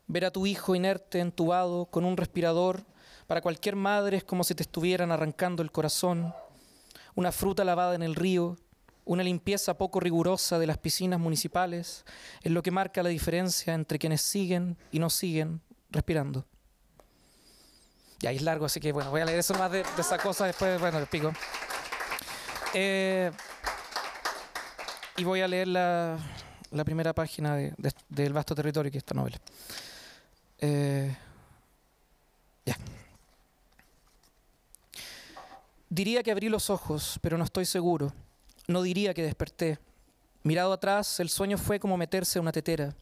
Ver 0.06 0.26
a 0.26 0.30
tu 0.30 0.44
hijo 0.44 0.74
inerte, 0.74 1.20
entubado, 1.20 1.86
con 1.86 2.04
un 2.04 2.18
respirador, 2.18 2.84
para 3.26 3.40
cualquier 3.40 3.76
madre 3.76 4.18
es 4.18 4.24
como 4.24 4.44
si 4.44 4.54
te 4.54 4.62
estuvieran 4.62 5.10
arrancando 5.10 5.62
el 5.62 5.72
corazón. 5.72 6.34
Una 7.14 7.32
fruta 7.32 7.64
lavada 7.64 7.94
en 7.94 8.02
el 8.02 8.14
río, 8.14 8.58
una 9.06 9.22
limpieza 9.22 9.74
poco 9.76 10.00
rigurosa 10.00 10.58
de 10.58 10.66
las 10.66 10.78
piscinas 10.78 11.20
municipales 11.20 12.04
es 12.42 12.50
lo 12.52 12.62
que 12.62 12.70
marca 12.70 13.02
la 13.02 13.10
diferencia 13.10 13.74
entre 13.74 13.98
quienes 13.98 14.22
siguen 14.22 14.76
y 14.90 14.98
no 14.98 15.10
siguen 15.10 15.60
respirando. 15.90 16.44
Y 18.20 18.26
ahí 18.26 18.36
es 18.36 18.42
largo, 18.42 18.64
así 18.64 18.80
que 18.80 18.92
bueno, 18.92 19.10
voy 19.10 19.20
a 19.20 19.24
leer 19.26 19.38
eso 19.40 19.52
más 19.54 19.70
de, 19.70 19.82
de 19.82 20.00
esa 20.00 20.16
cosa 20.18 20.46
después, 20.46 20.80
bueno, 20.80 20.98
el 20.98 21.06
pico. 21.06 21.32
Eh, 22.72 23.30
y 25.18 25.24
voy 25.24 25.42
a 25.42 25.48
leer 25.48 25.68
la, 25.68 26.18
la 26.70 26.84
primera 26.84 27.12
página 27.12 27.54
de- 27.56 27.74
de- 27.76 27.92
del 28.08 28.32
vasto 28.32 28.54
territorio 28.54 28.90
que 28.90 28.98
es 28.98 29.02
esta 29.02 29.14
novela. 29.14 29.38
Eh, 30.58 31.14
ya. 32.64 32.76
Diría 35.90 36.22
que 36.22 36.32
abrí 36.32 36.48
los 36.48 36.70
ojos, 36.70 37.18
pero 37.20 37.36
no 37.38 37.44
estoy 37.44 37.66
seguro. 37.66 38.12
No 38.66 38.82
diría 38.82 39.12
que 39.12 39.22
desperté. 39.22 39.78
Mirado 40.42 40.72
atrás, 40.72 41.20
el 41.20 41.28
sueño 41.28 41.58
fue 41.58 41.78
como 41.78 41.96
meterse 41.96 42.38
a 42.38 42.42
una 42.42 42.52
tetera. 42.52 42.94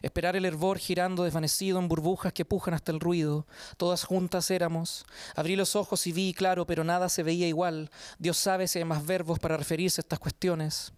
Esperar 0.00 0.36
el 0.36 0.44
hervor 0.44 0.78
girando 0.78 1.24
desvanecido 1.24 1.78
en 1.78 1.88
burbujas 1.88 2.32
que 2.32 2.44
pujan 2.44 2.74
hasta 2.74 2.92
el 2.92 3.00
ruido. 3.00 3.46
Todas 3.76 4.04
juntas 4.04 4.50
éramos. 4.50 5.04
Abrí 5.34 5.56
los 5.56 5.74
ojos 5.76 6.06
y 6.06 6.12
vi, 6.12 6.34
claro, 6.34 6.66
pero 6.66 6.84
nada 6.84 7.08
se 7.08 7.22
veía 7.22 7.48
igual. 7.48 7.90
Dios 8.18 8.36
sabe 8.36 8.68
si 8.68 8.78
hay 8.78 8.84
más 8.84 9.04
verbos 9.04 9.38
para 9.38 9.56
referirse 9.56 10.00
a 10.00 10.02
estas 10.02 10.18
cuestiones. 10.18 10.92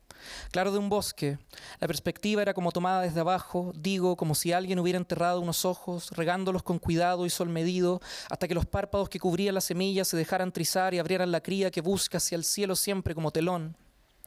Claro 0.50 0.72
de 0.72 0.78
un 0.78 0.88
bosque. 0.88 1.38
La 1.80 1.86
perspectiva 1.86 2.42
era 2.42 2.54
como 2.54 2.72
tomada 2.72 3.02
desde 3.02 3.20
abajo, 3.20 3.72
digo, 3.74 4.16
como 4.16 4.34
si 4.34 4.52
alguien 4.52 4.78
hubiera 4.78 4.98
enterrado 4.98 5.40
unos 5.40 5.64
ojos, 5.64 6.10
regándolos 6.10 6.62
con 6.62 6.78
cuidado 6.78 7.26
y 7.26 7.30
sol 7.30 7.48
medido, 7.48 8.00
hasta 8.30 8.48
que 8.48 8.54
los 8.54 8.66
párpados 8.66 9.08
que 9.08 9.20
cubrían 9.20 9.54
las 9.54 9.64
semillas 9.64 10.08
se 10.08 10.16
dejaran 10.16 10.52
trizar 10.52 10.94
y 10.94 10.98
abrieran 10.98 11.32
la 11.32 11.42
cría 11.42 11.70
que 11.70 11.80
busca 11.80 12.18
hacia 12.18 12.36
el 12.36 12.44
cielo 12.44 12.76
siempre 12.76 13.14
como 13.14 13.30
telón. 13.30 13.76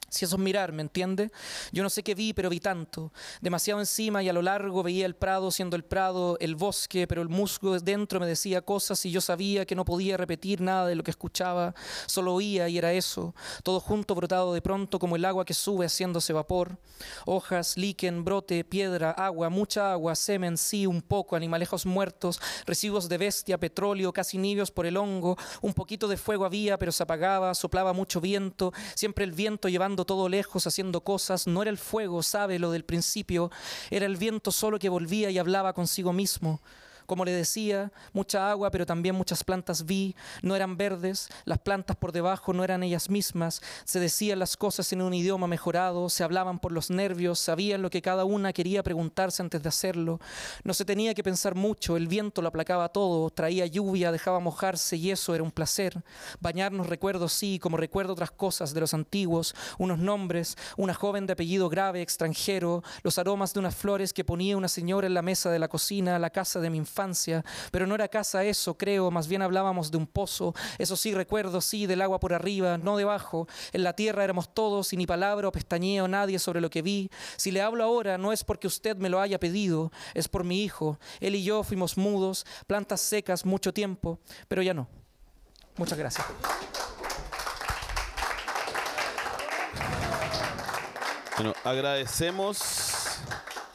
Si 0.09 0.23
eso 0.23 0.37
es 0.37 0.41
mirar, 0.41 0.71
¿me 0.71 0.81
entiende? 0.81 1.31
Yo 1.71 1.83
no 1.83 1.89
sé 1.89 2.01
qué 2.01 2.15
vi, 2.15 2.33
pero 2.33 2.49
vi 2.49 2.59
tanto. 2.59 3.11
Demasiado 3.41 3.79
encima 3.81 4.23
y 4.23 4.29
a 4.29 4.33
lo 4.33 4.41
largo 4.41 4.81
veía 4.81 5.05
el 5.05 5.15
prado 5.15 5.51
siendo 5.51 5.75
el 5.75 5.83
prado, 5.83 6.37
el 6.39 6.55
bosque, 6.55 7.07
pero 7.07 7.21
el 7.21 7.27
musgo 7.27 7.77
dentro 7.79 8.19
me 8.19 8.25
decía 8.25 8.61
cosas 8.61 9.05
y 9.05 9.11
yo 9.11 9.19
sabía 9.19 9.65
que 9.65 9.75
no 9.75 9.83
podía 9.83 10.15
repetir 10.15 10.61
nada 10.61 10.87
de 10.87 10.95
lo 10.95 11.03
que 11.03 11.11
escuchaba. 11.11 11.75
Solo 12.05 12.33
oía 12.33 12.69
y 12.69 12.77
era 12.77 12.93
eso. 12.93 13.35
Todo 13.63 13.79
junto 13.79 14.15
brotado 14.15 14.53
de 14.53 14.61
pronto 14.61 14.97
como 14.97 15.17
el 15.17 15.25
agua 15.25 15.43
que 15.43 15.53
sube 15.53 15.85
haciéndose 15.85 16.31
vapor. 16.31 16.77
Hojas, 17.25 17.75
líquen, 17.77 18.23
brote, 18.23 18.63
piedra, 18.63 19.11
agua, 19.11 19.49
mucha 19.49 19.91
agua, 19.91 20.15
semen, 20.15 20.57
sí, 20.57 20.87
un 20.87 21.01
poco, 21.01 21.35
animalejos 21.35 21.85
muertos, 21.85 22.39
residuos 22.65 23.09
de 23.09 23.17
bestia, 23.17 23.59
petróleo, 23.59 24.13
casi 24.13 24.37
nibios 24.37 24.71
por 24.71 24.85
el 24.85 24.97
hongo. 24.97 25.37
Un 25.61 25.73
poquito 25.73 26.07
de 26.07 26.17
fuego 26.17 26.45
había, 26.45 26.77
pero 26.79 26.91
se 26.91 27.03
apagaba, 27.03 27.53
soplaba 27.53 27.93
mucho 27.93 28.21
viento, 28.21 28.73
siempre 28.95 29.25
el 29.25 29.31
viento 29.31 29.67
llevando 29.67 29.96
todo 30.05 30.29
lejos, 30.29 30.67
haciendo 30.67 31.01
cosas. 31.01 31.47
No 31.47 31.61
era 31.61 31.71
el 31.71 31.77
fuego, 31.77 32.23
sabe 32.23 32.59
lo 32.59 32.71
del 32.71 32.83
principio, 32.83 33.51
era 33.89 34.05
el 34.05 34.17
viento 34.17 34.51
solo 34.51 34.79
que 34.79 34.89
volvía 34.89 35.29
y 35.29 35.37
hablaba 35.37 35.73
consigo 35.73 36.13
mismo. 36.13 36.61
Como 37.07 37.23
le 37.23 37.31
decía, 37.31 37.91
mucha 38.11 38.51
agua, 38.51 38.69
pero 38.69 38.85
también 38.85 39.15
muchas 39.15 39.43
plantas 39.43 39.85
vi, 39.85 40.13
no 40.41 40.57
eran 40.57 40.75
verdes, 40.75 41.29
las 41.45 41.57
plantas 41.57 41.95
por 41.95 42.11
debajo 42.11 42.51
no 42.51 42.65
eran 42.65 42.83
ellas 42.83 43.09
mismas, 43.09 43.61
se 43.85 44.01
decían 44.01 44.39
las 44.39 44.57
cosas 44.57 44.91
en 44.91 45.01
un 45.01 45.13
idioma 45.13 45.47
mejorado, 45.47 46.09
se 46.09 46.25
hablaban 46.25 46.59
por 46.59 46.73
los 46.73 46.89
nervios, 46.89 47.39
sabían 47.39 47.81
lo 47.81 47.89
que 47.89 48.01
cada 48.01 48.25
una 48.25 48.51
quería 48.51 48.83
preguntarse 48.83 49.41
antes 49.41 49.63
de 49.63 49.69
hacerlo. 49.69 50.19
No 50.65 50.73
se 50.73 50.83
tenía 50.83 51.13
que 51.13 51.23
pensar 51.23 51.55
mucho, 51.55 51.95
el 51.95 52.09
viento 52.09 52.41
lo 52.41 52.49
aplacaba 52.49 52.89
todo, 52.89 53.29
traía 53.29 53.65
lluvia, 53.65 54.11
dejaba 54.11 54.41
mojarse 54.41 54.97
y 54.97 55.09
eso 55.09 55.33
era 55.33 55.45
un 55.45 55.51
placer. 55.51 56.03
Bañarnos 56.41 56.87
recuerdo 56.87 57.29
sí, 57.29 57.57
como 57.57 57.77
recuerdo 57.77 58.11
otras 58.11 58.31
cosas 58.31 58.73
de 58.73 58.81
los 58.81 58.93
antiguos, 58.93 59.55
unos 59.77 59.97
nombres, 59.97 60.57
una 60.75 60.93
joven 60.93 61.25
de 61.25 61.33
apellido 61.33 61.69
grave 61.69 62.01
extranjero, 62.01 62.83
los 63.03 63.17
aromas 63.17 63.53
de 63.53 63.61
unas 63.61 63.75
flores 63.75 64.11
que 64.11 64.25
ponía 64.25 64.57
una 64.57 64.67
señora 64.67 65.07
en 65.07 65.13
la 65.13 65.21
mesa 65.21 65.49
de 65.49 65.59
la 65.59 65.69
cocina, 65.69 66.19
la 66.19 66.31
casa 66.31 66.59
de 66.59 66.69
mi 66.69 66.77
infancia, 66.77 66.96
pero 67.71 67.87
no 67.87 67.95
era 67.95 68.07
casa 68.07 68.43
eso, 68.43 68.77
creo, 68.77 69.11
más 69.11 69.27
bien 69.27 69.41
hablábamos 69.41 69.91
de 69.91 69.97
un 69.97 70.07
pozo, 70.07 70.53
eso 70.77 70.95
sí 70.95 71.13
recuerdo, 71.13 71.61
sí, 71.61 71.85
del 71.85 72.01
agua 72.01 72.19
por 72.19 72.33
arriba, 72.33 72.77
no 72.77 72.97
debajo, 72.97 73.47
en 73.71 73.83
la 73.83 73.93
tierra 73.93 74.23
éramos 74.23 74.53
todos 74.53 74.93
y 74.93 74.97
ni 74.97 75.05
palabra 75.05 75.47
o 75.47 75.51
pestañeo 75.51 76.07
nadie 76.07 76.39
sobre 76.39 76.61
lo 76.61 76.69
que 76.69 76.81
vi. 76.81 77.09
Si 77.35 77.51
le 77.51 77.61
hablo 77.61 77.83
ahora 77.83 78.17
no 78.17 78.33
es 78.33 78.43
porque 78.43 78.67
usted 78.67 78.97
me 78.97 79.09
lo 79.09 79.21
haya 79.21 79.39
pedido, 79.39 79.91
es 80.13 80.27
por 80.27 80.43
mi 80.43 80.63
hijo. 80.63 80.99
Él 81.19 81.35
y 81.35 81.43
yo 81.43 81.63
fuimos 81.63 81.97
mudos, 81.97 82.45
plantas 82.65 83.01
secas 83.01 83.45
mucho 83.45 83.73
tiempo, 83.73 84.19
pero 84.47 84.61
ya 84.61 84.73
no. 84.73 84.87
Muchas 85.77 85.97
gracias. 85.97 86.25
Bueno, 91.35 91.53
agradecemos 91.63 93.19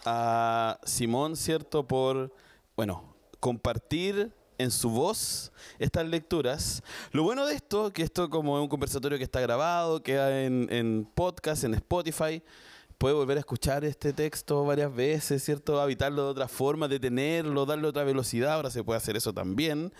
a 0.04 0.80
Simón, 0.84 1.36
¿cierto? 1.36 1.86
Por, 1.86 2.34
bueno, 2.74 3.11
compartir 3.42 4.32
en 4.56 4.70
su 4.70 4.88
voz 4.88 5.50
estas 5.80 6.06
lecturas. 6.06 6.80
Lo 7.10 7.24
bueno 7.24 7.44
de 7.44 7.56
esto, 7.56 7.92
que 7.92 8.04
esto 8.04 8.30
como 8.30 8.56
es 8.56 8.62
un 8.62 8.68
conversatorio 8.68 9.18
que 9.18 9.24
está 9.24 9.40
grabado, 9.40 10.00
queda 10.00 10.44
en, 10.44 10.68
en 10.70 11.08
podcast, 11.12 11.64
en 11.64 11.74
Spotify, 11.74 12.40
puede 12.98 13.16
volver 13.16 13.38
a 13.38 13.40
escuchar 13.40 13.84
este 13.84 14.12
texto 14.12 14.64
varias 14.64 14.94
veces, 14.94 15.42
¿cierto? 15.42 15.80
Habitarlo 15.80 16.22
de 16.22 16.30
otra 16.30 16.46
forma, 16.46 16.86
detenerlo, 16.86 17.66
darle 17.66 17.88
otra 17.88 18.04
velocidad, 18.04 18.52
ahora 18.52 18.70
se 18.70 18.84
puede 18.84 18.98
hacer 18.98 19.16
eso 19.16 19.32
también. 19.32 19.92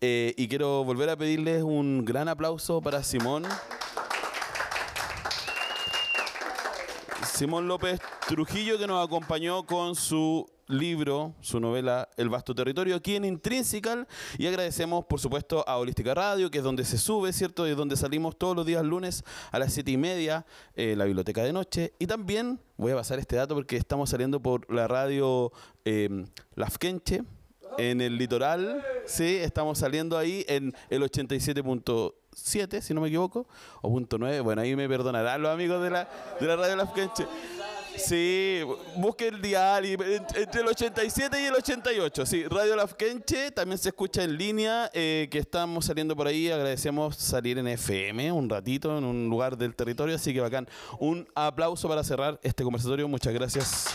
Eh, 0.00 0.32
y 0.36 0.46
quiero 0.46 0.84
volver 0.84 1.10
a 1.10 1.16
pedirles 1.16 1.64
un 1.64 2.04
gran 2.04 2.28
aplauso 2.28 2.80
para 2.80 3.02
Simón. 3.02 3.42
Simón 7.26 7.66
López 7.66 7.98
Trujillo 8.28 8.78
que 8.78 8.86
nos 8.86 9.04
acompañó 9.04 9.66
con 9.66 9.96
su 9.96 10.53
libro, 10.66 11.34
su 11.40 11.60
novela 11.60 12.08
El 12.16 12.28
vasto 12.28 12.54
territorio 12.54 12.96
aquí 12.96 13.16
en 13.16 13.24
Intrinsical 13.24 14.06
y 14.38 14.46
agradecemos 14.46 15.04
por 15.04 15.20
supuesto 15.20 15.64
a 15.68 15.76
Holística 15.76 16.14
Radio 16.14 16.50
que 16.50 16.58
es 16.58 16.64
donde 16.64 16.84
se 16.84 16.98
sube, 16.98 17.32
¿cierto? 17.32 17.66
Y 17.66 17.74
donde 17.74 17.96
salimos 17.96 18.36
todos 18.36 18.56
los 18.56 18.66
días 18.66 18.84
lunes 18.84 19.24
a 19.50 19.58
las 19.58 19.72
siete 19.72 19.90
y 19.90 19.96
media, 19.96 20.46
eh, 20.74 20.94
la 20.96 21.04
biblioteca 21.04 21.42
de 21.42 21.52
noche 21.52 21.92
y 21.98 22.06
también 22.06 22.60
voy 22.76 22.92
a 22.92 22.96
pasar 22.96 23.18
este 23.18 23.36
dato 23.36 23.54
porque 23.54 23.76
estamos 23.76 24.10
saliendo 24.10 24.40
por 24.40 24.72
la 24.72 24.88
radio 24.88 25.52
eh, 25.84 26.24
Lafkenche 26.54 27.22
en 27.78 28.00
el 28.00 28.16
litoral, 28.16 28.84
sí, 29.04 29.36
estamos 29.36 29.78
saliendo 29.78 30.16
ahí 30.16 30.44
en 30.48 30.74
el 30.90 31.02
87.7, 31.02 32.80
si 32.80 32.94
no 32.94 33.00
me 33.00 33.08
equivoco, 33.08 33.46
o 33.82 33.90
punto 33.90 34.18
9, 34.18 34.40
bueno, 34.40 34.62
ahí 34.62 34.76
me 34.76 34.88
perdonarán 34.88 35.42
los 35.42 35.52
amigos 35.52 35.82
de 35.82 35.90
la, 35.90 36.08
de 36.40 36.46
la 36.46 36.56
radio 36.56 36.76
Lafkenche. 36.76 37.26
Sí, 37.96 38.60
busque 38.96 39.28
el 39.28 39.40
dial 39.40 39.84
entre 39.84 40.60
el 40.60 40.68
87 40.68 41.40
y 41.40 41.44
el 41.46 41.54
88. 41.54 42.26
Sí, 42.26 42.44
Radio 42.44 42.76
Lafkenche 42.76 43.50
también 43.52 43.78
se 43.78 43.90
escucha 43.90 44.22
en 44.22 44.36
línea, 44.36 44.90
eh, 44.92 45.28
que 45.30 45.38
estamos 45.38 45.86
saliendo 45.86 46.16
por 46.16 46.26
ahí. 46.26 46.50
Agradecemos 46.50 47.16
salir 47.16 47.58
en 47.58 47.68
FM 47.68 48.32
un 48.32 48.48
ratito 48.48 48.98
en 48.98 49.04
un 49.04 49.28
lugar 49.28 49.56
del 49.56 49.74
territorio, 49.74 50.16
así 50.16 50.34
que 50.34 50.40
bacán. 50.40 50.68
Un 50.98 51.28
aplauso 51.34 51.88
para 51.88 52.02
cerrar 52.02 52.38
este 52.42 52.64
conversatorio. 52.64 53.08
Muchas 53.08 53.32
gracias. 53.32 53.86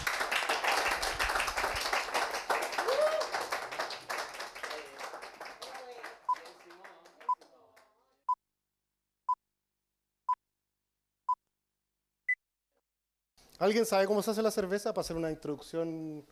¿Alguien 13.59 13.85
sabe 13.85 14.07
cómo 14.07 14.23
se 14.23 14.31
hace 14.31 14.41
la 14.41 14.51
cerveza 14.51 14.93
para 14.93 15.01
hacer 15.01 15.17
una 15.17 15.29
introducción 15.29 16.23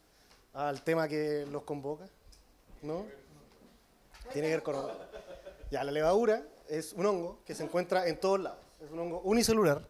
al 0.54 0.82
tema 0.82 1.10
que 1.10 1.46
los 1.52 1.64
convoca? 1.64 2.08
¿No? 2.82 3.06
Tiene 4.32 4.48
que 4.48 4.54
ver 4.54 4.64
con... 4.64 4.76
Ya, 5.70 5.84
la 5.84 5.92
levadura 5.92 6.42
es 6.70 6.94
un 6.94 7.06
hongo 7.06 7.40
que 7.46 7.54
se 7.54 7.66
encuentra 7.66 8.08
en 8.08 8.18
todos 8.18 8.40
lados. 8.40 8.60
Es 8.82 8.90
un 8.92 9.00
hongo 9.00 9.20
unicelular 9.26 9.82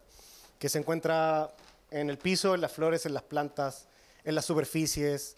que 0.58 0.68
se 0.68 0.78
encuentra 0.78 1.54
en 1.92 2.10
el 2.10 2.18
piso, 2.18 2.56
en 2.56 2.60
las 2.60 2.72
flores, 2.72 3.06
en 3.06 3.14
las 3.14 3.22
plantas, 3.22 3.86
en 4.24 4.34
las 4.34 4.44
superficies. 4.44 5.36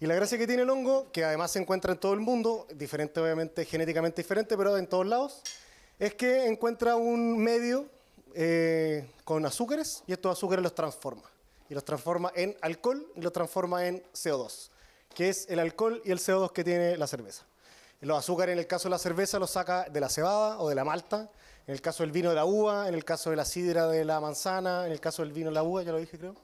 Y 0.00 0.06
la 0.06 0.14
gracia 0.14 0.38
que 0.38 0.46
tiene 0.46 0.62
el 0.62 0.70
hongo, 0.70 1.12
que 1.12 1.22
además 1.22 1.50
se 1.50 1.58
encuentra 1.58 1.92
en 1.92 1.98
todo 1.98 2.14
el 2.14 2.20
mundo, 2.20 2.66
diferente 2.74 3.20
obviamente, 3.20 3.66
genéticamente 3.66 4.22
diferente, 4.22 4.56
pero 4.56 4.78
en 4.78 4.86
todos 4.86 5.06
lados, 5.06 5.42
es 5.98 6.14
que 6.14 6.46
encuentra 6.46 6.96
un 6.96 7.36
medio 7.36 7.90
eh, 8.34 9.06
con 9.22 9.44
azúcares 9.44 10.02
y 10.06 10.14
estos 10.14 10.32
azúcares 10.38 10.62
los 10.62 10.74
transforma. 10.74 11.30
Y 11.72 11.74
los 11.74 11.86
transforma 11.86 12.30
en 12.36 12.54
alcohol 12.60 13.10
y 13.16 13.22
los 13.22 13.32
transforma 13.32 13.88
en 13.88 14.02
CO2, 14.12 14.68
que 15.14 15.30
es 15.30 15.46
el 15.48 15.58
alcohol 15.58 16.02
y 16.04 16.10
el 16.10 16.18
CO2 16.18 16.52
que 16.52 16.64
tiene 16.64 16.98
la 16.98 17.06
cerveza. 17.06 17.46
Los 18.02 18.18
azúcares 18.18 18.52
en 18.52 18.58
el 18.58 18.66
caso 18.66 18.88
de 18.88 18.90
la 18.90 18.98
cerveza 18.98 19.38
los 19.38 19.52
saca 19.52 19.88
de 19.88 19.98
la 19.98 20.10
cebada 20.10 20.60
o 20.60 20.68
de 20.68 20.74
la 20.74 20.84
malta, 20.84 21.30
en 21.66 21.72
el 21.72 21.80
caso 21.80 22.02
del 22.02 22.12
vino 22.12 22.28
de 22.28 22.34
la 22.34 22.44
uva, 22.44 22.88
en 22.88 22.94
el 22.94 23.06
caso 23.06 23.30
de 23.30 23.36
la 23.36 23.46
sidra 23.46 23.86
de 23.86 24.04
la 24.04 24.20
manzana, 24.20 24.84
en 24.84 24.92
el 24.92 25.00
caso 25.00 25.22
del 25.22 25.32
vino 25.32 25.48
de 25.48 25.54
la 25.54 25.62
uva, 25.62 25.82
ya 25.82 25.92
lo 25.92 25.98
dije 25.98 26.18
creo, 26.18 26.34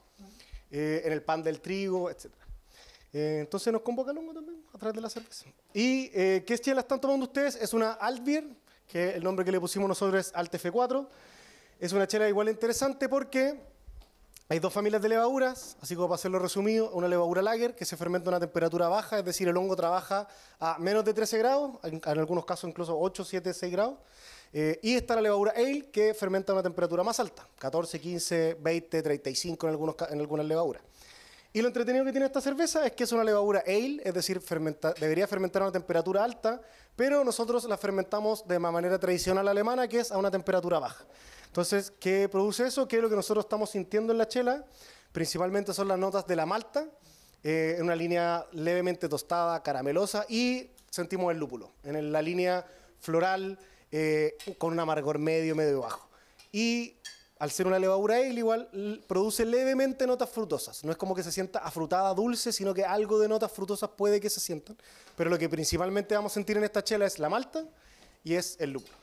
eh, 0.71 1.03
en 1.05 1.13
el 1.13 1.21
pan 1.21 1.43
del 1.43 1.61
trigo, 1.61 2.09
etc. 2.09 2.31
Eh, 3.13 3.37
entonces 3.41 3.71
nos 3.71 3.83
convoca 3.83 4.09
el 4.09 4.17
hongo 4.17 4.33
también 4.33 4.63
a 4.73 4.79
través 4.79 4.95
de 4.95 5.01
la 5.01 5.11
cerveza. 5.11 5.45
¿Y 5.75 6.09
eh, 6.11 6.43
qué 6.43 6.57
chela 6.57 6.81
están 6.81 6.99
tomando 6.99 7.27
ustedes? 7.27 7.55
Es 7.55 7.75
una 7.75 7.91
Altbier, 7.91 8.47
que 8.87 9.11
el 9.11 9.23
nombre 9.23 9.45
que 9.45 9.51
le 9.51 9.59
pusimos 9.59 9.87
nosotros 9.87 10.25
es 10.25 10.33
Alt 10.33 10.55
F4. 10.55 11.07
Es 11.79 11.93
una 11.93 12.07
chela 12.07 12.27
igual 12.27 12.49
interesante 12.49 13.07
porque 13.07 13.69
Hay 14.51 14.57
dos 14.57 14.73
familias 14.73 15.03
de 15.03 15.09
levaduras, 15.09 15.77
así 15.79 15.93
como 15.93 16.07
para 16.07 16.15
hacerlo 16.15 16.39
resumido, 16.39 16.89
una 16.93 17.07
levadura 17.07 17.39
lager 17.39 17.75
que 17.75 17.85
se 17.85 17.95
fermenta 17.95 18.31
a 18.31 18.31
una 18.31 18.39
temperatura 18.39 18.87
baja, 18.87 19.19
es 19.19 19.25
decir, 19.25 19.47
el 19.47 19.55
hongo 19.55 19.75
trabaja 19.75 20.27
a 20.59 20.79
menos 20.79 21.05
de 21.05 21.13
13 21.13 21.37
grados, 21.37 21.77
en, 21.83 22.01
en 22.03 22.19
algunos 22.19 22.45
casos 22.45 22.67
incluso 22.67 22.97
8, 22.99 23.25
7, 23.25 23.53
6 23.53 23.71
grados. 23.71 23.99
Eh, 24.51 24.79
y 24.81 24.95
está 24.95 25.13
la 25.13 25.21
levadura 25.21 25.53
ale 25.55 25.91
que 25.91 26.15
fermenta 26.15 26.51
a 26.51 26.55
una 26.55 26.63
temperatura 26.63 27.03
más 27.03 27.19
alta, 27.19 27.47
14, 27.59 28.01
15, 28.01 28.57
20, 28.59 29.03
35 29.03 29.67
en, 29.67 29.71
algunos, 29.71 29.95
en 30.09 30.19
algunas 30.19 30.47
levaduras. 30.47 30.81
Y 31.51 31.61
lo 31.61 31.67
entretenido 31.67 32.05
que 32.05 32.11
tiene 32.11 32.27
esta 32.27 32.41
cerveza 32.41 32.85
es 32.85 32.91
que 32.91 33.05
es 33.05 33.11
una 33.11 33.23
levadura 33.23 33.63
ale, 33.65 34.01
es 34.03 34.13
decir, 34.13 34.39
debería 34.99 35.27
fermentar 35.27 35.63
a 35.63 35.65
una 35.65 35.71
temperatura 35.71 36.23
alta, 36.23 36.61
pero 36.95 37.23
nosotros 37.23 37.63
la 37.63 37.75
fermentamos 37.77 38.47
de 38.47 38.59
ma- 38.59 38.71
manera 38.71 38.99
tradicional 38.99 39.47
alemana, 39.47 39.87
que 39.87 39.99
es 39.99 40.11
a 40.11 40.17
una 40.17 40.29
temperatura 40.29 40.77
baja. 40.77 41.03
Entonces, 41.47 41.91
¿qué 41.99 42.29
produce 42.29 42.67
eso? 42.67 42.87
¿Qué 42.87 42.97
es 42.97 43.01
lo 43.01 43.09
que 43.09 43.15
nosotros 43.15 43.45
estamos 43.45 43.71
sintiendo 43.71 44.11
en 44.13 44.19
la 44.19 44.27
chela? 44.27 44.63
Principalmente 45.11 45.73
son 45.73 45.87
las 45.87 45.97
notas 45.97 46.27
de 46.27 46.35
la 46.35 46.45
malta, 46.45 46.85
eh, 47.43 47.75
en 47.79 47.83
una 47.85 47.95
línea 47.95 48.45
levemente 48.51 49.09
tostada, 49.09 49.63
caramelosa, 49.63 50.25
y 50.29 50.69
sentimos 50.91 51.31
el 51.31 51.39
lúpulo, 51.39 51.71
en 51.83 52.11
la 52.11 52.21
línea 52.21 52.63
floral, 52.99 53.57
eh, 53.91 54.37
con 54.59 54.73
un 54.73 54.79
amargor 54.79 55.17
medio, 55.17 55.55
medio 55.55 55.81
bajo. 55.81 56.07
Y 56.51 56.95
al 57.39 57.51
ser 57.51 57.67
una 57.67 57.79
levadura 57.79 58.15
ale, 58.15 58.33
igual 58.33 58.69
produce 59.07 59.45
levemente 59.45 60.05
notas 60.05 60.29
frutosas. 60.29 60.83
No 60.83 60.91
es 60.91 60.97
como 60.97 61.15
que 61.15 61.23
se 61.23 61.31
sienta 61.31 61.59
afrutada, 61.59 62.13
dulce, 62.13 62.51
sino 62.51 62.73
que 62.73 62.83
algo 62.83 63.17
de 63.17 63.29
notas 63.29 63.51
frutosas 63.51 63.89
puede 63.95 64.19
que 64.19 64.29
se 64.29 64.41
sientan. 64.41 64.77
Pero 65.15 65.29
lo 65.29 65.39
que 65.39 65.47
principalmente 65.47 66.15
vamos 66.15 66.33
a 66.33 66.35
sentir 66.35 66.57
en 66.57 66.65
esta 66.65 66.83
chela 66.83 67.05
es 67.05 67.17
la 67.17 67.29
malta 67.29 67.63
y 68.25 68.35
es 68.35 68.57
el 68.59 68.71
lúpulo. 68.71 68.93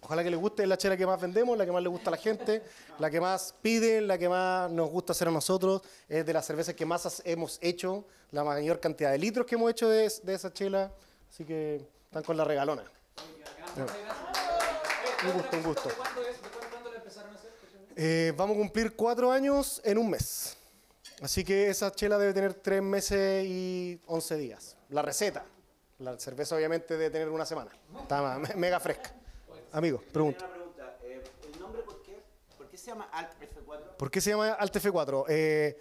Ojalá 0.00 0.24
que 0.24 0.30
les 0.30 0.38
guste, 0.38 0.64
es 0.64 0.68
la 0.68 0.76
chela 0.76 0.96
que 0.96 1.06
más 1.06 1.18
vendemos, 1.20 1.56
la 1.56 1.64
que 1.64 1.72
más 1.72 1.82
le 1.82 1.88
gusta 1.88 2.10
a 2.10 2.12
la 2.12 2.16
gente, 2.18 2.62
la 2.98 3.08
que 3.08 3.20
más 3.20 3.54
piden, 3.62 4.06
la 4.06 4.18
que 4.18 4.28
más 4.28 4.70
nos 4.70 4.90
gusta 4.90 5.12
hacer 5.12 5.28
a 5.28 5.30
nosotros, 5.30 5.82
es 6.08 6.26
de 6.26 6.32
las 6.32 6.44
cervezas 6.44 6.74
que 6.74 6.84
más 6.84 7.22
hemos 7.24 7.58
hecho, 7.62 8.04
la 8.32 8.44
mayor 8.44 8.80
cantidad 8.80 9.12
de 9.12 9.18
litros 9.18 9.46
que 9.46 9.54
hemos 9.54 9.70
hecho 9.70 9.88
de, 9.88 10.12
de 10.22 10.34
esa 10.34 10.52
chela, 10.52 10.92
así 11.30 11.44
que 11.44 11.86
están 12.06 12.22
con 12.22 12.36
la 12.36 12.44
regalona. 12.44 12.82
Un 15.24 15.32
gusto, 15.32 15.56
un 15.56 15.62
gusto. 15.62 15.88
Eh, 17.96 18.32
vamos 18.36 18.56
a 18.56 18.58
cumplir 18.58 18.96
cuatro 18.96 19.30
años 19.30 19.80
en 19.84 19.98
un 19.98 20.10
mes. 20.10 20.56
Así 21.22 21.44
que 21.44 21.68
esa 21.68 21.92
chela 21.92 22.18
debe 22.18 22.34
tener 22.34 22.54
tres 22.54 22.82
meses 22.82 23.44
y 23.46 24.00
once 24.06 24.36
días. 24.36 24.76
La 24.90 25.02
receta. 25.02 25.44
La 26.00 26.18
cerveza 26.18 26.56
obviamente 26.56 26.96
debe 26.96 27.10
tener 27.10 27.28
una 27.28 27.46
semana. 27.46 27.70
Está 28.02 28.38
mega 28.56 28.80
fresca. 28.80 29.14
Amigo, 29.72 30.02
pregunta. 30.12 30.48
pregunta. 30.48 30.96
¿El 31.02 31.60
nombre 31.60 31.82
por 31.82 32.02
qué? 32.02 32.20
¿Por 32.58 32.68
qué 32.68 32.76
se 32.76 32.86
llama 32.86 33.08
Alt 33.12 33.30
F4? 33.40 33.96
¿Por 33.96 34.10
qué 34.10 34.20
se 34.20 34.30
llama 34.30 34.52
Alt 34.52 34.74
F4? 34.74 35.24
Eh, 35.28 35.80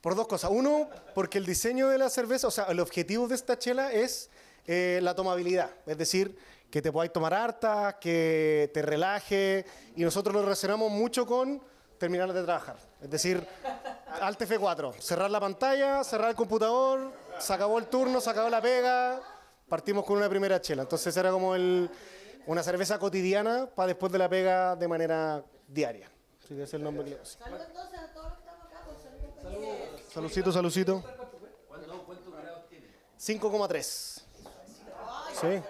por 0.00 0.16
dos 0.16 0.26
cosas. 0.26 0.50
Uno, 0.52 0.90
porque 1.14 1.38
el 1.38 1.46
diseño 1.46 1.88
de 1.88 1.98
la 1.98 2.10
cerveza, 2.10 2.48
o 2.48 2.50
sea, 2.50 2.64
el 2.64 2.80
objetivo 2.80 3.28
de 3.28 3.36
esta 3.36 3.56
chela 3.56 3.92
es 3.92 4.30
eh, 4.66 4.98
la 5.00 5.14
tomabilidad. 5.14 5.70
Es 5.86 5.96
decir, 5.96 6.36
que 6.74 6.82
te 6.82 6.90
podáis 6.90 7.12
tomar 7.12 7.32
harta, 7.32 8.00
que 8.00 8.68
te 8.74 8.82
relaje. 8.82 9.64
Y 9.94 10.02
nosotros 10.02 10.34
lo 10.34 10.42
relacionamos 10.42 10.90
mucho 10.90 11.24
con 11.24 11.62
terminar 11.98 12.32
de 12.32 12.42
trabajar. 12.42 12.74
Es 13.00 13.08
decir, 13.08 13.46
Alt 14.20 14.40
F4. 14.40 14.98
Cerrar 14.98 15.30
la 15.30 15.38
pantalla, 15.38 16.02
cerrar 16.02 16.30
el 16.30 16.34
computador, 16.34 17.12
se 17.38 17.52
acabó 17.52 17.78
el 17.78 17.86
turno, 17.86 18.20
se 18.20 18.28
acabó 18.28 18.48
la 18.48 18.60
pega. 18.60 19.20
Partimos 19.68 20.04
con 20.04 20.16
una 20.16 20.28
primera 20.28 20.60
chela. 20.60 20.82
Entonces 20.82 21.16
era 21.16 21.30
como 21.30 21.54
el, 21.54 21.88
una 22.46 22.60
cerveza 22.64 22.98
cotidiana 22.98 23.68
para 23.72 23.86
después 23.86 24.10
de 24.10 24.18
la 24.18 24.28
pega 24.28 24.74
de 24.74 24.88
manera 24.88 25.44
diaria. 25.68 26.10
Así 26.42 26.56
que 26.56 26.62
ese 26.64 26.64
es 26.64 26.74
el 26.74 26.82
nombre 26.82 27.04
que 27.04 27.10
le 27.10 27.16
puse. 27.18 27.38
Saludcito, 30.12 30.50
saludcito. 30.50 31.04
5,3. 33.16 34.22
Sí. 35.40 35.62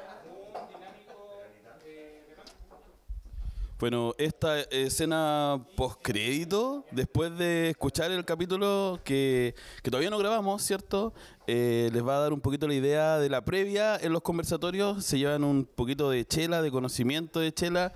Bueno, 3.84 4.14
esta 4.16 4.60
escena 4.60 5.62
postcrédito, 5.76 6.86
después 6.90 7.36
de 7.36 7.68
escuchar 7.68 8.10
el 8.12 8.24
capítulo 8.24 8.98
que, 9.04 9.54
que 9.82 9.90
todavía 9.90 10.08
no 10.08 10.16
grabamos, 10.16 10.62
¿cierto? 10.62 11.12
Eh, 11.46 11.90
les 11.92 12.02
va 12.02 12.16
a 12.16 12.20
dar 12.20 12.32
un 12.32 12.40
poquito 12.40 12.66
la 12.66 12.72
idea 12.72 13.18
de 13.18 13.28
la 13.28 13.44
previa 13.44 13.98
en 13.98 14.14
los 14.14 14.22
conversatorios. 14.22 15.04
Se 15.04 15.18
llevan 15.18 15.44
un 15.44 15.66
poquito 15.66 16.08
de 16.08 16.24
chela, 16.24 16.62
de 16.62 16.70
conocimiento 16.70 17.40
de 17.40 17.52
chela. 17.52 17.92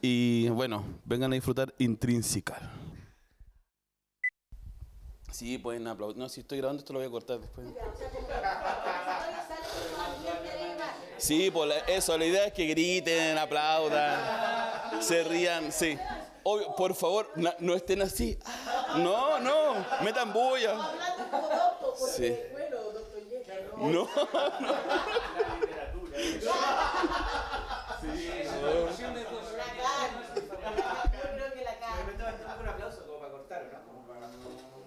Y 0.00 0.48
bueno, 0.50 0.84
vengan 1.06 1.32
a 1.32 1.34
disfrutar 1.34 1.74
Intrínseca. 1.78 2.70
Sí, 5.32 5.58
pueden 5.58 5.88
aplaudir. 5.88 6.18
No, 6.18 6.28
si 6.28 6.42
estoy 6.42 6.58
grabando 6.58 6.82
esto 6.82 6.92
lo 6.92 7.00
voy 7.00 7.08
a 7.08 7.10
cortar 7.10 7.40
después. 7.40 7.66
Sí, 11.22 11.50
pues 11.52 11.72
eso, 11.86 12.18
la 12.18 12.26
idea 12.26 12.46
es 12.46 12.52
que 12.52 12.66
griten, 12.66 13.38
aplaudan, 13.38 14.20
se 15.02 15.24
rían, 15.24 15.72
sí. 15.72 15.98
Obvio, 16.44 16.74
por 16.76 16.94
favor, 16.94 17.30
na- 17.36 17.54
no 17.60 17.74
estén 17.74 18.02
así. 18.02 18.38
No, 18.96 19.38
no, 19.40 19.74
metan 20.02 20.32
bulla. 20.32 20.76
Sí. 22.16 22.36
No, 23.76 24.08
no. 24.60 24.72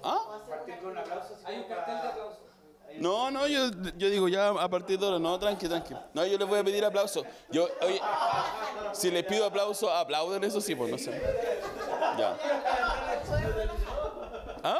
¿Ah? 0.03 0.19
No, 2.99 3.29
no, 3.31 3.47
yo, 3.47 3.69
yo 3.97 4.09
digo 4.09 4.27
ya 4.27 4.49
a 4.49 4.69
partir 4.69 4.97
de 4.99 5.05
ahora, 5.05 5.19
no, 5.19 5.37
tranqui, 5.37 5.67
tranqui. 5.67 5.93
No, 6.13 6.25
yo 6.25 6.37
les 6.37 6.47
voy 6.47 6.59
a 6.59 6.63
pedir 6.63 6.83
aplauso. 6.85 7.23
Yo, 7.51 7.67
oye, 7.81 7.99
si 8.93 9.11
les 9.11 9.23
pido 9.25 9.45
aplauso, 9.45 9.91
aplauden, 9.91 10.43
eso 10.43 10.61
sí, 10.61 10.75
pues 10.75 10.91
no 10.91 10.97
sé. 10.97 11.11
Ya. 12.17 12.37
¿Ah? 14.63 14.79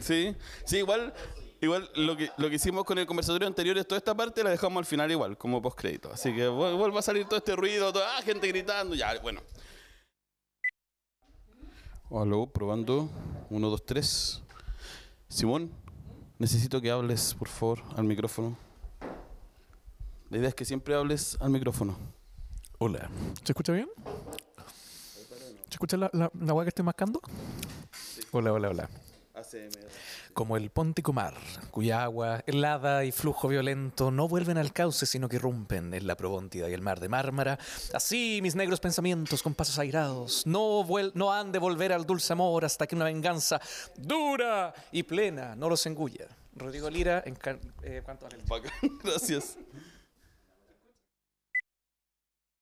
Sí, 0.00 0.34
sí, 0.64 0.78
igual, 0.78 1.12
igual 1.60 1.88
lo 1.94 2.16
que, 2.16 2.30
lo 2.38 2.48
que 2.48 2.56
hicimos 2.56 2.84
con 2.84 2.98
el 2.98 3.06
conversatorio 3.06 3.46
anterior 3.46 3.76
es 3.78 3.86
toda 3.86 3.98
esta 3.98 4.14
parte 4.14 4.42
la 4.42 4.50
dejamos 4.50 4.78
al 4.80 4.86
final 4.86 5.10
igual, 5.10 5.36
como 5.38 5.60
postcrédito. 5.62 6.10
Así 6.12 6.34
que 6.34 6.48
vu- 6.48 6.76
vuelva 6.76 7.00
a 7.00 7.02
salir 7.02 7.26
todo 7.26 7.36
este 7.36 7.54
ruido, 7.54 7.92
toda 7.92 8.16
ah, 8.18 8.22
gente 8.22 8.48
gritando, 8.48 8.94
ya, 8.94 9.18
bueno. 9.20 9.40
Aló, 12.10 12.46
probando. 12.46 13.08
Uno, 13.50 13.68
dos, 13.68 13.84
tres. 13.84 14.42
Simón, 15.28 15.72
necesito 16.38 16.80
que 16.80 16.90
hables, 16.90 17.34
por 17.34 17.48
favor, 17.48 17.82
al 17.96 18.04
micrófono. 18.04 18.56
La 20.30 20.38
idea 20.38 20.48
es 20.48 20.54
que 20.54 20.64
siempre 20.64 20.94
hables 20.94 21.36
al 21.40 21.50
micrófono. 21.50 21.96
Hola. 22.78 23.08
¿Se 23.44 23.52
escucha 23.52 23.72
bien? 23.72 23.88
¿Se 25.68 25.74
escucha 25.74 25.96
la, 25.96 26.10
la, 26.12 26.30
que 26.62 26.68
estoy 26.68 26.84
mascando? 26.84 27.20
Hola, 28.32 28.52
hola, 28.52 28.68
hola. 28.70 28.90
Como 30.36 30.58
el 30.58 30.68
Póntico 30.68 31.14
Mar, 31.14 31.32
cuya 31.70 32.02
agua, 32.02 32.42
helada 32.46 33.06
y 33.06 33.10
flujo 33.10 33.48
violento, 33.48 34.10
no 34.10 34.28
vuelven 34.28 34.58
al 34.58 34.70
cauce, 34.70 35.06
sino 35.06 35.30
que 35.30 35.36
irrumpen 35.36 35.94
en 35.94 36.06
la 36.06 36.14
Probóntida 36.14 36.68
y 36.68 36.74
el 36.74 36.82
mar 36.82 37.00
de 37.00 37.08
Mármara. 37.08 37.58
Así 37.94 38.40
mis 38.42 38.54
negros 38.54 38.78
pensamientos 38.78 39.42
con 39.42 39.54
pasos 39.54 39.78
airados 39.78 40.46
no, 40.46 40.86
no 41.14 41.32
han 41.32 41.52
de 41.52 41.58
volver 41.58 41.90
al 41.90 42.04
dulce 42.04 42.34
amor 42.34 42.66
hasta 42.66 42.86
que 42.86 42.94
una 42.94 43.06
venganza 43.06 43.62
dura 43.96 44.74
y 44.92 45.04
plena 45.04 45.56
no 45.56 45.70
los 45.70 45.86
engulla. 45.86 46.26
Rodrigo 46.54 46.90
Lira, 46.90 47.22
en 47.24 47.38
eh, 47.82 48.02
¿cuánto 48.04 48.28
el 48.28 48.42
gracias. 49.02 49.56